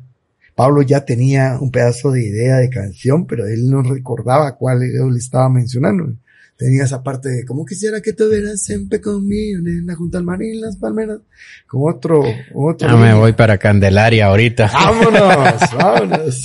Pablo 0.55 0.81
ya 0.81 1.05
tenía 1.05 1.57
un 1.59 1.71
pedazo 1.71 2.11
de 2.11 2.25
idea 2.25 2.57
de 2.57 2.69
canción, 2.69 3.25
pero 3.25 3.47
él 3.47 3.69
no 3.69 3.81
recordaba 3.81 4.57
cuál 4.57 4.79
le 4.79 5.17
estaba 5.17 5.49
mencionando 5.49 6.13
tenía 6.59 6.83
esa 6.83 7.01
parte 7.01 7.29
de 7.29 7.45
como 7.45 7.65
quisiera 7.65 8.01
que 8.01 8.11
tuvieras 8.11 8.61
siempre 8.61 8.99
conmigo 8.99 9.59
en 9.59 9.87
la 9.87 9.95
junta 9.95 10.17
al 10.17 10.25
mar 10.25 10.41
y 10.41 10.59
las 10.59 10.75
palmeras 10.75 11.19
con 11.65 11.89
otro 11.89 12.21
otro 12.53 12.85
ya 12.89 12.97
me 12.97 13.13
voy 13.13 13.31
para 13.31 13.57
Candelaria 13.57 14.25
ahorita. 14.25 14.69
Vámonos 14.73 15.59
vámonos. 15.77 16.43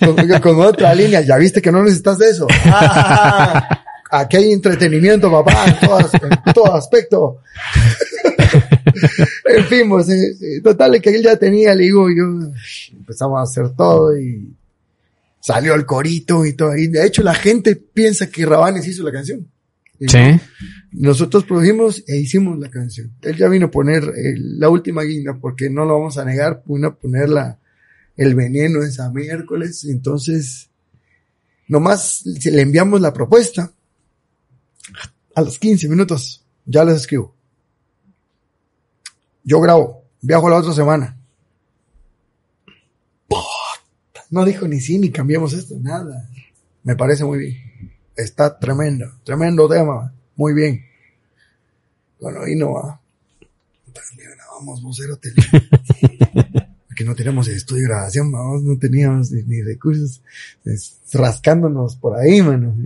Con, 0.00 0.40
con, 0.40 0.60
otra 0.60 0.92
línea 0.92 1.20
ya 1.20 1.36
viste 1.36 1.62
que 1.62 1.70
no 1.70 1.84
necesitas 1.84 2.18
de 2.18 2.30
eso. 2.30 2.48
Ah, 2.64 3.84
aquí 4.10 4.38
hay 4.38 4.50
entretenimiento 4.50 5.30
papá 5.30 5.66
en, 5.68 5.86
todas, 5.86 6.12
en 6.14 6.52
todo 6.52 6.74
aspecto. 6.74 7.38
En 9.44 9.64
fin 9.66 9.88
pues 9.88 10.08
eh, 10.08 10.60
total 10.64 11.00
que 11.00 11.10
él 11.10 11.22
ya 11.22 11.36
tenía 11.36 11.74
le 11.74 11.84
digo 11.84 12.08
yo 12.08 12.24
empezamos 12.92 13.38
a 13.38 13.42
hacer 13.42 13.76
todo 13.76 14.18
y 14.18 14.57
salió 15.40 15.74
el 15.74 15.86
corito 15.86 16.44
y 16.44 16.54
todo. 16.54 16.76
Y 16.76 16.88
de 16.88 17.06
hecho 17.06 17.22
la 17.22 17.34
gente 17.34 17.76
piensa 17.76 18.28
que 18.28 18.46
Rabanes 18.46 18.86
hizo 18.86 19.02
la 19.02 19.12
canción. 19.12 19.48
Sí. 20.00 20.40
Nosotros 20.92 21.44
produjimos 21.44 22.04
e 22.06 22.16
hicimos 22.18 22.58
la 22.58 22.70
canción. 22.70 23.12
Él 23.22 23.36
ya 23.36 23.48
vino 23.48 23.66
a 23.66 23.70
poner 23.70 24.12
la 24.36 24.68
última 24.68 25.02
guinda 25.02 25.36
porque 25.38 25.68
no 25.68 25.84
lo 25.84 25.98
vamos 25.98 26.18
a 26.18 26.24
negar, 26.24 26.62
vino 26.66 26.88
a 26.88 26.94
poner 26.94 27.28
la, 27.28 27.58
el 28.16 28.34
veneno 28.34 28.82
esa 28.82 29.10
miércoles. 29.10 29.84
Entonces, 29.84 30.70
nomás 31.66 32.24
le 32.24 32.62
enviamos 32.62 33.00
la 33.00 33.12
propuesta. 33.12 33.72
A 35.34 35.42
los 35.42 35.58
15 35.58 35.88
minutos 35.88 36.44
ya 36.64 36.84
les 36.84 36.96
escribo. 36.96 37.34
Yo 39.42 39.60
grabo, 39.60 40.04
viajo 40.20 40.48
la 40.48 40.56
otra 40.56 40.72
semana. 40.72 41.17
No 44.30 44.44
dijo 44.44 44.68
ni 44.68 44.80
sí, 44.80 44.98
ni 44.98 45.10
cambiamos 45.10 45.52
esto, 45.52 45.76
nada. 45.80 46.28
Me 46.82 46.96
parece 46.96 47.24
muy 47.24 47.38
bien. 47.38 47.92
Está 48.16 48.58
tremendo, 48.58 49.06
tremendo 49.24 49.68
tema. 49.68 50.12
Muy 50.36 50.52
bien. 50.52 50.84
Bueno, 52.20 52.42
ahí 52.42 52.54
no 52.56 52.72
va. 52.72 53.00
Vamos, 54.58 54.82
vocero 54.82 55.18
Porque 56.88 57.04
no 57.04 57.14
teníamos 57.14 57.46
estudio 57.46 57.82
de 57.82 57.88
grabación, 57.88 58.32
vamos, 58.32 58.64
no 58.64 58.76
teníamos 58.76 59.30
ni, 59.30 59.62
recursos. 59.62 60.20
rascándonos 61.12 61.94
por 61.96 62.18
ahí, 62.18 62.42
mano. 62.42 62.76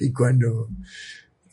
y 0.00 0.12
cuando. 0.12 0.68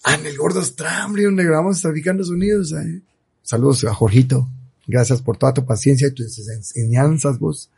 Ah, 0.04 0.16
en 0.16 0.26
el 0.28 0.38
Gordo 0.38 0.64
Stramble, 0.64 1.24
donde 1.24 1.44
grabamos 1.44 1.82
Traficando 1.82 2.24
Sonidos. 2.24 2.72
¿eh? 2.74 3.02
Saludos 3.42 3.84
a 3.86 3.94
Jorgito. 3.94 4.48
Gracias 4.86 5.22
por 5.22 5.38
toda 5.38 5.54
tu 5.54 5.66
paciencia 5.66 6.08
y 6.08 6.12
tus 6.12 6.48
enseñanzas, 6.48 7.40
vos. 7.40 7.70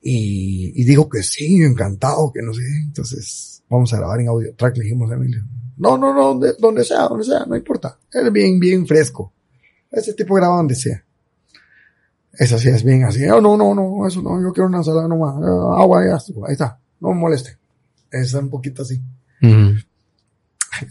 Y, 0.00 0.80
y 0.80 0.84
dijo 0.84 1.08
que 1.08 1.22
sí, 1.22 1.62
encantado, 1.62 2.32
que 2.32 2.42
no 2.42 2.52
sé. 2.54 2.62
Entonces, 2.84 3.62
vamos 3.68 3.92
a 3.92 3.98
grabar 3.98 4.20
en 4.20 4.28
audio 4.28 4.54
track, 4.54 4.76
le 4.76 4.84
dijimos 4.84 5.10
a 5.10 5.14
Emilio. 5.14 5.42
No, 5.76 5.96
no, 5.96 6.12
no, 6.12 6.34
donde, 6.58 6.84
sea, 6.84 7.08
donde 7.08 7.24
sea, 7.24 7.44
no 7.46 7.56
importa. 7.56 7.98
Es 8.12 8.32
bien, 8.32 8.58
bien 8.58 8.86
fresco. 8.86 9.32
Ese 9.90 10.12
tipo 10.14 10.34
graba 10.34 10.56
donde 10.56 10.74
sea. 10.74 11.04
Eso 12.32 12.58
sí 12.58 12.68
es 12.68 12.84
bien 12.84 13.04
así. 13.04 13.26
Oh, 13.28 13.40
no, 13.40 13.56
no, 13.56 13.74
no, 13.74 14.06
eso 14.06 14.22
no, 14.22 14.40
yo 14.40 14.52
quiero 14.52 14.68
una 14.68 14.82
sala 14.82 15.08
nomás. 15.08 15.36
Eh, 15.42 15.80
agua, 15.80 16.04
ya, 16.04 16.14
ahí 16.46 16.52
está. 16.52 16.78
No 17.00 17.10
me 17.10 17.20
moleste. 17.20 17.56
Es 18.10 18.34
un 18.34 18.50
poquito 18.50 18.82
así. 18.82 19.00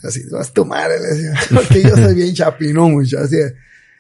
Así, 0.03 0.22
vas 0.30 0.49
a 0.49 0.53
tomar, 0.53 0.89
le 0.89 0.99
decía. 0.99 1.34
Porque 1.53 1.84
yo 1.84 1.95
soy 1.95 2.16
bien 2.16 2.34
chapinón, 2.34 2.93
mucho, 2.93 3.20
así. 3.20 3.38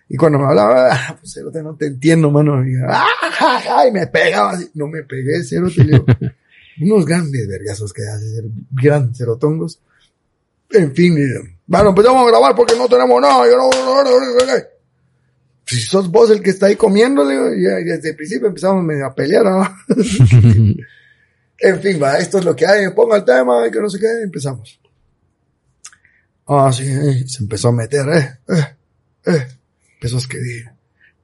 Y 0.09 0.15
cuando 0.15 0.39
me 0.39 0.45
hablaba, 0.45 0.89
ah, 0.91 1.17
pues 1.19 1.33
cerote, 1.33 1.61
no 1.61 1.75
te 1.75 1.87
entiendo, 1.87 2.31
mano. 2.31 2.65
Y, 2.67 2.73
ah, 2.87 3.85
y 3.87 3.91
me 3.91 4.07
pegaba 4.07 4.51
así. 4.51 4.69
No 4.73 4.87
me 4.87 5.03
pegué, 5.03 5.43
cerote. 5.43 5.83
Le 5.83 5.93
digo, 5.93 6.05
unos 6.81 7.05
grandes 7.05 7.47
vergazos 7.47 7.91
que 7.93 8.03
hace 8.03 8.29
ser 8.29 8.45
gran 8.71 9.13
cerotongos. 9.13 9.79
En 10.69 10.93
fin, 10.93 11.15
bueno, 11.65 11.95
pues 11.95 12.05
vamos 12.05 12.27
a 12.27 12.29
grabar 12.29 12.55
porque 12.55 12.75
no 12.75 12.87
tenemos 12.87 13.21
nada. 13.21 13.45
Yo 13.45 13.57
no, 13.57 13.69
no, 13.69 14.03
no, 14.03 14.19
no, 14.19 14.53
Si 15.65 15.79
sos 15.79 16.11
vos 16.11 16.29
el 16.29 16.41
que 16.41 16.49
está 16.49 16.67
ahí 16.67 16.75
comiendo, 16.75 17.27
digo, 17.27 17.53
y 17.53 17.61
desde 17.61 18.09
el 18.09 18.15
principio 18.15 18.47
empezamos 18.47 18.83
medio 18.83 19.05
a 19.05 19.15
pelear, 19.15 19.45
¿no? 19.45 19.77
en 21.59 21.81
fin, 21.81 21.99
va, 22.01 22.17
esto 22.17 22.39
es 22.39 22.45
lo 22.45 22.55
que 22.55 22.65
hay, 22.65 22.89
ponga 22.91 23.17
el 23.17 23.25
tema 23.25 23.65
y 23.65 23.71
que 23.71 23.79
no 23.79 23.89
sé 23.89 23.97
qué, 23.97 24.07
empezamos. 24.23 24.79
Ah, 26.47 26.71
sí, 26.71 26.85
se 27.27 27.43
empezó 27.43 27.69
a 27.69 27.73
meter, 27.73 28.07
eh, 28.09 28.39
eh, 28.49 28.75
eh 29.25 29.56
empezó 29.97 30.17
a 30.17 30.19
escribir. 30.19 30.71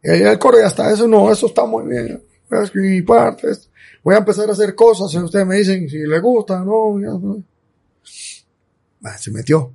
Y 0.03 0.09
ahí 0.09 0.21
el 0.23 0.39
coro 0.39 0.59
ya 0.59 0.67
está, 0.67 0.91
eso 0.91 1.07
no, 1.07 1.31
eso 1.31 1.47
está 1.47 1.65
muy 1.65 1.87
bien. 1.87 2.21
Voy 2.49 2.59
a 2.59 2.63
escribir 2.63 3.05
partes, 3.05 3.69
voy 4.03 4.15
a 4.15 4.19
empezar 4.19 4.49
a 4.49 4.53
hacer 4.53 4.75
cosas 4.75 5.13
y 5.13 5.17
ustedes 5.17 5.45
me 5.45 5.57
dicen 5.57 5.87
si 5.87 5.99
le 5.99 6.19
gusta, 6.19 6.59
no, 6.59 6.99
ya 6.99 7.07
no. 7.07 7.43
se 9.17 9.31
metió. 9.31 9.71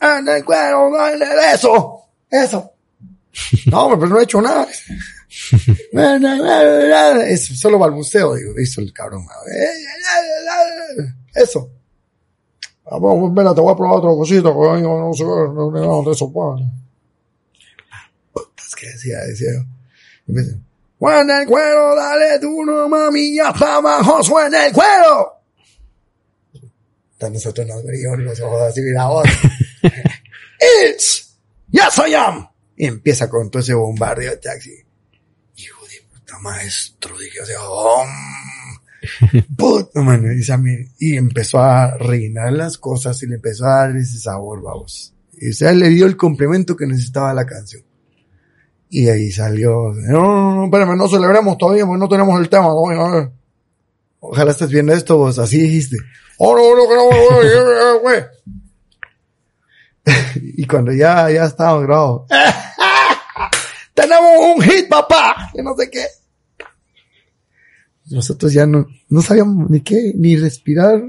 ¡Anda 0.00 0.36
el 0.36 0.44
cuero, 0.44 0.90
dale 0.92 1.24
eso! 1.54 2.00
¡Eso! 2.30 2.72
No, 3.66 3.98
pero 3.98 4.06
no 4.06 4.20
he 4.20 4.24
hecho 4.24 4.42
nada. 4.42 4.68
es 7.26 7.58
solo 7.58 7.78
balbuceo, 7.78 8.34
digo, 8.34 8.60
hizo 8.60 8.80
el 8.80 8.92
cabrón. 8.92 9.26
Eso. 11.34 11.70
Vamos, 12.84 13.30
espera, 13.30 13.54
te 13.54 13.60
voy 13.60 13.72
a 13.72 13.76
probar 13.76 13.96
otra 13.96 14.10
cosita, 14.10 14.50
no 14.50 15.12
sé, 15.14 15.24
no, 15.24 15.70
no, 15.70 16.02
no, 16.02 16.12
eso, 16.12 16.30
pues 18.74 18.80
que 18.80 18.86
decía, 18.92 19.18
decía. 19.20 19.66
Empecé, 20.26 20.58
¡Suena 20.98 21.42
el 21.42 21.46
cuero, 21.46 21.94
dale 21.94 22.38
tú 22.40 22.64
no 22.64 22.88
mami, 22.88 23.36
ya 23.36 23.50
está 23.50 23.76
abajo, 23.76 24.22
suena 24.22 24.66
el 24.66 24.72
cuero. 24.72 25.42
Entonces 27.12 27.44
nosotros 27.44 27.66
nos 27.66 27.84
abrimos 27.84 28.18
los 28.20 28.40
ojos 28.40 28.62
así, 28.62 28.80
mira 28.80 29.06
voz. 29.06 29.26
It's, 30.88 31.36
yes 31.70 31.98
I 31.98 32.14
am. 32.14 32.48
Y 32.76 32.86
empieza 32.86 33.28
con 33.28 33.50
todo 33.50 33.60
ese 33.60 33.74
bombardeo 33.74 34.30
de 34.30 34.36
taxi. 34.38 34.74
Hijo 35.56 35.86
de 35.86 36.06
puta 36.10 36.38
maestro, 36.38 37.18
dije, 37.18 37.40
o 37.40 37.46
sea, 37.46 37.58
oh, 37.60 38.06
puta 39.56 40.00
mano, 40.00 40.32
y, 40.32 40.42
y 40.98 41.16
empezó 41.16 41.58
a 41.58 41.98
reinar 41.98 42.52
las 42.52 42.78
cosas 42.78 43.22
y 43.22 43.26
le 43.26 43.34
empezó 43.34 43.66
a 43.66 43.86
dar 43.86 43.96
ese 43.96 44.18
sabor, 44.18 44.62
vamos. 44.62 45.12
Y 45.34 45.50
o 45.50 45.52
sea, 45.52 45.72
le 45.72 45.90
dio 45.90 46.06
el 46.06 46.16
complemento 46.16 46.76
que 46.76 46.86
necesitaba 46.86 47.34
la 47.34 47.44
canción. 47.44 47.83
Y 48.96 49.08
ahí 49.08 49.32
salió, 49.32 49.92
no, 49.92 50.22
no, 50.22 50.54
no, 50.54 50.64
espérame, 50.66 50.96
no 50.96 51.08
celebremos 51.08 51.58
todavía, 51.58 51.84
no 51.84 52.08
tenemos 52.08 52.40
el 52.40 52.48
tema. 52.48 52.68
Ojalá 54.20 54.52
estés 54.52 54.70
viendo 54.70 54.92
esto, 54.92 55.18
vos, 55.18 55.36
así 55.40 55.58
dijiste. 55.58 55.96
Oh, 56.38 56.54
no, 56.54 56.76
no, 56.76 56.84
no, 56.86 57.98
güey. 57.98 58.22
y 60.56 60.64
cuando 60.64 60.92
ya, 60.92 61.28
ya 61.28 61.46
estábamos 61.46 61.82
grabados. 61.82 62.22
Tenemos 63.94 64.30
un 64.54 64.62
hit, 64.62 64.88
papá. 64.88 65.50
Que 65.52 65.60
no 65.60 65.74
sé 65.74 65.90
qué. 65.90 66.06
Nosotros 68.10 68.52
ya 68.52 68.64
no, 68.64 68.86
no 69.08 69.22
sabíamos 69.22 69.70
ni 69.70 69.80
qué, 69.80 70.12
ni 70.14 70.36
respirar. 70.36 71.02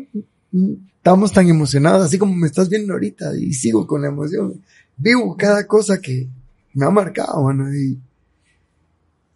Estábamos 0.97 1.31
tan 1.31 1.47
emocionados, 1.47 2.07
así 2.07 2.17
como 2.17 2.33
me 2.33 2.47
estás 2.47 2.67
viendo 2.67 2.93
ahorita, 2.93 3.37
y 3.37 3.53
sigo 3.53 3.85
con 3.85 4.01
la 4.01 4.07
emoción. 4.07 4.59
Vivo 4.97 5.37
cada 5.37 5.67
cosa 5.67 6.01
que, 6.01 6.27
me 6.75 6.85
ha 6.85 6.89
marcado, 6.91 7.41
mano. 7.41 7.73
Y, 7.73 7.97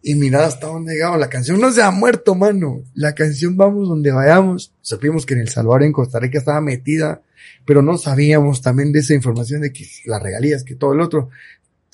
y 0.03 0.15
mira 0.15 0.45
hasta 0.45 0.67
dónde 0.67 0.93
llegado. 0.93 1.17
La 1.17 1.29
canción 1.29 1.59
no 1.59 1.71
se 1.71 1.81
ha 1.81 1.89
muerto, 1.89 2.35
mano. 2.35 2.83
La 2.93 3.15
canción 3.15 3.57
Vamos 3.57 3.89
donde 3.89 4.11
vayamos. 4.11 4.73
Supimos 4.81 5.25
que 5.25 5.33
en 5.33 5.41
El 5.41 5.49
Salvador, 5.49 5.83
en 5.83 5.91
Costa 5.91 6.19
Rica 6.19 6.37
estaba 6.37 6.61
metida, 6.61 7.21
pero 7.65 7.81
no 7.81 7.97
sabíamos 7.97 8.61
también 8.61 8.91
de 8.91 8.99
esa 8.99 9.13
información 9.13 9.61
de 9.61 9.73
que 9.73 9.87
las 10.05 10.21
regalías, 10.21 10.63
que 10.63 10.75
todo 10.75 10.93
el 10.93 11.01
otro. 11.01 11.29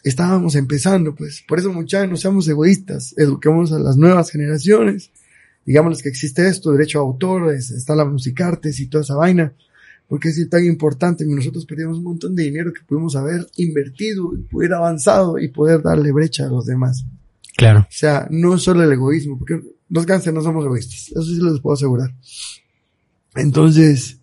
Estábamos 0.03 0.55
empezando, 0.55 1.15
pues. 1.15 1.43
Por 1.47 1.59
eso, 1.59 1.71
muchachos, 1.71 2.09
no 2.09 2.17
seamos 2.17 2.47
egoístas. 2.47 3.15
Eduquemos 3.17 3.71
a 3.71 3.79
las 3.79 3.97
nuevas 3.97 4.29
generaciones. 4.29 5.11
Digámosles 5.65 6.03
que 6.03 6.09
existe 6.09 6.47
esto, 6.47 6.71
derecho 6.71 6.99
a 6.99 7.01
autor, 7.01 7.53
está 7.53 7.95
la 7.95 8.05
musicartes 8.05 8.79
y 8.79 8.87
toda 8.87 9.03
esa 9.03 9.15
vaina 9.15 9.53
porque 10.07 10.29
es 10.29 10.49
tan 10.49 10.65
importante. 10.65 11.25
Nosotros 11.25 11.65
perdimos 11.65 11.97
un 11.97 12.03
montón 12.03 12.35
de 12.35 12.43
dinero 12.43 12.73
que 12.73 12.81
pudimos 12.85 13.15
haber 13.15 13.47
invertido, 13.57 14.31
y 14.33 14.73
avanzado 14.73 15.39
y 15.39 15.49
poder 15.49 15.81
darle 15.81 16.11
brecha 16.11 16.45
a 16.45 16.49
los 16.49 16.65
demás. 16.65 17.05
Claro. 17.57 17.81
O 17.81 17.87
sea, 17.89 18.27
no 18.29 18.57
solo 18.57 18.83
el 18.83 18.91
egoísmo, 18.91 19.37
porque 19.37 19.61
los 19.89 20.05
gánsteres 20.05 20.35
no 20.35 20.41
somos 20.41 20.65
egoístas. 20.65 21.09
Eso 21.09 21.23
sí 21.23 21.39
les 21.41 21.59
puedo 21.59 21.73
asegurar. 21.73 22.13
Entonces, 23.35 24.19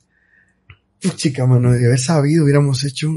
chica, 1.16 1.46
mano, 1.46 1.72
de 1.72 1.86
haber 1.86 1.98
sabido, 1.98 2.44
hubiéramos 2.44 2.84
hecho 2.84 3.10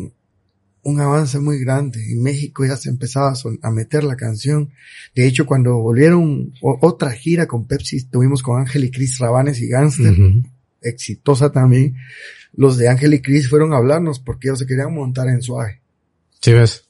un 0.86 1.00
avance 1.00 1.40
muy 1.40 1.60
grande. 1.60 2.00
En 2.12 2.22
México 2.22 2.66
ya 2.66 2.78
se 2.78 2.90
empezaba 2.90 3.34
a, 3.62 3.72
meter 3.72 4.04
la 4.04 4.16
canción. 4.16 4.70
De 5.16 5.28
hecho, 5.28 5.46
cuando 5.46 5.78
volvieron 5.78 6.54
otra 6.62 7.12
gira 7.12 7.48
con 7.48 7.66
Pepsi, 7.66 8.06
tuvimos 8.06 8.44
con 8.44 8.60
Ángel 8.60 8.86
y 8.86 8.92
Chris 8.92 9.18
Rabanes 9.18 9.60
y 9.62 9.68
Gangster, 9.68 10.16
exitosa 10.90 11.52
también. 11.52 11.96
Los 12.54 12.78
de 12.78 12.88
Ángel 12.88 13.14
y 13.14 13.22
Chris 13.22 13.50
fueron 13.50 13.74
a 13.74 13.78
hablarnos 13.78 14.20
porque 14.20 14.48
ellos 14.48 14.60
se 14.60 14.66
querían 14.66 14.94
montar 14.94 15.28
en 15.28 15.42
suave. 15.42 15.82
Sí, 16.42 16.54
ves. 16.54 16.86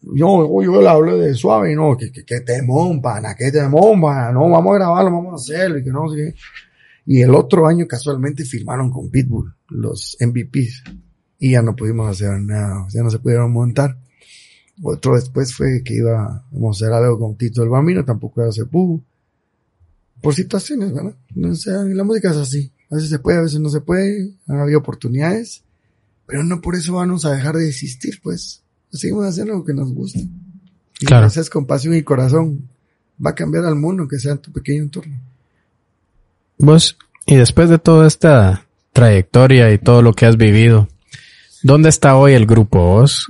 Yo, 0.00 0.62
yo 0.62 0.80
le 0.80 0.88
hablo 0.88 1.18
de 1.18 1.34
suave 1.34 1.72
y 1.72 1.74
no, 1.74 1.96
que, 1.96 2.10
que, 2.12 2.24
que 2.24 2.40
temón, 2.40 3.02
pana, 3.02 3.34
que 3.34 3.50
temón, 3.50 4.00
pana, 4.00 4.32
no, 4.32 4.48
vamos 4.48 4.72
a 4.72 4.78
grabarlo, 4.78 5.10
vamos 5.10 5.32
a 5.32 5.34
hacerlo 5.36 5.78
y 5.78 5.84
que 5.84 5.90
no 5.90 6.08
sé. 6.08 6.34
Y 7.04 7.20
el 7.22 7.34
otro 7.34 7.66
año 7.66 7.86
casualmente 7.86 8.44
firmaron 8.44 8.90
con 8.90 9.10
Pitbull, 9.10 9.54
los 9.70 10.16
MVPs 10.20 10.84
y 11.38 11.52
ya 11.52 11.62
no 11.62 11.74
pudimos 11.74 12.10
hacer 12.10 12.40
nada, 12.40 12.86
ya 12.90 13.02
no 13.02 13.10
se 13.10 13.18
pudieron 13.18 13.52
montar. 13.52 13.96
Otro 14.82 15.14
después 15.14 15.54
fue 15.54 15.82
que 15.84 15.94
iba 15.94 16.22
a 16.22 16.70
hacer 16.70 16.92
algo 16.92 17.18
con 17.18 17.36
Tito 17.36 17.62
el 17.62 17.68
Bambino, 17.68 18.04
tampoco 18.04 18.44
ya 18.44 18.52
se 18.52 18.66
pudo. 18.66 19.00
Por 20.20 20.34
situaciones, 20.34 20.92
¿verdad? 20.92 21.14
No 21.34 21.54
sé, 21.54 21.70
la 21.72 22.04
música 22.04 22.30
es 22.30 22.36
así. 22.36 22.72
A 22.90 22.96
veces 22.96 23.10
se 23.10 23.18
puede, 23.18 23.38
a 23.38 23.42
veces 23.42 23.60
no 23.60 23.68
se 23.68 23.80
puede. 23.80 24.32
Han 24.46 24.58
habido 24.58 24.78
oportunidades. 24.78 25.62
Pero 26.26 26.44
no 26.44 26.60
por 26.60 26.74
eso 26.74 26.94
vamos 26.94 27.24
a 27.24 27.32
dejar 27.32 27.56
de 27.56 27.68
existir, 27.68 28.20
pues. 28.22 28.62
Seguimos 28.92 29.26
haciendo 29.26 29.54
lo 29.54 29.64
que 29.64 29.74
nos 29.74 29.92
gusta. 29.92 30.20
Y 31.00 31.06
claro. 31.06 31.26
haces 31.26 31.50
con 31.50 31.66
pasión 31.66 31.94
y 31.94 32.02
corazón. 32.02 32.68
Va 33.24 33.30
a 33.30 33.34
cambiar 33.34 33.64
al 33.64 33.76
mundo, 33.76 34.08
que 34.08 34.18
sea 34.18 34.36
tu 34.36 34.52
pequeño 34.52 34.82
entorno. 34.82 35.16
Vos, 36.58 36.96
y 37.26 37.36
después 37.36 37.68
de 37.68 37.78
toda 37.78 38.06
esta 38.06 38.66
trayectoria 38.92 39.72
y 39.72 39.78
todo 39.78 40.02
lo 40.02 40.12
que 40.12 40.26
has 40.26 40.36
vivido, 40.36 40.88
¿Dónde 41.62 41.88
está 41.88 42.16
hoy 42.16 42.34
el 42.34 42.46
grupo 42.46 42.78
vos? 42.78 43.26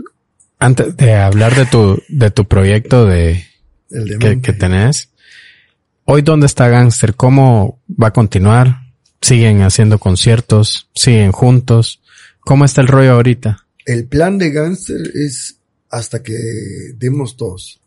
Antes 0.58 0.96
de 0.96 1.14
hablar 1.14 1.54
de 1.54 1.66
tu, 1.66 2.02
de 2.08 2.30
tu 2.30 2.46
proyecto 2.46 3.06
de, 3.06 3.44
que, 3.88 4.40
que, 4.40 4.52
tenés. 4.52 5.10
Hoy, 6.10 6.22
¿dónde 6.22 6.46
está 6.46 6.70
Gangster? 6.70 7.14
¿Cómo 7.14 7.82
va 7.86 8.08
a 8.08 8.12
continuar? 8.14 8.78
¿Siguen 9.20 9.60
haciendo 9.60 9.98
conciertos? 9.98 10.88
¿Siguen 10.94 11.32
juntos? 11.32 12.00
¿Cómo 12.40 12.64
está 12.64 12.80
el 12.80 12.88
rollo 12.88 13.12
ahorita? 13.12 13.66
El 13.84 14.06
plan 14.06 14.38
de 14.38 14.50
Gangster 14.50 15.02
es 15.14 15.58
hasta 15.90 16.22
que 16.22 16.32
demos 16.96 17.36
todos. 17.36 17.82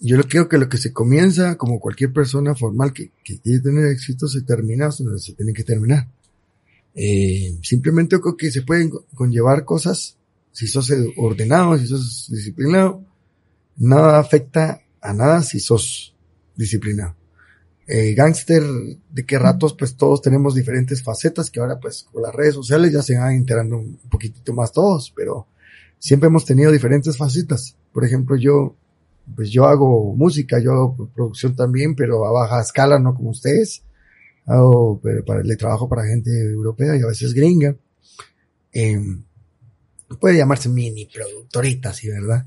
Yo 0.00 0.18
creo 0.22 0.48
que 0.48 0.56
lo 0.56 0.70
que 0.70 0.78
se 0.78 0.94
comienza, 0.94 1.58
como 1.58 1.78
cualquier 1.78 2.10
persona 2.10 2.54
formal 2.54 2.94
que, 2.94 3.10
que 3.22 3.38
quiere 3.38 3.60
tener 3.60 3.88
éxito, 3.88 4.28
se 4.28 4.40
termina 4.40 4.88
donde 4.88 5.18
se 5.18 5.34
tiene 5.34 5.52
que 5.52 5.62
terminar. 5.62 6.08
Eh, 6.94 7.58
simplemente 7.60 8.18
creo 8.18 8.34
que 8.34 8.50
se 8.50 8.62
pueden 8.62 8.90
conllevar 9.14 9.66
cosas, 9.66 10.16
si 10.52 10.66
sos 10.66 10.90
ordenado, 11.18 11.76
si 11.76 11.86
sos 11.86 12.28
disciplinado, 12.30 13.04
nada 13.76 14.20
afecta 14.20 14.80
a 15.02 15.12
nada 15.12 15.42
si 15.42 15.60
sos 15.60 16.14
disciplinado. 16.56 17.14
Eh, 17.88 18.14
gangster, 18.14 18.64
de 19.10 19.24
qué 19.24 19.38
ratos 19.38 19.74
pues 19.74 19.96
todos 19.96 20.20
tenemos 20.20 20.56
diferentes 20.56 21.04
facetas 21.04 21.50
que 21.50 21.60
ahora 21.60 21.78
pues 21.78 22.04
con 22.10 22.20
las 22.20 22.34
redes 22.34 22.54
sociales 22.54 22.92
ya 22.92 23.00
se 23.00 23.16
van 23.16 23.34
enterando 23.34 23.76
un 23.76 23.96
poquitito 24.10 24.52
más 24.52 24.72
todos, 24.72 25.12
pero 25.14 25.46
siempre 25.98 26.26
hemos 26.26 26.44
tenido 26.44 26.72
diferentes 26.72 27.16
facetas. 27.16 27.76
Por 27.92 28.04
ejemplo, 28.04 28.36
yo, 28.36 28.74
pues 29.36 29.50
yo 29.50 29.66
hago 29.66 30.14
música, 30.16 30.58
yo 30.58 30.72
hago 30.72 31.10
producción 31.14 31.54
también, 31.54 31.94
pero 31.94 32.26
a 32.26 32.32
baja 32.32 32.60
escala, 32.60 32.98
no 32.98 33.14
como 33.14 33.30
ustedes 33.30 33.82
hago, 34.46 35.00
pero 35.00 35.24
para, 35.24 35.42
le 35.42 35.56
trabajo 35.56 35.88
para 35.88 36.06
gente 36.06 36.30
europea 36.30 36.96
y 36.96 37.02
a 37.02 37.06
veces 37.06 37.34
gringa. 37.34 37.76
Eh, 38.72 38.98
puede 40.20 40.36
llamarse 40.36 40.68
mini 40.68 41.06
productorita, 41.06 41.92
sí, 41.92 42.08
¿verdad? 42.08 42.44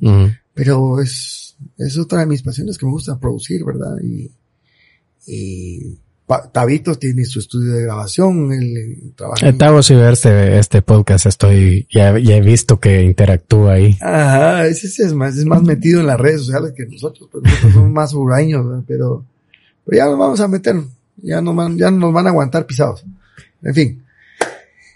Pero 0.53 0.99
es, 1.02 1.57
es 1.78 1.98
otra 1.98 2.20
de 2.20 2.26
mis 2.26 2.44
pasiones 2.44 2.78
que 2.78 2.86
me 2.86 2.91
gusta 2.91 3.20
producir, 3.20 3.64
¿verdad? 3.64 3.95
Y, 4.03 4.32
y 5.27 5.97
Tabito 6.51 6.95
tiene 6.95 7.25
su 7.25 7.39
estudio 7.39 7.73
de 7.73 7.83
grabación, 7.83 8.51
él 8.53 9.13
trabaja. 9.15 9.51
Tavo, 9.57 9.81
si 9.81 9.95
ver 9.95 10.13
este, 10.13 10.59
este 10.59 10.81
podcast, 10.81 11.25
estoy, 11.25 11.87
ya, 11.91 12.17
ya 12.19 12.37
he 12.37 12.41
visto 12.41 12.79
que 12.79 13.01
interactúa 13.01 13.73
ahí. 13.73 13.97
Ajá, 13.99 14.67
ese, 14.67 14.87
es 14.87 15.13
más, 15.13 15.37
es 15.37 15.45
más 15.45 15.63
metido 15.63 16.01
en 16.01 16.07
las 16.07 16.19
redes 16.19 16.41
sociales 16.41 16.73
que 16.75 16.85
nosotros, 16.85 17.29
pues 17.31 17.43
nosotros 17.43 17.73
somos 17.73 17.91
más 17.91 18.13
huraños, 18.13 18.83
pero, 18.87 19.25
pero 19.85 19.97
ya 19.97 20.05
nos 20.05 20.19
vamos 20.19 20.39
a 20.39 20.47
meter 20.47 20.75
ya, 21.21 21.41
no, 21.41 21.75
ya 21.75 21.91
nos 21.91 22.13
van 22.13 22.27
a 22.27 22.29
aguantar 22.29 22.65
pisados. 22.65 23.03
En 23.63 23.73
fin. 23.73 24.03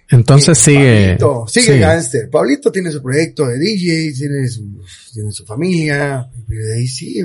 Entonces 0.10 0.58
sigue. 0.58 1.18
Pablito, 1.20 1.46
sigue, 1.48 1.80
Gangster. 1.80 2.30
Pablito 2.30 2.72
tiene 2.72 2.92
su 2.92 3.02
proyecto 3.02 3.48
de 3.48 3.58
DJ, 3.58 4.14
tiene 4.14 4.48
su, 4.48 4.82
tiene 5.14 5.32
su 5.32 5.46
familia. 5.46 6.30
Y 6.50 6.78
ahí 6.78 6.88
sí, 6.88 7.22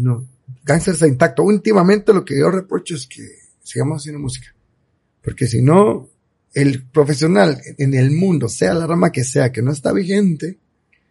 no. 0.00 0.26
Gangster 0.64 0.94
está 0.94 1.06
intacto. 1.06 1.42
Últimamente 1.42 2.12
lo 2.12 2.24
que 2.24 2.38
yo 2.38 2.50
reprocho 2.50 2.94
es 2.94 3.06
que 3.06 3.22
sigamos 3.62 4.02
haciendo 4.02 4.20
música. 4.20 4.54
Porque 5.22 5.46
si 5.46 5.62
no, 5.62 6.08
el 6.54 6.82
profesional 6.82 7.60
en 7.78 7.94
el 7.94 8.10
mundo, 8.10 8.48
sea 8.48 8.74
la 8.74 8.86
rama 8.86 9.12
que 9.12 9.24
sea, 9.24 9.52
que 9.52 9.62
no 9.62 9.72
está 9.72 9.92
vigente 9.92 10.58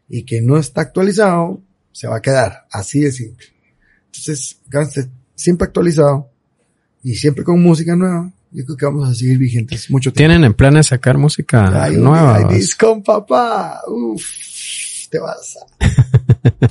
y 0.07 0.23
que 0.23 0.41
no 0.41 0.57
está 0.57 0.81
actualizado, 0.81 1.61
se 1.91 2.07
va 2.07 2.17
a 2.17 2.21
quedar. 2.21 2.67
Así 2.71 3.01
de 3.01 3.11
simple. 3.11 3.45
Entonces, 4.07 4.59
Gangster 4.67 5.07
siempre 5.35 5.65
actualizado, 5.65 6.29
y 7.03 7.15
siempre 7.15 7.43
con 7.43 7.61
música 7.61 7.95
nueva, 7.95 8.31
yo 8.51 8.65
creo 8.65 8.77
que 8.77 8.85
vamos 8.85 9.09
a 9.09 9.13
seguir 9.13 9.37
vigentes 9.37 9.89
mucho 9.89 10.11
tiempo. 10.11 10.17
¿Tienen 10.17 10.43
en 10.43 10.53
planes 10.53 10.87
sacar 10.87 11.17
música 11.17 11.83
Ay, 11.83 11.97
nueva? 11.97 12.49
Ay, 12.49 12.65
con 12.77 13.03
papá. 13.03 13.81
Uf, 13.87 14.23
te 15.09 15.19
vas 15.19 15.57
a... 15.57 16.67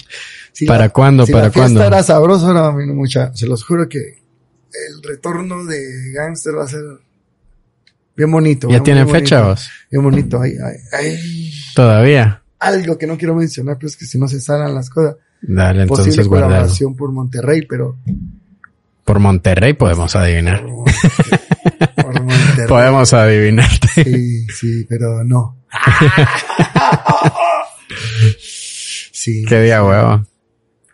¿Para 0.67 0.89
cuándo? 0.89 1.25
Si 1.27 1.33
¿Para 1.33 1.47
la 1.47 1.53
cuándo? 1.53 1.83
era 1.83 2.03
sabroso, 2.03 2.53
no 2.53 2.73
mucha. 2.95 3.33
Se 3.35 3.47
los 3.47 3.65
juro 3.65 3.89
que 3.89 3.99
el 3.99 5.03
retorno 5.03 5.65
de 5.65 6.13
Gangster 6.13 6.57
va 6.57 6.65
a 6.65 6.69
ser 6.69 6.83
bien 8.17 8.31
bonito. 8.31 8.69
¿Ya 8.69 8.83
tienen 8.83 9.09
fecha 9.09 9.43
vos? 9.43 9.71
Bien 9.91 10.03
bonito. 10.03 10.41
Ay, 10.41 10.55
ay, 10.63 10.77
ay. 10.93 11.53
¿Todavía? 11.75 12.43
Algo 12.59 12.99
que 12.99 13.07
no 13.07 13.17
quiero 13.17 13.37
mencionar, 13.37 13.77
pero 13.77 13.87
es 13.87 13.97
que 13.97 14.05
si 14.05 14.19
no 14.19 14.27
se 14.27 14.41
salen 14.41 14.75
las 14.75 14.91
cosas. 14.91 15.17
Dale, 15.41 15.83
entonces 15.83 16.17
Posible 16.17 16.29
colaboración 16.29 16.97
por 16.97 17.13
Monterrey, 17.13 17.65
pero 17.69 17.97
por 19.09 19.21
Monterrey 19.21 19.73
podemos 19.73 20.15
adivinar. 20.17 20.63
Por 20.63 22.23
Monterrey. 22.23 22.67
podemos 22.69 23.13
adivinar. 23.15 23.71
Sí, 23.95 24.47
sí, 24.49 24.87
pero 24.87 25.25
no. 25.25 25.57
sí. 29.19 29.45
Qué 29.45 29.61
día 29.63 29.85
huevo. 29.85 30.27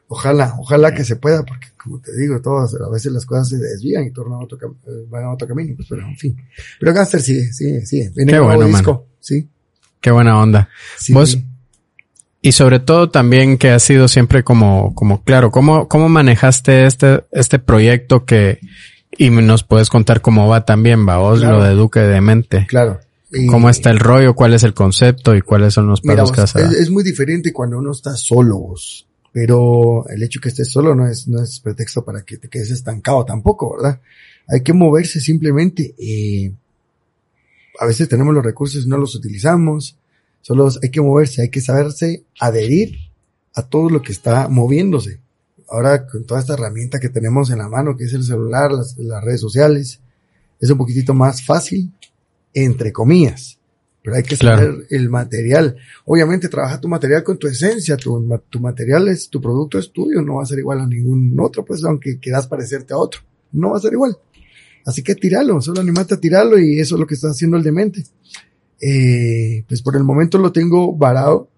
Ojalá, 0.08 0.54
ojalá 0.58 0.94
que 0.94 1.04
se 1.04 1.16
pueda, 1.16 1.44
porque 1.44 1.68
como 1.76 2.00
te 2.00 2.16
digo, 2.16 2.40
todas, 2.40 2.74
a 2.74 2.90
veces 2.90 3.12
las 3.12 3.26
cosas 3.26 3.48
se 3.48 3.58
desvían 3.58 4.04
y 4.04 4.12
tornan 4.12 4.40
a 4.40 4.44
otro, 4.44 4.58
eh, 4.86 5.06
van 5.08 5.24
a 5.24 5.32
otro 5.32 5.48
camino, 5.48 5.74
pues, 5.76 5.88
pero 5.88 6.02
en 6.06 6.16
fin. 6.16 6.36
Pero 6.78 6.92
Gangster 6.92 7.20
sigue, 7.20 7.52
sigue, 7.52 7.84
sigue. 7.84 8.10
Viene 8.14 8.32
Qué 8.32 8.38
bueno, 8.38 8.66
disco, 8.66 9.06
sí. 9.20 9.48
Qué 10.00 10.10
buena 10.10 10.38
onda. 10.38 10.68
Sí, 10.98 11.12
Vos, 11.12 11.38
y 12.42 12.52
sobre 12.52 12.78
todo 12.78 13.08
también 13.08 13.56
que 13.56 13.70
ha 13.70 13.78
sido 13.78 14.06
siempre 14.06 14.44
como, 14.44 14.94
como 14.94 15.24
claro, 15.24 15.50
¿cómo, 15.50 15.88
cómo 15.88 16.10
manejaste 16.10 16.84
este, 16.84 17.24
este 17.32 17.58
proyecto 17.58 18.26
que, 18.26 18.60
y 19.16 19.30
nos 19.30 19.64
puedes 19.64 19.88
contar 19.88 20.20
cómo 20.20 20.46
va 20.46 20.66
también, 20.66 21.08
va 21.08 21.16
vos 21.16 21.40
lo 21.40 21.62
de 21.62 21.70
Duque 21.70 22.00
de 22.00 22.20
Mente? 22.20 22.66
Claro. 22.68 23.00
¿Cómo 23.48 23.70
está 23.70 23.90
el 23.90 23.98
rollo? 23.98 24.34
¿Cuál 24.34 24.54
es 24.54 24.62
el 24.62 24.74
concepto? 24.74 25.34
¿Y 25.34 25.40
cuáles 25.40 25.74
son 25.74 25.86
los 25.86 26.00
pasos 26.00 26.32
que 26.32 26.40
has 26.40 26.56
es, 26.56 26.72
es 26.72 26.90
muy 26.90 27.02
diferente 27.02 27.52
cuando 27.52 27.78
uno 27.78 27.92
está 27.92 28.16
solo 28.16 28.58
vos. 28.58 29.06
Pero 29.32 30.08
el 30.08 30.22
hecho 30.22 30.40
que 30.40 30.48
estés 30.48 30.70
solo 30.70 30.94
no 30.94 31.08
es, 31.08 31.26
no 31.26 31.42
es 31.42 31.58
pretexto 31.58 32.04
para 32.04 32.22
que 32.22 32.38
te 32.38 32.48
quedes 32.48 32.70
estancado 32.70 33.24
tampoco, 33.24 33.76
¿verdad? 33.76 34.00
Hay 34.46 34.62
que 34.62 34.72
moverse 34.72 35.20
simplemente. 35.20 35.94
Eh, 35.98 36.52
a 37.80 37.86
veces 37.86 38.08
tenemos 38.08 38.34
los 38.34 38.44
recursos 38.44 38.84
y 38.84 38.88
no 38.88 38.96
los 38.96 39.14
utilizamos. 39.14 39.96
Solo 40.40 40.68
hay 40.82 40.90
que 40.90 41.00
moverse, 41.00 41.42
hay 41.42 41.48
que 41.48 41.60
saberse 41.60 42.24
adherir 42.38 42.96
a 43.54 43.62
todo 43.62 43.88
lo 43.88 44.02
que 44.02 44.12
está 44.12 44.48
moviéndose. 44.48 45.18
Ahora 45.68 46.06
con 46.06 46.24
toda 46.24 46.40
esta 46.40 46.54
herramienta 46.54 47.00
que 47.00 47.08
tenemos 47.08 47.50
en 47.50 47.58
la 47.58 47.68
mano, 47.68 47.96
que 47.96 48.04
es 48.04 48.12
el 48.12 48.22
celular, 48.22 48.70
las, 48.70 49.24
redes 49.24 49.40
sociales, 49.40 50.00
es 50.60 50.70
un 50.70 50.78
poquitito 50.78 51.14
más 51.14 51.44
fácil, 51.44 51.90
entre 52.54 52.92
comillas. 52.92 53.58
Pero 54.02 54.16
hay 54.16 54.22
que 54.22 54.36
saber 54.36 54.86
el 54.90 55.08
material. 55.08 55.76
Obviamente 56.04 56.48
trabaja 56.48 56.80
tu 56.80 56.88
material 56.88 57.24
con 57.24 57.38
tu 57.38 57.46
esencia, 57.46 57.96
tu, 57.96 58.40
tu 58.50 58.60
material 58.60 59.08
es, 59.08 59.30
tu 59.30 59.40
producto 59.40 59.78
es 59.78 59.92
tuyo, 59.92 60.22
no 60.22 60.36
va 60.36 60.42
a 60.42 60.46
ser 60.46 60.58
igual 60.58 60.80
a 60.80 60.86
ningún 60.86 61.34
otro, 61.40 61.64
pues 61.64 61.82
aunque 61.84 62.18
quieras 62.18 62.46
parecerte 62.46 62.92
a 62.92 62.98
otro, 62.98 63.22
no 63.52 63.70
va 63.70 63.78
a 63.78 63.80
ser 63.80 63.94
igual. 63.94 64.16
Así 64.84 65.02
que 65.02 65.14
tiralo, 65.14 65.60
solo 65.62 65.80
animate 65.80 66.14
a 66.14 66.20
tirarlo 66.20 66.58
y 66.58 66.78
eso 66.78 66.96
es 66.96 67.00
lo 67.00 67.06
que 67.06 67.14
está 67.14 67.28
haciendo 67.28 67.56
el 67.56 67.62
demente 67.62 68.04
eh, 68.80 69.64
pues 69.66 69.82
por 69.82 69.96
el 69.96 70.04
momento 70.04 70.38
lo 70.38 70.52
tengo 70.52 70.94
varado 70.94 71.48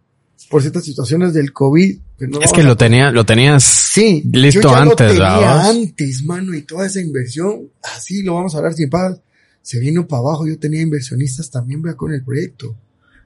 por 0.51 0.62
ciertas 0.62 0.85
situaciones 0.85 1.32
del 1.35 1.52
COVID. 1.52 1.98
es 2.40 2.52
que 2.52 2.62
lo 2.62 2.77
tenía, 2.77 3.10
lo 3.10 3.24
tenías 3.24 3.64
sí, 3.64 4.23
listo 4.31 4.62
yo 4.62 4.70
ya 4.70 4.82
antes, 4.82 5.18
lo 5.18 5.24
tenía 5.24 5.68
antes, 5.68 6.24
mano, 6.24 6.55
y 6.55 6.62
toda 6.62 6.86
esa 6.86 7.01
inversión, 7.01 7.70
así 7.82 8.23
lo 8.23 8.35
vamos 8.35 8.55
a 8.55 8.59
hablar 8.59 8.74
sin 8.74 8.89
paz, 8.89 9.18
se 9.66 9.80
vino 9.80 10.06
para 10.06 10.20
abajo, 10.20 10.47
yo 10.47 10.60
tenía 10.60 10.80
inversionistas 10.80 11.51
también, 11.51 11.82
con 11.97 12.12
el 12.12 12.22
proyecto. 12.22 12.76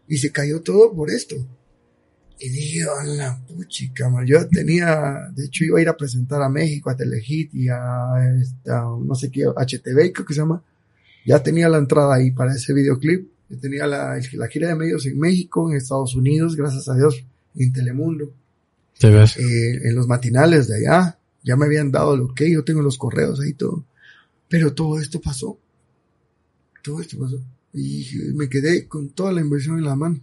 Y 0.08 0.16
se 0.16 0.32
cayó 0.32 0.62
todo 0.62 0.90
por 0.90 1.10
esto. 1.10 1.36
Y 2.38 2.48
dije, 2.48 2.84
a 2.84 3.04
la 3.04 3.38
puchica. 3.46 4.10
Yo 4.24 4.48
tenía, 4.48 5.30
de 5.34 5.44
hecho 5.44 5.64
iba 5.64 5.78
a 5.78 5.82
ir 5.82 5.88
a 5.90 5.98
presentar 5.98 6.40
a 6.40 6.48
México, 6.48 6.88
a 6.88 6.96
Telehit 6.96 7.54
y 7.54 7.68
a, 7.68 8.40
esta, 8.40 8.80
no 8.80 9.14
sé 9.14 9.30
qué, 9.30 9.44
HTV 9.44 10.12
creo 10.14 10.26
que 10.26 10.32
se 10.32 10.40
llama. 10.40 10.64
Ya 11.26 11.42
tenía 11.42 11.68
la 11.68 11.76
entrada 11.76 12.14
ahí 12.14 12.30
para 12.30 12.54
ese 12.54 12.72
videoclip. 12.72 13.28
Yo 13.50 13.58
tenía 13.58 13.86
la, 13.86 14.18
la 14.32 14.48
gira 14.48 14.68
de 14.68 14.76
medios 14.76 15.04
en 15.04 15.18
México, 15.18 15.70
en 15.70 15.76
Estados 15.76 16.14
Unidos, 16.14 16.56
gracias 16.56 16.88
a 16.88 16.94
Dios, 16.94 17.22
en 17.54 17.70
Telemundo. 17.70 18.32
¿Te 18.98 19.10
ves? 19.10 19.36
Eh, 19.36 19.88
en 19.88 19.94
los 19.94 20.08
matinales 20.08 20.68
de 20.68 20.76
allá. 20.76 21.18
Ya 21.42 21.54
me 21.56 21.66
habían 21.66 21.90
dado 21.90 22.16
lo 22.16 22.32
que 22.32 22.50
yo 22.50 22.64
tengo 22.64 22.80
los 22.80 22.96
correos 22.96 23.40
ahí 23.40 23.52
todo. 23.52 23.84
Pero 24.48 24.72
todo 24.72 24.98
esto 24.98 25.20
pasó. 25.20 25.58
Todo 26.82 27.00
esto 27.00 27.18
pasó. 27.18 27.40
Y 27.72 28.06
me 28.34 28.48
quedé 28.48 28.88
con 28.88 29.10
toda 29.10 29.32
la 29.32 29.40
inversión 29.40 29.78
en 29.78 29.84
la 29.84 29.94
mano. 29.96 30.20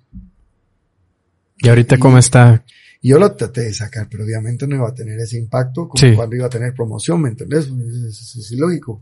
¿Y 1.60 1.70
ahorita 1.70 1.98
cómo 1.98 2.18
está? 2.18 2.64
Y 3.02 3.10
yo 3.10 3.20
lo 3.20 3.32
traté 3.36 3.62
de 3.62 3.74
sacar, 3.74 4.08
pero 4.10 4.24
obviamente 4.24 4.68
no 4.68 4.76
iba 4.76 4.90
a 4.90 4.94
tener 4.94 5.20
ese 5.20 5.38
impacto 5.38 5.88
como 5.88 6.00
Sí. 6.00 6.16
cuando 6.16 6.36
iba 6.36 6.46
a 6.48 6.50
tener 6.50 6.74
promoción, 6.74 7.22
¿me 7.22 7.30
entendés? 7.30 7.68
Pues, 7.68 7.82
Es, 7.94 8.22
es- 8.22 8.36
es 8.38 8.52
ilógico. 8.52 9.02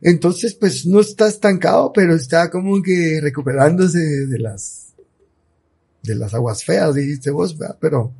Entonces, 0.00 0.54
pues 0.54 0.84
no 0.86 1.00
está 1.00 1.26
estancado, 1.28 1.92
pero 1.92 2.14
está 2.14 2.50
como 2.50 2.82
que 2.82 3.20
recuperándose 3.22 3.98
de 4.26 4.38
las, 4.38 4.94
de 6.02 6.14
las 6.14 6.34
aguas 6.34 6.62
feas, 6.64 6.94
dijiste 6.94 7.30
vos, 7.30 7.56
¿verdad? 7.56 7.78
pero, 7.80 8.12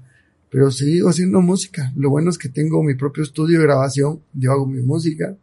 pero 0.50 0.70
sigo 0.70 1.10
haciendo 1.10 1.42
música. 1.42 1.92
Lo 1.96 2.08
bueno 2.10 2.30
es 2.30 2.38
que 2.38 2.48
tengo 2.48 2.82
mi 2.82 2.94
propio 2.94 3.22
estudio 3.22 3.58
de 3.58 3.64
grabación, 3.66 4.20
yo 4.32 4.52
hago 4.52 4.66
mi 4.66 4.80
música, 4.82 5.36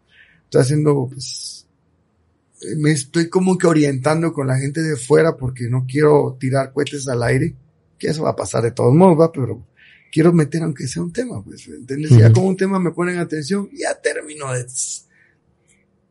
estoy 0.45 0.61
haciendo, 0.61 1.07
pues, 1.11 1.60
me 2.77 2.91
estoy 2.91 3.29
como 3.29 3.57
que 3.57 3.67
orientando 3.67 4.31
con 4.33 4.47
la 4.47 4.57
gente 4.57 4.81
de 4.81 4.95
fuera 4.95 5.35
porque 5.35 5.67
no 5.69 5.85
quiero 5.88 6.38
tirar 6.39 6.71
cohetes 6.73 7.07
al 7.07 7.23
aire, 7.23 7.55
que 7.97 8.07
eso 8.07 8.23
va 8.23 8.31
a 8.31 8.35
pasar 8.35 8.63
de 8.63 8.71
todos 8.71 8.93
modos, 8.93 9.19
va, 9.19 9.31
pero 9.31 9.65
quiero 10.11 10.33
meter 10.33 10.63
aunque 10.63 10.88
sea 10.88 11.01
un 11.01 11.13
tema, 11.13 11.43
pues, 11.43 11.67
¿entiendes? 11.67 12.11
Ya 12.11 12.31
como 12.31 12.47
un 12.47 12.57
tema 12.57 12.79
me 12.79 12.91
ponen 12.91 13.17
atención, 13.17 13.69
ya 13.73 13.99
termino 13.99 14.51
de 14.53 14.65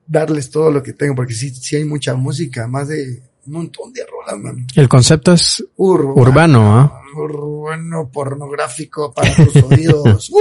darles 0.06 0.50
todo 0.50 0.70
lo 0.70 0.82
que 0.82 0.92
tengo, 0.92 1.14
porque 1.14 1.34
sí, 1.34 1.50
sí 1.50 1.76
hay 1.76 1.84
mucha 1.84 2.14
música, 2.14 2.66
más 2.66 2.88
de 2.88 3.22
un 3.46 3.52
montón 3.52 3.92
de 3.92 4.04
rolas, 4.06 4.38
man. 4.38 4.66
El 4.74 4.88
concepto 4.88 5.32
es 5.32 5.64
Urbano, 5.76 6.20
urbano, 6.20 6.78
¿ah? 6.78 7.02
urbano 7.16 8.10
pornográfico 8.10 9.12
para 9.12 9.34
tus 9.36 9.56
oídos. 9.62 10.32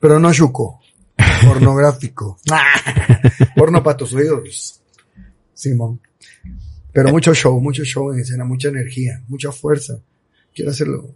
Pero 0.00 0.18
no 0.18 0.32
chuco. 0.32 0.81
Pornográfico. 1.46 2.38
Porno 3.56 3.82
para 3.82 3.96
tus 3.96 4.14
oídos. 4.14 4.80
Simón. 5.54 6.00
Pero 6.92 7.10
mucho 7.10 7.32
show, 7.34 7.60
mucho 7.60 7.84
show 7.84 8.12
en 8.12 8.20
escena, 8.20 8.44
mucha 8.44 8.68
energía, 8.68 9.22
mucha 9.28 9.50
fuerza. 9.52 9.94
Quiero 10.54 10.70
hacerlo. 10.70 11.14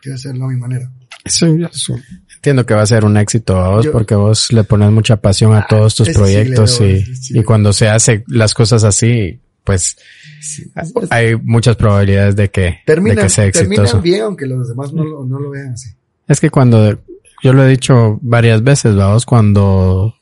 Quiero 0.00 0.16
hacerlo 0.16 0.44
a 0.46 0.48
mi 0.48 0.56
manera. 0.56 0.90
Sí, 1.26 1.46
eso. 1.70 1.96
Entiendo 2.36 2.66
que 2.66 2.74
va 2.74 2.82
a 2.82 2.86
ser 2.86 3.04
un 3.04 3.16
éxito 3.16 3.56
a 3.58 3.70
vos 3.70 3.84
Yo- 3.86 3.92
porque 3.92 4.14
vos 4.14 4.52
le 4.52 4.64
pones 4.64 4.90
mucha 4.90 5.16
pasión 5.16 5.54
a 5.54 5.66
todos 5.66 5.94
tus 5.94 6.08
sí 6.08 6.14
proyectos 6.14 6.78
doy, 6.78 7.04
y, 7.30 7.38
y 7.40 7.42
cuando 7.42 7.72
se 7.72 7.88
hace 7.88 8.24
las 8.28 8.52
cosas 8.54 8.84
así, 8.84 9.40
pues 9.64 9.96
Sí. 10.42 10.70
hay 11.08 11.36
muchas 11.36 11.76
probabilidades 11.76 12.36
de 12.36 12.50
que, 12.50 12.60
de 12.60 12.78
Termina, 12.84 13.22
que 13.22 13.28
sea 13.30 13.46
exitoso. 13.46 13.80
terminan 13.82 14.02
bien, 14.02 14.20
aunque 14.22 14.44
los 14.46 14.68
demás 14.68 14.92
no 14.92 15.02
lo, 15.04 15.24
no 15.24 15.38
lo 15.40 15.48
vean 15.50 15.72
así. 15.72 15.88
Es 16.28 16.38
que 16.38 16.50
cuando, 16.50 16.98
yo 17.44 17.52
lo 17.52 17.62
he 17.62 17.68
dicho 17.68 18.18
varias 18.22 18.62
veces, 18.64 18.96
vamos, 18.96 19.26
cuando 19.26 20.14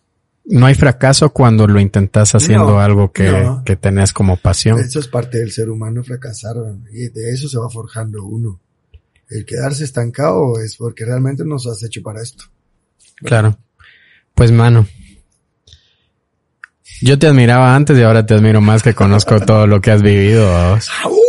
no 0.44 0.66
hay 0.66 0.74
fracaso 0.74 1.32
cuando 1.32 1.68
lo 1.68 1.78
intentas 1.78 2.34
haciendo 2.34 2.72
No, 2.72 2.80
algo 2.80 3.12
que, 3.12 3.30
no. 3.30 3.62
que 3.64 3.76
tenés 3.76 4.12
como 4.12 4.36
pasión. 4.36 4.80
Eso 4.80 4.98
es 4.98 5.06
parte 5.06 5.38
del 5.38 5.52
ser 5.52 5.70
humano 5.70 6.02
fracasar, 6.02 6.56
y 6.92 7.10
de 7.10 7.30
eso 7.30 7.48
se 7.48 7.58
va 7.58 7.70
forjando 7.70 8.24
uno. 8.24 8.58
El 9.30 9.46
quedarse 9.46 9.84
estancado 9.84 10.60
es 10.60 10.74
porque 10.74 11.04
realmente 11.04 11.44
nos 11.44 11.68
has 11.68 11.80
hecho 11.84 12.02
para 12.02 12.20
esto. 12.20 12.44
Claro. 13.18 13.56
Pues 14.34 14.50
mano. 14.50 14.88
Yo 17.00 17.18
te 17.18 17.26
admiraba 17.26 17.74
antes 17.74 17.98
y 17.98 18.02
ahora 18.02 18.24
te 18.26 18.34
admiro 18.34 18.60
más 18.60 18.82
que 18.82 18.94
conozco 18.94 19.40
todo 19.46 19.66
lo 19.66 19.80
que 19.80 19.90
has 19.90 20.02
vivido. 20.02 20.46
¡Ah, 20.54 20.78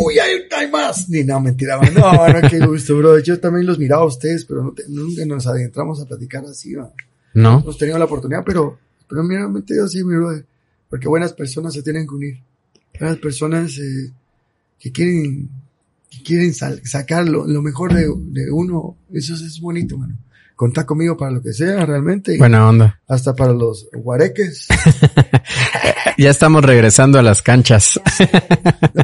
¡Uy, 0.05 0.19
hay, 0.19 0.41
hay 0.55 0.69
más! 0.69 1.09
Ni 1.09 1.23
no, 1.23 1.39
mentira. 1.39 1.79
man. 1.79 1.93
No, 1.93 2.27
no, 2.27 2.49
qué 2.49 2.59
gusto, 2.59 2.97
bro. 2.97 3.17
Yo 3.19 3.39
también 3.39 3.65
los 3.65 3.79
miraba 3.79 4.03
a 4.03 4.07
ustedes, 4.07 4.45
pero 4.45 4.63
no 4.63 4.71
te- 4.73 4.83
nunca 4.89 5.25
nos 5.25 5.47
adentramos 5.47 5.99
a 6.01 6.05
platicar 6.05 6.43
así, 6.45 6.75
¿va? 6.75 6.91
¿No? 7.33 7.59
Hemos 7.61 7.77
tenido 7.77 7.97
la 7.97 8.05
oportunidad, 8.05 8.43
pero, 8.45 8.77
pero 9.09 9.23
mira, 9.23 9.47
digo 9.65 9.85
así, 9.85 10.03
mi 10.03 10.15
brother. 10.15 10.45
Porque 10.89 11.07
buenas 11.07 11.33
personas 11.33 11.73
se 11.73 11.81
tienen 11.81 12.05
que 12.07 12.13
unir. 12.13 12.39
Buenas 12.99 13.17
personas 13.17 13.75
eh, 13.79 14.11
que 14.79 14.91
quieren, 14.91 15.49
que 16.11 16.21
quieren 16.21 16.53
sacar 16.53 17.27
lo, 17.27 17.47
lo 17.47 17.61
mejor 17.63 17.93
de, 17.95 18.05
de 18.15 18.51
uno. 18.51 18.95
Eso 19.11 19.33
es, 19.33 19.41
es 19.41 19.59
bonito, 19.59 19.97
mano. 19.97 20.15
Contá 20.55 20.85
conmigo 20.85 21.17
para 21.17 21.31
lo 21.31 21.41
que 21.41 21.51
sea, 21.53 21.85
realmente. 21.85 22.35
y 22.35 22.37
Buena 22.37 22.67
onda. 22.67 22.99
Hasta 23.07 23.33
para 23.35 23.53
los 23.53 23.87
guareques. 23.93 24.67
Ya 26.15 26.29
estamos 26.29 26.63
regresando 26.63 27.17
a 27.17 27.23
las 27.23 27.41
canchas. 27.41 27.99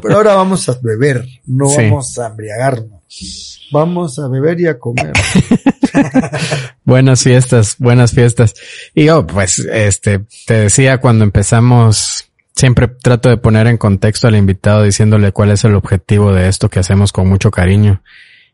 Pero 0.01 0.15
ahora 0.15 0.35
vamos 0.35 0.69
a 0.69 0.77
beber, 0.79 1.25
no 1.47 1.67
Sí. 1.67 1.77
vamos 1.85 2.19
a 2.19 2.27
embriagarnos. 2.27 3.59
Vamos 3.71 4.19
a 4.19 4.27
beber 4.27 4.59
y 4.59 4.67
a 4.67 4.77
comer. 4.77 5.13
Buenas 6.83 7.23
fiestas, 7.23 7.75
buenas 7.79 8.11
fiestas. 8.11 8.53
Y 8.93 9.05
yo, 9.05 9.25
pues, 9.25 9.59
este, 9.59 10.21
te 10.45 10.53
decía 10.55 10.99
cuando 10.99 11.23
empezamos, 11.23 12.29
siempre 12.55 12.87
trato 12.87 13.29
de 13.29 13.37
poner 13.37 13.67
en 13.67 13.77
contexto 13.77 14.27
al 14.27 14.35
invitado 14.35 14.83
diciéndole 14.83 15.31
cuál 15.31 15.51
es 15.51 15.63
el 15.63 15.75
objetivo 15.75 16.31
de 16.33 16.47
esto 16.47 16.69
que 16.69 16.79
hacemos 16.79 17.11
con 17.11 17.27
mucho 17.27 17.51
cariño 17.51 18.01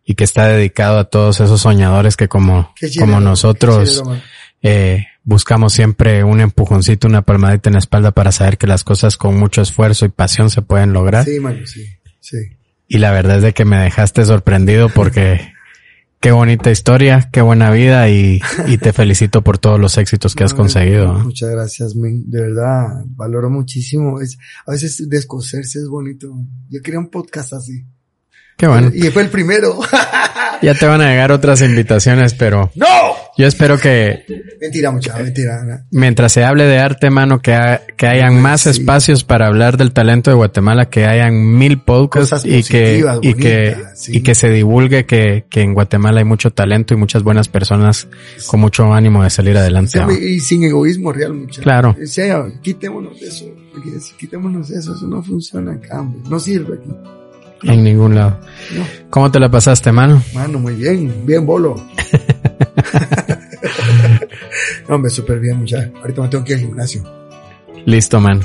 y 0.06 0.14
que 0.14 0.24
está 0.24 0.48
dedicado 0.48 1.00
a 1.00 1.06
todos 1.06 1.40
esos 1.40 1.62
soñadores 1.62 2.16
que 2.16 2.28
como, 2.28 2.74
como 3.00 3.20
nosotros, 3.20 4.04
eh, 4.62 5.08
buscamos 5.24 5.74
siempre 5.74 6.24
un 6.24 6.40
empujoncito, 6.42 7.08
una 7.08 7.24
palmadita 7.24 7.70
en 7.70 7.74
la 7.74 7.80
espalda 7.80 8.12
para 8.12 8.32
saber 8.32 8.60
que 8.60 8.68
las 8.68 8.84
cosas 8.84 9.18
con 9.18 9.36
mucho 9.38 9.64
esfuerzo 9.64 10.06
y 10.06 10.10
pasión 10.10 10.52
se 10.52 10.62
pueden 10.62 10.94
lograr. 10.94 11.26
Sí, 11.26 11.40
mano, 11.40 11.66
sí, 11.66 11.86
sí. 12.20 12.38
Y 12.88 13.00
la 13.00 13.12
verdad 13.12 13.38
es 13.38 13.44
de 13.44 13.54
que 13.54 13.66
me 13.66 13.78
dejaste 13.78 14.24
sorprendido 14.26 14.90
porque 14.90 15.52
qué 16.20 16.32
bonita 16.32 16.70
historia, 16.70 17.30
qué 17.34 17.42
buena 17.42 17.72
vida 17.72 18.08
y, 18.08 18.40
y 18.68 18.78
te 18.78 18.94
felicito 18.94 19.42
por 19.42 19.58
todos 19.58 19.80
los 19.80 19.98
éxitos 19.98 20.36
que 20.36 20.44
has 20.44 20.52
No, 20.52 20.58
conseguido. 20.58 21.14
Muchas 21.16 21.50
gracias, 21.50 21.96
men. 21.96 22.30
De 22.30 22.42
verdad, 22.42 23.04
valoro 23.08 23.50
muchísimo. 23.50 24.22
Es, 24.22 24.38
a 24.68 24.72
veces 24.72 25.10
descoserse 25.10 25.80
es 25.80 25.88
bonito. 25.88 26.32
Yo 26.70 26.80
quería 26.84 27.00
un 27.00 27.10
podcast 27.10 27.54
así. 27.54 27.86
Qué 28.58 28.68
bueno. 28.68 28.92
Y 28.94 29.02
fue 29.10 29.24
el 29.24 29.30
primero. 29.30 29.80
Ya 30.62 30.74
te 30.74 30.86
van 30.88 31.02
a 31.02 31.10
llegar 31.10 31.34
otras 31.34 31.62
invitaciones, 31.62 32.34
pero 32.34 32.72
¡No! 32.76 32.86
yo 33.38 33.46
espero 33.46 33.78
que 33.78 34.24
Mentira, 34.60 34.90
mucha, 34.90 35.16
mentira. 35.18 35.62
no. 35.64 35.80
mientras 35.92 36.32
se 36.32 36.46
hable 36.46 36.64
de 36.64 36.80
arte, 36.80 37.10
mano, 37.10 37.42
que, 37.42 37.54
ha- 37.54 37.82
que 37.98 38.08
hayan 38.08 38.42
más 38.42 38.62
Sí. 38.62 38.70
espacios 38.70 39.26
para 39.26 39.48
hablar 39.48 39.76
del 39.78 39.92
talento 39.92 40.32
de 40.32 40.38
Guatemala, 40.38 40.90
que 40.90 41.06
hayan 41.06 41.36
mil 41.58 41.82
podcasts 41.82 42.46
y 42.46 42.64
que, 42.64 43.04
y 43.22 43.34
que, 43.34 43.76
sí. 43.96 44.18
y 44.18 44.22
que 44.24 44.34
se 44.34 44.50
divulgue 44.50 45.06
que, 45.06 45.46
que 45.50 45.62
en 45.62 45.74
Guatemala 45.74 46.20
hay 46.20 46.26
mucho 46.26 46.52
talento 46.52 46.94
y 46.94 46.98
muchas 46.98 47.22
buenas 47.22 47.50
personas 47.50 48.08
con 48.48 48.62
mucho 48.62 48.92
ánimo 48.94 49.24
de 49.24 49.30
salir 49.30 49.58
adelante. 49.58 50.00
¿no? 50.00 50.10
Y 50.12 50.40
sin 50.40 50.64
egoísmo 50.64 51.12
real, 51.12 51.34
mucha. 51.34 51.62
Claro. 51.62 51.96
O 52.02 52.08
sea, 52.08 52.46
quitémonos 52.62 53.20
de 53.20 53.28
eso. 53.28 53.46
Porque 53.74 54.00
si 54.00 54.14
quitémonos 54.16 54.70
de 54.70 54.80
eso, 54.80 54.96
eso 54.96 55.06
no 55.06 55.22
funciona 55.22 55.78
hombre. 55.92 56.22
No 56.30 56.40
sirve 56.40 56.76
aquí. 56.80 56.90
En 57.64 57.84
ningún 57.84 58.16
lado. 58.16 58.38
No. 58.76 58.84
¿Cómo 59.10 59.32
te 59.32 59.40
la 59.40 59.50
pasaste, 59.50 59.92
mano? 59.92 60.22
Mano, 60.34 60.60
muy 60.60 60.74
bien. 60.76 61.26
Bien, 61.26 61.46
bolo. 61.46 61.76
no, 64.88 64.96
hombre, 64.96 65.10
súper 65.10 65.40
bien, 65.40 65.58
mucha. 65.58 65.90
Ahorita 66.02 66.22
me 66.22 66.28
tengo 66.28 66.44
que 66.44 66.54
ir 66.54 66.60
al 66.60 66.66
gimnasio. 66.66 67.04
Listo, 67.86 68.20
man. 68.20 68.42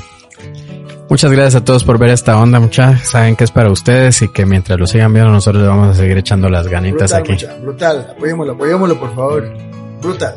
Muchas 1.09 1.31
gracias 1.31 1.55
a 1.55 1.65
todos 1.65 1.83
por 1.83 1.97
ver 1.99 2.09
esta 2.11 2.37
onda, 2.37 2.59
mucha. 2.59 2.97
Saben 2.99 3.35
que 3.35 3.43
es 3.43 3.51
para 3.51 3.69
ustedes 3.69 4.21
y 4.21 4.29
que 4.29 4.45
mientras 4.45 4.79
lo 4.79 4.87
sigan 4.87 5.11
viendo, 5.13 5.29
nosotros 5.31 5.61
le 5.61 5.67
vamos 5.67 5.89
a 5.89 5.93
seguir 5.99 6.17
echando 6.17 6.47
las 6.49 6.67
ganitas 6.69 7.11
Brutal, 7.11 7.19
aquí. 7.19 7.31
mucha, 7.33 7.55
brutal. 7.57 8.07
Apoyémoslo, 8.15 8.53
apoyémoslo, 8.53 8.99
por 8.99 9.13
favor. 9.13 9.53
Brutal. 10.01 10.35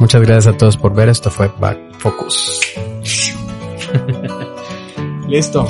Muchas 0.00 0.20
gracias 0.22 0.54
a 0.54 0.58
todos 0.58 0.76
por 0.76 0.94
ver. 0.94 1.08
Esto 1.10 1.30
fue 1.30 1.48
Back 1.60 1.78
Focus. 1.98 2.60
Listo. 5.28 5.68